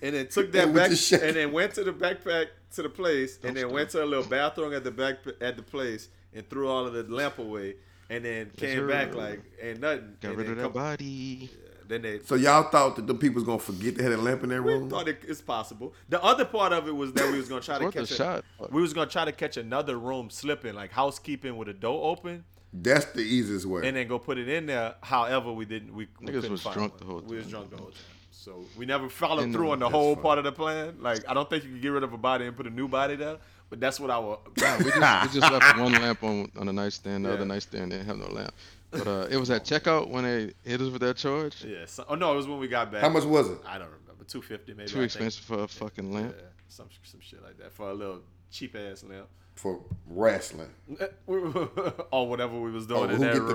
and 0.03 0.14
then 0.14 0.26
took 0.28 0.53
that 0.53 0.74
back 0.74 0.91
and 0.91 1.37
then 1.37 1.53
went 1.53 1.74
to 1.74 1.85
the 1.85 1.93
backpack 1.93 2.49
to 2.72 2.82
the 2.82 2.91
place, 2.91 3.39
and 3.43 3.57
then 3.57 3.66
Dumpster. 3.68 3.72
went 3.72 3.91
to 3.91 4.05
a 4.05 4.07
little 4.07 4.24
bathroom 4.24 4.74
at 4.74 4.85
the 4.85 4.91
back 4.91 5.18
at 5.41 5.57
the 5.57 5.62
place 5.62 6.09
and 6.35 6.49
threw 6.51 6.68
all 6.68 6.87
of 6.87 6.93
the 6.93 7.05
lamp 7.05 7.39
away, 7.39 7.76
and 8.11 8.24
then 8.24 8.51
came 8.57 8.87
back 8.87 9.14
like 9.14 9.41
and 9.62 9.80
nothing. 9.80 10.16
got 10.20 10.28
and 10.30 10.39
rid 10.39 10.51
of 10.51 10.57
that 10.57 10.62
come- 10.64 10.72
body. 10.72 11.51
Then 11.89 12.03
they 12.03 12.18
So 12.20 12.35
y'all 12.35 12.64
thought 12.70 12.97
that 12.97 13.07
the 13.07 13.14
people 13.14 13.37
was 13.37 13.45
gonna 13.45 13.59
forget 13.59 13.97
they 13.97 14.03
had 14.03 14.12
a 14.12 14.16
lamp 14.16 14.43
in 14.43 14.49
their 14.51 14.62
we 14.62 14.72
room? 14.72 14.89
thought 14.91 15.09
it, 15.09 15.22
it's 15.26 15.41
possible. 15.43 15.93
The 16.09 16.22
other 16.22 16.45
part 16.45 16.72
of 16.72 16.89
it 16.89 16.93
was 16.97 17.12
that 17.12 17.30
we 17.30 17.39
was 17.39 17.49
gonna 17.49 17.61
try 17.61 17.78
to 17.78 17.91
catch 17.91 18.11
a, 18.11 18.14
shot. 18.14 18.45
we 18.70 18.80
was 18.82 18.93
gonna 18.93 19.11
try 19.11 19.24
to 19.24 19.32
catch 19.32 19.57
another 19.57 19.99
room 19.99 20.30
slipping, 20.30 20.74
like 20.74 20.91
housekeeping 20.93 21.57
with 21.57 21.68
a 21.68 21.74
door 21.74 22.11
open, 22.11 22.45
That's 22.72 23.05
the 23.07 23.20
easiest 23.22 23.66
way. 23.66 23.87
and 23.87 23.97
then 23.97 24.09
go 24.09 24.18
put 24.18 24.39
it 24.39 24.49
in 24.49 24.66
there. 24.66 24.95
However, 25.03 25.53
we 25.53 25.64
didn't. 25.64 25.95
We, 25.95 26.09
we 26.20 26.26
Niggas 26.28 26.49
was 26.49 26.62
find 26.62 26.74
drunk 26.74 26.93
one. 26.95 27.01
the 27.01 27.07
whole 27.07 27.20
time. 27.20 27.28
We 27.30 27.37
was 27.37 27.45
time. 27.47 27.51
drunk 27.53 27.70
the 27.70 27.76
whole 27.76 27.87
time. 27.87 27.99
So 28.30 28.64
we 28.76 28.85
never 28.85 29.09
followed 29.09 29.45
And, 29.45 29.53
through 29.55 29.70
on 29.70 29.78
the 29.78 29.89
whole 29.89 30.14
fine. 30.16 30.22
part 30.22 30.39
of 30.39 30.45
the 30.45 30.53
plan. 30.53 30.97
Like 31.01 31.28
I 31.28 31.35
don't 31.35 31.49
think 31.49 31.64
you 31.64 31.70
could 31.70 31.82
get 31.82 31.89
rid 31.89 32.03
of 32.03 32.12
a 32.12 32.18
body 32.18 32.47
and 32.47 32.57
put 32.57 32.66
a 32.66 32.70
new 32.70 32.89
body 32.89 33.16
there. 33.16 33.39
But 33.70 33.80
that's 33.80 33.99
what 33.99 34.11
our 34.11 34.39
Nah, 34.59 34.78
we 34.78 34.85
just, 34.85 35.35
we 35.35 35.41
just 35.41 35.53
left 35.53 35.78
one 35.78 35.93
lamp 35.93 36.22
on 36.22 36.51
on 36.57 36.66
the 36.66 36.72
nightstand. 36.72 37.24
The 37.24 37.30
Yeah. 37.30 37.35
other 37.37 37.47
nightstand 37.47 37.91
didn't 37.93 38.07
have 38.07 38.18
no 38.18 38.26
lamp. 38.28 38.53
But 38.99 39.07
uh, 39.09 39.26
it 39.30 39.36
was 39.36 39.51
at 39.51 39.64
checkout 39.64 40.09
when 40.09 40.24
they 40.24 40.53
hit 40.64 40.80
us 40.80 40.90
with 40.90 41.01
that 41.03 41.16
charge. 41.16 41.64
yeah. 41.64 41.84
So, 41.86 42.05
oh 42.09 42.14
no, 42.14 42.32
it 42.32 42.36
was 42.36 42.47
when 42.47 42.59
we 42.59 42.68
got 42.68 42.90
back. 42.92 43.01
How 43.03 43.09
much 43.09 43.24
was 43.24 43.51
it? 43.51 43.59
I 43.66 43.78
don't 43.78 43.88
remember. 43.88 44.24
Two 44.26 44.40
fifty 44.40 44.72
maybe. 44.72 44.88
Too 44.88 44.97
I 44.99 45.01
think. 45.01 45.05
expensive 45.07 45.45
for 45.45 45.62
a 45.64 45.68
fucking 45.68 46.11
Yeah, 46.12 46.18
lamp. 46.20 46.34
some 46.68 46.88
some 47.03 47.20
shit 47.20 47.42
like 47.42 47.59
that 47.59 47.72
for 47.72 47.90
a 47.90 47.95
little 47.95 48.20
cheap 48.51 48.74
ass 48.76 49.05
lamp. 49.05 49.26
For 49.55 49.80
wrestling. 50.07 50.70
or 51.26 52.26
whatever 52.28 52.59
we 52.61 52.70
was 52.72 52.86
doing 52.86 53.09
who 53.11 53.14
in 53.16 53.20
that 53.20 53.34
room. 53.40 53.47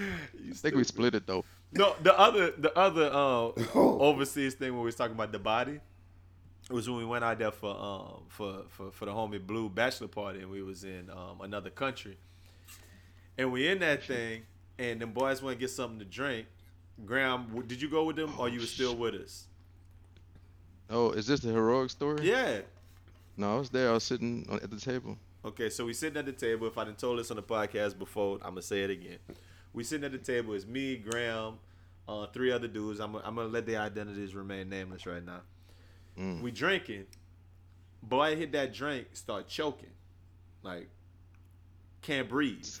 I 0.00 0.54
think 0.54 0.74
we 0.74 0.84
split 0.84 1.14
it 1.14 1.26
though. 1.26 1.44
No, 1.72 1.94
the 2.02 2.18
other 2.18 2.50
the 2.52 2.76
other 2.78 3.06
uh, 3.06 3.52
Oh. 3.74 3.98
overseas 4.00 4.54
thing 4.54 4.72
when 4.72 4.80
we 4.80 4.86
was 4.86 4.94
talking 4.94 5.14
about 5.14 5.32
the 5.32 5.38
body 5.38 5.80
was 6.72 6.88
when 6.88 6.98
we 6.98 7.04
went 7.04 7.24
out 7.24 7.38
there 7.38 7.50
for 7.50 7.76
um 7.76 8.22
for 8.28 8.64
for, 8.68 8.90
for 8.90 9.04
the 9.04 9.12
homie 9.12 9.44
blue 9.44 9.68
bachelor 9.68 10.08
party 10.08 10.40
and 10.40 10.50
we 10.50 10.62
was 10.62 10.84
in 10.84 11.10
um, 11.10 11.40
another 11.40 11.70
country 11.70 12.16
and 13.38 13.52
we 13.52 13.68
in 13.68 13.78
that 13.80 14.02
thing 14.04 14.42
and 14.78 15.00
them 15.00 15.12
boys 15.12 15.42
went 15.42 15.58
to 15.58 15.60
get 15.60 15.70
something 15.70 15.98
to 15.98 16.04
drink. 16.04 16.46
Graham, 17.04 17.64
did 17.66 17.80
you 17.80 17.88
go 17.88 18.04
with 18.04 18.16
them 18.16 18.34
or 18.38 18.48
you 18.48 18.60
were 18.60 18.66
still 18.66 18.94
with 18.94 19.14
us? 19.14 19.46
Oh, 20.90 21.10
is 21.10 21.26
this 21.26 21.40
the 21.40 21.50
heroic 21.50 21.90
story? 21.90 22.28
Yeah. 22.28 22.60
No, 23.36 23.56
I 23.56 23.58
was 23.58 23.70
there. 23.70 23.90
I 23.90 23.92
was 23.92 24.04
sitting 24.04 24.46
at 24.62 24.70
the 24.70 24.78
table. 24.78 25.16
Okay, 25.44 25.70
so 25.70 25.86
we 25.86 25.94
sitting 25.94 26.18
at 26.18 26.26
the 26.26 26.32
table. 26.32 26.66
If 26.66 26.76
I 26.78 26.84
didn't 26.84 26.98
told 26.98 27.18
this 27.18 27.30
on 27.30 27.36
the 27.36 27.42
podcast 27.42 27.98
before, 27.98 28.36
I'm 28.42 28.50
gonna 28.50 28.62
say 28.62 28.82
it 28.82 28.90
again. 28.90 29.18
We 29.72 29.84
sitting 29.84 30.04
at 30.04 30.12
the 30.12 30.18
table. 30.18 30.52
It's 30.52 30.66
me, 30.66 30.96
Graham, 30.96 31.58
uh, 32.06 32.26
three 32.26 32.52
other 32.52 32.68
dudes. 32.68 33.00
I'm, 33.00 33.16
I'm 33.16 33.34
gonna 33.34 33.48
let 33.48 33.66
their 33.66 33.80
identities 33.80 34.34
remain 34.34 34.68
nameless 34.68 35.06
right 35.06 35.24
now. 35.24 35.40
Mm. 36.18 36.40
We 36.42 36.50
drinking. 36.50 37.06
Boy 38.02 38.36
hit 38.36 38.52
that 38.52 38.72
drink, 38.74 39.06
start 39.12 39.48
choking, 39.48 39.90
like 40.62 40.88
can't 42.02 42.28
breathe. 42.28 42.66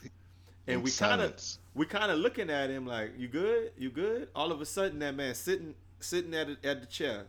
And 0.64 0.76
In 0.76 0.82
we 0.84 0.92
kind 0.92 1.20
of 1.20 1.34
we 1.74 1.86
kind 1.86 2.12
of 2.12 2.18
looking 2.20 2.48
at 2.48 2.70
him 2.70 2.86
like, 2.86 3.18
"You 3.18 3.26
good? 3.26 3.72
You 3.76 3.90
good?" 3.90 4.28
All 4.32 4.52
of 4.52 4.60
a 4.60 4.64
sudden, 4.64 5.00
that 5.00 5.12
man 5.16 5.34
sitting 5.34 5.74
sitting 5.98 6.32
at 6.34 6.50
it- 6.50 6.64
at 6.64 6.80
the 6.80 6.86
chair, 6.86 7.24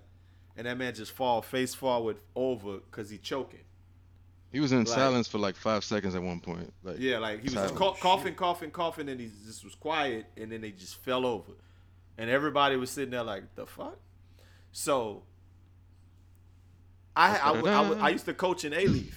and 0.56 0.68
that 0.68 0.78
man 0.78 0.94
just 0.94 1.12
fall 1.14 1.42
face 1.42 1.74
forward 1.74 2.18
over 2.36 2.78
because 2.78 3.10
he 3.10 3.18
choking. 3.18 3.64
He 4.52 4.60
was 4.60 4.72
in 4.72 4.80
Like- 4.84 4.88
silence 4.88 5.28
for 5.28 5.40
like 5.40 5.56
five 5.56 5.84
seconds 5.84 6.14
at 6.14 6.22
one 6.22 6.42
point. 6.42 6.72
Like 6.84 6.98
Yeah, 7.00 7.18
like 7.18 7.40
he 7.40 7.46
was 7.46 7.54
Silence. 7.54 7.72
just 7.72 7.80
cough, 7.80 8.00
coughing, 8.00 8.36
coughing, 8.36 8.70
coughing, 8.70 9.10
and 9.10 9.20
he 9.20 9.32
just 9.48 9.64
was 9.64 9.74
quiet, 9.74 10.28
and 10.38 10.52
then 10.52 10.62
they 10.62 10.70
just 10.70 10.98
fell 10.98 11.26
over, 11.26 11.54
and 12.20 12.30
everybody 12.30 12.76
was 12.76 12.92
sitting 12.92 13.10
there 13.10 13.24
like, 13.24 13.56
"The 13.56 13.66
fuck." 13.66 13.98
So, 14.72 15.24
I 17.16 17.40
I, 17.40 17.54
w- 17.54 17.68
I, 17.68 17.84
w- 17.84 18.02
I 18.02 18.10
used 18.10 18.26
to 18.26 18.34
coach 18.34 18.66
in 18.66 18.74
Alief. 18.74 19.14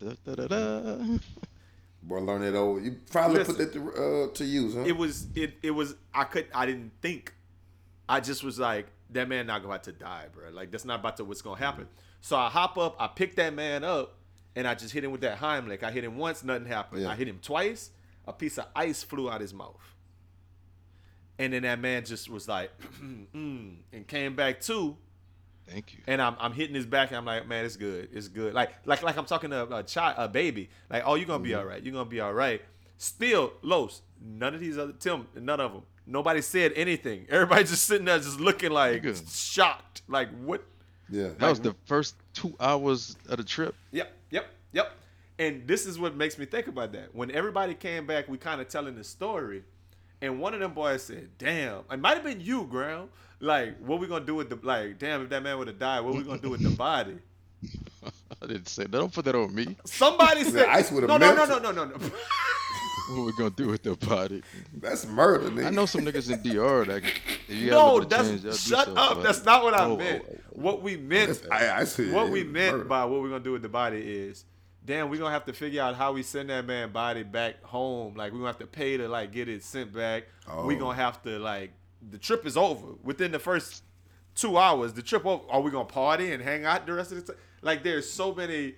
Boy, 2.02 2.18
learn 2.20 2.42
that 2.42 2.54
old. 2.54 2.82
You 2.84 2.96
finally 3.06 3.38
Listen. 3.38 3.54
put 3.54 3.72
that 3.72 3.78
to, 3.78 3.90
uh, 3.90 4.34
to 4.34 4.44
use, 4.44 4.74
huh? 4.74 4.80
It 4.80 4.96
was 4.96 5.26
it 5.34 5.54
it 5.62 5.70
was 5.70 5.94
I 6.12 6.24
could 6.24 6.46
I 6.54 6.66
didn't 6.66 6.92
think, 7.00 7.32
I 8.08 8.20
just 8.20 8.44
was 8.44 8.58
like 8.58 8.86
that 9.10 9.28
man 9.28 9.46
not 9.46 9.64
about 9.64 9.84
to 9.84 9.92
die, 9.92 10.26
bro. 10.34 10.50
Like 10.50 10.70
that's 10.70 10.84
not 10.84 11.00
about 11.00 11.16
to 11.18 11.24
what's 11.24 11.40
gonna 11.40 11.58
happen. 11.58 11.88
So 12.20 12.36
I 12.36 12.48
hop 12.48 12.76
up, 12.78 12.96
I 12.98 13.06
pick 13.06 13.36
that 13.36 13.54
man 13.54 13.84
up, 13.84 14.16
and 14.56 14.66
I 14.66 14.74
just 14.74 14.92
hit 14.92 15.04
him 15.04 15.12
with 15.12 15.22
that 15.22 15.38
Heimlich. 15.38 15.82
I 15.82 15.90
hit 15.90 16.04
him 16.04 16.16
once, 16.18 16.44
nothing 16.44 16.66
happened. 16.66 17.02
Yeah. 17.02 17.10
I 17.10 17.14
hit 17.14 17.28
him 17.28 17.38
twice, 17.40 17.90
a 18.26 18.32
piece 18.32 18.58
of 18.58 18.66
ice 18.76 19.02
flew 19.02 19.30
out 19.30 19.40
his 19.40 19.54
mouth. 19.54 19.80
And 21.38 21.52
then 21.52 21.62
that 21.62 21.80
man 21.80 22.04
just 22.04 22.30
was 22.30 22.46
like, 22.48 22.70
mm, 23.34 23.76
and 23.92 24.06
came 24.06 24.36
back 24.36 24.60
too. 24.60 24.96
Thank 25.66 25.94
you. 25.94 26.00
And 26.06 26.20
I'm, 26.20 26.36
I'm 26.38 26.52
hitting 26.52 26.74
his 26.74 26.86
back, 26.86 27.10
and 27.10 27.16
I'm 27.16 27.24
like, 27.24 27.48
man, 27.48 27.64
it's 27.64 27.76
good, 27.76 28.08
it's 28.12 28.28
good. 28.28 28.54
Like 28.54 28.72
like 28.84 29.02
like 29.02 29.16
I'm 29.16 29.24
talking 29.24 29.50
to 29.50 29.76
a 29.76 29.82
child, 29.82 30.16
a 30.18 30.28
baby. 30.28 30.68
Like, 30.90 31.04
oh, 31.06 31.14
you're 31.14 31.26
gonna 31.26 31.42
be 31.42 31.50
mm-hmm. 31.50 31.60
all 31.60 31.64
right. 31.64 31.82
You're 31.82 31.92
gonna 31.92 32.08
be 32.08 32.20
all 32.20 32.32
right. 32.32 32.62
Still, 32.96 33.52
Los, 33.62 34.02
none 34.20 34.54
of 34.54 34.60
these 34.60 34.78
other 34.78 34.92
Tim, 34.92 35.26
none 35.34 35.60
of 35.60 35.72
them. 35.72 35.82
Nobody 36.06 36.42
said 36.42 36.72
anything. 36.76 37.26
Everybody 37.30 37.64
just 37.64 37.84
sitting 37.84 38.04
there, 38.04 38.18
just 38.18 38.40
looking 38.40 38.70
like 38.70 39.02
Good. 39.02 39.20
shocked. 39.28 40.02
Like 40.08 40.28
what? 40.42 40.64
yeah. 41.08 41.30
That 41.38 41.48
was 41.48 41.60
the 41.60 41.74
first 41.86 42.16
two 42.34 42.54
hours 42.60 43.16
of 43.28 43.38
the 43.38 43.44
trip. 43.44 43.74
Yep, 43.92 44.12
yep, 44.30 44.46
yep. 44.72 44.92
And 45.38 45.66
this 45.66 45.86
is 45.86 45.98
what 45.98 46.14
makes 46.14 46.38
me 46.38 46.44
think 46.44 46.66
about 46.66 46.92
that. 46.92 47.14
When 47.14 47.30
everybody 47.30 47.74
came 47.74 48.06
back, 48.06 48.28
we 48.28 48.38
kind 48.38 48.60
of 48.60 48.68
telling 48.68 48.94
the 48.94 49.04
story, 49.04 49.64
and 50.20 50.40
one 50.40 50.54
of 50.54 50.60
them 50.60 50.74
boys 50.74 51.02
said, 51.02 51.30
"Damn, 51.38 51.84
it 51.90 51.98
might 51.98 52.14
have 52.14 52.24
been 52.24 52.40
you, 52.40 52.64
Graham. 52.64 53.08
Like, 53.44 53.78
what 53.78 54.00
we 54.00 54.06
gonna 54.06 54.24
do 54.24 54.34
with 54.34 54.48
the 54.50 54.58
like? 54.66 54.98
Damn, 54.98 55.22
if 55.22 55.28
that 55.30 55.42
man 55.42 55.58
would 55.58 55.68
have 55.68 55.78
died, 55.78 56.00
what 56.00 56.14
we 56.14 56.22
gonna 56.22 56.40
do 56.40 56.50
with 56.50 56.62
the 56.62 56.70
body?" 56.70 57.18
I 58.42 58.46
didn't 58.46 58.68
say 58.68 58.82
that. 58.84 58.92
Don't 58.92 59.12
put 59.12 59.24
that 59.26 59.34
on 59.34 59.54
me. 59.54 59.76
Somebody 59.84 60.44
said, 60.44 60.66
ice 60.68 60.90
would've 60.90 61.08
"No, 61.08 61.16
no, 61.16 61.34
no, 61.34 61.44
no, 61.46 61.58
no, 61.58 61.70
no, 61.72 61.84
no." 61.84 61.96
What 63.10 63.26
we 63.26 63.32
gonna 63.32 63.50
do 63.50 63.66
with 63.68 63.82
the 63.82 63.96
body? 63.96 64.42
That's 64.80 65.04
murder, 65.06 65.50
nigga. 65.50 65.66
I 65.66 65.70
know 65.70 65.84
some 65.84 66.06
niggas 66.06 66.30
in 66.32 66.40
DR 66.42 66.86
that 66.86 67.02
you 67.48 67.70
no, 67.70 68.00
that's 68.00 68.28
change, 68.30 68.42
shut 68.58 68.86
so, 68.86 68.94
up. 68.94 69.16
but- 69.16 69.22
That's 69.24 69.44
not 69.44 69.62
what 69.62 69.74
I 69.74 69.84
Oh, 69.84 69.92
oh 69.92 69.96
meant. 69.98 70.22
oh, 70.26 70.32
oh, 70.32 70.36
oh. 70.38 70.50
What 70.52 70.80
we 70.82 70.96
meant 70.96 71.42
I, 71.52 71.80
I 71.80 71.84
see 71.84 72.10
what 72.10 72.30
we 72.30 72.44
meant 72.44 72.78
murder. 72.78 72.84
by 72.88 73.04
what 73.04 73.20
we're 73.20 73.28
gonna 73.28 73.44
do 73.44 73.52
with 73.52 73.60
the 73.60 73.68
body 73.68 73.98
is, 73.98 74.46
damn, 74.86 75.10
we're 75.10 75.18
gonna 75.20 75.32
have 75.34 75.44
to 75.44 75.52
figure 75.52 75.82
out 75.82 75.96
how 75.96 76.14
we 76.14 76.22
send 76.22 76.48
that 76.48 76.64
man 76.66 76.92
body 76.92 77.24
back 77.24 77.62
home. 77.62 78.14
Like 78.14 78.32
we're 78.32 78.38
gonna 78.38 78.48
have 78.48 78.58
to 78.60 78.66
pay 78.66 78.96
to 78.96 79.06
like 79.06 79.32
get 79.32 79.50
it 79.50 79.62
sent 79.62 79.92
back. 79.92 80.24
We 80.64 80.74
Oh. 80.76 80.78
gonna 80.78 80.96
have 80.96 81.22
to 81.24 81.38
like 81.38 81.72
the 82.10 82.18
trip 82.18 82.46
is 82.46 82.56
over 82.56 82.94
within 83.02 83.32
the 83.32 83.38
first 83.38 83.82
two 84.34 84.58
hours. 84.58 84.92
The 84.92 85.02
trip 85.02 85.24
over. 85.26 85.44
Are 85.50 85.60
we 85.60 85.70
gonna 85.70 85.84
party 85.84 86.32
and 86.32 86.42
hang 86.42 86.64
out 86.64 86.86
the 86.86 86.92
rest 86.92 87.12
of 87.12 87.24
the 87.24 87.32
time? 87.32 87.42
Like 87.62 87.82
there's 87.82 88.08
so 88.08 88.34
many. 88.34 88.74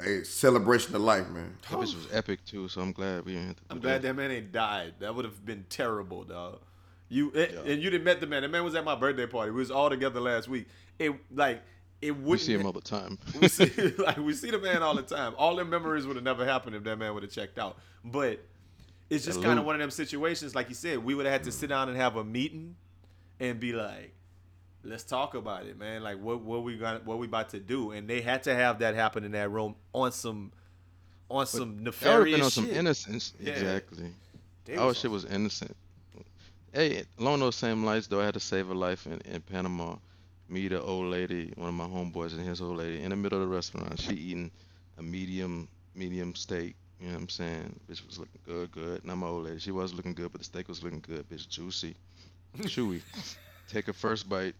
a 0.00 0.24
celebration 0.24 0.94
of 0.94 1.02
life, 1.02 1.28
man. 1.28 1.56
That 1.68 1.78
bitch 1.78 1.94
was 1.94 2.08
epic 2.12 2.44
too, 2.44 2.68
so 2.68 2.80
I'm 2.80 2.92
glad 2.92 3.24
we 3.24 3.32
didn't 3.32 3.48
have 3.48 3.56
to 3.56 3.62
I'm 3.70 3.80
glad 3.80 4.02
that. 4.02 4.08
that 4.08 4.14
man 4.14 4.30
ain't 4.30 4.52
died. 4.52 4.94
That 5.00 5.14
would 5.14 5.24
have 5.24 5.44
been 5.44 5.64
terrible, 5.68 6.24
dog. 6.24 6.60
You 7.08 7.32
and, 7.32 7.68
and 7.68 7.82
you 7.82 7.90
didn't 7.90 8.04
met 8.04 8.20
the 8.20 8.26
man. 8.26 8.42
The 8.42 8.48
man 8.48 8.64
was 8.64 8.74
at 8.74 8.84
my 8.84 8.94
birthday 8.94 9.26
party. 9.26 9.50
We 9.50 9.58
was 9.58 9.70
all 9.70 9.90
together 9.90 10.20
last 10.20 10.48
week. 10.48 10.68
It 10.98 11.12
like 11.34 11.62
it 12.00 12.12
wouldn't. 12.12 12.28
We 12.28 12.38
see 12.38 12.54
him 12.54 12.64
all 12.64 12.72
the 12.72 12.80
time. 12.80 13.18
we 13.40 13.48
see 13.48 13.70
like 13.98 14.16
we 14.18 14.32
see 14.32 14.50
the 14.50 14.58
man 14.58 14.82
all 14.82 14.94
the 14.94 15.02
time. 15.02 15.34
All 15.36 15.56
them 15.56 15.68
memories 15.68 16.06
would 16.06 16.16
have 16.16 16.24
never 16.24 16.44
happened 16.44 16.76
if 16.76 16.84
that 16.84 16.96
man 16.96 17.14
would 17.14 17.22
have 17.22 17.32
checked 17.32 17.58
out. 17.58 17.78
But 18.04 18.40
it's 19.10 19.24
just 19.24 19.42
kind 19.42 19.58
of 19.58 19.64
one 19.64 19.74
of 19.74 19.80
them 19.80 19.90
situations, 19.90 20.54
like 20.54 20.68
you 20.68 20.74
said, 20.74 21.04
we 21.04 21.14
would 21.14 21.26
have 21.26 21.32
had 21.32 21.44
to 21.44 21.52
sit 21.52 21.68
down 21.68 21.88
and 21.88 21.98
have 21.98 22.16
a 22.16 22.24
meeting 22.24 22.76
and 23.40 23.58
be 23.58 23.72
like, 23.72 24.14
let's 24.84 25.02
talk 25.02 25.34
about 25.34 25.66
it, 25.66 25.78
man. 25.78 26.02
Like 26.02 26.20
what 26.20 26.40
what 26.40 26.62
we 26.62 26.76
got 26.76 27.04
what 27.04 27.18
we 27.18 27.26
about 27.26 27.50
to 27.50 27.58
do. 27.58 27.90
And 27.90 28.08
they 28.08 28.20
had 28.20 28.44
to 28.44 28.54
have 28.54 28.78
that 28.78 28.94
happen 28.94 29.24
in 29.24 29.32
that 29.32 29.50
room 29.50 29.74
on 29.92 30.12
some 30.12 30.52
on 31.28 31.46
some 31.46 31.60
have 31.60 31.76
been 31.76 31.84
nefarious 31.84 32.42
on 32.42 32.50
some 32.50 32.70
innocence. 32.70 33.34
Yeah. 33.40 33.52
Exactly. 33.52 34.06
They 34.64 34.76
Our 34.76 34.86
was 34.86 34.98
shit 34.98 35.10
was 35.10 35.24
innocent. 35.24 35.76
Hey, 36.72 37.02
along 37.18 37.40
those 37.40 37.56
same 37.56 37.84
lines 37.84 38.06
though, 38.06 38.20
I 38.20 38.26
had 38.26 38.34
to 38.34 38.40
save 38.40 38.70
a 38.70 38.74
life 38.74 39.06
in, 39.06 39.20
in 39.22 39.40
Panama. 39.40 39.96
Me, 40.48 40.66
the 40.66 40.82
old 40.82 41.06
lady, 41.06 41.52
one 41.56 41.68
of 41.68 41.74
my 41.74 41.86
homeboys 41.86 42.32
and 42.32 42.46
his 42.46 42.60
old 42.60 42.76
lady, 42.76 43.02
in 43.02 43.10
the 43.10 43.16
middle 43.16 43.40
of 43.40 43.48
the 43.48 43.54
restaurant. 43.54 44.00
She 44.00 44.14
eating 44.14 44.50
a 44.98 45.02
medium 45.02 45.68
medium 45.94 46.34
steak. 46.34 46.74
You 47.00 47.06
know 47.06 47.14
what 47.14 47.20
I'm 47.22 47.28
saying? 47.30 47.80
Bitch 47.88 48.06
was 48.06 48.18
looking 48.18 48.40
good, 48.44 48.70
good. 48.72 49.04
Not 49.06 49.16
my 49.16 49.26
old 49.26 49.44
lady. 49.46 49.58
She 49.58 49.70
was 49.70 49.94
looking 49.94 50.12
good, 50.12 50.30
but 50.32 50.40
the 50.40 50.44
steak 50.44 50.68
was 50.68 50.82
looking 50.84 51.00
good. 51.00 51.26
Bitch, 51.30 51.48
juicy, 51.48 51.94
chewy. 52.58 53.00
Take 53.68 53.88
a 53.88 53.92
first 53.92 54.28
bite. 54.28 54.54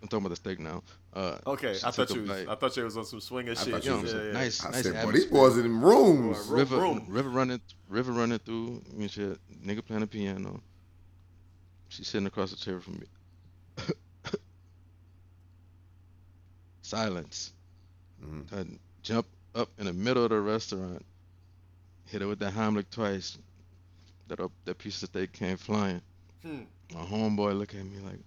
I'm 0.00 0.08
talking 0.08 0.18
about 0.26 0.30
the 0.30 0.36
steak 0.36 0.60
now. 0.60 0.82
Uh, 1.14 1.38
Okay, 1.46 1.76
I 1.84 1.90
thought 1.90 2.10
you 2.10 2.20
was, 2.22 2.30
bite. 2.30 2.48
I 2.48 2.54
thought 2.54 2.76
you 2.76 2.84
was 2.84 2.96
on 2.96 3.04
some 3.06 3.20
swinger 3.20 3.54
shit. 3.56 3.72
thought 3.72 3.84
you 3.84 3.90
know 3.90 3.96
you 3.98 4.02
what 4.02 4.10
I'm 4.10 4.16
Yeah, 4.16 4.22
saying? 4.22 4.26
yeah. 4.26 4.32
Nice, 4.32 4.64
I 4.64 4.70
nice 4.70 4.82
said, 4.82 4.92
boy, 5.04 5.12
these 5.12 5.24
atmosphere. 5.24 5.30
boys 5.50 5.58
in 5.58 5.80
rooms. 5.80 6.46
Boy, 6.46 6.54
river, 6.56 6.76
room. 6.76 7.06
river 7.08 7.28
running, 7.30 7.60
river 7.88 8.12
running 8.12 8.38
through 8.38 8.82
and 8.96 9.10
shit. 9.10 9.38
Nigga 9.66 9.84
playing 9.84 10.00
the 10.02 10.06
piano. 10.06 10.60
She's 11.88 12.06
sitting 12.06 12.26
across 12.26 12.50
the 12.50 12.56
table 12.56 12.80
from 12.80 13.00
me. 13.00 13.06
Silence. 16.82 17.52
Mhm. 18.22 18.52
I 18.52 18.78
jump 19.02 19.26
up 19.54 19.70
in 19.78 19.86
the 19.86 19.92
middle 19.92 20.24
of 20.24 20.30
the 20.30 20.40
restaurant, 20.40 21.04
hit 22.06 22.20
her 22.22 22.28
with 22.28 22.38
that 22.40 22.52
Heimlich 22.52 22.90
twice. 22.90 23.38
That 24.28 24.40
up, 24.40 24.52
that 24.64 24.78
piece 24.78 25.02
of 25.02 25.10
steak 25.10 25.32
came 25.32 25.56
flying. 25.56 26.00
Hmm. 26.42 26.62
My 26.94 27.02
homeboy 27.02 27.58
look 27.58 27.74
at 27.74 27.84
me 27.84 27.98
like, 28.04 28.20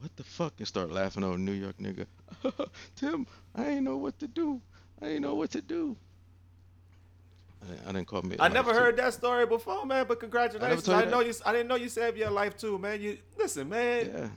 "What 0.00 0.14
the 0.16 0.24
fuck?" 0.24 0.54
and 0.58 0.66
start 0.66 0.90
laughing. 0.90 1.22
Old 1.22 1.40
New 1.40 1.52
York 1.52 1.76
nigga. 1.78 2.06
Tim, 2.96 3.26
I 3.54 3.68
ain't 3.68 3.84
know 3.84 3.96
what 3.96 4.18
to 4.18 4.28
do. 4.28 4.60
I 5.00 5.08
ain't 5.08 5.22
know 5.22 5.34
what 5.34 5.50
to 5.52 5.60
do. 5.62 5.96
I, 7.62 7.88
I 7.88 7.92
didn't 7.92 8.06
call 8.06 8.22
me. 8.22 8.36
I 8.38 8.48
never 8.48 8.74
heard 8.74 8.96
that 8.96 9.14
story 9.14 9.46
before, 9.46 9.86
man. 9.86 10.06
But 10.08 10.20
congratulations! 10.20 10.84
told 10.84 11.02
I, 11.02 11.10
know 11.10 11.20
you. 11.20 11.32
I 11.46 11.52
didn't 11.52 11.68
know 11.68 11.76
you 11.76 11.88
saved 11.88 12.18
your 12.18 12.30
life 12.30 12.56
too, 12.56 12.78
man. 12.78 13.00
You 13.00 13.18
listen, 13.38 13.68
man. 13.68 14.10
Yeah. 14.12 14.28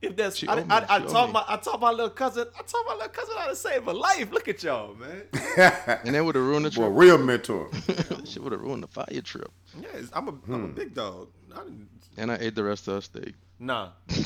If 0.00 0.14
that's, 0.16 0.36
She 0.36 0.46
I, 0.46 0.52
owe 0.52 0.56
me. 0.64 0.64
I, 0.70 0.96
I 0.96 1.00
taught 1.00 1.26
me. 1.28 1.32
my, 1.32 1.44
I 1.48 1.56
taught 1.56 1.80
my 1.80 1.90
little 1.90 2.10
cousin, 2.10 2.46
I 2.56 2.62
taught 2.62 2.84
my 2.86 2.92
little 2.94 3.08
cousin 3.08 3.34
how 3.36 3.48
to 3.48 3.56
save 3.56 3.88
a 3.88 3.92
life. 3.92 4.30
Look 4.30 4.46
at 4.48 4.62
y'all, 4.62 4.94
man. 4.94 5.22
And 6.04 6.14
that 6.14 6.24
would 6.24 6.36
have 6.36 6.44
ruined 6.44 6.66
the 6.66 6.70
Boy, 6.70 6.86
trip. 6.86 6.92
real 6.96 7.18
mentor. 7.18 7.68
that 7.86 8.28
shit 8.28 8.42
would 8.42 8.52
have 8.52 8.60
ruined 8.60 8.84
the 8.84 8.86
fire 8.88 9.20
trip. 9.24 9.50
Yes, 9.80 10.04
I'm 10.12 10.28
a, 10.28 10.30
am 10.30 10.36
Hmm. 10.38 10.64
a 10.64 10.68
big 10.68 10.94
dog. 10.94 11.28
I 11.54 11.62
And 12.16 12.30
I 12.30 12.36
ate 12.40 12.54
the 12.54 12.62
rest 12.64 12.86
of 12.88 12.94
her 12.94 13.00
steak. 13.00 13.34
nah. 13.58 13.90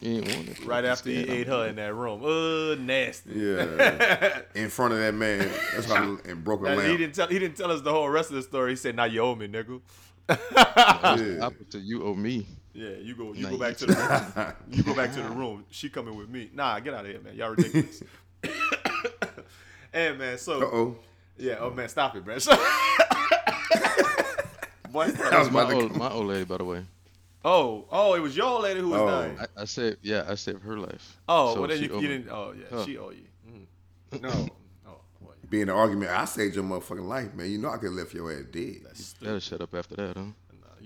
You 0.00 0.16
ain't 0.18 0.26
want 0.36 0.48
it. 0.50 0.66
Right 0.66 0.84
after 0.84 1.08
he 1.08 1.22
scared. 1.22 1.38
ate 1.38 1.46
her 1.46 1.66
in 1.68 1.76
that 1.76 1.94
room. 1.94 2.22
Uh, 2.22 2.74
nasty. 2.74 3.30
Yeah. 3.34 4.42
In 4.54 4.68
front 4.68 4.92
of 4.92 4.98
that 4.98 5.14
man. 5.14 5.48
That's 5.72 5.86
how 5.90 6.18
and 6.26 6.44
broke 6.44 6.60
a 6.60 6.76
That- 6.76 6.84
he 6.90 6.98
didn't 6.98 7.14
tell. 7.14 7.28
He 7.28 7.38
didn't 7.38 7.56
tell 7.56 7.70
us 7.72 7.80
the 7.80 7.92
whole 7.92 8.08
rest 8.10 8.28
of 8.28 8.36
the 8.36 8.42
story. 8.42 8.72
He 8.72 8.76
said, 8.76 8.94
"Now 8.94 9.04
you 9.04 9.22
owe 9.22 9.34
me, 9.34 9.48
nigga." 9.48 9.80
Yeah. 10.28 11.38
Opposite, 11.46 11.80
you 11.82 12.04
owe 12.04 12.14
me. 12.14 12.46
Yeah, 12.76 12.90
you 13.00 13.14
go. 13.16 13.32
You 13.32 13.42
Nah, 13.44 13.48
go 13.48 13.54
you 13.54 13.60
back 13.60 13.76
to 13.78 13.86
the 13.86 13.94
room. 13.94 14.52
You 14.76 14.82
go 14.82 14.94
back 14.94 15.12
to 15.14 15.22
the 15.22 15.30
room. 15.30 15.64
She 15.70 15.88
coming 15.88 16.14
with 16.16 16.28
me. 16.28 16.50
Nah, 16.52 16.78
get 16.80 16.92
out 16.94 17.06
of 17.06 17.10
here, 17.10 17.20
man. 17.20 17.34
Y'all 17.34 17.50
ridiculous. 17.50 18.02
hey, 19.92 20.12
man. 20.16 20.36
So 20.38 20.60
Uh 20.60 20.64
oh. 20.76 20.96
yeah. 21.38 21.56
Oh 21.60 21.70
man, 21.70 21.88
stop 21.88 22.14
it, 22.16 22.26
man. 22.26 22.38
Boy, 24.90 25.08
That 25.08 25.38
was 25.38 25.50
My 25.50 25.72
old, 25.72 25.96
my 26.04 26.10
old 26.10 26.26
lady, 26.26 26.44
by 26.44 26.56
the 26.58 26.64
way. 26.64 26.84
oh, 27.44 27.86
oh, 27.90 28.14
it 28.14 28.20
was 28.20 28.36
your 28.36 28.46
old 28.46 28.62
lady 28.62 28.80
who 28.80 28.88
was 28.90 29.00
Oh. 29.00 29.06
dying. 29.06 29.38
I, 29.40 29.62
I 29.62 29.64
saved, 29.64 29.98
yeah, 30.02 30.24
I 30.28 30.34
saved 30.36 30.62
her 30.62 30.78
life. 30.78 31.18
Oh, 31.28 31.54
So 31.54 31.60
well 31.60 31.68
then 31.68 31.82
you, 31.82 31.90
owe 31.92 32.00
you 32.00 32.08
didn't. 32.08 32.28
Oh 32.30 32.54
yeah, 32.56 32.64
Huh. 32.70 32.84
she 32.84 32.96
owe 32.98 33.10
you. 33.10 33.26
Mm. 33.50 33.66
No. 34.22 34.48
Oh. 34.88 35.00
Being 35.50 35.64
an 35.64 35.70
argument, 35.70 36.10
I 36.10 36.24
saved 36.24 36.54
your 36.56 36.64
motherfucking 36.64 37.06
life, 37.06 37.34
man. 37.34 37.50
You 37.50 37.58
know 37.58 37.68
I 37.70 37.76
could 37.78 37.86
have 37.86 37.94
left 37.94 38.14
your 38.14 38.32
ass 38.32 38.44
dead. 38.50 38.76
That's 38.84 39.04
stupid. 39.06 39.24
Better 39.26 39.40
shut 39.40 39.60
up 39.60 39.74
after 39.74 39.96
that, 39.96 40.16
huh? 40.16 40.24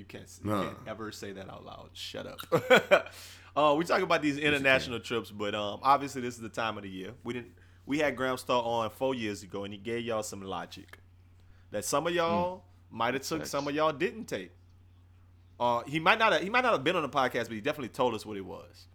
You 0.00 0.06
can't. 0.06 0.24
You 0.42 0.50
Nah. 0.50 0.62
can't 0.64 0.76
ever 0.86 1.12
say 1.12 1.32
that 1.32 1.50
out 1.50 1.62
loud. 1.64 1.90
Shut 1.92 2.26
up. 2.26 2.40
uh, 3.56 3.74
we 3.76 3.84
talk 3.84 4.00
about 4.00 4.22
these 4.22 4.38
international 4.38 4.98
trips, 4.98 5.30
but 5.30 5.54
um, 5.54 5.80
obviously 5.82 6.22
this 6.22 6.34
is 6.36 6.40
the 6.40 6.48
time 6.48 6.78
of 6.78 6.84
the 6.84 6.88
year. 6.88 7.12
We 7.22 7.34
didn't. 7.34 7.52
We 7.84 7.98
had 7.98 8.16
Graham 8.16 8.38
Star 8.38 8.62
on 8.62 8.88
four 8.90 9.14
years 9.14 9.42
ago, 9.42 9.64
and 9.64 9.74
he 9.74 9.78
gave 9.78 10.04
y'all 10.06 10.22
some 10.22 10.40
logic 10.42 10.98
that 11.70 11.84
some 11.84 12.06
of 12.06 12.14
y'all 12.14 12.64
might 12.90 13.12
have 13.12 13.22
took, 13.24 13.44
some 13.44 13.68
of 13.68 13.74
y'all 13.74 13.92
didn't 13.92 14.24
take. 14.24 14.52
Uh, 15.58 15.82
he 15.86 16.00
might 16.00 16.18
not. 16.18 16.32
Have, 16.32 16.42
he 16.42 16.48
might 16.48 16.62
not 16.62 16.72
have 16.72 16.82
been 16.84 16.96
on 16.96 17.02
the 17.02 17.08
podcast, 17.10 17.44
but 17.44 17.52
he 17.52 17.60
definitely 17.60 17.88
told 17.90 18.14
us 18.14 18.24
what 18.24 18.38
it 18.38 18.44
was. 18.44 18.86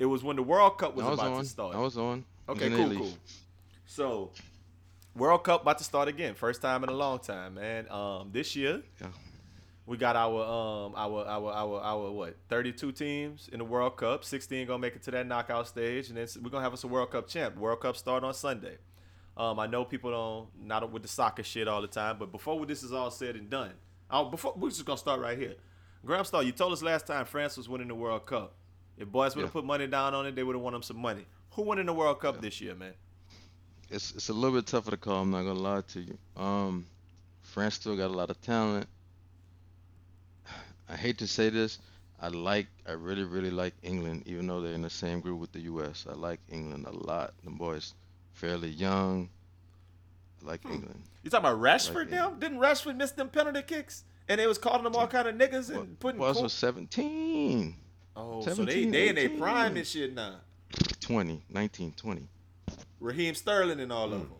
It 0.00 0.06
was 0.06 0.24
when 0.24 0.34
the 0.34 0.42
World 0.42 0.78
Cup 0.78 0.96
was, 0.96 1.04
was 1.04 1.14
about 1.18 1.32
on. 1.32 1.42
to 1.44 1.48
start. 1.48 1.76
I 1.76 1.78
was 1.78 1.96
on. 1.96 2.24
Okay, 2.48 2.68
then 2.68 2.76
cool, 2.78 2.88
they 2.88 2.96
cool. 2.96 3.12
So, 3.86 4.30
World 5.14 5.44
Cup 5.44 5.62
about 5.62 5.78
to 5.78 5.84
start 5.84 6.08
again. 6.08 6.34
First 6.34 6.60
time 6.60 6.82
in 6.82 6.88
a 6.88 6.94
long 6.94 7.20
time, 7.20 7.54
man. 7.54 7.88
Um, 7.90 8.30
this 8.32 8.56
year, 8.56 8.82
Yeah. 9.00 9.08
We 9.90 9.96
got 9.96 10.14
our 10.14 10.40
um 10.44 10.94
our 10.96 11.26
our 11.26 11.52
our 11.52 11.80
our 11.80 12.10
what 12.12 12.36
32 12.48 12.92
teams 12.92 13.50
in 13.52 13.58
the 13.58 13.64
World 13.64 13.96
Cup. 13.96 14.22
16 14.24 14.68
gonna 14.68 14.78
make 14.78 14.94
it 14.94 15.02
to 15.02 15.10
that 15.10 15.26
knockout 15.26 15.66
stage, 15.66 16.08
and 16.10 16.16
then 16.16 16.28
we're 16.40 16.48
gonna 16.48 16.62
have 16.62 16.72
us 16.72 16.84
a 16.84 16.86
World 16.86 17.10
Cup 17.10 17.26
champ. 17.26 17.56
World 17.56 17.80
Cup 17.80 17.96
start 17.96 18.22
on 18.22 18.32
Sunday. 18.32 18.78
Um, 19.36 19.58
I 19.58 19.66
know 19.66 19.84
people 19.84 20.12
don't 20.12 20.64
not 20.64 20.88
with 20.92 21.02
the 21.02 21.08
soccer 21.08 21.42
shit 21.42 21.66
all 21.66 21.82
the 21.82 21.88
time, 21.88 22.18
but 22.20 22.30
before 22.30 22.64
this 22.66 22.84
is 22.84 22.92
all 22.92 23.10
said 23.10 23.34
and 23.34 23.50
done, 23.50 23.72
i 24.08 24.22
before 24.22 24.54
we're 24.56 24.68
just 24.68 24.84
gonna 24.84 24.96
start 24.96 25.20
right 25.20 25.36
here. 25.36 25.56
Graham 26.06 26.24
Star, 26.24 26.44
you 26.44 26.52
told 26.52 26.72
us 26.72 26.82
last 26.82 27.08
time 27.08 27.24
France 27.24 27.56
was 27.56 27.68
winning 27.68 27.88
the 27.88 27.94
World 27.96 28.26
Cup. 28.26 28.54
If 28.96 29.08
boys 29.08 29.34
would 29.34 29.42
have 29.42 29.50
Yeah. 29.50 29.60
put 29.60 29.64
money 29.64 29.88
down 29.88 30.14
on 30.14 30.24
it, 30.24 30.36
they 30.36 30.44
would 30.44 30.54
have 30.54 30.62
won 30.62 30.72
them 30.72 30.84
some 30.84 30.98
money. 30.98 31.26
Who 31.54 31.62
won 31.62 31.80
in 31.80 31.86
the 31.86 31.92
World 31.92 32.20
Cup 32.20 32.40
this 32.40 32.60
year, 32.60 32.76
man? 32.76 32.94
It's 33.90 34.12
it's 34.12 34.28
a 34.28 34.32
little 34.32 34.56
bit 34.56 34.68
tougher 34.68 34.92
to 34.92 34.96
call. 34.96 35.22
I'm 35.22 35.32
not 35.32 35.42
gonna 35.42 35.58
lie 35.58 35.80
to 35.80 36.00
you. 36.00 36.16
Um, 36.36 36.86
France 37.42 37.74
still 37.74 37.96
got 37.96 38.06
a 38.06 38.14
lot 38.14 38.30
of 38.30 38.40
talent. 38.40 38.86
I 40.90 40.96
hate 40.96 41.18
to 41.18 41.26
say 41.26 41.50
this. 41.50 41.78
I 42.20 42.28
like, 42.28 42.66
I 42.86 42.92
really, 42.92 43.24
really 43.24 43.50
like 43.50 43.74
England, 43.82 44.24
even 44.26 44.46
though 44.46 44.60
they're 44.60 44.74
in 44.74 44.82
the 44.82 44.90
same 44.90 45.20
group 45.20 45.40
with 45.40 45.52
the 45.52 45.60
U.S. 45.60 46.06
I 46.08 46.14
like 46.14 46.40
England 46.50 46.86
a 46.86 46.90
lot. 46.92 47.32
The 47.44 47.50
boys 47.50 47.94
fairly 48.34 48.68
young. 48.70 49.30
I 50.42 50.46
like 50.50 50.62
Hmm. 50.62 50.72
England. 50.74 51.02
You 51.22 51.30
talking 51.30 51.46
about 51.46 51.60
Rashford 51.60 51.94
Like, 51.94 52.10
now? 52.10 52.30
Didn't 52.30 52.58
Rashford 52.58 52.96
miss 52.96 53.12
them 53.12 53.28
penalty 53.28 53.62
kicks? 53.62 54.04
And 54.28 54.38
they 54.40 54.46
was 54.46 54.58
calling 54.58 54.84
them 54.84 54.94
all 54.96 55.06
kind 55.06 55.28
of 55.28 55.34
niggas 55.36 55.70
and 55.74 55.98
putting. 55.98 56.18
Boys 56.20 56.34
cool- 56.34 56.44
was 56.44 56.52
17, 56.52 57.74
oh, 58.16 58.42
so 58.42 58.50
they 58.50 58.54
17, 58.84 58.90
they 58.90 59.08
in 59.08 59.14
their 59.16 59.28
prime 59.30 59.76
and 59.76 59.86
shit 59.86 60.14
now. 60.14 60.36
20, 61.00 61.42
19, 61.48 61.92
20. 61.96 62.28
Raheem 63.00 63.34
Sterling 63.34 63.80
and 63.80 63.92
all 63.92 64.04
of 64.04 64.20
them. 64.20 64.30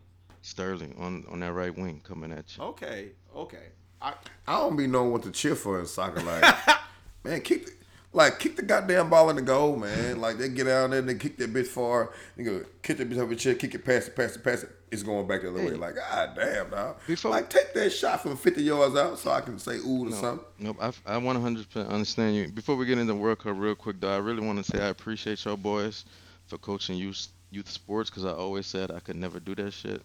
Sterling 0.43 0.95
on 0.99 1.25
on 1.31 1.41
that 1.41 1.53
right 1.53 1.77
wing 1.77 2.01
coming 2.05 2.31
at 2.33 2.57
you. 2.57 2.63
Okay, 2.63 3.09
okay. 3.35 3.67
I, 4.03 4.15
I 4.47 4.59
don't 4.61 4.77
be 4.77 4.87
knowing 4.87 5.13
what 5.13 5.23
to 5.25 5.31
cheer 5.31 5.55
for 5.55 5.79
in 5.81 5.87
soccer. 5.87 6.21
Like, 6.23 6.55
man, 7.25 7.41
kick 7.43 7.67
the, 7.67 7.73
like 8.13 8.39
kick 8.39 8.57
the 8.57 8.63
goddamn 8.63 9.11
ball 9.11 9.31
in 9.31 9.37
the 9.37 9.43
goal, 9.43 9.77
man. 9.77 10.21
Like 10.21 10.39
they 10.39 10.49
get 10.49 10.67
out 10.67 10.91
there 10.91 10.99
and 11.01 11.09
they 11.09 11.15
kick 11.15 11.37
that 11.39 11.53
bitch 11.53 11.69
far. 11.69 12.13
You 12.37 12.45
go 12.45 12.65
kick 12.83 12.99
that 12.99 13.09
bitch 13.09 13.19
over 13.19 13.33
your 13.33 13.39
chest, 13.39 13.59
kick 13.61 13.75
it 13.75 13.85
past 13.85 14.09
it, 14.09 14.17
past 14.17 14.37
it, 14.37 14.45
past 14.45 14.65
it. 14.65 14.71
It's 14.91 15.05
going 15.05 15.29
back 15.29 15.43
the 15.43 15.51
other 15.51 15.65
way. 15.65 15.75
Like, 15.75 15.95
god 15.95 16.31
damn, 16.35 16.71
dog. 16.71 16.97
Before- 17.07 17.31
like 17.31 17.49
take 17.49 17.73
that 17.75 17.91
shot 17.91 18.23
from 18.23 18.37
50 18.37 18.63
yards 18.63 18.97
out 18.97 19.19
so 19.19 19.31
I 19.31 19.41
can 19.41 19.59
say 19.59 19.77
ooh 19.77 20.09
or 20.09 20.13
something. 20.13 20.45
Nope, 20.59 20.79
I, 20.81 20.89
I 21.07 21.21
100% 21.21 21.89
understand 21.89 22.35
you. 22.35 22.49
Before 22.49 22.75
we 22.75 22.87
get 22.87 22.99
into 22.99 23.15
World 23.15 23.39
Cup 23.39 23.55
real 23.57 23.77
quick, 23.77 24.01
though, 24.01 24.13
I 24.13 24.19
really 24.19 24.45
want 24.45 24.65
to 24.65 24.65
say 24.65 24.83
I 24.83 24.89
appreciate 24.89 25.45
y'all 25.45 25.57
boys 25.57 26.05
for 26.49 26.59
coaching 26.59 26.97
youth 26.97 27.29
youth 27.53 27.69
sports 27.69 28.11
because 28.11 28.25
I 28.25 28.33
always 28.33 28.67
said 28.67 28.91
I 28.91 29.01
could 29.01 29.17
never 29.17 29.39
do 29.41 29.55
that 29.57 29.73
shit. 29.73 30.03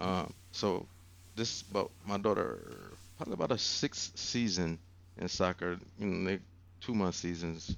um, 0.00 0.32
so 0.52 0.86
this 1.36 1.56
is 1.56 1.64
about 1.70 1.90
my 2.06 2.18
daughter, 2.18 2.58
probably 3.16 3.34
about 3.34 3.52
a 3.52 3.58
sixth 3.58 4.18
season 4.18 4.78
in 5.18 5.28
soccer. 5.28 5.78
You 5.98 6.06
know, 6.06 6.30
they 6.30 6.40
two 6.80 6.94
month 6.94 7.16
seasons, 7.16 7.76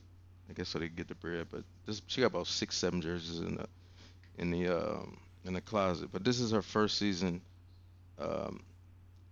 I 0.51 0.53
guess, 0.55 0.68
so 0.68 0.78
they 0.78 0.89
get 0.89 1.09
the 1.09 1.14
bread. 1.14 1.47
But 1.51 1.64
this 1.86 2.03
she 2.07 2.20
got 2.22 2.28
about 2.28 2.47
six, 2.47 2.76
seven 2.76 3.01
jerseys 3.01 3.41
in 3.41 3.57
the 3.57 3.66
in 4.39 4.51
the 4.51 4.68
um, 4.68 5.18
in 5.45 5.55
the 5.55 5.61
closet. 5.61 6.11
But 6.12 6.24
this 6.24 6.41
is 6.41 6.53
her 6.53 6.62
first 6.62 6.99
season. 6.99 7.41
Um, 8.18 8.61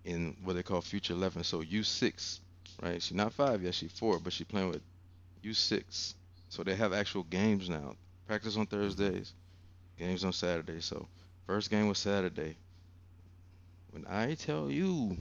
in 0.04 0.36
what 0.44 0.54
they 0.54 0.62
call 0.62 0.80
Future 0.80 1.14
11, 1.14 1.42
so 1.44 1.62
U6, 1.62 2.40
right? 2.80 3.02
She's 3.02 3.16
not 3.16 3.32
five 3.32 3.62
yet, 3.62 3.74
she's 3.74 3.92
four, 3.92 4.20
but 4.20 4.32
she's 4.32 4.46
playing 4.46 4.68
with 4.70 4.82
U6. 5.44 6.14
So 6.48 6.62
they 6.62 6.76
have 6.76 6.92
actual 6.92 7.24
games 7.24 7.68
now. 7.68 7.96
Practice 8.26 8.56
on 8.56 8.66
Thursdays, 8.66 9.32
games 9.98 10.24
on 10.24 10.32
Saturdays. 10.32 10.84
So 10.84 11.08
first 11.46 11.70
game 11.70 11.88
was 11.88 11.98
Saturday. 11.98 12.56
when 13.90 14.06
I 14.06 14.34
tell 14.34 14.70
you, 14.70 15.16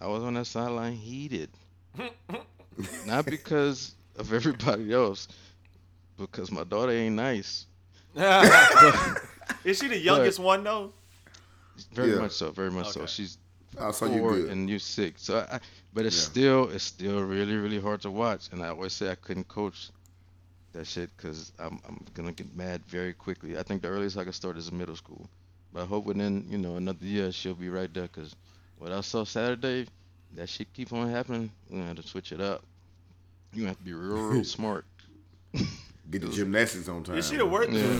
I 0.00 0.06
was 0.06 0.22
on 0.22 0.34
that 0.34 0.46
sideline 0.46 0.94
heated, 0.94 1.50
not 3.06 3.26
because 3.26 3.94
of 4.16 4.32
everybody 4.32 4.92
else, 4.92 5.28
because 6.18 6.50
my 6.50 6.64
daughter 6.64 6.92
ain't 6.92 7.16
nice. 7.16 7.66
Is 9.64 9.78
she 9.78 9.88
the 9.88 9.98
youngest 9.98 10.38
one 10.38 10.64
though? 10.64 10.92
Very 11.92 12.12
Yeah. 12.12 12.18
much 12.18 12.32
so. 12.32 12.50
Very 12.50 12.70
much 12.70 12.88
so. 12.88 13.00
Okay. 13.00 13.06
She's 13.06 13.38
Oh, 13.78 13.92
so 13.92 14.06
you 14.06 14.18
four 14.18 14.32
good. 14.34 14.50
and 14.50 14.68
you 14.68 14.78
six. 14.80 15.22
So, 15.22 15.38
I, 15.50 15.60
but 15.94 16.04
it's 16.04 16.16
Yeah. 16.16 16.22
still 16.22 16.70
it's 16.70 16.84
still 16.84 17.22
really 17.22 17.56
really 17.56 17.80
hard 17.80 18.00
to 18.02 18.10
watch. 18.10 18.48
And 18.52 18.62
I 18.62 18.68
always 18.68 18.92
say 18.92 19.10
I 19.10 19.14
couldn't 19.14 19.46
coach 19.48 19.90
that 20.72 20.86
shit 20.86 21.10
because 21.16 21.52
I'm 21.58 21.78
I'm 21.86 22.04
gonna 22.14 22.32
get 22.32 22.54
mad 22.56 22.82
very 22.86 23.12
quickly. 23.12 23.56
I 23.58 23.62
think 23.62 23.82
the 23.82 23.88
earliest 23.88 24.16
I 24.16 24.24
can 24.24 24.32
start 24.32 24.56
is 24.56 24.72
middle 24.72 24.96
school. 24.96 25.28
But 25.72 25.82
I 25.82 25.86
hope 25.86 26.04
within 26.04 26.46
you 26.48 26.58
know 26.58 26.76
another 26.76 27.04
year 27.04 27.30
she'll 27.32 27.54
be 27.54 27.68
right 27.68 27.92
there. 27.94 28.08
Cause 28.08 28.34
what 28.80 28.90
I 28.92 29.00
saw 29.02 29.24
Saturday, 29.24 29.86
that 30.34 30.48
shit 30.48 30.72
keep 30.72 30.92
on 30.92 31.08
happening. 31.10 31.50
We're 31.68 31.76
gonna 31.78 31.88
have 31.88 31.96
to 32.02 32.02
switch 32.08 32.32
it 32.32 32.40
up. 32.40 32.64
You 33.52 33.66
have 33.66 33.76
to 33.76 33.84
be 33.84 33.92
real 33.92 34.22
real 34.22 34.44
smart. 34.58 34.84
Get 36.10 36.22
the 36.22 36.28
gymnastics 36.28 36.88
on 36.88 37.04
time. 37.04 37.18
Is 37.18 37.28
she 37.28 37.36
the 37.44 37.46
worst? 37.46 37.70
Yeah. 37.70 37.98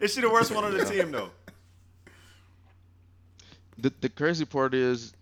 Is 0.00 0.12
she 0.12 0.20
the 0.20 0.28
worst 0.30 0.50
one 0.52 0.64
on 0.64 0.76
the 0.76 0.84
team 0.84 1.10
though? 1.12 1.30
The 3.78 3.92
the 4.00 4.08
crazy 4.08 4.44
part 4.44 4.74
is 4.74 5.12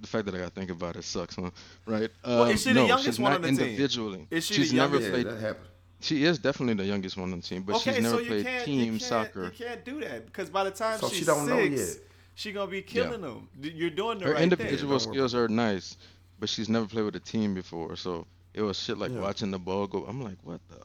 the 0.00 0.06
fact 0.06 0.26
that 0.26 0.34
I 0.34 0.38
gotta 0.38 0.50
think 0.50 0.70
about 0.70 0.96
it 0.96 1.04
sucks, 1.04 1.36
huh? 1.36 1.50
Right? 1.86 2.10
Well, 2.24 2.42
Um, 2.44 2.50
is 2.50 2.62
she 2.62 2.70
the 2.70 2.74
no, 2.80 2.86
youngest 2.86 3.18
one 3.18 3.32
not 3.32 3.36
on 3.44 3.54
the 3.54 3.60
team? 3.60 3.68
individually. 3.70 4.26
Is 4.30 4.44
she 4.46 4.54
the 4.54 4.60
she's 4.62 4.72
never 4.72 4.96
youngest? 4.98 5.06
Yeah, 5.16 5.22
played. 5.22 5.26
that 5.36 5.40
happened. 5.40 5.68
She 6.00 6.24
is 6.24 6.38
definitely 6.38 6.74
the 6.74 6.84
youngest 6.84 7.16
one 7.16 7.32
on 7.32 7.40
the 7.40 7.46
team, 7.46 7.62
but 7.62 7.78
she's 7.78 7.98
never 8.00 8.18
played 8.18 8.46
team 8.64 8.94
you 8.94 8.98
soccer. 8.98 9.44
You 9.44 9.50
can't 9.50 9.84
do 9.84 10.00
that 10.00 10.26
because 10.26 10.50
by 10.50 10.64
the 10.64 10.70
time 10.70 10.98
So 10.98 11.08
she's 11.08 11.18
she 11.20 11.24
don't 11.24 11.46
know 11.48 11.58
six, 11.60 11.96
yet. 11.96 11.98
she 12.34 12.52
gonna 12.52 12.70
be 12.70 12.82
killing 12.82 13.22
them. 13.22 13.48
You're 13.60 13.90
doing 13.90 14.18
the 14.18 14.26
Her 14.26 14.34
right 14.34 14.42
individual 14.42 14.98
thing. 14.98 15.12
skills 15.12 15.34
are 15.34 15.48
nice, 15.48 15.96
but 16.38 16.48
she's 16.48 16.68
never 16.68 16.86
played 16.86 17.04
with 17.06 17.16
a 17.16 17.20
team 17.20 17.54
before. 17.54 17.96
So 17.96 18.26
it 18.52 18.62
was 18.62 18.78
shit 18.78 18.98
like 18.98 19.10
Yeah. 19.12 19.20
watching 19.20 19.50
the 19.50 19.58
ball 19.58 19.86
go. 19.86 20.04
I'm 20.04 20.22
like, 20.22 20.38
what 20.42 20.60
the? 20.68 20.80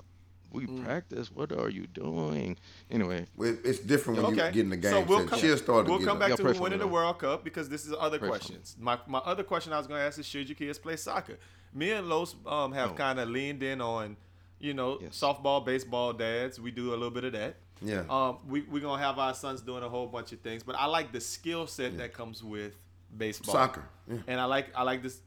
We 0.53 0.65
Mm. 0.67 0.83
practice. 0.83 1.31
What 1.31 1.51
are 1.53 1.69
you 1.69 1.87
doing? 1.87 2.57
Anyway, 2.89 3.25
Well, 3.37 3.55
It's 3.63 3.79
different 3.79 4.21
when 4.21 4.33
Okay, 4.33 4.47
you 4.47 4.51
get 4.53 4.63
in 4.63 4.69
the 4.69 4.75
game. 4.77 4.91
so 4.91 5.01
we'll 5.01 5.25
come, 5.25 5.39
she'll 5.39 5.57
start 5.57 5.87
we'll 5.87 5.99
get 5.99 6.05
come 6.07 6.19
back 6.19 6.35
to 6.35 6.43
pray 6.43 6.53
who 6.53 6.61
winning 6.63 6.79
me, 6.79 6.85
the. 6.85 6.91
World 6.91 7.19
Cup 7.19 7.43
because 7.45 7.69
this 7.69 7.85
is 7.85 7.93
other 7.97 8.19
Pray 8.19 8.27
questions. 8.29 8.75
My 8.79 8.97
my 9.07 9.19
other 9.19 9.43
question 9.43 9.71
I 9.71 9.77
was 9.77 9.87
gonna 9.87 10.01
ask 10.01 10.19
is 10.19 10.25
should 10.25 10.47
your 10.49 10.55
kids 10.57 10.77
play 10.79 10.95
soccer? 10.97 11.37
Me 11.73 11.91
and 11.91 12.09
Los 12.09 12.35
um, 12.45 12.73
have 12.73 12.89
No. 12.91 12.95
kind 12.95 13.19
of 13.19 13.29
leaned 13.29 13.63
in 13.63 13.79
on, 13.79 14.17
you 14.61 14.73
know, 14.73 14.99
Yes. 15.01 15.19
softball, 15.19 15.65
baseball 15.65 16.13
dads. 16.13 16.59
We 16.59 16.71
do 16.71 16.89
a 16.89 16.91
little 16.91 17.09
bit 17.11 17.23
of 17.25 17.33
that. 17.33 17.55
Yeah. 17.81 18.03
Um, 18.09 18.37
we 18.47 18.61
we're 18.61 18.81
gonna 18.81 19.01
have 19.01 19.17
our 19.17 19.33
sons 19.33 19.61
doing 19.61 19.83
a 19.83 19.89
whole 19.89 20.07
bunch 20.07 20.31
of 20.31 20.39
things, 20.41 20.61
but 20.63 20.75
I 20.75 20.85
like 20.85 21.11
the 21.11 21.19
skill 21.19 21.65
set 21.67 21.97
that 21.97 22.13
comes 22.13 22.43
with 22.43 22.73
baseball, 23.17 23.53
Soccer, 23.53 23.83
yeah. 24.07 24.17
and 24.27 24.39
I 24.39 24.45
like 24.45 24.67
I 24.75 24.83
like 24.83 25.01
this, 25.01 25.19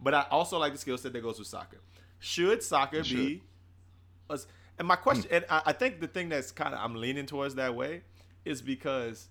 but 0.00 0.12
I 0.12 0.26
also 0.30 0.58
like 0.58 0.72
the 0.72 0.78
skill 0.78 0.98
set 0.98 1.12
that 1.12 1.22
goes 1.22 1.38
with 1.38 1.46
soccer. 1.48 1.78
Should 2.18 2.62
soccer 2.62 3.04
should. 3.04 3.16
be? 3.16 3.42
us- 4.28 4.46
And 4.78 4.86
my 4.88 4.96
question, 4.96 5.26
and 5.30 5.44
I, 5.48 5.62
I 5.66 5.72
think 5.72 6.00
the 6.00 6.06
thing 6.08 6.28
that's 6.28 6.50
kind 6.50 6.74
of 6.74 6.80
I'm 6.80 6.96
leaning 6.96 7.26
towards 7.26 7.54
that 7.54 7.74
way, 7.74 8.02
is 8.44 8.60
because 8.60 9.28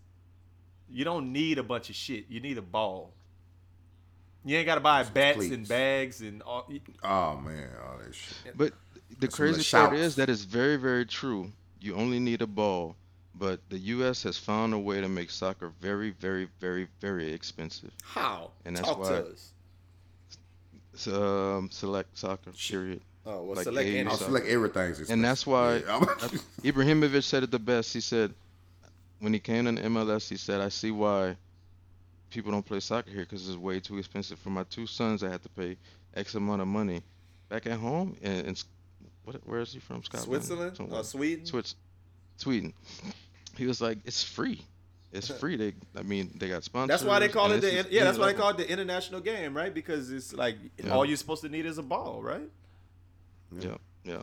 you 0.90 1.04
don't 1.04 1.32
need 1.34 1.58
a 1.60 1.64
bunch 1.64 1.90
of 1.90 1.96
shit. 1.96 2.26
You 2.30 2.40
need 2.40 2.58
a 2.58 2.62
ball. 2.64 3.14
You 4.46 4.56
ain't 4.58 4.66
gotta 4.66 4.80
buy 4.82 5.04
bats 5.04 5.38
cleats. 5.38 5.54
and 5.54 5.68
bags 5.68 6.22
and 6.22 6.42
all. 6.44 6.68
Oh 7.04 7.36
man, 7.38 7.68
all 7.86 7.98
that 7.98 8.16
shit. 8.16 8.58
but 8.58 8.72
the 9.20 9.30
Some 9.30 9.36
crazy 9.38 9.56
part 9.56 9.92
shouts. 9.92 9.96
is 10.00 10.16
that 10.16 10.30
is 10.30 10.44
very 10.46 10.76
very 10.78 11.06
true. 11.06 11.52
You 11.82 11.96
only 11.96 12.20
need 12.20 12.42
a 12.42 12.48
ball, 12.48 12.96
but 13.36 13.60
the 13.70 13.78
U.S. 13.96 14.24
has 14.24 14.38
found 14.38 14.74
a 14.74 14.78
way 14.80 15.02
to 15.02 15.08
make 15.10 15.30
soccer 15.32 15.72
very 15.82 16.12
very 16.12 16.48
very 16.60 16.88
very 17.02 17.32
expensive. 17.34 17.92
How? 18.04 18.52
And 18.66 18.76
that's 18.76 18.88
Talk 18.88 19.00
why- 19.00 19.10
to 19.10 19.26
us. 19.32 19.52
It's, 20.94 21.08
um, 21.08 21.70
select 21.72 22.18
soccer 22.18 22.52
period. 22.52 23.02
Oh, 23.26 23.44
well, 23.44 23.56
Like 23.56 23.64
select 23.66 23.88
any 23.90 24.10
I 24.10 24.16
So- 24.16 24.26
feel 24.26 24.34
like 24.34 24.46
everything's. 24.46 25.10
And 25.10 25.24
that's 25.24 25.46
why 25.46 25.78
Yeah, 25.78 26.00
Ibrahimovic 26.64 27.24
said 27.24 27.44
it 27.44 27.52
the 27.52 27.60
best. 27.60 27.94
He 27.94 28.02
said 28.02 28.34
when 29.20 29.34
he 29.34 29.40
came 29.40 29.66
to 29.66 29.82
MLS, 29.84 30.28
he 30.30 30.38
said, 30.38 30.62
"I 30.62 30.70
see 30.70 30.92
why 30.92 31.36
people 32.30 32.52
don't 32.52 32.66
play 32.66 32.80
soccer 32.80 33.10
here 33.12 33.22
because 33.22 33.48
it's 33.48 33.58
way 33.58 33.80
too 33.80 33.98
expensive 33.98 34.40
for 34.40 34.50
my 34.50 34.64
two 34.64 34.88
sons. 34.88 35.24
I 35.24 35.30
had 35.30 35.44
to 35.44 35.50
pay 35.50 35.78
X 36.16 36.36
amount 36.36 36.62
of 36.62 36.68
money 36.68 37.02
back 37.50 37.66
at 37.68 37.80
home 37.80 38.16
in, 38.22 38.32
in 38.32 38.50
S- 38.52 38.66
what, 39.34 39.48
where 39.48 39.60
is 39.62 39.74
he 39.74 39.80
from? 39.80 40.04
Scotland, 40.04 40.26
Switzerland 40.26 40.78
Somewhere. 40.78 41.02
or 41.02 41.04
Sweden? 41.04 41.46
Swiss, 41.46 41.76
Sweden. 42.38 42.74
He 43.58 43.66
was 43.66 43.82
like, 43.82 43.98
it's 44.06 44.24
free. 44.24 44.62
It's 45.12 45.28
free. 45.40 45.56
They, 45.56 45.74
I 45.96 46.04
mean, 46.04 46.32
they 46.36 46.50
got 46.50 46.64
sponsors. 46.64 46.90
That's 46.90 47.04
why 47.04 47.20
they 47.20 47.30
call 47.30 47.52
it 47.52 47.62
the 47.62 47.88
yeah. 47.92 48.04
That's 48.04 48.18
why 48.18 48.32
they 48.32 48.38
call 48.38 48.50
it 48.50 48.58
the 48.58 48.70
international 48.72 49.22
game, 49.22 49.56
right? 49.56 49.74
Because 49.74 50.12
it's 50.12 50.34
like 50.34 50.56
Yeah. 50.84 50.92
all 50.92 51.06
you're 51.06 51.18
supposed 51.18 51.42
to 51.44 51.50
need 51.50 51.66
is 51.66 51.78
a 51.78 51.84
ball, 51.84 52.22
right? 52.22 52.50
Yeah, 53.60 53.76
yeah. 54.04 54.22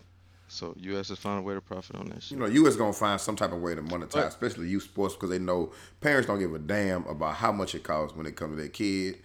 So 0.48 0.74
U.S. 0.78 1.09
has 1.09 1.18
found 1.18 1.40
a 1.40 1.42
way 1.42 1.54
to 1.54 1.61
profit 1.61 1.96
on 1.96 2.09
that 2.11 2.22
shit. 2.22 2.32
You 2.32 2.36
know, 2.38 2.46
U.S. 2.46 2.76
gonna 2.76 2.92
find 2.92 3.20
some 3.20 3.34
type 3.34 3.52
of 3.52 3.61
way 3.61 3.74
to 3.74 3.82
monetize, 3.82 4.12
But- 4.12 4.26
especially 4.28 4.68
youth 4.68 4.84
sports, 4.84 5.14
because 5.14 5.30
they 5.30 5.40
know 5.40 5.72
parents 6.00 6.28
don't 6.28 6.38
give 6.38 6.54
a 6.54 6.59
damn 6.61 7.04
about 7.07 7.34
how 7.34 7.50
much 7.52 7.74
it 7.74 7.82
costs 7.82 8.16
when 8.16 8.26
it 8.26 8.36
comes 8.36 8.52
to 8.52 8.57
their 8.57 8.68
kid. 8.68 9.18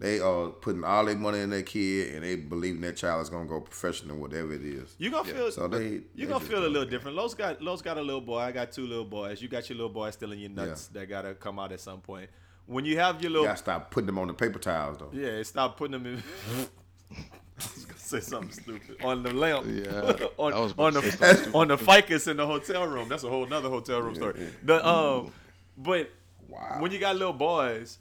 They 0.00 0.20
are 0.20 0.48
putting 0.50 0.84
all 0.84 1.04
their 1.06 1.16
money 1.16 1.40
in 1.40 1.50
their 1.50 1.62
kid, 1.64 2.14
and 2.14 2.22
they 2.24 2.36
believing 2.36 2.80
that 2.82 2.96
child 2.96 3.20
is 3.22 3.28
gonna 3.30 3.46
go 3.48 3.60
professional, 3.60 4.16
whatever 4.16 4.52
it 4.52 4.62
is. 4.64 4.94
You 4.98 5.10
gonna 5.10 5.24
feel 5.28 5.50
So 5.50 5.66
they- 5.66 5.88
you 5.88 6.04
they 6.14 6.26
gonna 6.26 6.44
feel 6.44 6.60
a 6.60 6.66
little 6.68 6.82
care. 6.84 6.90
different. 6.90 7.16
Los 7.16 7.34
got 7.34 7.60
Los 7.60 7.82
got 7.82 7.98
a 7.98 8.02
little 8.02 8.20
boy. 8.20 8.38
I 8.38 8.52
got 8.52 8.70
two 8.70 8.86
little 8.86 9.04
boys. 9.04 9.42
You 9.42 9.48
got 9.48 9.68
your 9.68 9.76
little 9.76 9.92
boy 9.92 10.10
still 10.10 10.30
in 10.32 10.38
your 10.38 10.50
nuts 10.50 10.86
that 10.88 11.08
gotta 11.08 11.34
come 11.34 11.58
out 11.58 11.72
at 11.72 11.80
some 11.80 12.00
point. 12.00 12.30
When 12.66 12.84
you 12.84 12.96
have 12.98 13.16
your 13.22 13.30
You 13.30 13.38
little 13.38 13.46
gotta 13.46 13.58
stop 13.58 13.90
putting 13.90 14.06
them 14.06 14.18
on 14.20 14.28
the 14.28 14.34
paper 14.34 14.58
towels, 14.60 14.98
though. 14.98 15.10
yeah, 15.12 15.42
stop 15.42 15.76
putting 15.76 15.92
them 15.92 16.06
in. 16.06 16.22
I 17.10 17.64
was 17.74 17.84
gonna 17.86 17.98
say 17.98 18.20
something 18.20 18.52
stupid 18.52 18.98
on 19.02 19.24
the 19.24 19.32
lamp. 19.32 19.66
Yeah, 19.68 20.26
on, 20.38 20.52
I 20.52 20.60
was 20.60 20.72
about 20.72 20.94
on 20.96 21.02
the 21.02 21.50
on 21.54 21.68
the 21.68 21.76
ficus 21.78 22.28
in 22.28 22.36
the 22.36 22.46
hotel 22.46 22.86
room. 22.86 23.08
That's 23.08 23.24
a 23.24 23.28
whole 23.28 23.46
nother 23.46 23.68
hotel 23.68 24.00
room 24.00 24.14
story. 24.14 24.48
The 24.62 24.86
um, 24.86 25.32
but 25.76 26.10
Wow. 26.48 26.76
when 26.78 26.92
you 26.92 26.98
got 26.98 27.16
little 27.16 27.32
boys, 27.34 27.98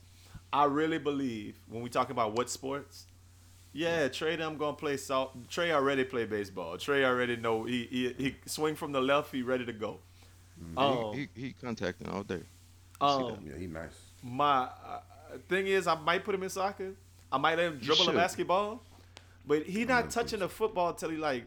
I 0.57 0.63
really 0.63 0.97
believe 0.97 1.59
when 1.69 1.83
we 1.83 1.89
talk 1.89 2.09
about 2.09 2.35
what 2.35 2.49
sports. 2.49 3.05
Yeah, 3.73 4.07
Trey, 4.07 4.35
them 4.37 4.57
gonna 4.57 4.75
play 4.75 4.97
salt. 4.97 5.47
Trey 5.49 5.71
already 5.71 6.03
play 6.03 6.25
baseball. 6.25 6.79
Trey 6.79 7.05
already 7.05 7.35
know 7.35 7.63
he 7.65 7.85
he, 7.91 8.13
he 8.17 8.35
swing 8.47 8.75
from 8.75 8.91
the 8.91 8.99
left. 8.99 9.31
He 9.31 9.43
ready 9.43 9.65
to 9.67 9.73
go. 9.73 9.99
Um, 10.75 11.13
he, 11.13 11.29
he, 11.35 11.41
he 11.41 11.53
contacting 11.53 12.09
all 12.09 12.23
day. 12.23 12.41
um, 12.99 13.37
Yeah, 13.45 13.55
he 13.55 13.67
nice. 13.67 13.91
my 14.23 14.63
uh, 14.63 15.01
thing 15.47 15.67
is, 15.67 15.85
I 15.85 15.93
might 15.93 16.25
put 16.25 16.33
him 16.33 16.41
in 16.41 16.49
soccer. 16.49 16.93
I 17.31 17.37
might 17.37 17.55
let 17.59 17.67
him 17.73 17.77
dribble 17.77 18.09
a 18.09 18.13
basketball, 18.13 18.81
but 19.45 19.61
he 19.61 19.85
not 19.85 20.09
touching 20.09 20.39
the 20.39 20.49
football 20.49 20.93
till 20.93 21.11
he 21.11 21.17
like 21.17 21.45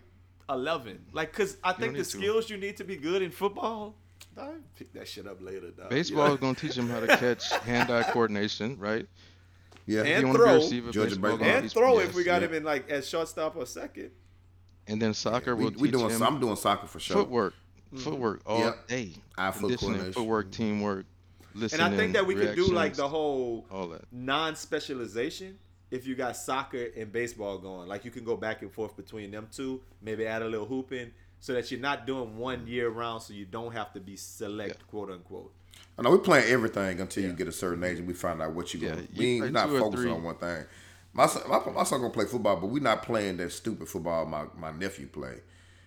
eleven. 0.49 1.05
Like, 1.13 1.33
cause 1.33 1.57
I 1.65 1.73
think 1.73 1.95
the 1.95 1.99
need 1.99 2.05
to. 2.05 2.17
skills 2.17 2.49
you 2.49 2.59
need 2.59 2.77
to 2.77 2.85
be 2.85 2.97
good 2.97 3.23
in 3.23 3.33
football. 3.33 3.97
I 4.41 4.51
pick 4.77 4.93
that 4.95 5.07
shit 5.09 5.27
up 5.27 5.41
later. 5.43 5.71
Dog. 5.71 5.91
Baseball 5.91 6.29
You 6.29 6.35
is 6.35 6.41
gonna 6.41 6.55
teach 6.55 6.75
him 6.77 6.89
how 6.89 7.01
to 7.01 7.07
catch 7.07 7.51
hand-eye 7.51 8.05
coordination, 8.13 8.79
right? 8.79 9.07
Yeah, 9.87 10.01
And 10.01 10.09
If 10.09 10.21
you 10.21 10.27
want 10.27 10.39
to 10.39 10.45
throw. 10.45 10.53
a 10.53 10.55
receiver, 10.57 10.91
Georgia 10.93 11.11
baseball 11.17 11.37
baseball. 11.39 11.59
and 11.59 11.73
throw 11.73 11.99
yes, 11.99 12.09
if 12.11 12.15
we 12.15 12.25
got 12.25 12.43
yeah. 12.43 12.49
him 12.49 12.55
in 12.55 12.65
like 12.65 12.89
as 12.91 13.09
shortstop 13.09 13.57
or 13.57 13.67
second. 13.67 14.11
And 14.87 15.01
then 15.03 15.15
soccer 15.15 15.55
we, 15.57 15.65
will 15.65 15.71
we 15.73 15.89
teach 15.91 15.93
doing. 15.99 16.11
him 16.11 16.23
I'm 16.23 16.41
doing 16.41 16.57
soccer 16.57 16.87
for 16.87 17.01
sure. 17.01 17.17
footwork, 17.17 17.55
mm-hmm. 17.93 17.99
footwork 17.99 18.41
all 18.47 18.61
Yep. 18.61 18.89
day. 18.89 19.13
Eye 19.37 19.51
foot 19.51 19.79
coordination. 19.79 20.13
footwork, 20.13 20.47
mm-hmm. 20.47 20.63
teamwork, 20.63 21.07
And. 21.55 21.83
I 21.83 21.97
think 21.97 22.13
that 22.15 22.27
we 22.27 22.35
could 22.35 22.55
do 22.55 22.67
like 22.69 22.95
the 22.95 23.09
whole 23.09 23.67
all 23.71 23.89
that. 23.89 24.03
non-specialization 24.13 25.59
if 25.91 26.07
you 26.07 26.15
got 26.15 26.37
soccer 26.37 26.89
and 26.97 27.11
baseball 27.13 27.59
going. 27.59 27.89
Like 27.89 28.05
you 28.05 28.11
can 28.11 28.25
go 28.25 28.37
back 28.37 28.63
and 28.63 28.71
forth 28.73 28.97
between 28.97 29.31
them 29.33 29.49
two. 29.51 29.81
Maybe 30.03 30.27
add 30.27 30.43
a 30.43 30.49
little 30.49 30.67
hooping 30.67 31.11
so 31.41 31.55
that 31.55 31.71
you're 31.71 31.81
not 31.81 32.07
doing 32.07 32.37
one 32.37 32.67
year 32.67 32.89
round, 32.91 33.23
so 33.23 33.33
you 33.33 33.47
don't 33.47 33.73
have 33.73 33.93
to 33.95 34.01
be 34.01 34.17
select, 34.17 34.77
Yeah. 34.79 34.85
quote 34.91 35.11
unquote. 35.11 35.53
I 35.99 36.03
know 36.03 36.11
we 36.13 36.19
playing 36.19 36.51
everything 36.51 37.01
until 37.01 37.25
you 37.25 37.33
get 37.33 37.49
a 37.49 37.53
certain 37.53 37.83
age 37.85 37.99
and 37.99 38.07
we 38.07 38.15
find 38.15 38.41
out 38.41 38.53
what 38.55 38.73
you 38.73 38.81
Yeah, 38.81 38.91
going. 38.91 39.09
you 39.13 39.19
we 39.19 39.27
ain't 39.33 39.43
play 39.45 39.51
not 39.51 39.69
focusing 39.71 40.11
on 40.11 40.23
one 40.23 40.37
thing. 40.37 40.65
My 41.13 41.27
son, 41.27 41.43
my, 41.49 41.59
my 41.73 41.83
son 41.83 42.01
gonna 42.01 42.13
play 42.13 42.27
football, 42.27 42.57
but 42.57 42.69
we're 42.69 42.83
not 42.83 43.03
playing 43.03 43.39
that 43.39 43.51
stupid 43.53 43.89
football 43.89 44.25
my, 44.27 44.45
my 44.57 44.71
nephew 44.71 45.07
play, 45.09 45.41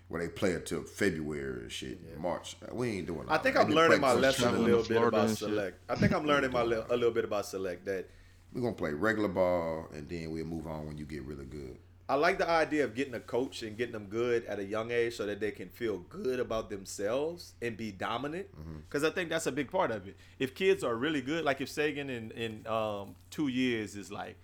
where 0.10 0.22
they 0.22 0.28
play 0.28 0.54
until 0.54 0.84
February 0.84 1.62
and 1.62 1.72
shit, 1.72 2.20
March. 2.20 2.58
We 2.72 2.90
ain't 2.98 3.08
doing. 3.08 3.26
I 3.30 3.38
think. 3.38 3.56
I'm 3.56 3.70
learning 3.70 4.02
my 4.02 4.14
lesson 4.14 4.54
a 4.54 4.58
little 4.58 4.84
bit 4.84 5.02
about 5.02 5.30
select. 5.30 5.80
I 5.90 5.96
think 5.96 6.12
I'm 6.14 6.26
learning 6.26 6.52
my 6.52 6.64
li- 6.64 6.84
a 6.90 6.96
little 6.98 7.12
bit 7.14 7.24
about 7.26 7.46
select 7.46 7.86
that 7.86 8.08
We're 8.54 8.62
gonna 8.62 8.74
play 8.74 8.94
regular 8.94 9.30
ball 9.30 9.88
and 9.94 10.08
then 10.10 10.32
we'll 10.32 10.46
move 10.46 10.68
on 10.68 10.86
when 10.88 10.98
you 10.98 11.06
get 11.06 11.24
really 11.24 11.46
good. 11.46 11.78
I 12.10 12.16
like 12.16 12.38
the 12.38 12.50
idea 12.50 12.84
of 12.84 12.96
getting 12.96 13.14
a 13.14 13.20
coach 13.20 13.64
and 13.64 13.78
getting 13.78 13.94
them 13.94 14.08
good 14.08 14.44
at 14.46 14.60
a 14.60 14.64
young 14.64 14.92
age 14.92 15.16
so 15.16 15.26
that 15.26 15.40
they 15.40 15.52
can 15.52 15.70
feel 15.70 16.00
good 16.10 16.40
about 16.40 16.70
themselves 16.70 17.54
and 17.62 17.78
be 17.78 17.92
dominant. 17.92 18.48
Mm-hmm. 18.60 18.80
Because 18.90 19.04
I 19.06 19.10
think 19.10 19.30
that's 19.30 19.48
a 19.48 19.52
big 19.54 19.72
part 19.72 19.90
of 19.90 20.06
it. 20.08 20.18
If 20.38 20.54
kids 20.54 20.84
are 20.84 20.96
really 20.96 21.22
good, 21.22 21.46
like 21.46 21.62
if 21.62 21.70
Sagan 21.70 22.10
in, 22.10 22.32
in 22.32 22.68
um, 22.68 23.16
two 23.30 23.48
years 23.48 23.96
is 23.96 24.12
like 24.12 24.36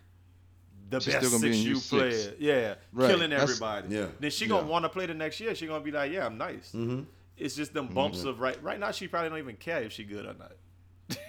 the 0.89 0.99
She's 1.01 1.13
best 1.13 1.27
still 1.27 1.37
gonna 1.39 1.51
be 1.51 1.53
six 1.53 1.65
U 1.65 1.69
U 1.71 1.75
six. 1.75 1.89
player, 1.89 2.33
yeah, 2.39 2.75
Right. 2.93 3.09
killing 3.11 3.29
That's- 3.29 3.49
everybody, 3.49 3.93
Yeah. 3.95 4.07
then 4.19 4.31
she 4.31 4.45
Yeah. 4.45 4.49
gonna 4.51 4.67
want 4.67 4.85
to 4.85 4.89
play 4.89 5.05
the 5.05 5.13
next 5.13 5.39
year. 5.41 5.53
She 5.53 5.67
gonna 5.67 5.83
be 5.83 5.91
like, 5.91 6.11
yeah, 6.13 6.25
I'm 6.25 6.37
nice. 6.37 6.71
Mm-hmm. 6.73 7.01
It's 7.37 7.55
just 7.55 7.73
them 7.73 7.87
bumps 7.87 8.23
of 8.23 8.39
right. 8.39 8.61
Right 8.63 8.79
now, 8.79 8.91
she 8.91 9.07
probably 9.07 9.29
don't 9.29 9.39
even 9.39 9.57
care 9.57 9.81
if 9.83 9.91
she 9.91 10.03
good 10.05 10.25
or 10.25 10.33
not. 10.33 10.53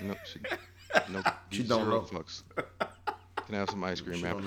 No, 0.00 0.14
she, 0.24 0.38
no, 1.12 1.22
She 1.50 1.62
don't 1.64 1.88
know. 1.88 2.00
fucks. 2.02 2.42
Can 3.46 3.54
I 3.54 3.58
have 3.58 3.70
some 3.70 3.82
ice 3.84 4.00
cream 4.00 4.18
She 4.20 4.26
after? 4.26 4.42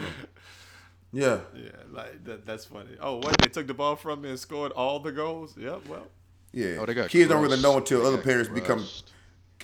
Don't 1.14 1.22
know. 1.22 1.42
Yeah. 1.56 1.62
Yeah, 1.64 1.70
like 1.92 2.24
that, 2.26 2.46
that's 2.46 2.66
funny. 2.66 2.92
Oh, 3.00 3.18
what 3.18 3.38
they 3.40 3.50
took 3.50 3.68
the 3.68 3.74
ball 3.74 3.96
from 3.96 4.22
me 4.22 4.30
and 4.30 4.40
scored 4.40 4.72
all 4.74 5.00
the 5.00 5.12
goals? 5.12 5.56
Yep. 5.58 5.88
Well, 5.88 6.08
Yeah. 6.52 6.78
Oh, 6.80 6.86
they 6.86 6.94
got 6.94 7.10
Kids 7.10 7.30
don't 7.30 7.42
really 7.42 7.62
know 7.62 7.78
until 7.78 8.02
They 8.02 8.08
other 8.08 8.18
got 8.18 8.26
parents 8.26 8.50
become 8.50 8.86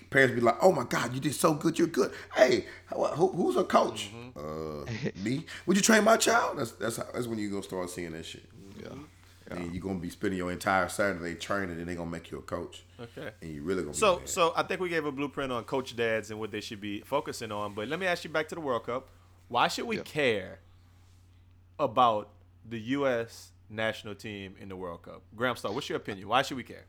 parents 0.10 0.34
be 0.34 0.41
like, 0.41 0.58
"Oh 0.62 0.72
my 0.72 0.86
God, 0.86 1.14
you 1.14 1.20
did 1.20 1.36
so 1.36 1.54
good. 1.54 1.78
You're 1.78 1.88
good. 1.88 2.12
Hey, 2.36 2.66
who, 2.88 3.06
who- 3.06 3.32
who's 3.34 3.56
a 3.58 3.64
coach? 3.64 4.10
Mm-hmm. 4.12 4.39
Uh, 4.39 5.24
me. 5.24 5.45
Would 5.66 5.78
you 5.78 5.84
train 5.84 6.04
my 6.04 6.18
child? 6.18 6.58
That's 6.58 6.72
that's 6.72 6.97
how, 6.97 7.06
that's 7.14 7.28
when 7.28 7.38
you 7.39 7.50
gonna 7.50 7.64
start 7.64 7.89
seeing 7.89 8.12
that 8.14 8.26
shit. 8.26 8.43
Yeah. 8.82 8.89
And 9.52 9.74
you're 9.74 9.82
gonna 9.82 9.97
be 10.00 10.10
spending 10.12 10.38
your 10.38 10.52
entire 10.52 10.88
Saturday 10.89 11.34
training, 11.36 11.80
and 11.80 11.88
they 11.88 11.95
gonna 11.95 12.10
make 12.10 12.30
you 12.32 12.38
a 12.38 12.41
coach. 12.41 12.84
okay. 13.00 13.32
And 13.41 13.52
you 13.52 13.64
really 13.64 13.82
gonna 13.82 13.95
So, 13.95 14.18
be 14.20 14.28
so 14.28 14.54
I 14.56 14.62
think 14.64 14.80
we 14.80 14.89
gave 14.89 15.06
a 15.06 15.12
blueprint 15.12 15.52
on 15.52 15.64
coach 15.64 15.95
dads 15.95 16.30
and 16.30 16.39
what 16.39 16.52
they 16.52 16.62
should 16.62 16.80
be 16.80 17.02
focusing 17.02 17.52
on. 17.52 17.74
But 17.74 17.88
let 17.88 18.00
me 18.00 18.06
ask 18.06 18.24
you 18.24 18.30
back 18.30 18.47
to 18.50 18.56
the 18.56 18.62
World 18.62 18.86
Cup. 18.86 19.10
Why 19.47 19.68
should 19.68 19.86
we 19.86 19.97
Yeah. 19.97 20.04
care 20.04 20.60
about 21.80 22.30
the 22.69 22.80
U.S. 22.80 23.51
national 23.69 24.15
team 24.15 24.55
in 24.59 24.69
the 24.69 24.75
World 24.75 25.01
Cup? 25.01 25.21
Graham 25.36 25.55
Star, 25.55 25.71
what's 25.71 25.89
your 25.89 25.97
opinion? 25.97 26.27
Why 26.27 26.41
should 26.41 26.57
we 26.57 26.63
care? 26.63 26.86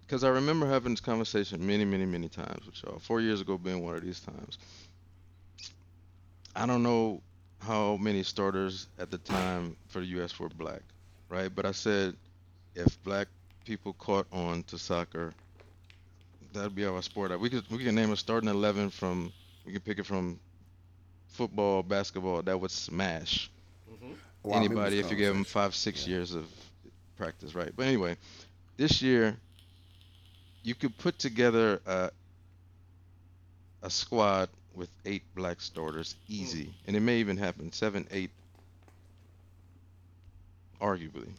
Because 0.00 0.24
I 0.24 0.28
remember 0.28 0.66
having 0.66 0.92
this 0.92 1.00
conversation 1.00 1.64
many, 1.64 1.84
many, 1.84 2.06
many 2.06 2.28
times 2.28 2.64
with 2.64 2.82
y'all. 2.82 2.98
Four 2.98 3.20
years 3.20 3.40
ago 3.40 3.58
being 3.58 3.84
one 3.84 3.96
of 3.96 4.02
these 4.02 4.20
times. 4.20 4.58
I 6.54 6.64
don't 6.64 6.82
know 6.82 7.20
how 7.58 7.96
many 7.96 8.22
starters 8.22 8.86
at 8.98 9.10
the 9.10 9.18
time 9.18 9.76
for 9.88 10.00
the 10.00 10.06
U.S. 10.06 10.38
were 10.38 10.48
black, 10.48 10.82
right? 11.28 11.54
But 11.54 11.66
I 11.66 11.72
said 11.72 12.14
if 12.74 13.02
black 13.02 13.28
people 13.64 13.94
caught 13.94 14.26
on 14.32 14.62
to 14.64 14.78
soccer, 14.78 15.34
that'd 16.52 16.74
be 16.74 16.86
our 16.86 17.02
sport. 17.02 17.38
We 17.38 17.50
could 17.50 17.68
we 17.70 17.84
can 17.84 17.94
name 17.94 18.12
a 18.12 18.16
starting 18.16 18.48
eleven 18.48 18.90
from 18.90 19.32
we 19.66 19.72
can 19.72 19.82
pick 19.82 19.98
it 19.98 20.06
from 20.06 20.38
football, 21.28 21.82
basketball. 21.82 22.42
That 22.42 22.58
would 22.60 22.70
smash 22.70 23.50
Remember 23.88 24.18
anybody 24.50 24.98
if 24.98 25.10
you 25.10 25.16
give 25.16 25.34
them 25.34 25.44
five, 25.44 25.74
six 25.74 26.06
years 26.06 26.34
of 26.34 26.46
practice, 27.16 27.54
right? 27.54 27.72
But 27.74 27.86
anyway, 27.86 28.16
this 28.76 29.02
year 29.02 29.36
you 30.62 30.74
could 30.74 30.96
put 30.98 31.18
together 31.18 31.80
a 31.86 32.10
a 33.82 33.90
squad 33.90 34.48
with 34.74 34.90
eight 35.04 35.22
black 35.34 35.60
starters 35.60 36.16
easy, 36.28 36.74
and 36.86 36.96
it 36.96 37.00
may 37.00 37.18
even 37.18 37.36
happen 37.36 37.72
seven, 37.72 38.06
eight, 38.10 38.30
arguably, 40.80 41.34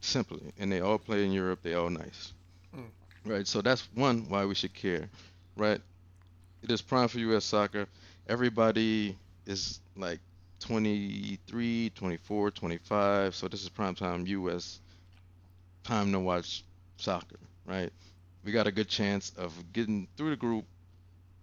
simply, 0.00 0.52
and 0.58 0.70
they 0.72 0.80
all 0.80 0.98
play 0.98 1.24
in 1.24 1.32
Europe. 1.32 1.60
They 1.62 1.74
all 1.74 1.90
nice, 1.90 2.32
right? 3.24 3.46
So 3.46 3.60
that's 3.62 3.88
one 3.94 4.28
why 4.28 4.44
we 4.44 4.54
should 4.54 4.74
care, 4.74 5.08
right? 5.56 5.80
It 6.62 6.70
is 6.70 6.82
prime 6.82 7.08
for 7.08 7.18
U.S. 7.18 7.44
soccer. 7.44 7.86
Everybody 8.28 9.16
is 9.46 9.80
like 9.96 10.20
23, 10.64 11.90
24, 11.94 12.50
25. 12.50 13.34
So 13.34 13.48
this 13.48 13.62
is 13.62 13.68
prime 13.68 13.94
time 13.94 14.26
U.S. 14.26 14.80
time 15.84 16.12
to 16.12 16.20
watch 16.20 16.64
soccer, 16.96 17.38
right? 17.66 17.92
We 18.44 18.52
got 18.52 18.66
a 18.66 18.72
good 18.72 18.88
chance 18.88 19.30
of 19.36 19.52
getting 19.72 20.08
through 20.16 20.30
the 20.30 20.36
group 20.36 20.64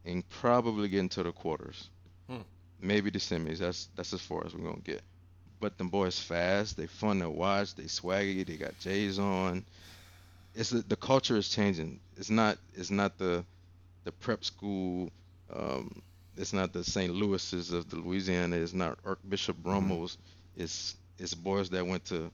and 0.05 0.27
probably 0.29 0.89
getting 0.89 1.09
to 1.09 1.23
the 1.23 1.31
quarters, 1.31 1.89
Hmm. 2.27 2.41
maybe 2.79 3.09
the 3.11 3.19
semis. 3.19 3.59
That's 3.59 3.89
that's 3.95 4.13
as 4.13 4.21
far 4.21 4.45
as 4.45 4.55
we're 4.55 4.63
gonna 4.69 4.81
get. 4.81 5.01
But 5.59 5.77
them 5.77 5.89
boys 5.89 6.19
fast. 6.19 6.77
They 6.77 6.87
fun 6.87 7.19
to 7.19 7.29
watch. 7.29 7.75
They 7.75 7.83
swaggy. 7.83 8.45
They 8.45 8.57
got 8.57 8.77
J's 8.79 9.19
on. 9.19 9.65
It's 10.55 10.71
the, 10.71 10.81
the 10.81 10.95
culture 10.97 11.37
is 11.37 11.49
changing. 11.49 11.99
It's 12.17 12.29
not 12.31 12.57
it's 12.73 12.91
not 12.91 13.17
the 13.17 13.45
the 14.03 14.11
prep 14.11 14.43
school. 14.43 15.11
Um, 15.53 16.01
it's 16.37 16.53
not 16.53 16.73
the 16.73 16.83
St. 16.83 17.13
Louis's 17.13 17.71
of 17.71 17.89
the 17.89 17.97
Louisiana. 17.97 18.55
It's 18.55 18.73
not 18.73 18.99
Archbishop 19.05 19.57
mm-hmm. 19.57 19.69
Brummels. 19.69 20.17
It's 20.55 20.95
it's 21.17 21.33
boys 21.33 21.69
that 21.69 21.85
went 21.85 22.05
to, 22.05 22.15
you 22.15 22.29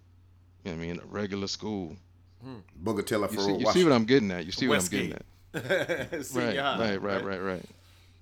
know 0.65 0.73
I 0.73 0.75
mean, 0.75 0.99
a 0.99 1.05
regular 1.05 1.47
school. 1.47 1.95
Hmm. 2.43 2.57
Booker 2.75 3.01
Taylor 3.01 3.27
You 3.31 3.35
for 3.35 3.41
see, 3.41 3.55
you 3.55 3.71
see 3.71 3.83
what 3.83 3.93
I'm 3.93 4.05
getting 4.05 4.31
at. 4.31 4.45
You 4.45 4.51
see 4.51 4.67
what 4.67 4.79
I'm 4.79 4.87
getting 4.87 5.09
Westgate. 5.09 5.25
at. 5.53 6.11
Right, 6.11 6.25
Senior 6.25 6.61
high, 6.61 6.79
right, 6.79 7.01
right, 7.01 7.23
right, 7.23 7.41
right. 7.41 7.65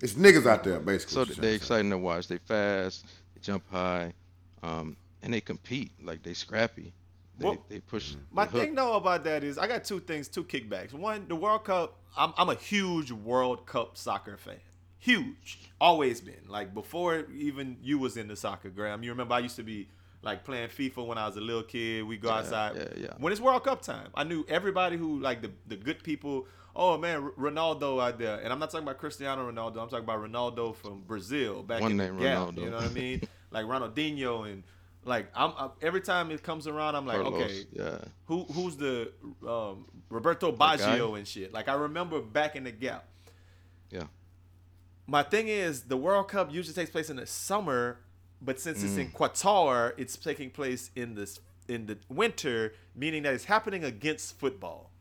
It's 0.01 0.13
niggas 0.13 0.45
out 0.45 0.63
there 0.63 0.79
basically. 0.79 1.13
So 1.13 1.19
what 1.21 1.27
you're 1.29 1.35
they 1.37 1.49
to 1.49 1.55
exciting 1.55 1.89
to 1.91 1.97
watch. 1.97 2.27
They 2.27 2.37
fast. 2.37 3.05
They 3.33 3.41
jump 3.41 3.63
high, 3.69 4.13
um, 4.63 4.95
and 5.21 5.33
they 5.33 5.41
compete. 5.41 5.91
Like 6.01 6.23
they 6.23 6.33
scrappy. 6.33 6.93
They, 7.37 7.45
Well, 7.45 7.57
they 7.67 7.79
push. 7.79 8.11
Mm-hmm. 8.11 8.19
My 8.31 8.45
the 8.45 8.51
hook. 8.51 8.61
thing 8.61 8.75
though 8.75 8.95
about 8.95 9.23
that 9.25 9.43
is 9.43 9.57
I 9.57 9.67
got 9.67 9.83
two 9.83 9.99
things, 9.99 10.27
two 10.29 10.43
kickbacks. 10.43 10.93
One, 10.93 11.27
the 11.27 11.35
World 11.35 11.65
Cup. 11.65 11.99
I'm 12.17 12.33
I'm 12.37 12.49
a 12.49 12.55
huge 12.55 13.11
World 13.11 13.65
Cup 13.65 13.97
soccer 13.97 14.37
fan. 14.37 14.55
Huge, 14.99 15.59
always 15.79 16.21
been. 16.21 16.45
Like 16.47 16.73
before 16.73 17.25
even 17.35 17.77
you 17.81 17.99
was 17.99 18.17
in 18.17 18.27
the 18.27 18.35
soccer, 18.35 18.69
Graham. 18.69 19.03
You 19.03 19.11
remember 19.11 19.35
I 19.35 19.39
used 19.39 19.55
to 19.57 19.63
be 19.63 19.87
like 20.23 20.43
playing 20.43 20.69
FIFA 20.69 21.05
when 21.05 21.17
I 21.17 21.27
was 21.27 21.37
a 21.37 21.41
little 21.41 21.63
kid. 21.63 22.03
We 22.05 22.17
go 22.17 22.29
Yeah, 22.29 22.35
outside. 22.37 22.75
yeah, 22.75 22.87
yeah. 22.97 23.13
When 23.19 23.31
it's 23.31 23.41
World 23.41 23.63
Cup 23.63 23.81
time, 23.81 24.07
I 24.15 24.23
knew 24.23 24.43
everybody 24.47 24.97
who 24.97 25.19
like 25.19 25.41
the 25.41 25.51
the 25.67 25.75
good 25.75 26.03
people. 26.03 26.47
Oh 26.75 26.97
man, 26.97 27.23
R- 27.23 27.31
Ronaldo 27.51 28.01
out 28.03 28.17
there, 28.19 28.39
and 28.39 28.51
I'm 28.51 28.59
not 28.59 28.69
talking 28.71 28.85
about 28.85 28.97
Cristiano 28.97 29.49
Ronaldo. 29.49 29.77
I'm 29.81 29.87
talking 29.89 29.99
about 29.99 30.19
Ronaldo 30.21 30.75
from 30.75 31.01
Brazil 31.07 31.61
back 31.63 31.81
One 31.81 31.91
in 31.91 31.97
name 31.97 32.17
the 32.17 32.23
gap. 32.23 32.37
Ronaldo. 32.39 32.57
You 32.57 32.69
know 32.71 32.77
what 32.77 32.85
I 32.85 32.93
mean? 32.93 33.21
like 33.51 33.65
Ronaldinho 33.65 34.51
and 34.51 34.63
like 35.05 35.27
I'm, 35.35 35.51
i 35.57 35.69
every 35.83 36.01
time 36.01 36.31
it 36.31 36.41
comes 36.41 36.65
around, 36.67 36.95
I'm 36.95 37.05
like, 37.05 37.21
Carlos, 37.21 37.41
okay, 37.43 37.65
Yeah. 37.71 37.97
who 38.25 38.43
who's 38.45 38.75
the 38.75 39.11
um, 39.47 39.85
Roberto? 40.09 40.51
Baggio 40.51 41.15
and 41.17 41.27
shit. 41.27 41.53
Like 41.53 41.69
I 41.69 41.75
remember 41.75 42.19
back 42.21 42.55
in 42.55 42.63
the 42.63 42.71
gap. 42.71 43.05
Yeah. 43.91 44.05
My 45.07 45.23
thing 45.23 45.47
is 45.47 45.83
the 45.83 45.97
World 45.97 46.27
Cup 46.29 46.51
usually 46.51 46.73
takes 46.73 46.89
place 46.89 47.09
in 47.09 47.17
the 47.17 47.25
summer, 47.27 47.99
but 48.41 48.59
since 48.59 48.83
it's 48.83 48.93
Mm. 48.93 48.99
in 48.99 49.11
Qatar, 49.11 49.93
it's 49.97 50.17
taking 50.17 50.49
place 50.49 50.91
in 50.95 51.15
this 51.15 51.39
in 51.67 51.87
the 51.87 51.97
winter, 52.09 52.73
meaning 52.93 53.23
that 53.23 53.33
it's 53.33 53.45
happening 53.45 53.83
against 53.83 54.37
football. 54.37 54.91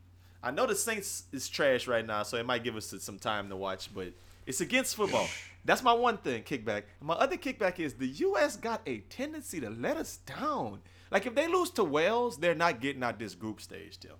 I 0.41 0.49
know 0.49 0.65
the 0.65 0.73
Saints 0.75 1.25
is 1.31 1.47
trash 1.47 1.87
right 1.87 2.03
now, 2.05 2.23
so 2.23 2.37
it 2.37 2.45
might 2.45 2.63
give 2.63 2.75
us 2.75 2.91
some 2.99 3.19
time 3.19 3.49
to 3.49 3.55
watch, 3.55 3.93
but 3.93 4.13
it's 4.47 4.61
against 4.61 4.95
football. 4.95 5.27
That's 5.63 5.83
my 5.83 5.93
one 5.93 6.17
thing, 6.17 6.43
kickback. 6.43 6.83
My 7.01 7.13
other 7.15 7.37
kickback 7.37 7.79
is 7.79 7.93
the 7.95 8.07
US 8.07 8.55
got 8.57 8.81
a 8.87 8.99
tendency 8.99 9.59
to 9.59 9.69
let 9.69 9.95
us 9.97 10.17
down. 10.17 10.81
Like 11.11 11.25
if 11.27 11.35
they 11.35 11.47
lose 11.47 11.69
to 11.71 11.83
Wales, 11.83 12.37
they're 12.37 12.55
not 12.55 12.81
getting 12.81 13.03
out 13.03 13.19
this 13.19 13.35
group 13.35 13.61
stage, 13.61 13.99
Tim. 13.99 14.17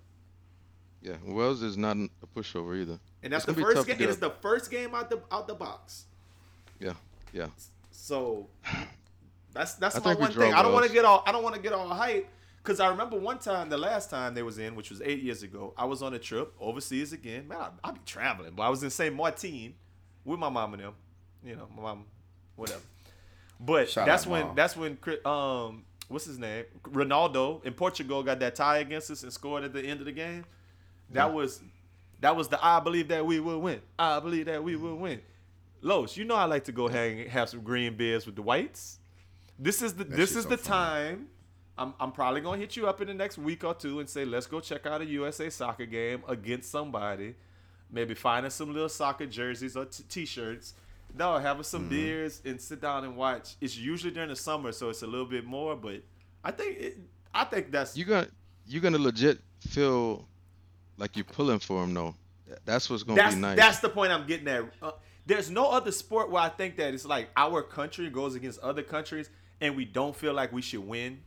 Yeah. 1.02 1.16
Wales 1.24 1.62
is 1.62 1.76
not 1.76 1.96
a 1.96 2.26
pushover 2.34 2.80
either. 2.80 2.98
And 3.26 3.32
that's 3.32 3.44
It's 3.44 3.56
the 3.56 3.60
first 3.60 3.86
game. 3.88 3.96
It's 4.00 4.18
the 4.18 4.30
first 4.30 4.70
game 4.70 4.94
out 4.94 5.10
the 5.10 5.20
out 5.32 5.48
the 5.48 5.54
box. 5.54 6.04
Yeah. 6.78 6.92
Yeah. 7.32 7.48
So 7.90 8.46
that's 9.52 9.74
that's 9.74 9.96
I 9.96 9.98
my 9.98 10.14
one 10.14 10.30
draw 10.30 10.44
thing. 10.44 10.54
I 10.54 10.62
don't 10.62 10.72
want 10.72 10.86
to 10.86 10.92
get 10.92 11.04
all 11.04 11.24
I 11.26 11.32
don't 11.32 11.42
want 11.42 11.56
to 11.56 11.60
get 11.60 11.72
all 11.72 11.88
hype 11.88 12.28
because 12.62 12.78
I 12.78 12.88
remember 12.88 13.18
one 13.18 13.40
time 13.40 13.68
the 13.68 13.78
last 13.78 14.10
time 14.10 14.34
they 14.34 14.44
was 14.44 14.58
in, 14.58 14.76
which 14.76 14.90
was 14.90 15.02
eight 15.02 15.22
years 15.22 15.42
ago. 15.42 15.74
I 15.76 15.86
was 15.86 16.02
on 16.02 16.14
a 16.14 16.20
trip 16.20 16.54
overseas 16.60 17.12
again. 17.12 17.48
Man, 17.48 17.58
I, 17.58 17.88
I 17.88 17.90
be 17.90 18.00
traveling, 18.06 18.52
but 18.54 18.62
I 18.62 18.68
was 18.68 18.84
in 18.84 18.90
Saint 18.90 19.16
Martin 19.16 19.74
with 20.24 20.38
my 20.38 20.48
mom 20.48 20.74
and 20.74 20.84
them. 20.84 20.94
You 21.44 21.56
know, 21.56 21.66
my 21.74 21.82
mom, 21.82 22.04
whatever. 22.54 22.80
But 23.58 23.90
Shout 23.90 24.06
that's 24.06 24.24
when 24.24 24.46
Mom. 24.46 24.54
that's 24.54 24.76
when 24.76 24.96
Chris- 24.98 25.24
um 25.26 25.84
what's 26.06 26.26
his 26.26 26.38
name 26.38 26.64
Ronaldo 26.84 27.64
in 27.64 27.72
Portugal 27.72 28.22
got 28.22 28.38
that 28.38 28.54
tie 28.54 28.78
against 28.78 29.10
us 29.10 29.24
and 29.24 29.32
scored 29.32 29.64
at 29.64 29.72
the 29.72 29.82
end 29.82 29.98
of 29.98 30.06
the 30.06 30.12
game. 30.12 30.44
That 31.10 31.34
was 31.34 31.60
that 32.20 32.34
was 32.36 32.48
the 32.48 32.64
I 32.64 32.80
believe 32.80 33.08
that 33.08 33.24
we 33.24 33.40
will 33.40 33.60
win. 33.60 33.80
I 33.98 34.20
believe 34.20 34.46
that 34.46 34.62
we 34.62 34.76
will 34.76 34.96
win. 34.96 35.20
Los, 35.82 36.16
you 36.16 36.24
know 36.24 36.34
I 36.34 36.44
like 36.44 36.64
to 36.64 36.72
go 36.72 36.88
hang 36.88 37.28
have 37.28 37.48
some 37.48 37.60
green 37.60 37.96
beers 37.96 38.26
with 38.26 38.36
the 38.36 38.42
whites. 38.42 38.98
This 39.58 39.82
is 39.82 39.94
the 39.94 40.04
this 40.04 40.34
is 40.36 40.44
so 40.44 40.50
the 40.50 40.56
funny. 40.58 40.68
time. 41.08 41.26
I'm 41.78 41.92
I'm 42.00 42.12
probably 42.12 42.40
gonna 42.40 42.58
hit 42.58 42.76
you 42.76 42.86
up 42.88 43.00
in 43.02 43.08
the 43.08 43.14
next 43.14 43.36
week 43.38 43.62
or 43.64 43.74
two 43.74 44.00
and 44.00 44.08
say 44.08 44.24
let's 44.24 44.46
go 44.46 44.60
check 44.60 44.86
out 44.86 45.00
a 45.02 45.04
USA 45.04 45.50
soccer 45.50 45.86
game 45.86 46.22
against 46.28 46.70
somebody. 46.70 47.34
Maybe 47.90 48.14
finding 48.14 48.50
some 48.50 48.72
little 48.72 48.88
soccer 48.88 49.26
jerseys 49.26 49.76
or 49.76 49.84
t- 49.84 50.02
t-shirts. 50.08 50.74
No, 51.16 51.38
having 51.38 51.62
some 51.62 51.82
Mm-hmm. 51.82 51.90
beers 51.90 52.42
and 52.44 52.60
sit 52.60 52.80
down 52.80 53.04
and 53.04 53.16
watch. 53.16 53.54
It's 53.60 53.76
usually 53.76 54.12
during 54.12 54.28
the 54.30 54.36
summer, 54.36 54.72
so 54.72 54.88
it's 54.88 55.02
a 55.02 55.06
little 55.06 55.26
bit 55.26 55.44
more. 55.44 55.76
But 55.76 56.02
I 56.42 56.50
think 56.50 56.78
it, 56.78 56.98
I 57.32 57.44
think 57.44 57.70
that's 57.70 57.96
You 57.96 58.04
gonna 58.06 58.28
you're 58.66 58.82
gonna 58.82 58.98
legit 58.98 59.38
feel 59.60 60.26
like 60.98 61.16
you're 61.16 61.24
pulling 61.24 61.58
for 61.58 61.84
him 61.84 61.94
though. 61.94 62.14
That's 62.64 62.88
what's 62.88 63.02
gonna 63.02 63.20
that's 63.20 63.34
be 63.34 63.40
nice. 63.40 63.56
that's 63.56 63.78
the 63.80 63.88
point 63.88 64.12
I'm 64.12 64.26
getting 64.26 64.48
at. 64.48 64.64
Uh, 64.80 64.92
there's 65.26 65.50
no 65.50 65.70
other 65.70 65.90
sport 65.90 66.30
where 66.30 66.42
I 66.42 66.48
think 66.48 66.76
that 66.76 66.94
it's 66.94 67.04
like 67.04 67.28
our 67.36 67.62
country 67.62 68.08
goes 68.08 68.34
against 68.34 68.60
other 68.60 68.82
countries 68.82 69.28
and 69.60 69.76
we 69.76 69.84
don't 69.84 70.14
feel 70.14 70.34
like 70.34 70.52
we 70.52 70.62
should 70.62 70.86
win, 70.86 71.20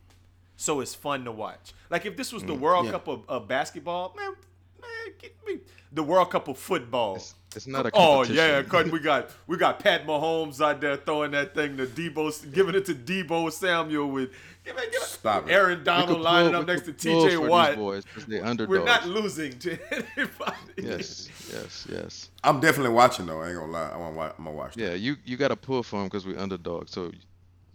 so 0.56 0.80
it's 0.80 0.94
fun 0.94 1.24
to 1.24 1.32
watch. 1.32 1.72
Like 1.90 2.06
if 2.06 2.16
this 2.16 2.32
was 2.32 2.42
the 2.42 2.54
World 2.54 2.86
yeah. 2.86 2.92
Cup 2.92 3.08
of, 3.08 3.24
of 3.28 3.48
basketball, 3.48 4.14
man, 4.16 4.34
Man, 4.80 5.14
get 5.18 5.34
me 5.46 5.60
the 5.92 6.02
World 6.02 6.30
Cup 6.30 6.48
of 6.48 6.58
football. 6.58 7.16
It's, 7.16 7.34
it's 7.54 7.66
not 7.66 7.86
a 7.86 7.90
competition. 7.90 8.38
Oh 8.38 8.62
yeah, 8.62 8.82
we 8.90 9.00
got 9.00 9.30
we 9.46 9.56
got 9.56 9.80
Pat 9.80 10.06
Mahomes 10.06 10.64
out 10.64 10.80
there 10.80 10.96
throwing 10.96 11.32
that 11.32 11.54
thing 11.54 11.76
to 11.76 11.86
Deebo, 11.86 12.52
giving 12.52 12.74
it 12.74 12.84
to 12.86 12.94
Deebo 12.94 13.50
Samuel 13.52 14.10
with 14.10 14.30
give 14.64 14.76
it, 14.76 14.92
give 14.92 15.02
it, 15.02 15.06
Stop 15.06 15.48
it. 15.48 15.52
Aaron 15.52 15.78
We 15.78 15.84
Donald 15.84 16.08
could 16.08 16.20
lining 16.20 16.52
pull- 16.52 16.60
up 16.60 16.66
next 16.66 16.80
to 16.82 16.92
could 16.92 16.98
pull 17.02 17.20
for 17.22 17.28
T.J. 17.28 17.36
these 17.40 17.48
Watt. 17.48 17.76
boys 17.76 18.04
'cause 18.04 18.26
they 18.26 18.40
underdogs. 18.40 18.78
We're 18.78 18.84
not 18.84 19.06
losing 19.06 19.58
to 19.60 19.78
anybody. 20.16 20.56
Yes, 20.78 21.28
yes, 21.52 21.86
yes. 21.90 22.30
I'm 22.44 22.60
definitely 22.60 22.92
watching 22.94 23.26
though. 23.26 23.40
I 23.42 23.48
ain't 23.50 23.58
gonna 23.58 23.72
lie. 23.72 23.90
I'm 23.90 23.98
gonna 23.98 24.16
watch. 24.16 24.34
I'm 24.38 24.44
gonna 24.44 24.56
watch. 24.56 24.74
that. 24.74 24.80
Yeah, 24.82 24.94
you 24.94 25.16
you 25.24 25.36
got 25.36 25.48
to 25.48 25.56
pull 25.56 25.82
for 25.82 25.96
them 25.98 26.06
because 26.06 26.26
we're 26.26 26.38
underdogs. 26.38 26.90
So 26.92 27.10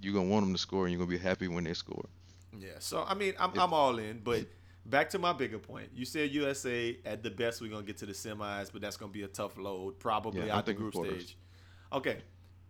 you're 0.02 0.14
gonna 0.14 0.28
want 0.30 0.46
them 0.46 0.54
to 0.54 0.60
score, 0.60 0.86
and 0.86 0.92
you're 0.94 1.00
gonna 1.00 1.10
be 1.10 1.18
happy 1.18 1.48
when 1.48 1.64
they 1.64 1.74
score. 1.74 2.06
Yeah, 2.58 2.70
so 2.80 3.04
I 3.08 3.14
mean, 3.16 3.34
I'm, 3.40 3.52
I'm 3.60 3.74
all 3.74 3.98
in, 4.00 4.20
but 4.24 4.46
back 4.86 5.10
to 5.10 5.20
my 5.20 5.34
bigger 5.34 5.60
point. 5.60 5.90
You 5.94 6.06
said 6.06 6.32
USA 6.32 6.98
at 7.06 7.22
the 7.22 7.30
best 7.30 7.62
we're 7.62 7.70
gonna 7.72 7.84
get 7.84 7.98
to 7.98 8.06
the 8.06 8.14
semis, 8.14 8.72
but 8.72 8.82
that's 8.82 8.96
gonna 8.98 9.12
be 9.12 9.24
a 9.24 9.28
tough 9.28 9.58
load, 9.58 10.00
probably 10.00 10.46
Yeah, 10.48 10.56
out 10.58 10.66
the 10.66 10.74
group 10.74 10.94
quarters. 10.94 11.24
stage. 11.26 11.38
Okay, 11.92 12.18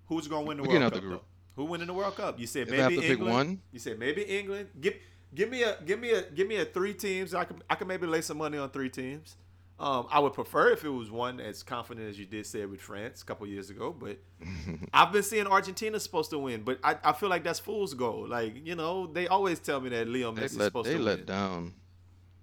who's 0.08 0.28
gonna 0.28 0.46
win 0.46 0.58
the 0.58 0.64
We're 0.64 0.80
World 0.80 0.94
getting 0.94 1.12
out 1.12 1.12
Cup? 1.20 1.26
The 1.56 1.62
group. 1.62 1.64
though? 1.64 1.64
Who 1.64 1.70
winning 1.70 1.88
the 1.88 1.94
World 1.94 2.16
Cup? 2.16 2.40
You 2.40 2.48
said 2.48 2.68
If 2.68 2.72
maybe 2.72 2.98
to 2.98 3.12
England. 3.12 3.60
You 3.72 3.80
said 3.80 4.00
maybe 4.00 4.22
England. 4.24 4.70
Give 4.80 4.96
give 5.34 5.50
me 5.50 5.64
a 5.64 5.78
give 5.86 6.00
me 6.00 6.12
a 6.12 6.22
give 6.24 6.48
me 6.48 6.58
a 6.58 6.66
three 6.66 6.94
teams. 6.94 7.34
I 7.34 7.46
can 7.46 7.62
I 7.70 7.76
can 7.76 7.88
maybe 7.88 8.08
lay 8.08 8.22
some 8.22 8.38
money 8.38 8.58
on 8.58 8.70
three 8.70 8.90
teams. 8.90 9.38
Um, 9.78 10.08
I 10.10 10.20
would 10.20 10.32
prefer 10.32 10.70
if 10.70 10.86
it 10.86 10.90
was 10.90 11.12
one 11.12 11.42
as 11.42 11.62
confident 11.62 12.10
as 12.10 12.18
you 12.18 12.26
did 12.26 12.46
say 12.46 12.66
with 12.66 12.80
France 12.80 13.22
a 13.22 13.26
couple 13.26 13.46
years 13.46 13.70
ago, 13.70 13.92
but 13.92 14.18
I've 14.94 15.12
been 15.12 15.22
seeing 15.22 15.48
Argentina 15.48 16.00
supposed 16.00 16.30
to 16.30 16.40
win, 16.40 16.64
but 16.64 16.80
I, 16.82 16.96
I 17.04 17.12
feel 17.12 17.28
like 17.28 17.44
that's 17.44 17.60
fool's 17.60 17.94
gold. 17.94 18.30
Like 18.30 18.66
you 18.66 18.76
know, 18.76 19.08
they 19.08 19.28
always 19.28 19.60
tell 19.60 19.82
me 19.82 19.90
that 19.90 20.08
Leo 20.08 20.32
They 20.32 20.44
Messi's 20.44 20.58
let 20.58 20.66
supposed 20.68 20.88
they 20.88 20.94
to 20.94 21.00
let 21.00 21.26
down. 21.26 21.74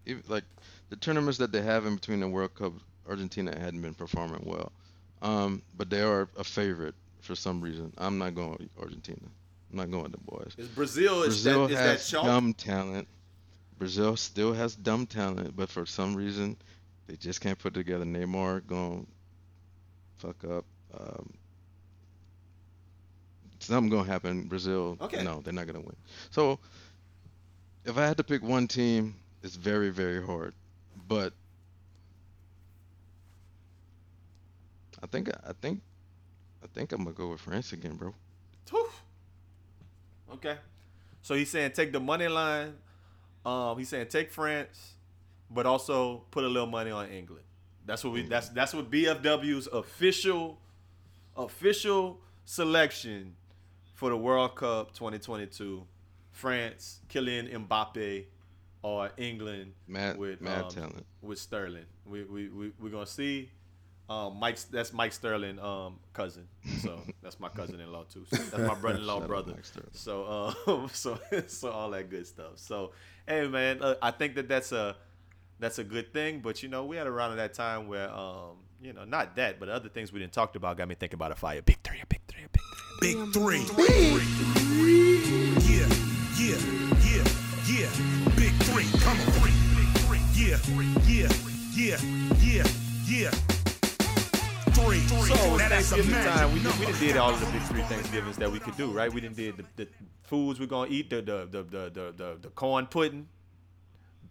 Even 0.04 0.22
like 0.28 0.44
the 0.90 0.96
tournaments 0.96 1.38
that 1.38 1.52
they 1.52 1.62
have 1.62 1.86
in 1.86 1.94
between 1.94 2.20
the 2.20 2.28
World 2.28 2.54
Cup, 2.54 2.74
Argentina 3.08 3.58
hadn't 3.58 3.80
been 3.80 3.94
performing 3.94 4.42
well. 4.44 4.72
Um, 5.22 5.62
but 5.74 5.88
they 5.88 6.02
are 6.02 6.28
a 6.36 6.44
favorite 6.44 6.96
for 7.22 7.34
some 7.34 7.60
reason. 7.60 7.92
I'm 7.96 8.18
not 8.18 8.34
going 8.34 8.68
Argentina. 8.78 9.20
I'm 9.70 9.76
not 9.78 9.90
going 9.90 10.10
the 10.10 10.18
boys. 10.18 10.52
Is 10.58 10.68
Brazil 10.68 11.22
is 11.22 11.42
Brazil 11.42 11.66
that, 11.68 11.72
is 11.72 11.78
has 11.78 12.10
that 12.10 12.22
dumb 12.24 12.52
talent. 12.52 13.08
Brazil 13.78 14.16
still 14.16 14.52
has 14.52 14.76
dumb 14.76 15.06
talent, 15.06 15.56
but 15.56 15.68
for 15.70 15.86
some 15.86 16.14
reason, 16.14 16.56
they 17.06 17.16
just 17.16 17.40
can't 17.40 17.58
put 17.58 17.72
together. 17.74 18.04
Neymar 18.04 18.66
going 18.66 19.06
fuck 20.16 20.44
up. 20.44 20.64
Um, 20.98 21.32
something 23.60 23.90
gonna 23.90 24.08
happen. 24.08 24.44
Brazil, 24.44 24.96
Okay. 25.00 25.22
no, 25.24 25.40
they're 25.40 25.52
not 25.52 25.66
gonna 25.66 25.80
win. 25.80 25.96
So, 26.30 26.58
if 27.84 27.96
I 27.96 28.06
had 28.06 28.16
to 28.18 28.24
pick 28.24 28.42
one 28.42 28.68
team, 28.68 29.14
it's 29.42 29.56
very, 29.56 29.90
very 29.90 30.24
hard. 30.24 30.54
But 31.08 31.32
I 35.02 35.06
think, 35.06 35.28
I 35.30 35.52
think, 35.60 35.80
I 36.62 36.66
think 36.72 36.92
I'm 36.92 37.04
gonna 37.04 37.12
go 37.12 37.28
with 37.30 37.40
France 37.40 37.72
again, 37.72 37.96
bro. 37.96 38.14
Okay, 40.34 40.56
so 41.20 41.34
he's 41.34 41.50
saying 41.50 41.72
take 41.72 41.92
the 41.92 42.00
money 42.00 42.28
line. 42.28 42.74
Um, 43.44 43.78
he's 43.78 43.88
saying 43.88 44.06
take 44.08 44.30
France, 44.30 44.94
but 45.50 45.66
also 45.66 46.24
put 46.30 46.44
a 46.44 46.48
little 46.48 46.68
money 46.68 46.90
on 46.90 47.08
England. 47.10 47.44
That's 47.84 48.04
what 48.04 48.12
we. 48.12 48.22
That's 48.22 48.48
that's 48.50 48.72
what 48.74 48.90
BFW's 48.90 49.66
official, 49.66 50.58
official 51.36 52.20
selection 52.44 53.34
for 53.94 54.10
the 54.10 54.16
World 54.16 54.56
Cup 54.56 54.92
2022. 54.94 55.84
France, 56.30 57.00
Kylian 57.10 57.66
Mbappe, 57.68 58.24
or 58.82 59.10
England 59.18 59.74
Mad, 59.86 60.16
with 60.16 60.40
mad 60.40 60.64
um, 60.64 60.70
talent. 60.70 61.06
with 61.20 61.38
Sterling. 61.38 61.84
We 62.06 62.24
we 62.24 62.48
we 62.48 62.72
we're 62.80 62.90
gonna 62.90 63.06
see. 63.06 63.50
Um, 64.12 64.38
Mike, 64.38 64.58
that's 64.70 64.92
Mike 64.92 65.12
Sterling, 65.12 65.58
um, 65.58 65.98
cousin. 66.12 66.46
So 66.80 67.00
that's 67.22 67.40
my 67.40 67.48
cousin-in-law 67.48 68.04
too. 68.12 68.26
So 68.30 68.36
that's 68.36 68.68
my 68.68 68.74
brother-in-law 68.74 69.26
brother. 69.26 69.54
So 69.92 70.54
um, 70.66 70.88
so 70.92 71.18
so 71.46 71.70
all 71.70 71.90
that 71.90 72.10
good 72.10 72.26
stuff. 72.26 72.56
So 72.56 72.92
hey 73.26 73.46
man, 73.48 73.82
uh, 73.82 73.94
I 74.02 74.10
think 74.10 74.34
that 74.34 74.48
that's 74.48 74.72
a 74.72 74.96
that's 75.58 75.78
a 75.78 75.84
good 75.84 76.12
thing. 76.12 76.40
But 76.40 76.62
you 76.62 76.68
know, 76.68 76.84
we 76.84 76.96
had 76.96 77.06
around 77.06 77.32
at 77.32 77.36
that 77.36 77.54
time 77.54 77.88
where 77.88 78.10
um, 78.12 78.56
you 78.82 78.92
know, 78.92 79.04
not 79.04 79.36
that, 79.36 79.58
but 79.58 79.68
other 79.68 79.88
things 79.88 80.12
we 80.12 80.20
didn't 80.20 80.32
talk 80.32 80.56
about 80.56 80.76
got 80.76 80.88
me 80.88 80.94
thinking 80.94 81.16
about 81.16 81.32
a 81.32 81.36
fire. 81.36 81.62
Big 81.62 81.78
three, 81.82 82.00
a 82.02 82.06
big 82.06 82.20
three, 82.28 82.44
a 82.44 82.48
big 82.48 83.32
three. 83.32 83.64
Big 83.66 83.92
three. 84.12 84.22
Yeah, 85.72 85.88
yeah, 86.36 86.58
yeah, 87.00 87.24
yeah. 87.66 87.88
Big 88.36 88.52
three. 88.64 88.86
Come 89.00 89.18
on. 89.18 89.26
Three, 89.40 89.52
big 89.74 89.90
three. 90.02 90.20
Yeah, 90.34 90.58
yeah, 91.06 91.28
yeah, 91.74 91.96
yeah, 92.40 92.66
yeah. 93.06 93.61
Three. 94.74 95.00
So 95.00 95.56
now 95.56 95.68
that's 95.68 95.92
a 95.92 95.96
Thanksgiving 95.96 96.10
magic 96.12 96.32
time, 96.32 96.48
we 96.52 96.58
did, 96.60 96.64
number. 96.64 96.80
we 96.80 96.86
done 96.86 97.00
did 97.00 97.16
all 97.16 97.30
of 97.34 97.40
the 97.40 97.46
big 97.46 97.62
three 97.62 97.82
Thanksgivings 97.82 98.36
that 98.38 98.50
we 98.50 98.58
could 98.58 98.76
do, 98.76 98.90
right? 98.90 99.12
We 99.12 99.20
didn't 99.20 99.36
did 99.36 99.56
the, 99.58 99.64
the 99.76 99.88
foods 100.22 100.58
we're 100.58 100.66
gonna 100.66 100.90
eat, 100.90 101.10
the 101.10 101.16
the 101.22 101.46
the 101.50 101.62
the 101.62 101.90
the, 101.90 102.12
the, 102.16 102.38
the 102.42 102.48
corn 102.50 102.86
pudding, 102.86 103.28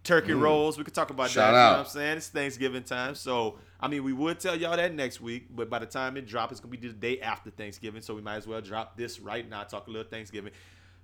turkey 0.04 0.32
rolls. 0.32 0.76
We 0.78 0.84
could 0.84 0.94
talk 0.94 1.10
about 1.10 1.30
Mm. 1.30 1.34
Shout 1.34 1.52
that. 1.54 1.64
You 1.64 1.70
know 1.72 1.78
what 1.78 1.86
I'm 1.86 1.92
saying? 1.92 2.16
It's 2.18 2.28
Thanksgiving 2.28 2.82
time. 2.82 3.14
So 3.14 3.58
I 3.80 3.88
mean 3.88 4.02
we 4.04 4.12
would 4.12 4.40
tell 4.40 4.56
y'all 4.56 4.76
that 4.76 4.94
next 4.94 5.20
week, 5.20 5.46
but 5.50 5.70
by 5.70 5.78
the 5.78 5.86
time 5.86 6.16
it 6.16 6.26
drops, 6.26 6.52
it's 6.52 6.60
gonna 6.60 6.70
be 6.76 6.76
the 6.88 6.92
day 6.92 7.20
after 7.20 7.50
Thanksgiving. 7.50 8.02
So 8.02 8.14
we 8.14 8.22
might 8.22 8.36
as 8.36 8.46
well 8.46 8.60
drop 8.60 8.96
this 8.96 9.20
right 9.20 9.48
now, 9.48 9.62
talk 9.62 9.86
a 9.86 9.90
little 9.90 10.08
Thanksgiving. 10.10 10.52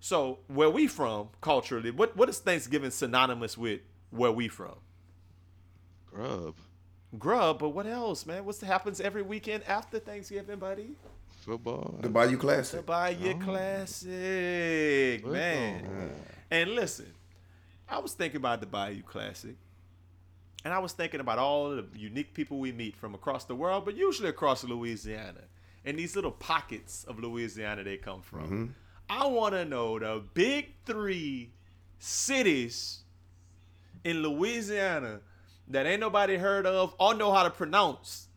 So 0.01 0.41
where 0.49 0.71
we 0.71 0.87
from 0.89 1.29
culturally, 1.41 1.91
what 1.91 2.17
what 2.17 2.29
is 2.29 2.39
Thanksgiving 2.39 2.91
synonymous 2.91 3.57
with 3.57 3.81
where 4.11 4.33
we 4.33 4.49
from? 4.49 4.77
Grub, 6.07 6.57
Grub, 7.17 7.59
but 7.59 7.71
what 7.71 7.87
else, 7.87 8.27
man? 8.27 8.45
What's 8.45 8.61
happens 8.61 9.01
every 9.01 9.23
weekend 9.23 9.63
after 9.65 9.99
Thanksgiving, 9.99 10.59
buddy? 10.59 10.97
football. 11.49 11.99
The 12.03 12.09
Bayou 12.11 12.37
Classic. 12.37 12.81
The 12.81 12.83
Classic. 12.87 13.21
Bayou 13.21 13.41
Classic, 13.41 15.27
man. 15.27 15.81
Football. 15.81 16.09
And 16.51 16.71
listen, 16.71 17.13
I 17.89 17.99
was 17.99 18.13
thinking 18.13 18.37
about 18.37 18.61
the 18.61 18.67
Bayou 18.67 19.03
Classic, 19.03 19.57
and 20.65 20.75
I 20.75 20.79
was 20.79 20.93
thinking 20.93 21.21
about 21.21 21.39
all 21.39 21.73
of 21.73 21.93
the 21.93 21.99
unique 21.99 22.35
people 22.35 22.59
we 22.59 22.73
meet 22.73 22.97
from 22.97 23.15
across 23.15 23.45
the 23.45 23.55
world, 23.55 23.85
but 23.87 23.97
usually 23.97 24.29
across 24.29 24.63
Louisiana, 24.63 25.41
and 25.85 25.99
these 25.99 26.15
little 26.15 26.33
pockets 26.33 27.05
of 27.05 27.19
Louisiana 27.19 27.83
they 27.83 27.97
come 27.97 28.21
from. 28.21 28.45
Mm-hmm. 28.45 28.67
I 29.09 29.27
want 29.27 29.55
to 29.55 29.65
know 29.65 29.99
the 29.99 30.23
big 30.35 30.75
three 30.85 31.53
cities 31.99 33.01
in 34.05 34.23
Louisiana 34.23 35.21
that 35.71 35.87
ain't 35.87 36.01
nobody 36.01 36.37
heard 36.37 36.67
of 36.67 36.95
or 36.99 37.15
know 37.15 37.33
how 37.33 37.43
to 37.43 37.51
pronounce 37.51 38.29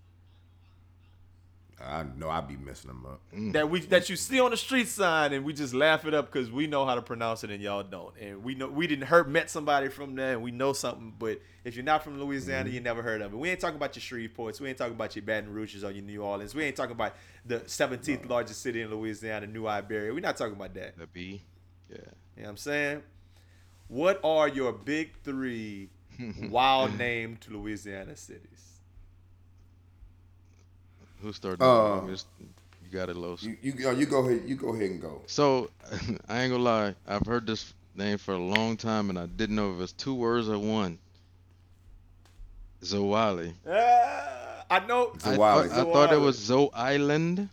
I 1.87 2.05
know 2.17 2.29
I 2.29 2.41
be 2.41 2.57
messing 2.57 2.89
them 2.89 3.05
up. 3.05 3.21
Mm. 3.35 3.53
that 3.53 3.69
we 3.69 3.81
that 3.81 4.09
you 4.09 4.15
see 4.15 4.39
on 4.39 4.51
the 4.51 4.57
street 4.57 4.87
sign 4.87 5.33
and 5.33 5.45
we 5.45 5.53
just 5.53 5.73
laugh 5.73 6.05
it 6.05 6.13
up 6.13 6.31
because 6.31 6.51
we 6.51 6.67
know 6.67 6.85
how 6.85 6.95
to 6.95 7.01
pronounce 7.01 7.43
it 7.43 7.51
and 7.51 7.61
y'all 7.61 7.83
don't. 7.83 8.13
And 8.19 8.43
we 8.43 8.55
know 8.55 8.67
we 8.67 8.87
didn't 8.87 9.05
hurt 9.05 9.29
met 9.29 9.49
somebody 9.49 9.89
from 9.89 10.15
there 10.15 10.33
and 10.33 10.41
we 10.41 10.51
know 10.51 10.73
something 10.73 11.13
but 11.17 11.41
if 11.63 11.75
you're 11.75 11.85
not 11.85 12.03
from 12.03 12.19
Louisiana 12.19 12.65
mm-hmm. 12.65 12.73
you 12.75 12.79
never 12.81 13.01
heard 13.01 13.21
of 13.21 13.33
it. 13.33 13.37
We 13.37 13.49
ain't 13.49 13.59
talking 13.59 13.77
about 13.77 13.95
your 13.95 14.01
Shreveports 14.01 14.59
we 14.59 14.69
ain't 14.69 14.77
talking 14.77 14.93
about 14.93 15.15
your 15.15 15.23
Baton 15.23 15.51
Rouges 15.51 15.83
or 15.83 15.91
your 15.91 16.03
New 16.03 16.21
Orleans. 16.21 16.55
We 16.55 16.63
ain't 16.63 16.75
talking 16.75 16.93
about 16.93 17.15
the 17.45 17.59
17th 17.61 18.29
largest 18.29 18.61
city 18.61 18.81
in 18.81 18.89
Louisiana 18.89 19.47
New 19.47 19.67
Iberia. 19.67 20.13
We're 20.13 20.19
not 20.19 20.37
talking 20.37 20.55
about 20.55 20.73
that. 20.75 20.97
The 20.97 21.07
B. 21.07 21.41
Yeah. 21.89 21.97
you 21.97 22.03
know 22.03 22.43
what 22.43 22.49
I'm 22.49 22.57
saying? 22.57 23.03
What 23.87 24.21
are 24.23 24.47
your 24.47 24.71
big 24.71 25.11
three 25.23 25.89
wild 26.49 26.97
named 26.97 27.45
Louisiana 27.49 28.15
cities 28.15 28.79
Who 31.21 31.33
started? 31.33 31.63
Uh, 31.63 32.01
you 32.07 32.17
got 32.91 33.09
it, 33.09 33.15
Los. 33.15 33.43
You 33.43 33.57
you 33.61 33.71
go 33.73 33.91
you 33.91 34.05
go 34.05 34.25
ahead 34.25 34.43
you 34.45 34.55
go 34.55 34.69
ahead 34.73 34.91
and 34.91 35.01
go. 35.01 35.21
So, 35.27 35.69
I 36.29 36.41
ain't 36.41 36.51
gonna 36.51 36.57
lie. 36.57 36.95
I've 37.07 37.25
heard 37.25 37.47
this 37.47 37.73
name 37.95 38.17
for 38.17 38.33
a 38.33 38.37
long 38.39 38.77
time, 38.77 39.09
and 39.09 39.17
I 39.17 39.27
didn't 39.27 39.55
know 39.55 39.73
if 39.75 39.81
it's 39.81 39.93
two 39.93 40.13
words 40.15 40.49
or 40.49 40.57
one. 40.57 40.97
Zwolle. 42.83 43.53
Ah, 43.69 44.65
I 44.69 44.79
know 44.87 45.11
I, 45.23 45.35
Zwolle. 45.35 45.69
thought, 45.69 45.71
I 45.71 45.83
thought 45.83 46.13
it 46.13 46.19
was 46.19 46.37
Zo 46.37 46.69
Island 46.73 47.49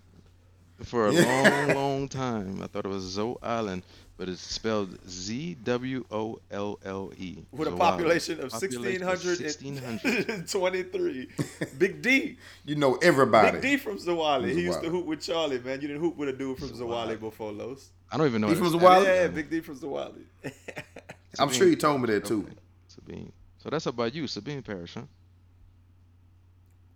for 0.85 1.09
a 1.09 1.12
long, 1.12 1.74
long 1.74 2.09
time. 2.09 2.62
I 2.62 2.66
thought 2.66 2.86
it 2.86 2.89
was 2.89 3.02
Zo 3.05 3.39
Island, 3.43 3.82
but 4.19 4.28
it's 4.28 4.43
spelled 4.43 4.99
Z 5.09 5.57
W 5.62 6.05
O 6.11 6.39
L 6.51 6.78
L 6.85 7.12
E. 7.16 7.39
with 7.53 7.69
a 7.69 7.70
Zwolle. 7.70 7.78
population 7.78 8.40
of 8.40 8.51
Population 8.51 9.03
of 9.05 9.09
1600. 9.09 10.03
1623. 10.03 11.28
Big 11.78 12.03
D. 12.03 12.36
You 12.66 12.74
know 12.74 12.97
everybody. 12.97 13.53
Big 13.53 13.62
D 13.62 13.77
from 13.77 13.97
Zwolle. 13.97 14.53
He 14.53 14.62
used 14.62 14.82
to 14.82 14.90
hoop 14.90 15.07
with 15.07 15.20
Charlie, 15.20 15.61
man. 15.61 15.81
You 15.81 15.89
didn't 15.89 16.03
hoop 16.03 16.16
with 16.16 16.28
a 16.28 16.32
dude 16.32 16.59
from 16.59 16.70
Zwolle 16.70 17.19
before, 17.19 17.53
Los. 17.53 17.90
I 18.11 18.16
don't 18.16 18.27
even 18.27 18.40
know. 18.43 18.49
He 18.49 18.57
from 18.57 18.70
spell 18.70 18.81
Zwolle? 18.81 19.03
it. 19.03 19.07
Yeah, 19.07 19.28
Big 19.28 19.49
D 19.51 19.61
from 19.61 19.78
Zwolle. 19.78 20.24
I'm 21.39 21.51
sure 21.51 21.69
you 21.69 21.77
told 21.77 22.01
me 22.01 22.09
that 22.09 22.24
too. 22.24 22.43
Okay. 22.43 22.55
Sabine. 22.89 23.32
So 23.59 23.70
that's 23.70 23.86
about 23.86 24.12
you, 24.15 24.27
Sabine 24.27 24.62
Parish, 24.62 24.95
huh? 24.95 25.03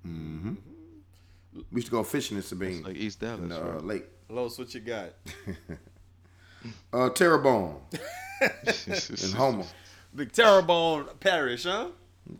Mm-hmm. 0.07 0.55
We 1.70 1.77
used 1.77 1.86
to 1.86 1.93
go 1.93 2.03
fishing 2.03 2.36
in 2.36 2.43
Sabine 2.43 2.82
Like 2.82 2.97
East 2.97 3.20
Dallas. 3.20 3.40
in 3.40 3.49
the 3.51 3.61
uh, 3.61 3.73
right? 3.74 3.85
lake. 3.85 4.05
Los, 4.28 4.59
what 4.59 4.74
you 4.74 4.81
got? 4.81 5.11
Uh, 6.93 7.09
Terrebonne 7.10 7.76
and 8.40 9.34
Homer. 9.34 9.64
The 10.14 10.26
Terrebonne 10.26 11.06
Parish, 11.20 11.64
huh? 11.64 11.89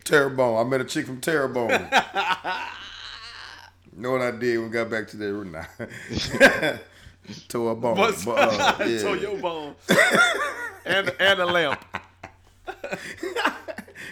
Terrebonne. 0.04 0.66
I 0.66 0.68
met 0.68 0.80
a 0.80 0.84
chick 0.84 1.06
from 1.06 1.20
Terrebonne. 1.20 1.88
know 3.96 4.12
what 4.12 4.22
I 4.22 4.30
did 4.30 4.58
when 4.58 4.68
we 4.68 4.72
got 4.72 4.90
back 4.90 5.08
to 5.08 5.16
that 5.16 5.32
room? 5.32 5.56
Nah. 6.40 6.76
Tore 7.48 7.70
a 7.72 7.74
bone. 7.76 7.96
But, 7.96 8.20
But, 8.24 8.38
uh, 8.38 8.84
yeah. 8.84 8.98
Tore 9.00 9.16
your 9.16 9.38
bone. 9.38 9.76
and 10.84 11.12
and 11.20 11.40
a 11.40 11.46
lamp. 11.46 11.84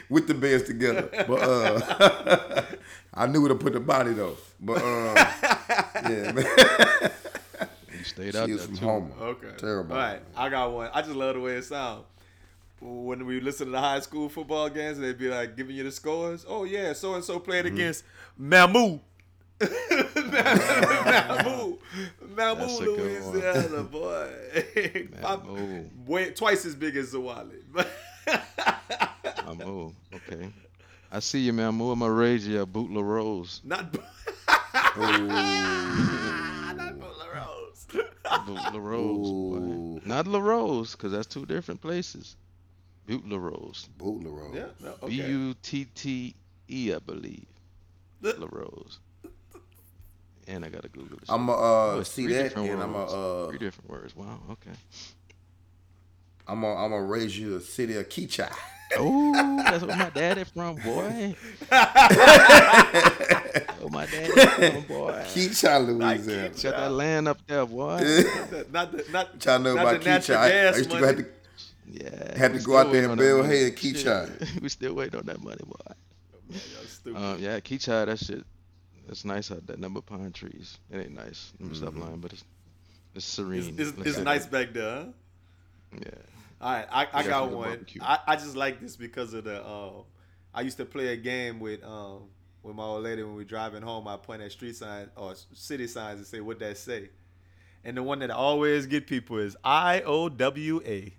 with 0.08 0.28
the 0.28 0.34
beds 0.34 0.62
together. 0.64 1.08
But 1.26 1.42
uh, 1.42 2.62
I 3.12 3.26
knew 3.26 3.40
where 3.40 3.48
to 3.48 3.56
put 3.56 3.72
the 3.72 3.80
body 3.80 4.12
though. 4.12 4.36
But 4.60 4.78
uh, 4.80 5.14
yeah, 6.08 7.10
man. 8.00 8.00
You 8.00 8.04
stayed 8.32 8.36
out 8.36 8.46
She 8.46 8.52
there 8.52 8.56
was 8.56 8.66
from 8.66 8.76
too. 8.76 8.84
Homer. 8.84 9.10
Okay. 9.20 9.50
Terrible. 9.58 9.92
All 9.94 9.98
right. 9.98 10.20
I 10.36 10.48
got 10.48 10.72
one. 10.72 10.90
I 10.92 11.02
just 11.02 11.14
love 11.14 11.34
the 11.34 11.40
way 11.40 11.52
it 11.54 11.64
sounds. 11.64 12.04
When 12.80 13.26
we 13.26 13.40
listen 13.40 13.66
to 13.66 13.72
the 13.72 13.80
high 13.80 14.00
school 14.00 14.28
football 14.30 14.70
games, 14.70 14.98
they'd 14.98 15.18
be 15.18 15.28
like 15.28 15.54
giving 15.56 15.76
you 15.76 15.84
the 15.84 15.92
scores. 15.92 16.46
Oh 16.48 16.64
yeah, 16.64 16.94
so 16.94 17.14
and 17.14 17.22
so 17.24 17.38
played 17.38 17.66
Mm-hmm. 17.66 17.74
against 17.74 18.04
Mamou. 18.40 19.00
Mamou. 19.60 21.78
That's 22.34 22.34
Mamou, 22.34 22.80
a 22.80 22.84
good 22.84 23.22
one. 23.22 23.32
Louisiana, 23.32 23.82
boy. 23.82 24.30
I'm 25.22 25.40
Mamou. 25.40 26.06
way 26.06 26.30
twice 26.30 26.64
as 26.64 26.74
big 26.74 26.96
as 26.96 27.12
Zwolle. 27.12 27.50
I'm 29.46 29.60
old. 29.60 29.94
Okay. 30.14 30.48
I 31.12 31.18
see 31.20 31.40
you, 31.40 31.52
man. 31.52 31.66
I'm 31.68 31.76
moving 31.76 31.98
my 31.98 32.06
rage. 32.06 32.46
Yeah, 32.46 32.64
Butte 32.64 32.90
La 32.92 33.02
Rose. 33.02 33.60
Not 33.64 33.92
Not 33.92 34.96
Butler 34.96 36.39
Rose. 37.94 38.48
La 38.72 38.78
Rose. 38.78 40.02
Not 40.06 40.26
La 40.26 40.38
Rose, 40.40 40.92
because 40.92 41.12
that's 41.12 41.26
two 41.26 41.46
different 41.46 41.80
places. 41.80 42.36
Butte 43.06 43.28
La 43.28 43.38
Rose. 43.38 43.88
Bootler 43.98 44.32
roll. 44.32 44.54
yeah, 44.54 44.66
no, 44.80 44.94
okay. 45.02 45.12
U 45.12 45.54
T 45.62 45.84
T 45.94 46.34
E, 46.68 46.92
I 46.94 46.98
believe. 47.00 47.46
La 48.22 48.46
Rose. 48.50 48.98
And 50.46 50.64
I 50.64 50.68
gotta 50.68 50.88
Google 50.88 51.16
this. 51.18 51.28
I'm 51.28 51.46
shit. 51.46 51.54
uh, 51.54 51.58
Oh, 51.58 52.02
see 52.02 52.26
that, 52.28 52.42
different 52.44 52.70
and 52.70 52.82
I'm 52.82 52.92
words. 52.94 53.12
uh, 53.12 53.46
three 53.50 53.58
different 53.58 53.90
words. 53.90 54.14
Wow. 54.16 54.38
Okay. 54.52 54.76
I'm 56.46 56.60
gonna 56.60 56.74
I'm 56.84 56.90
gonna 56.90 57.04
raise 57.04 57.38
you 57.38 57.56
a 57.56 57.60
city 57.60 57.96
of 57.96 58.08
Keatchie. 58.08 58.52
Oh, 58.98 59.62
that's 59.62 59.84
where 59.84 59.96
my 59.96 60.10
daddy 60.10 60.40
is 60.42 60.48
from, 60.48 60.76
boy. 60.76 61.34
oh, 63.80 63.88
my 63.90 64.06
daddy 64.06 64.30
from, 64.30 64.82
boy. 64.82 65.12
Keatchie, 65.28 65.86
Louisiana. 65.86 66.48
Got 66.48 66.62
that 66.62 66.92
land 66.92 67.28
up 67.28 67.46
there, 67.46 67.66
boy. 67.66 67.98
Not 68.70 68.92
the 68.92 69.04
not, 69.12 69.40
Trying 69.40 69.64
to 69.64 69.70
know 69.70 69.74
not 69.74 69.82
about 69.82 70.00
the 70.02 70.08
natural 70.08 70.38
Keatchie. 70.38 70.40
I, 70.40 70.66
I 70.66 70.76
used 70.76 70.90
to 70.90 70.96
go 70.96 71.00
money. 71.00 71.06
have 71.06 71.16
to 71.16 71.26
Yeah. 71.86 72.38
Had 72.38 72.52
to 72.54 72.60
go 72.60 72.76
out 72.76 72.92
there 72.92 73.02
and 73.02 73.12
on 73.12 73.18
build 73.18 73.42
money. 73.42 73.56
hay 73.56 73.66
at 73.66 73.76
Keatchie. 73.76 74.38
Shit. 74.52 74.62
we 74.62 74.68
still 74.68 74.94
waiting 74.94 75.20
on 75.20 75.26
that 75.26 75.42
money, 75.42 75.62
boy. 75.64 75.94
Y'all. 77.06 77.16
Um, 77.16 77.38
yeah, 77.38 77.60
Keatchie, 77.60 78.06
that 78.06 78.18
shit. 78.18 78.44
That's 79.06 79.24
nice 79.24 79.50
out 79.50 79.66
that 79.66 79.78
Number 79.78 80.00
pine 80.00 80.32
trees. 80.32 80.78
It 80.90 80.98
ain't 80.98 81.14
nice. 81.14 81.52
Let 81.58 81.70
me 81.70 81.76
stop 81.76 81.96
lying, 81.96 82.18
but 82.18 82.32
it's 82.32 82.44
it's 83.14 83.24
serene. 83.24 83.74
it's, 83.76 83.88
it's, 83.88 83.98
Look 83.98 84.06
it's 84.06 84.18
nice 84.18 84.46
back 84.46 84.72
there. 84.72 84.98
Huh? 84.98 85.04
Yeah. 85.98 86.10
All 86.60 86.72
right, 86.72 86.86
I, 86.90 87.06
I 87.12 87.22
got 87.22 87.50
one. 87.50 87.86
I, 88.02 88.18
I 88.26 88.36
just 88.36 88.54
like 88.54 88.80
this 88.80 88.96
because 88.96 89.32
of 89.32 89.44
the. 89.44 89.64
Uh, 89.64 90.02
I 90.52 90.60
used 90.62 90.76
to 90.76 90.84
play 90.84 91.08
a 91.08 91.16
game 91.16 91.58
with 91.60 91.82
um 91.84 92.24
with 92.62 92.76
my 92.76 92.82
old 92.82 93.04
lady 93.04 93.22
when 93.22 93.34
we 93.34 93.44
driving 93.44 93.82
home. 93.82 94.06
I 94.06 94.16
point 94.16 94.42
at 94.42 94.52
street 94.52 94.76
signs 94.76 95.08
or 95.16 95.34
city 95.54 95.86
signs 95.86 96.18
and 96.18 96.26
say 96.26 96.40
what 96.40 96.58
that 96.58 96.76
say, 96.76 97.08
and 97.84 97.96
the 97.96 98.02
one 98.02 98.18
that 98.18 98.30
I 98.30 98.34
always 98.34 98.86
get 98.86 99.06
people 99.06 99.38
is 99.38 99.56
I 99.64 100.02
O 100.02 100.28
W 100.28 100.82
A. 100.84 101.14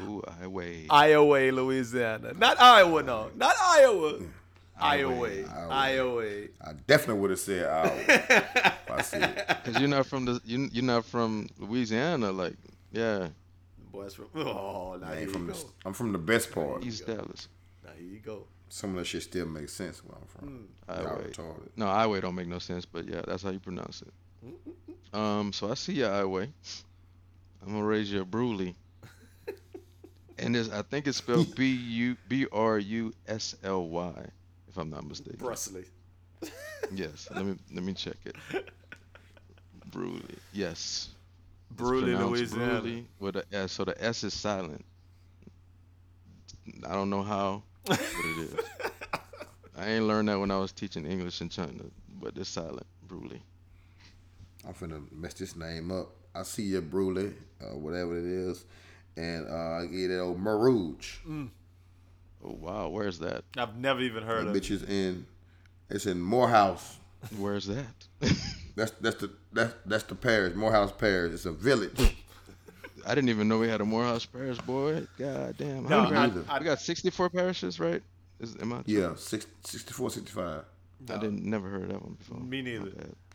Ooh, 0.00 0.22
I 0.40 0.46
wait. 0.46 0.86
Iowa, 0.90 1.50
Louisiana. 1.50 2.32
Not 2.34 2.60
Iowa, 2.60 3.02
no. 3.02 3.30
Not 3.34 3.54
Iowa. 3.60 4.20
Iowa. 4.80 5.28
Iowa. 5.28 5.68
Iowa. 5.70 6.24
I 6.64 6.72
definitely 6.86 7.20
would 7.20 7.30
have 7.30 7.40
said 7.40 7.66
Iowa. 7.66 7.96
if 7.98 8.90
I 8.90 9.02
see 9.02 9.16
it. 9.18 9.48
Cause 9.64 9.80
you're 9.80 9.88
not 9.88 10.06
from 10.06 10.24
the 10.24 10.40
you 10.44 10.68
you're 10.72 10.84
not 10.84 11.04
from 11.04 11.48
Louisiana, 11.58 12.30
like 12.30 12.54
yeah, 12.92 13.28
Boys 13.98 14.14
from. 14.14 14.26
Oh, 14.36 14.96
now 15.00 15.08
I 15.08 15.10
here 15.10 15.18
ain't 15.18 15.26
you 15.28 15.32
from 15.32 15.46
go. 15.48 15.52
the, 15.54 15.64
I'm 15.84 15.92
from 15.92 16.12
the 16.12 16.18
best 16.18 16.52
part. 16.52 16.84
East 16.84 17.04
Dallas. 17.06 17.48
Now 17.84 17.90
here 17.98 18.06
you 18.08 18.20
go. 18.20 18.44
Some 18.68 18.90
of 18.90 18.96
that 18.96 19.06
shit 19.06 19.24
still 19.24 19.46
makes 19.46 19.72
sense 19.72 20.04
where 20.04 20.16
I'm 20.20 20.26
from. 20.28 20.68
I 20.88 21.02
Y'all 21.02 21.16
wait. 21.18 21.32
retarded. 21.32 21.68
No, 21.76 21.86
Iway 21.86 22.20
don't 22.20 22.34
make 22.36 22.46
no 22.46 22.60
sense, 22.60 22.84
but 22.84 23.08
yeah, 23.08 23.22
that's 23.26 23.42
how 23.42 23.50
you 23.50 23.58
pronounce 23.58 24.02
it. 24.02 24.12
Um, 25.12 25.52
so 25.52 25.70
I 25.70 25.74
see 25.74 25.94
your 25.94 26.10
Iway. 26.10 26.48
I'm 27.66 27.72
gonna 27.72 27.82
raise 27.84 28.12
you 28.12 28.20
a 28.22 28.24
Brusly. 28.24 28.74
And 30.40 30.54
this, 30.54 30.70
I 30.70 30.82
think 30.82 31.08
it's 31.08 31.18
spelled 31.18 31.52
B 31.56 31.66
U 31.74 32.16
B 32.28 32.46
R 32.52 32.78
U 32.78 33.12
S 33.26 33.56
L 33.64 33.88
Y, 33.88 34.12
if 34.68 34.76
I'm 34.78 34.90
not 34.90 35.04
mistaken. 35.08 35.38
Brusly. 35.38 35.86
Yes. 36.92 37.28
Let 37.34 37.44
me 37.44 37.56
let 37.74 37.82
me 37.82 37.94
check 37.94 38.14
it. 38.24 38.36
Brusly. 39.90 40.36
Yes. 40.52 41.08
It's 41.70 41.80
Brusly, 41.82 42.14
pronounced 42.16 42.54
Louisiana. 42.56 42.80
Brusly 42.80 43.04
with 43.20 43.36
a 43.36 43.44
S. 43.52 43.72
So 43.72 43.84
the 43.84 44.04
S 44.04 44.24
is 44.24 44.34
silent. 44.34 44.84
I 46.86 46.92
don't 46.92 47.10
know 47.10 47.22
how, 47.22 47.62
but 47.84 48.00
it 48.00 48.38
is. 48.38 48.54
I 49.76 49.90
ain't 49.90 50.06
learned 50.06 50.28
that 50.28 50.38
when 50.38 50.50
I 50.50 50.58
was 50.58 50.72
teaching 50.72 51.06
English 51.06 51.40
in 51.40 51.48
China, 51.48 51.84
but 52.20 52.36
it's 52.36 52.48
silent. 52.48 52.86
Brusly. 53.06 53.40
I'm 54.66 54.74
finna 54.74 55.00
mess 55.12 55.34
this 55.34 55.56
name 55.56 55.90
up. 55.92 56.08
I 56.34 56.42
see 56.42 56.62
your 56.64 56.82
Brule, 56.82 57.18
uh, 57.60 57.74
whatever 57.76 58.18
it 58.18 58.24
is, 58.24 58.64
and 59.16 59.48
uh, 59.48 59.78
I 59.82 59.86
get 59.86 60.08
that 60.08 60.20
old 60.20 60.38
Mer 60.38 60.58
Rouge. 60.58 61.16
Oh 62.44 62.52
wow, 62.60 62.88
where's 62.88 63.18
that? 63.20 63.44
I've 63.56 63.76
never 63.76 64.00
even 64.00 64.22
heard 64.22 64.44
That 64.46 64.50
of 64.50 64.56
it. 64.56 64.62
bitch 64.62 64.70
is 64.70 64.82
in. 64.82 65.26
It's 65.90 66.06
in 66.06 66.20
Morehouse. 66.20 66.98
Where's 67.38 67.66
that? 67.66 68.06
That's 68.76 68.92
that's 69.00 69.16
the 69.16 69.30
that's 69.52 69.74
that's 69.86 70.04
the 70.04 70.14
parish. 70.14 70.54
Morehouse 70.54 70.92
Parish. 70.92 71.32
It's 71.34 71.46
a 71.46 71.52
village. 71.52 72.16
I 73.06 73.14
didn't 73.14 73.30
even 73.30 73.48
know 73.48 73.58
we 73.58 73.68
had 73.68 73.80
a 73.80 73.84
Morehouse 73.84 74.26
Parish, 74.26 74.58
boy. 74.58 75.06
God 75.18 75.54
damn. 75.56 75.84
No, 75.88 76.02
How 76.02 76.10
many- 76.26 76.44
I- 76.48 76.56
I- 76.56 76.58
we 76.58 76.64
got 76.64 76.80
64 76.80 77.30
parishes, 77.30 77.80
right? 77.80 78.02
Is, 78.40 78.56
am 78.60 78.72
I? 78.72 78.82
yeah, 78.86 79.14
six, 79.16 79.46
64, 79.64 80.10
65. 80.10 80.62
I 81.10 81.16
didn't 81.16 81.44
never 81.44 81.68
heard 81.68 81.88
that 81.90 82.02
one 82.02 82.14
before. 82.14 82.38
Me 82.40 82.60
neither. 82.62 82.90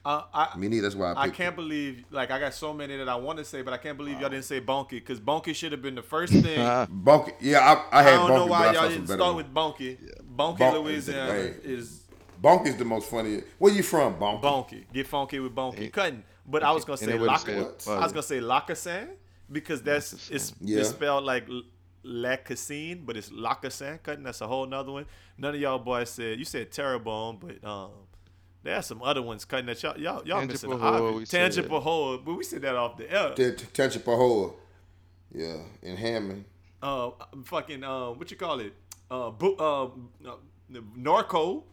Uh, 0.06 0.22
I, 0.34 0.58
Me 0.58 0.68
neither. 0.68 0.82
That's 0.84 0.96
why 0.96 1.14
I 1.14 1.24
I 1.24 1.30
can't 1.30 1.54
it. 1.54 1.56
believe, 1.56 2.04
like, 2.12 2.30
I 2.30 2.38
got 2.38 2.54
so 2.54 2.74
many 2.74 2.98
that 2.98 3.08
I 3.08 3.16
want 3.16 3.38
to 3.40 3.46
say, 3.46 3.62
but 3.62 3.74
I 3.74 3.78
can't 3.78 3.98
believe 3.98 4.20
y'all 4.20 4.30
didn't 4.30 4.44
say 4.44 4.60
Bunkie, 4.60 5.00
because 5.00 5.20
Bunkie 5.22 5.54
should 5.54 5.72
have 5.72 5.82
been 5.82 5.96
the 5.96 6.02
first 6.02 6.34
thing. 6.44 6.60
I 6.60 6.86
Bunkie. 6.90 7.32
Yeah, 7.40 7.60
I, 7.92 8.00
I 8.00 8.04
had 8.04 8.14
I 8.14 8.18
don't 8.18 8.28
Bunkie, 8.30 8.36
know 8.46 8.46
why 8.52 8.74
y'all 8.74 8.90
didn't 8.90 9.06
start 9.08 9.20
better 9.20 9.34
with 9.34 9.46
ones. 9.46 9.54
Bunkie. 9.54 9.98
Bunkie, 10.24 10.60
Bunkie, 10.60 10.78
Louisiana, 10.78 11.32
hey. 11.34 11.56
is 11.64 12.03
Bunkie's 12.44 12.76
the 12.76 12.86
most 12.86 13.10
funny. 13.10 13.42
Where 13.58 13.74
you 13.74 13.82
from, 13.84 14.20
Bunkie? 14.20 14.42
Bunkie. 14.42 14.88
Get 14.94 15.08
funky 15.08 15.40
with 15.40 15.56
Bunkie. 15.56 15.86
Ain't- 15.86 15.94
Cutting. 15.94 16.24
But 16.46 16.62
I 16.62 16.72
was 16.74 16.84
gonna 16.86 16.98
say 16.98 17.06
they 17.06 17.14
wouldn't 17.14 17.30
Lac- 17.30 17.40
say 17.46 17.58
it 17.58 17.88
I 17.88 18.04
was 18.04 18.12
gonna 18.12 18.22
say 18.24 18.40
Lacassin 18.42 19.08
because 19.52 19.82
that's 19.82 20.30
it's, 20.30 20.54
Yeah. 20.60 20.80
it's 20.82 20.90
spelled 20.90 21.24
like 21.24 21.48
L- 21.50 21.64
Lacassin, 22.06 23.06
but 23.06 23.16
it's 23.18 23.30
Lacassin. 23.30 24.04
Cutting. 24.04 24.24
That's 24.26 24.42
a 24.42 24.48
whole 24.48 24.66
nother 24.66 24.92
one. 24.92 25.06
None 25.38 25.56
of 25.56 25.62
y'all 25.62 25.80
boys 25.80 26.10
said 26.10 26.38
you 26.38 26.46
said 26.46 26.72
Terrebonne, 26.72 27.38
but 27.40 27.64
um. 27.68 27.92
There 28.62 28.78
are 28.78 28.82
some 28.82 29.02
other 29.04 29.22
ones 29.22 29.44
cutting 29.44 29.66
that 29.66 29.84
y'all 29.84 29.98
y'all, 30.00 30.26
y'all 30.26 30.46
missing 30.46 30.70
the 30.70 30.78
Tangipahoa, 30.78 31.02
we 31.02 31.08
obvious. 31.10 31.32
Tangipahoa, 31.34 32.24
but 32.26 32.34
we 32.36 32.44
said 32.46 32.62
that 32.62 32.76
off 32.78 32.96
the 32.96 33.12
air. 33.12 33.34
T- 33.36 33.52
T- 33.52 33.66
Tangipahoa. 33.74 34.54
Yeah, 35.34 35.58
in 35.82 35.98
Hammond. 35.98 36.46
uh, 36.82 37.10
fucking 37.44 37.84
uh, 37.84 38.12
what 38.12 38.32
you 38.32 38.38
call 38.38 38.62
it? 38.62 38.74
Uh, 39.12 39.32
bo- 39.32 39.56
uh, 40.26 40.30
uh, 40.30 40.36
Norco, 40.98 41.64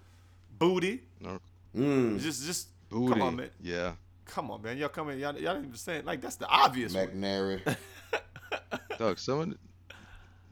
booty. 0.60 1.00
No, 1.20 1.40
Mm. 1.76 2.20
Just, 2.20 2.44
just 2.46 2.68
booty. 2.88 3.12
come 3.12 3.22
on, 3.22 3.36
man. 3.36 3.50
Yeah. 3.60 3.92
Come 4.26 4.50
on, 4.52 4.62
man. 4.62 4.76
Y'all 4.78 4.88
coming? 4.88 5.18
Y'all, 5.18 5.36
y'all 5.36 5.56
ain't 5.56 5.64
even 5.66 5.76
saying 5.76 6.04
like 6.04 6.20
that's 6.20 6.36
the 6.36 6.46
obvious 6.46 6.94
one. 6.94 7.08
McNary. 7.08 7.76
Dog, 8.98 9.18
some 9.18 9.40
of 9.40 9.54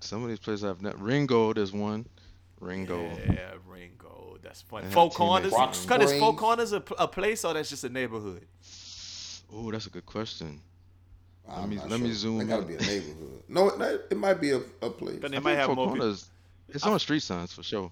some 0.01 0.23
of 0.25 0.29
these 0.29 0.39
places 0.39 0.65
I've 0.65 0.81
not. 0.83 1.01
Ringo, 1.01 1.53
there's 1.53 1.73
one. 1.73 2.07
Ringo. 2.61 3.01
Yeah, 3.29 3.53
Ringo. 3.69 4.39
That's 4.43 4.63
funny. 4.63 4.87
I 4.87 4.91
Four 4.91 5.11
corners. 5.11 5.53
Cut 5.87 6.03
is 6.03 6.19
Four 6.19 6.35
corners 6.37 6.73
a, 6.73 6.83
a 6.99 7.07
place 7.07 7.45
or 7.45 7.55
that's 7.55 7.69
just 7.69 7.85
a 7.85 7.89
neighborhood? 7.89 8.47
Oh, 9.53 9.71
that's 9.71 9.87
a 9.87 9.91
good 9.91 10.07
question. 10.07 10.61
I'm 11.49 11.71
me- 11.71 11.77
not 11.77 11.89
let 11.91 12.01
me 12.01 12.07
sure. 12.09 12.15
zoom 12.15 12.41
It 12.41 12.49
gotta 12.49 12.63
be 12.63 12.75
a 12.75 12.81
neighborhood. 12.81 13.43
No, 13.49 13.69
it, 13.69 14.07
it 14.11 14.17
might 14.19 14.41
be 14.41 14.53
a, 14.53 14.61
a 14.83 14.91
place. 14.91 15.19
But 15.21 15.35
I 15.35 15.39
might 15.39 15.51
think 15.51 15.59
have 15.59 15.67
Four 15.67 15.77
more. 15.77 15.87
people. 15.87 15.99
Corners, 16.01 16.29
it's 16.69 16.85
on 16.85 16.99
street 16.99 17.23
signs 17.23 17.53
for 17.53 17.63
sure. 17.63 17.91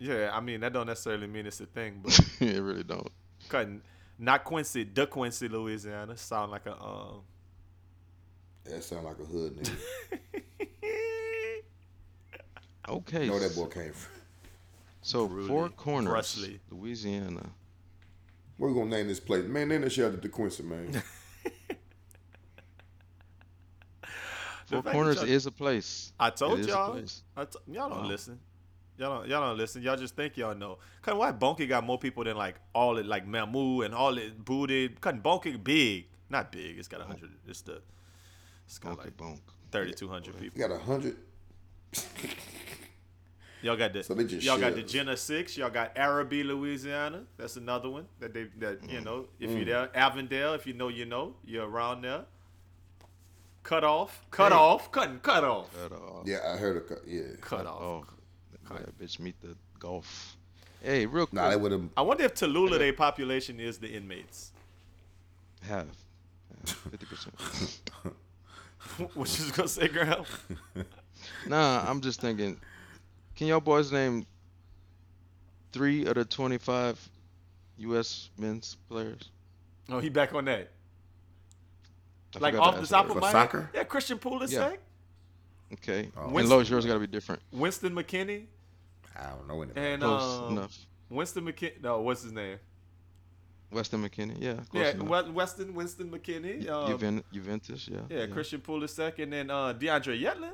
Yeah, 0.00 0.30
I 0.32 0.40
mean 0.40 0.60
that 0.60 0.72
don't 0.72 0.86
necessarily 0.86 1.26
mean 1.26 1.44
it's 1.46 1.60
a 1.60 1.66
thing, 1.66 2.00
but 2.02 2.18
it 2.40 2.60
really 2.60 2.82
don't. 2.82 3.06
cutting. 3.48 3.82
Not 4.18 4.44
Quincy, 4.44 4.84
the 4.84 5.06
Quincy, 5.06 5.46
Louisiana. 5.48 6.16
Sound 6.16 6.50
like 6.50 6.64
a 6.66 6.72
um. 6.82 7.20
That 8.64 8.82
sound 8.82 9.04
like 9.04 9.18
a 9.20 9.24
hood 9.24 9.56
nigga. 9.56 9.76
Okay. 12.88 13.26
know 13.26 13.34
where 13.34 13.40
that 13.48 13.54
boy 13.54 13.66
came 13.66 13.92
from. 13.92 14.10
So 15.02 15.28
Brusly, 15.28 15.46
Four 15.46 15.68
Corners, 15.68 16.12
Brusly. 16.12 16.58
Louisiana. 16.70 17.50
We're 18.58 18.72
gonna 18.72 18.90
name 18.90 19.06
this 19.06 19.20
place? 19.20 19.46
Man, 19.46 19.68
name 19.68 19.82
this 19.82 19.92
shit 19.92 20.12
after 20.12 20.28
DeQuincy, 20.28 20.64
man. 20.64 21.00
Four 24.66 24.82
Corners 24.82 25.22
is 25.22 25.46
a 25.46 25.50
place. 25.52 26.12
I 26.18 26.30
told 26.30 26.58
It 26.58 26.62
is 26.62 26.66
a 26.66 26.70
y'all. 26.70 26.92
place. 26.92 27.22
I 27.36 27.44
t- 27.44 27.58
y'all 27.68 27.88
don't 27.90 28.02
Wow. 28.02 28.06
listen. 28.08 28.40
Y'all 29.00 29.20
don't, 29.20 29.28
y'all 29.28 29.40
don't 29.40 29.56
listen. 29.56 29.80
Y'all 29.82 29.96
just 29.96 30.14
think 30.14 30.36
y'all 30.36 30.54
know. 30.54 30.76
Cause 31.00 31.14
why 31.14 31.32
Bunkie 31.32 31.66
got 31.66 31.84
more 31.84 31.98
people 31.98 32.22
than 32.22 32.36
like 32.36 32.56
all 32.74 32.98
it 32.98 33.06
like 33.06 33.26
Mamou 33.26 33.82
and 33.84 33.94
all 33.94 34.18
it 34.18 34.44
booted. 34.44 35.00
Cause 35.00 35.14
Bunkie 35.22 35.56
big, 35.56 36.04
not 36.28 36.52
big. 36.52 36.78
It's 36.78 36.86
got 36.86 37.00
a 37.00 37.04
hundred. 37.04 37.30
It's 37.48 37.62
the. 37.62 37.80
It's 38.66 38.78
got 38.78 38.96
Bunkie 38.98 39.04
like 39.04 39.16
bonk. 39.16 39.40
thirty 39.72 39.92
two 39.94 40.08
hundred 40.08 40.34
You 40.34 40.50
people. 40.50 40.68
got 40.68 40.70
a 40.70 40.78
hundred. 40.78 41.16
Y'all 43.62 43.76
got 43.76 43.92
the. 43.94 44.02
So 44.02 44.12
they 44.14 44.24
just 44.24 44.44
y'all 44.44 44.58
got 44.58 44.74
the 44.74 44.82
Jena 44.82 45.16
Six. 45.16 45.56
Y'all 45.56 45.70
got 45.70 45.92
Arabi, 45.96 46.42
Louisiana. 46.42 47.22
That's 47.38 47.56
another 47.56 47.88
one 47.88 48.06
that 48.18 48.34
they 48.34 48.44
that 48.58 48.82
Mm. 48.82 48.92
you 48.92 49.00
know. 49.00 49.26
If 49.38 49.50
you're 49.50 49.64
there, 49.64 49.90
Avondale. 49.96 50.52
If 50.54 50.66
you 50.66 50.74
know, 50.74 50.88
you 50.88 51.06
know. 51.06 51.34
You're 51.44 51.66
around 51.66 52.02
there. 52.02 52.24
Cut 53.62 53.82
off. 53.84 54.20
Cut 54.30 54.52
off. 54.52 54.92
Cut. 54.92 55.22
Cut 55.22 55.44
off. 55.44 55.68
Cut 55.74 55.92
off. 55.92 56.26
Yeah, 56.26 56.38
I 56.46 56.56
heard 56.58 56.76
a 56.76 56.80
cut. 56.80 56.98
Yeah. 57.06 57.22
Cut 57.40 57.66
off. 57.66 58.04
That 58.70 58.98
bitch 58.98 59.18
meet 59.18 59.40
the 59.42 59.56
Gulf. 59.78 60.36
Hey, 60.82 61.06
real 61.06 61.26
quick. 61.26 61.34
Nah, 61.34 61.50
they 61.50 61.56
would 61.56 61.72
have. 61.72 61.82
I 61.96 62.02
wonder 62.02 62.24
if 62.24 62.34
Tallulah, 62.34 62.78
their 62.78 62.92
population 62.92 63.60
is 63.60 63.78
the 63.78 63.88
inmates. 63.88 64.52
have 65.62 65.86
fifty 66.64 67.06
percent. 67.06 67.34
what 68.96 69.14
you 69.14 69.20
was 69.44 69.50
gonna 69.52 69.68
say, 69.68 69.88
girl? 69.88 70.26
Nah, 71.46 71.84
I'm 71.86 72.00
just 72.00 72.18
thinking. 72.22 72.58
Can 73.36 73.46
y'all 73.46 73.60
boys 73.60 73.92
name 73.92 74.24
three 75.70 76.06
of 76.06 76.14
the 76.14 76.24
25 76.24 77.10
U.S. 77.78 78.30
men's 78.38 78.78
players? 78.88 79.28
Oh, 79.90 79.98
he 80.00 80.08
back 80.08 80.34
on 80.34 80.46
that. 80.46 80.70
I 82.36 82.38
Like 82.38 82.54
off 82.54 82.80
the 82.80 82.86
top 82.86 83.08
that. 83.08 83.16
of 83.16 83.20
my 83.20 83.32
soccer? 83.32 83.60
head. 83.62 83.68
Yeah, 83.74 83.84
Christian 83.84 84.18
Pulisic, 84.18 84.52
Yeah. 84.52 84.72
Okay. 85.74 86.10
Oh. 86.16 86.24
And 86.24 86.32
Winston- 86.32 86.56
Lowe's, 86.56 86.70
yours 86.70 86.86
got 86.86 86.94
to 86.94 87.00
be 87.00 87.06
different. 87.06 87.42
Winston 87.52 87.94
McKennie, 87.94 88.46
I 89.16 89.30
don't 89.30 89.48
know 89.48 89.62
anything. 89.62 89.84
and 89.84 90.02
Close 90.02 90.38
um, 90.40 90.52
enough. 90.58 90.78
Winston 91.08 91.44
McKennie. 91.44 91.82
No, 91.82 92.00
what's 92.00 92.22
his 92.22 92.32
name? 92.32 92.58
Weston 93.72 94.02
McKennie, 94.02 94.36
yeah. 94.40 94.54
Close 94.68 94.82
yeah, 94.82 94.90
enough. 94.90 95.28
Weston 95.28 95.74
Winston 95.74 96.10
McKennie. 96.10 96.68
Um, 96.68 96.90
Juven- 96.90 97.22
Juventus, 97.32 97.88
yeah. 97.88 98.00
yeah, 98.08 98.26
Christian 98.26 98.60
Pulisic, 98.60 99.20
and 99.22 99.32
then 99.32 99.48
uh, 99.48 99.74
DeAndre 99.74 100.20
Yedlin. 100.20 100.52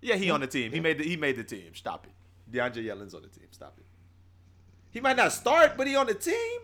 Yeah, 0.00 0.16
he 0.16 0.30
on 0.30 0.40
the 0.40 0.46
team. 0.46 0.72
He 0.72 0.80
made 0.80 0.98
the 0.98 1.04
he 1.04 1.16
made 1.16 1.36
the 1.36 1.44
team. 1.44 1.74
Stop 1.74 2.06
it. 2.06 2.12
DeAndre 2.56 2.84
Yedlin's 2.84 3.14
on 3.14 3.22
the 3.22 3.28
team. 3.28 3.46
Stop 3.50 3.74
it. 3.78 3.84
He 4.90 5.00
might 5.00 5.16
not 5.16 5.32
start, 5.32 5.76
but 5.76 5.86
he 5.86 5.96
on 5.96 6.06
the 6.06 6.14
team. 6.14 6.60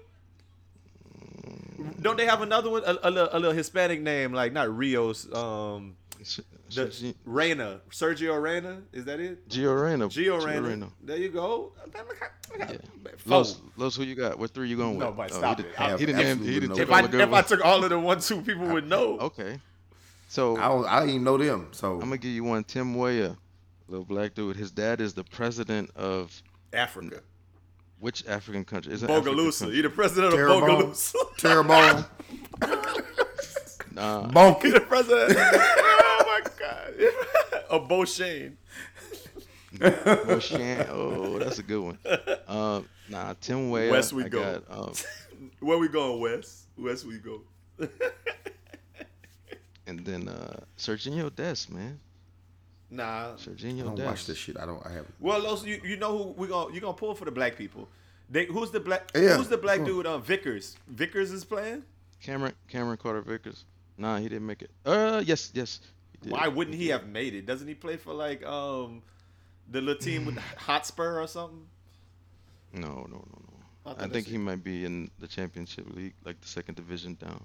Don't 2.00 2.16
they 2.16 2.26
have 2.26 2.42
another 2.42 2.70
one? 2.70 2.82
A, 2.84 2.96
a, 3.02 3.10
little, 3.10 3.28
a 3.32 3.38
little 3.38 3.52
Hispanic 3.54 4.00
name, 4.00 4.32
like 4.32 4.52
not 4.52 4.76
Rios. 4.76 5.32
Um, 5.32 5.96
S- 6.07 6.07
the 6.18 6.42
Sergi- 6.68 7.14
Reyna, 7.24 7.80
Sergio 7.90 8.40
Reyna. 8.40 8.82
Is 8.92 9.04
that 9.06 9.20
it? 9.20 9.48
Gio 9.48 9.80
Reyna. 9.82 10.08
Gio 10.08 10.38
Gio 10.38 10.46
Reyna. 10.46 10.60
Reyna. 10.68 10.88
There 11.02 11.16
you 11.16 11.28
go. 11.30 11.72
Man, 11.94 12.04
look 12.08 12.18
how- 12.18 12.26
look 12.58 12.62
how- 12.68 12.72
Yeah. 12.72 12.78
Los, 13.26 13.60
Los, 13.76 13.96
who 13.96 14.02
you 14.04 14.14
got? 14.14 14.38
What 14.38 14.50
three 14.52 14.68
you 14.68 14.76
going 14.76 14.98
No, 14.98 15.08
with? 15.08 15.16
but 15.16 15.32
Oh, 15.32 15.38
stop 15.38 15.58
he 15.58 15.64
it. 15.64 15.66
did, 15.68 15.78
I 15.80 15.96
he 15.96 16.06
didn't, 16.06 16.16
name- 16.22 16.42
he 16.42 16.60
didn't 16.60 16.74
take 16.76 16.82
If 16.84 16.90
all 16.90 16.96
I 16.96 17.06
the 17.06 17.20
if 17.22 17.32
I 17.32 17.42
took 17.42 17.64
all 17.64 17.82
of 17.84 17.90
the 17.90 17.98
one 17.98 18.20
two 18.20 18.40
people 18.42 18.66
would 18.68 18.86
know. 18.86 19.18
Okay. 19.18 19.58
So 20.28 20.56
I 20.56 20.68
don't. 20.68 20.86
I 20.86 21.00
didn't 21.00 21.10
even 21.14 21.24
know 21.24 21.36
them. 21.38 21.68
So 21.72 21.94
I'm 21.94 22.00
gonna 22.00 22.18
give 22.18 22.32
you 22.32 22.44
one. 22.44 22.62
Tim 22.64 22.94
Weah, 22.94 23.36
little 23.88 24.04
black 24.04 24.34
dude. 24.34 24.56
His 24.56 24.70
dad 24.70 25.00
is 25.00 25.14
the 25.14 25.24
president 25.24 25.90
of 25.96 26.42
Africa. 26.74 27.22
which 27.98 28.26
African 28.26 28.64
country? 28.64 28.92
Is 28.92 29.02
it 29.02 29.08
African 29.10 29.38
Bogalusa. 29.38 29.58
country? 29.60 29.76
You're 29.76 29.82
the 29.84 29.90
president 29.90 30.34
of 30.34 30.38
Terrebonne. 30.38 30.92
Bogalusa. 30.92 31.14
Terrebonne, 31.38 32.04
Nah, 33.94 34.54
You're 34.62 34.72
the 34.72 34.80
president. 34.80 35.30
my 36.60 36.66
God. 36.66 36.94
of 37.70 37.88
Beauchene. 37.88 38.54
Moshan. 39.74 40.88
Oh, 40.90 41.38
that's 41.38 41.58
a 41.58 41.62
good 41.62 41.80
one. 41.80 41.98
Um, 42.46 42.88
nah, 43.08 43.34
Tim 43.40 43.70
Weah. 43.70 43.90
West 43.90 44.12
we 44.12 44.24
I 44.24 44.28
go. 44.28 44.60
Got, 44.68 44.78
um, 44.78 44.92
Where 45.60 45.78
we 45.78 45.88
going, 45.88 46.20
West? 46.20 46.66
West 46.76 47.04
we 47.04 47.18
go. 47.18 47.42
and 49.86 50.04
then 50.04 50.28
uh, 50.28 50.60
Serginho 50.76 51.34
Dest, 51.34 51.70
man. 51.72 51.98
nah. 52.90 53.32
I 53.32 53.36
Serginho 53.36 53.84
don't 53.84 53.94
Dest. 53.96 54.06
watch 54.08 54.26
this 54.26 54.36
shit. 54.38 54.58
I 54.58 54.66
don't. 54.66 54.84
I 54.84 54.90
haven't. 54.90 55.14
Well, 55.20 55.40
those 55.42 55.64
you, 55.66 55.80
you 55.84 55.96
know 55.96 56.16
who 56.16 56.24
we 56.36 56.48
gonna 56.48 56.74
you 56.74 56.80
gonna 56.80 56.92
pull 56.94 57.14
for 57.14 57.24
the 57.24 57.30
black 57.30 57.56
people. 57.56 57.88
They, 58.30 58.44
who's 58.46 58.70
the 58.70 58.80
black 58.80 59.10
Yeah. 59.14 59.36
who's 59.36 59.48
the 59.48 59.56
black 59.58 59.80
Huh. 59.80 59.86
dude 59.86 60.06
um 60.06 60.22
Vickers? 60.22 60.76
Vickers 60.88 61.30
is 61.32 61.44
playing? 61.44 61.82
Cameron 62.22 62.52
Cameron 62.68 62.96
Carter 62.98 63.22
Vickers. 63.22 63.64
Nah, 63.96 64.18
he 64.18 64.28
didn't 64.28 64.46
make 64.46 64.62
it. 64.62 64.70
Uh, 64.84 65.22
yes, 65.24 65.50
yes. 65.54 65.80
He 66.22 66.30
did. 66.30 66.32
Why 66.32 66.48
wouldn't 66.48 66.76
he 66.76 66.88
have 66.88 67.06
made 67.06 67.34
it? 67.34 67.46
Doesn't 67.46 67.68
he 67.68 67.74
play 67.74 67.96
for 67.96 68.12
like 68.14 68.44
um 68.44 69.02
the 69.70 69.80
little 69.80 70.00
team 70.00 70.24
with 70.26 70.38
Hotspur 70.56 71.20
or 71.20 71.26
something? 71.26 71.66
No, 72.72 72.88
no, 73.10 73.24
no, 73.24 73.42
I 73.86 73.90
no. 73.90 73.94
thought 73.94 74.02
I 74.04 74.08
think 74.08 74.26
he 74.26 74.36
it. 74.36 74.38
might 74.38 74.62
be 74.62 74.84
in 74.84 75.10
the 75.18 75.26
championship 75.26 75.86
league, 75.94 76.14
like 76.24 76.40
the 76.40 76.48
second 76.48 76.74
division 76.74 77.14
down. 77.14 77.44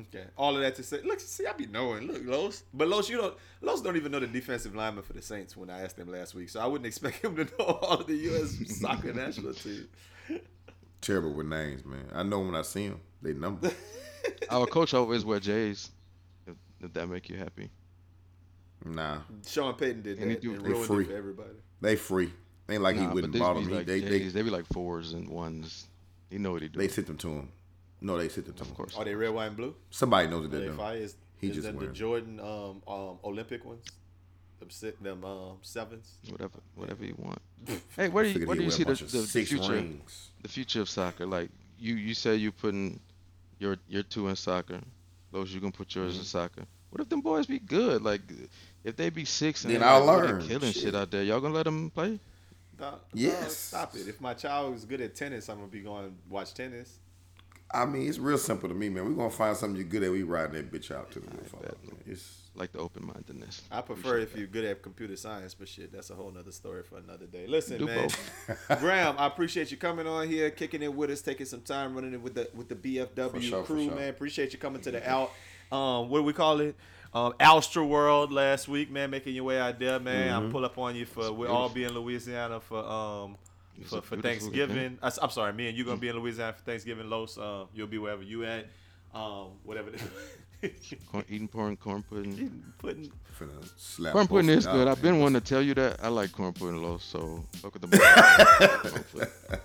Okay. 0.00 0.24
All 0.36 0.54
of 0.56 0.62
that 0.62 0.74
to 0.76 0.82
say, 0.82 1.00
look, 1.02 1.20
see, 1.20 1.46
I 1.46 1.52
be 1.52 1.66
knowing. 1.66 2.06
Look, 2.08 2.22
Los, 2.24 2.64
but 2.74 2.88
Los, 2.88 3.08
you 3.08 3.18
don't, 3.18 3.36
Los 3.60 3.80
don't 3.82 3.96
even 3.96 4.10
know 4.10 4.18
the 4.18 4.26
defensive 4.26 4.74
lineman 4.74 5.04
for 5.04 5.12
the 5.12 5.22
Saints 5.22 5.56
when 5.56 5.70
I 5.70 5.82
asked 5.82 5.96
him 5.98 6.10
last 6.10 6.34
week, 6.34 6.48
so 6.48 6.60
I 6.60 6.66
wouldn't 6.66 6.86
expect 6.86 7.16
him 7.24 7.36
to 7.36 7.44
know 7.44 7.64
all 7.64 8.00
of 8.00 8.06
the 8.06 8.16
U.S. 8.16 8.56
soccer 8.80 9.12
national 9.12 9.54
team. 9.54 9.88
Terrible 11.00 11.32
with 11.32 11.46
names, 11.46 11.84
man. 11.84 12.08
I 12.12 12.24
know 12.24 12.40
when 12.40 12.56
I 12.56 12.62
see 12.62 12.88
them, 12.88 13.00
they 13.22 13.32
number. 13.32 13.70
Our 14.50 14.66
coach 14.66 14.92
always 14.92 15.24
wear 15.24 15.38
J's. 15.38 15.90
If, 16.46 16.56
if 16.80 16.92
that 16.94 17.06
make 17.06 17.28
you 17.28 17.36
happy. 17.36 17.70
Nah, 18.84 19.18
Sean 19.46 19.74
Payton 19.74 20.02
did 20.02 20.18
And 20.18 20.28
he 20.30 20.34
that 20.34 20.42
do- 20.42 20.52
and 20.54 20.64
they 20.64 20.68
ruined 20.70 20.86
free. 20.86 21.04
it 21.04 21.08
for 21.08 21.16
everybody. 21.16 21.50
they 21.80 21.96
free. 21.96 22.32
Ain't 22.68 22.82
like 22.82 22.96
he 22.96 23.06
wouldn't 23.06 23.32
but 23.32 23.38
bought 23.38 23.54
these 23.54 23.64
them. 23.64 23.70
be 23.72 23.76
like 23.78 23.86
they, 23.86 24.00
they 24.00 24.18
J's. 24.20 24.32
They 24.32 24.42
be 24.42 24.50
like 24.50 24.66
fours 24.66 25.12
and 25.12 25.28
ones. 25.28 25.86
He 26.30 26.38
know 26.38 26.52
what 26.52 26.62
he 26.62 26.68
do. 26.68 26.78
they 26.78 26.88
sent 26.88 27.06
them 27.06 27.16
to 27.18 27.28
him. 27.28 27.48
No, 28.00 28.18
they 28.18 28.28
sent 28.28 28.46
them 28.46 28.54
to 28.56 28.64
him. 28.64 28.70
of 28.70 28.76
course. 28.76 28.96
Are 28.96 29.04
they 29.04 29.14
red, 29.14 29.32
white, 29.32 29.46
and 29.46 29.56
blue? 29.56 29.74
Somebody 29.90 30.28
knows 30.28 30.40
what 30.40 30.46
Are 30.46 30.58
they're 30.58 30.66
doing. 30.66 30.76
fire? 30.76 30.96
Is, 30.96 31.16
He 31.40 31.48
is 31.48 31.54
just 31.56 31.66
that 31.68 31.78
the 31.78 31.86
Jordan 31.88 32.40
um, 32.40 32.82
um, 32.88 33.18
Olympic 33.24 33.64
ones? 33.64 33.84
Them, 34.58 34.70
si- 34.70 34.92
them 35.00 35.24
um, 35.24 35.58
sevens? 35.62 36.14
Whatever, 36.28 36.58
whatever 36.74 37.04
you 37.04 37.14
want. 37.18 37.38
Hey, 37.96 38.08
where 38.08 38.24
do 38.24 38.30
you 38.30 38.46
where 38.46 38.56
do 38.56 38.62
you 38.64 38.70
see 38.70 38.84
the, 38.84 38.94
the, 38.94 39.18
the 39.18 39.44
future? 39.44 39.72
rings. 39.72 40.30
The 40.42 40.48
future 40.48 40.80
of 40.80 40.88
soccer. 40.88 41.24
Like 41.26 41.50
you, 41.78 41.94
you 41.94 42.14
say 42.14 42.34
you 42.36 42.50
putting 42.52 42.98
your 43.58 43.76
your 43.88 44.02
two 44.02 44.28
in 44.28 44.36
soccer. 44.36 44.80
Those 45.32 45.52
you 45.54 45.60
gonna 45.60 45.72
put 45.72 45.94
yours 45.94 46.12
Mm-hmm. 46.12 46.20
in 46.20 46.24
soccer. 46.24 46.62
What 46.90 47.00
if 47.02 47.08
them 47.08 47.20
boys 47.20 47.46
be 47.46 47.58
good? 47.58 48.02
Like 48.02 48.22
if 48.84 48.96
they 48.96 49.10
be 49.10 49.24
six 49.24 49.64
and 49.64 49.72
Then 49.74 49.80
they 49.80 49.86
I'll 49.86 50.04
like, 50.04 50.22
they 50.22 50.28
learn. 50.28 50.46
killing 50.48 50.72
shit. 50.72 50.82
Shit. 50.82 50.94
out 50.94 51.10
there, 51.10 51.22
y'all 51.22 51.40
gonna 51.40 51.54
let 51.54 51.64
them 51.64 51.90
play? 51.90 52.18
Dog- 52.78 52.92
dog, 52.92 53.00
Yes. 53.14 53.56
stop 53.56 53.94
it. 53.96 54.06
If 54.08 54.20
my 54.20 54.34
child 54.34 54.74
is 54.76 54.84
good 54.84 55.00
at 55.00 55.14
tennis, 55.14 55.48
I'm 55.48 55.56
going 55.56 55.68
to 55.70 55.72
be 55.72 55.80
going 55.82 56.08
to 56.10 56.14
watch 56.28 56.52
tennis. 56.52 56.98
I 57.72 57.84
mean, 57.86 58.06
it's 58.08 58.18
real 58.18 58.38
simple 58.38 58.68
to 58.68 58.74
me, 58.76 58.88
man. 58.90 59.04
We're 59.06 59.14
gonna 59.14 59.28
find 59.30 59.56
something 59.56 59.76
you're 59.76 59.88
good 59.88 60.04
at. 60.04 60.10
We 60.12 60.22
riding 60.22 60.54
that 60.54 60.70
bitch 60.70 60.92
out 60.94 61.10
to 61.12 61.20
the 61.20 61.26
motherfucker. 61.26 61.62
bet. 61.62 61.84
man. 61.84 61.96
It's 62.06 62.42
Like 62.54 62.70
the 62.72 62.78
open 62.78 63.04
mindedness. 63.06 63.62
I 63.72 63.80
prefer 63.80 64.18
if 64.18 64.36
you're 64.36 64.46
good 64.46 64.64
at 64.64 64.82
computer 64.82 65.16
science, 65.16 65.52
but 65.54 65.66
shit, 65.68 65.90
that's 65.92 66.10
a 66.10 66.14
whole 66.14 66.30
nother 66.30 66.52
story 66.52 66.84
for 66.84 66.98
another 66.98 67.26
day. 67.26 67.46
Listen, 67.48 67.78
Do 67.78 67.86
man, 67.86 68.02
both. 68.48 68.60
Graham, 68.80 69.16
I 69.18 69.26
appreciate 69.26 69.72
you 69.72 69.76
coming 69.78 70.06
on 70.06 70.28
here, 70.28 70.48
kicking 70.50 70.80
it 70.82 70.94
with 70.94 71.10
us, 71.10 71.22
taking 71.22 71.44
some 71.46 71.62
time, 71.62 71.94
running 71.96 72.12
it 72.14 72.22
with 72.22 72.34
the 72.34 72.48
with 72.54 72.68
the 72.68 72.76
BFW 72.76 73.30
For 73.32 73.40
sure, 73.40 73.62
for 73.64 73.72
crew, 73.74 73.86
sure. 73.86 73.94
man. 73.96 74.10
Appreciate 74.10 74.52
you 74.52 74.58
coming 74.60 74.80
to 74.82 74.92
the 74.92 75.10
out. 75.10 75.32
Um, 75.72 76.08
what 76.08 76.18
do 76.18 76.22
we 76.24 76.32
call 76.32 76.60
it? 76.60 76.76
Um, 77.14 77.32
Alstra 77.40 77.86
World 77.86 78.30
last 78.32 78.68
week, 78.68 78.90
man. 78.90 79.10
Making 79.10 79.34
your 79.34 79.44
way 79.44 79.58
out 79.58 79.78
there, 79.78 79.98
man. 79.98 80.28
Mm-hmm. 80.30 80.44
I'll 80.46 80.50
pull 80.52 80.64
up 80.64 80.76
on 80.78 80.94
you 80.94 81.06
for 81.06 81.32
we'll 81.32 81.50
all 81.50 81.68
be 81.68 81.84
in 81.84 81.92
Louisiana 81.94 82.60
for 82.60 82.84
um 82.84 83.36
It's 83.80 83.90
for, 83.90 84.02
for 84.02 84.16
Thanksgiving. 84.16 84.98
I, 85.02 85.10
am 85.22 85.30
sorry, 85.30 85.52
me 85.52 85.68
and 85.68 85.76
you 85.78 85.84
gonna 85.84 85.96
be 85.96 86.08
in 86.08 86.16
Louisiana 86.16 86.52
for 86.52 86.62
Thanksgiving. 86.62 87.08
Los, 87.08 87.38
um, 87.38 87.68
you'll 87.74 87.86
be 87.86 87.98
wherever 87.98 88.22
you 88.22 88.44
at. 88.44 88.66
Um, 89.14 89.52
whatever. 89.64 89.90
Corn, 91.12 91.24
eating 91.28 91.48
corn, 91.48 91.76
corn 91.76 92.02
pudding. 92.02 92.62
Putting 92.78 93.12
finna 93.38 93.70
slap. 93.76 94.12
Corn 94.14 94.26
pudding 94.26 94.50
is 94.50 94.66
good. 94.66 94.88
I've 94.88 95.00
been 95.02 95.20
wanting 95.20 95.40
to 95.40 95.46
tell 95.46 95.62
you 95.62 95.74
that. 95.74 96.02
I 96.02 96.08
like 96.08 96.32
corn 96.32 96.52
pudding 96.54 96.82
low, 96.82 96.98
so 96.98 97.44
fuck 97.52 97.74
with 97.74 97.82
the 97.82 97.98
corn 98.90 99.04
pudding. 99.12 99.60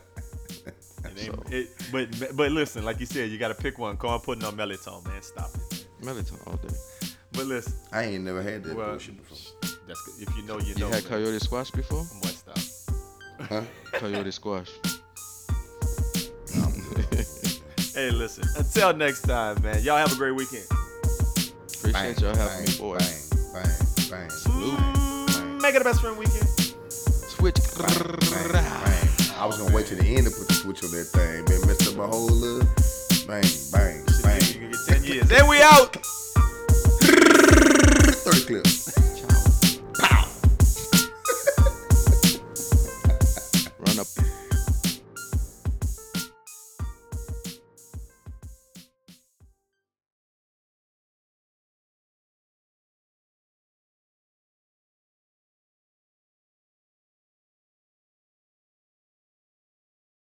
It 1.17 1.27
ain't- 1.27 1.53
it- 1.53 1.69
but 1.91 2.35
but 2.37 2.51
listen, 2.51 2.85
like 2.85 2.99
you 2.99 3.05
said, 3.05 3.29
you 3.31 3.37
got 3.37 3.47
to 3.49 3.55
pick 3.55 3.77
one. 3.79 3.97
Corn 3.97 4.19
pudding 4.19 4.43
or 4.43 4.51
mirliton, 4.51 5.05
man. 5.07 5.21
Stop 5.21 5.49
it. 5.55 5.87
Mirliton 6.01 6.45
all 6.47 6.57
day. 6.57 6.73
But 7.33 7.45
listen, 7.45 7.73
I 7.91 8.03
ain't 8.03 8.23
never 8.23 8.41
had 8.41 8.63
that 8.63 8.75
well, 8.75 8.89
bullshit 8.89 9.17
before. 9.17 9.37
that's 9.87 10.01
good. 10.05 10.27
If 10.27 10.35
you 10.37 10.43
know, 10.43 10.59
you 10.59 10.73
You 10.73 10.75
know. 10.75 10.87
You 10.87 10.93
had 10.93 11.03
man. 11.03 11.23
coyote 11.23 11.39
squash 11.39 11.71
before? 11.71 12.03
From 12.03 12.21
West 12.21 12.39
Stop. 12.39 13.47
Huh? 13.49 13.61
Coyote 13.93 14.31
squash. 14.31 14.69
Hey, 17.93 18.09
listen. 18.09 18.45
Until 18.57 18.93
next 18.93 19.23
time, 19.23 19.61
man. 19.61 19.83
Y'all 19.83 19.97
have 19.97 20.13
a 20.13 20.15
great 20.15 20.31
weekend. 20.31 20.63
Appreciate 21.77 22.21
y'all 22.21 22.33
having 22.35 22.65
me, 22.65 22.77
boy. 22.79 22.97
Bang, 22.97 23.19
bang, 23.53 23.69
bang, 24.09 24.29
bang, 24.45 25.25
bang, 25.27 25.57
Make 25.61 25.75
it 25.75 25.81
a 25.81 25.83
best 25.83 25.99
friend 25.99 26.17
weekend. 26.17 26.47
Switch. 26.89 27.55
bang, 27.77 28.51
bang. 28.53 29.09
I 29.37 29.45
was 29.45 29.57
gonna 29.57 29.75
wait 29.75 29.87
till 29.87 29.97
the 29.97 30.05
end 30.05 30.25
to 30.25 30.31
put 30.31 30.47
the 30.47 30.53
switch 30.53 30.83
on 30.85 30.91
that 30.91 31.03
thing, 31.11 31.43
man. 31.49 31.67
Messed 31.67 31.89
up 31.89 31.97
my 31.97 32.05
whole 32.07 32.27
little 32.27 32.65
bang, 33.27 33.43
bang, 33.73 34.05
years. 35.03 35.31
And 35.31 35.47
we 35.47 35.61
out. 35.61 35.95
30 38.23 38.45
clips. 38.45 39.10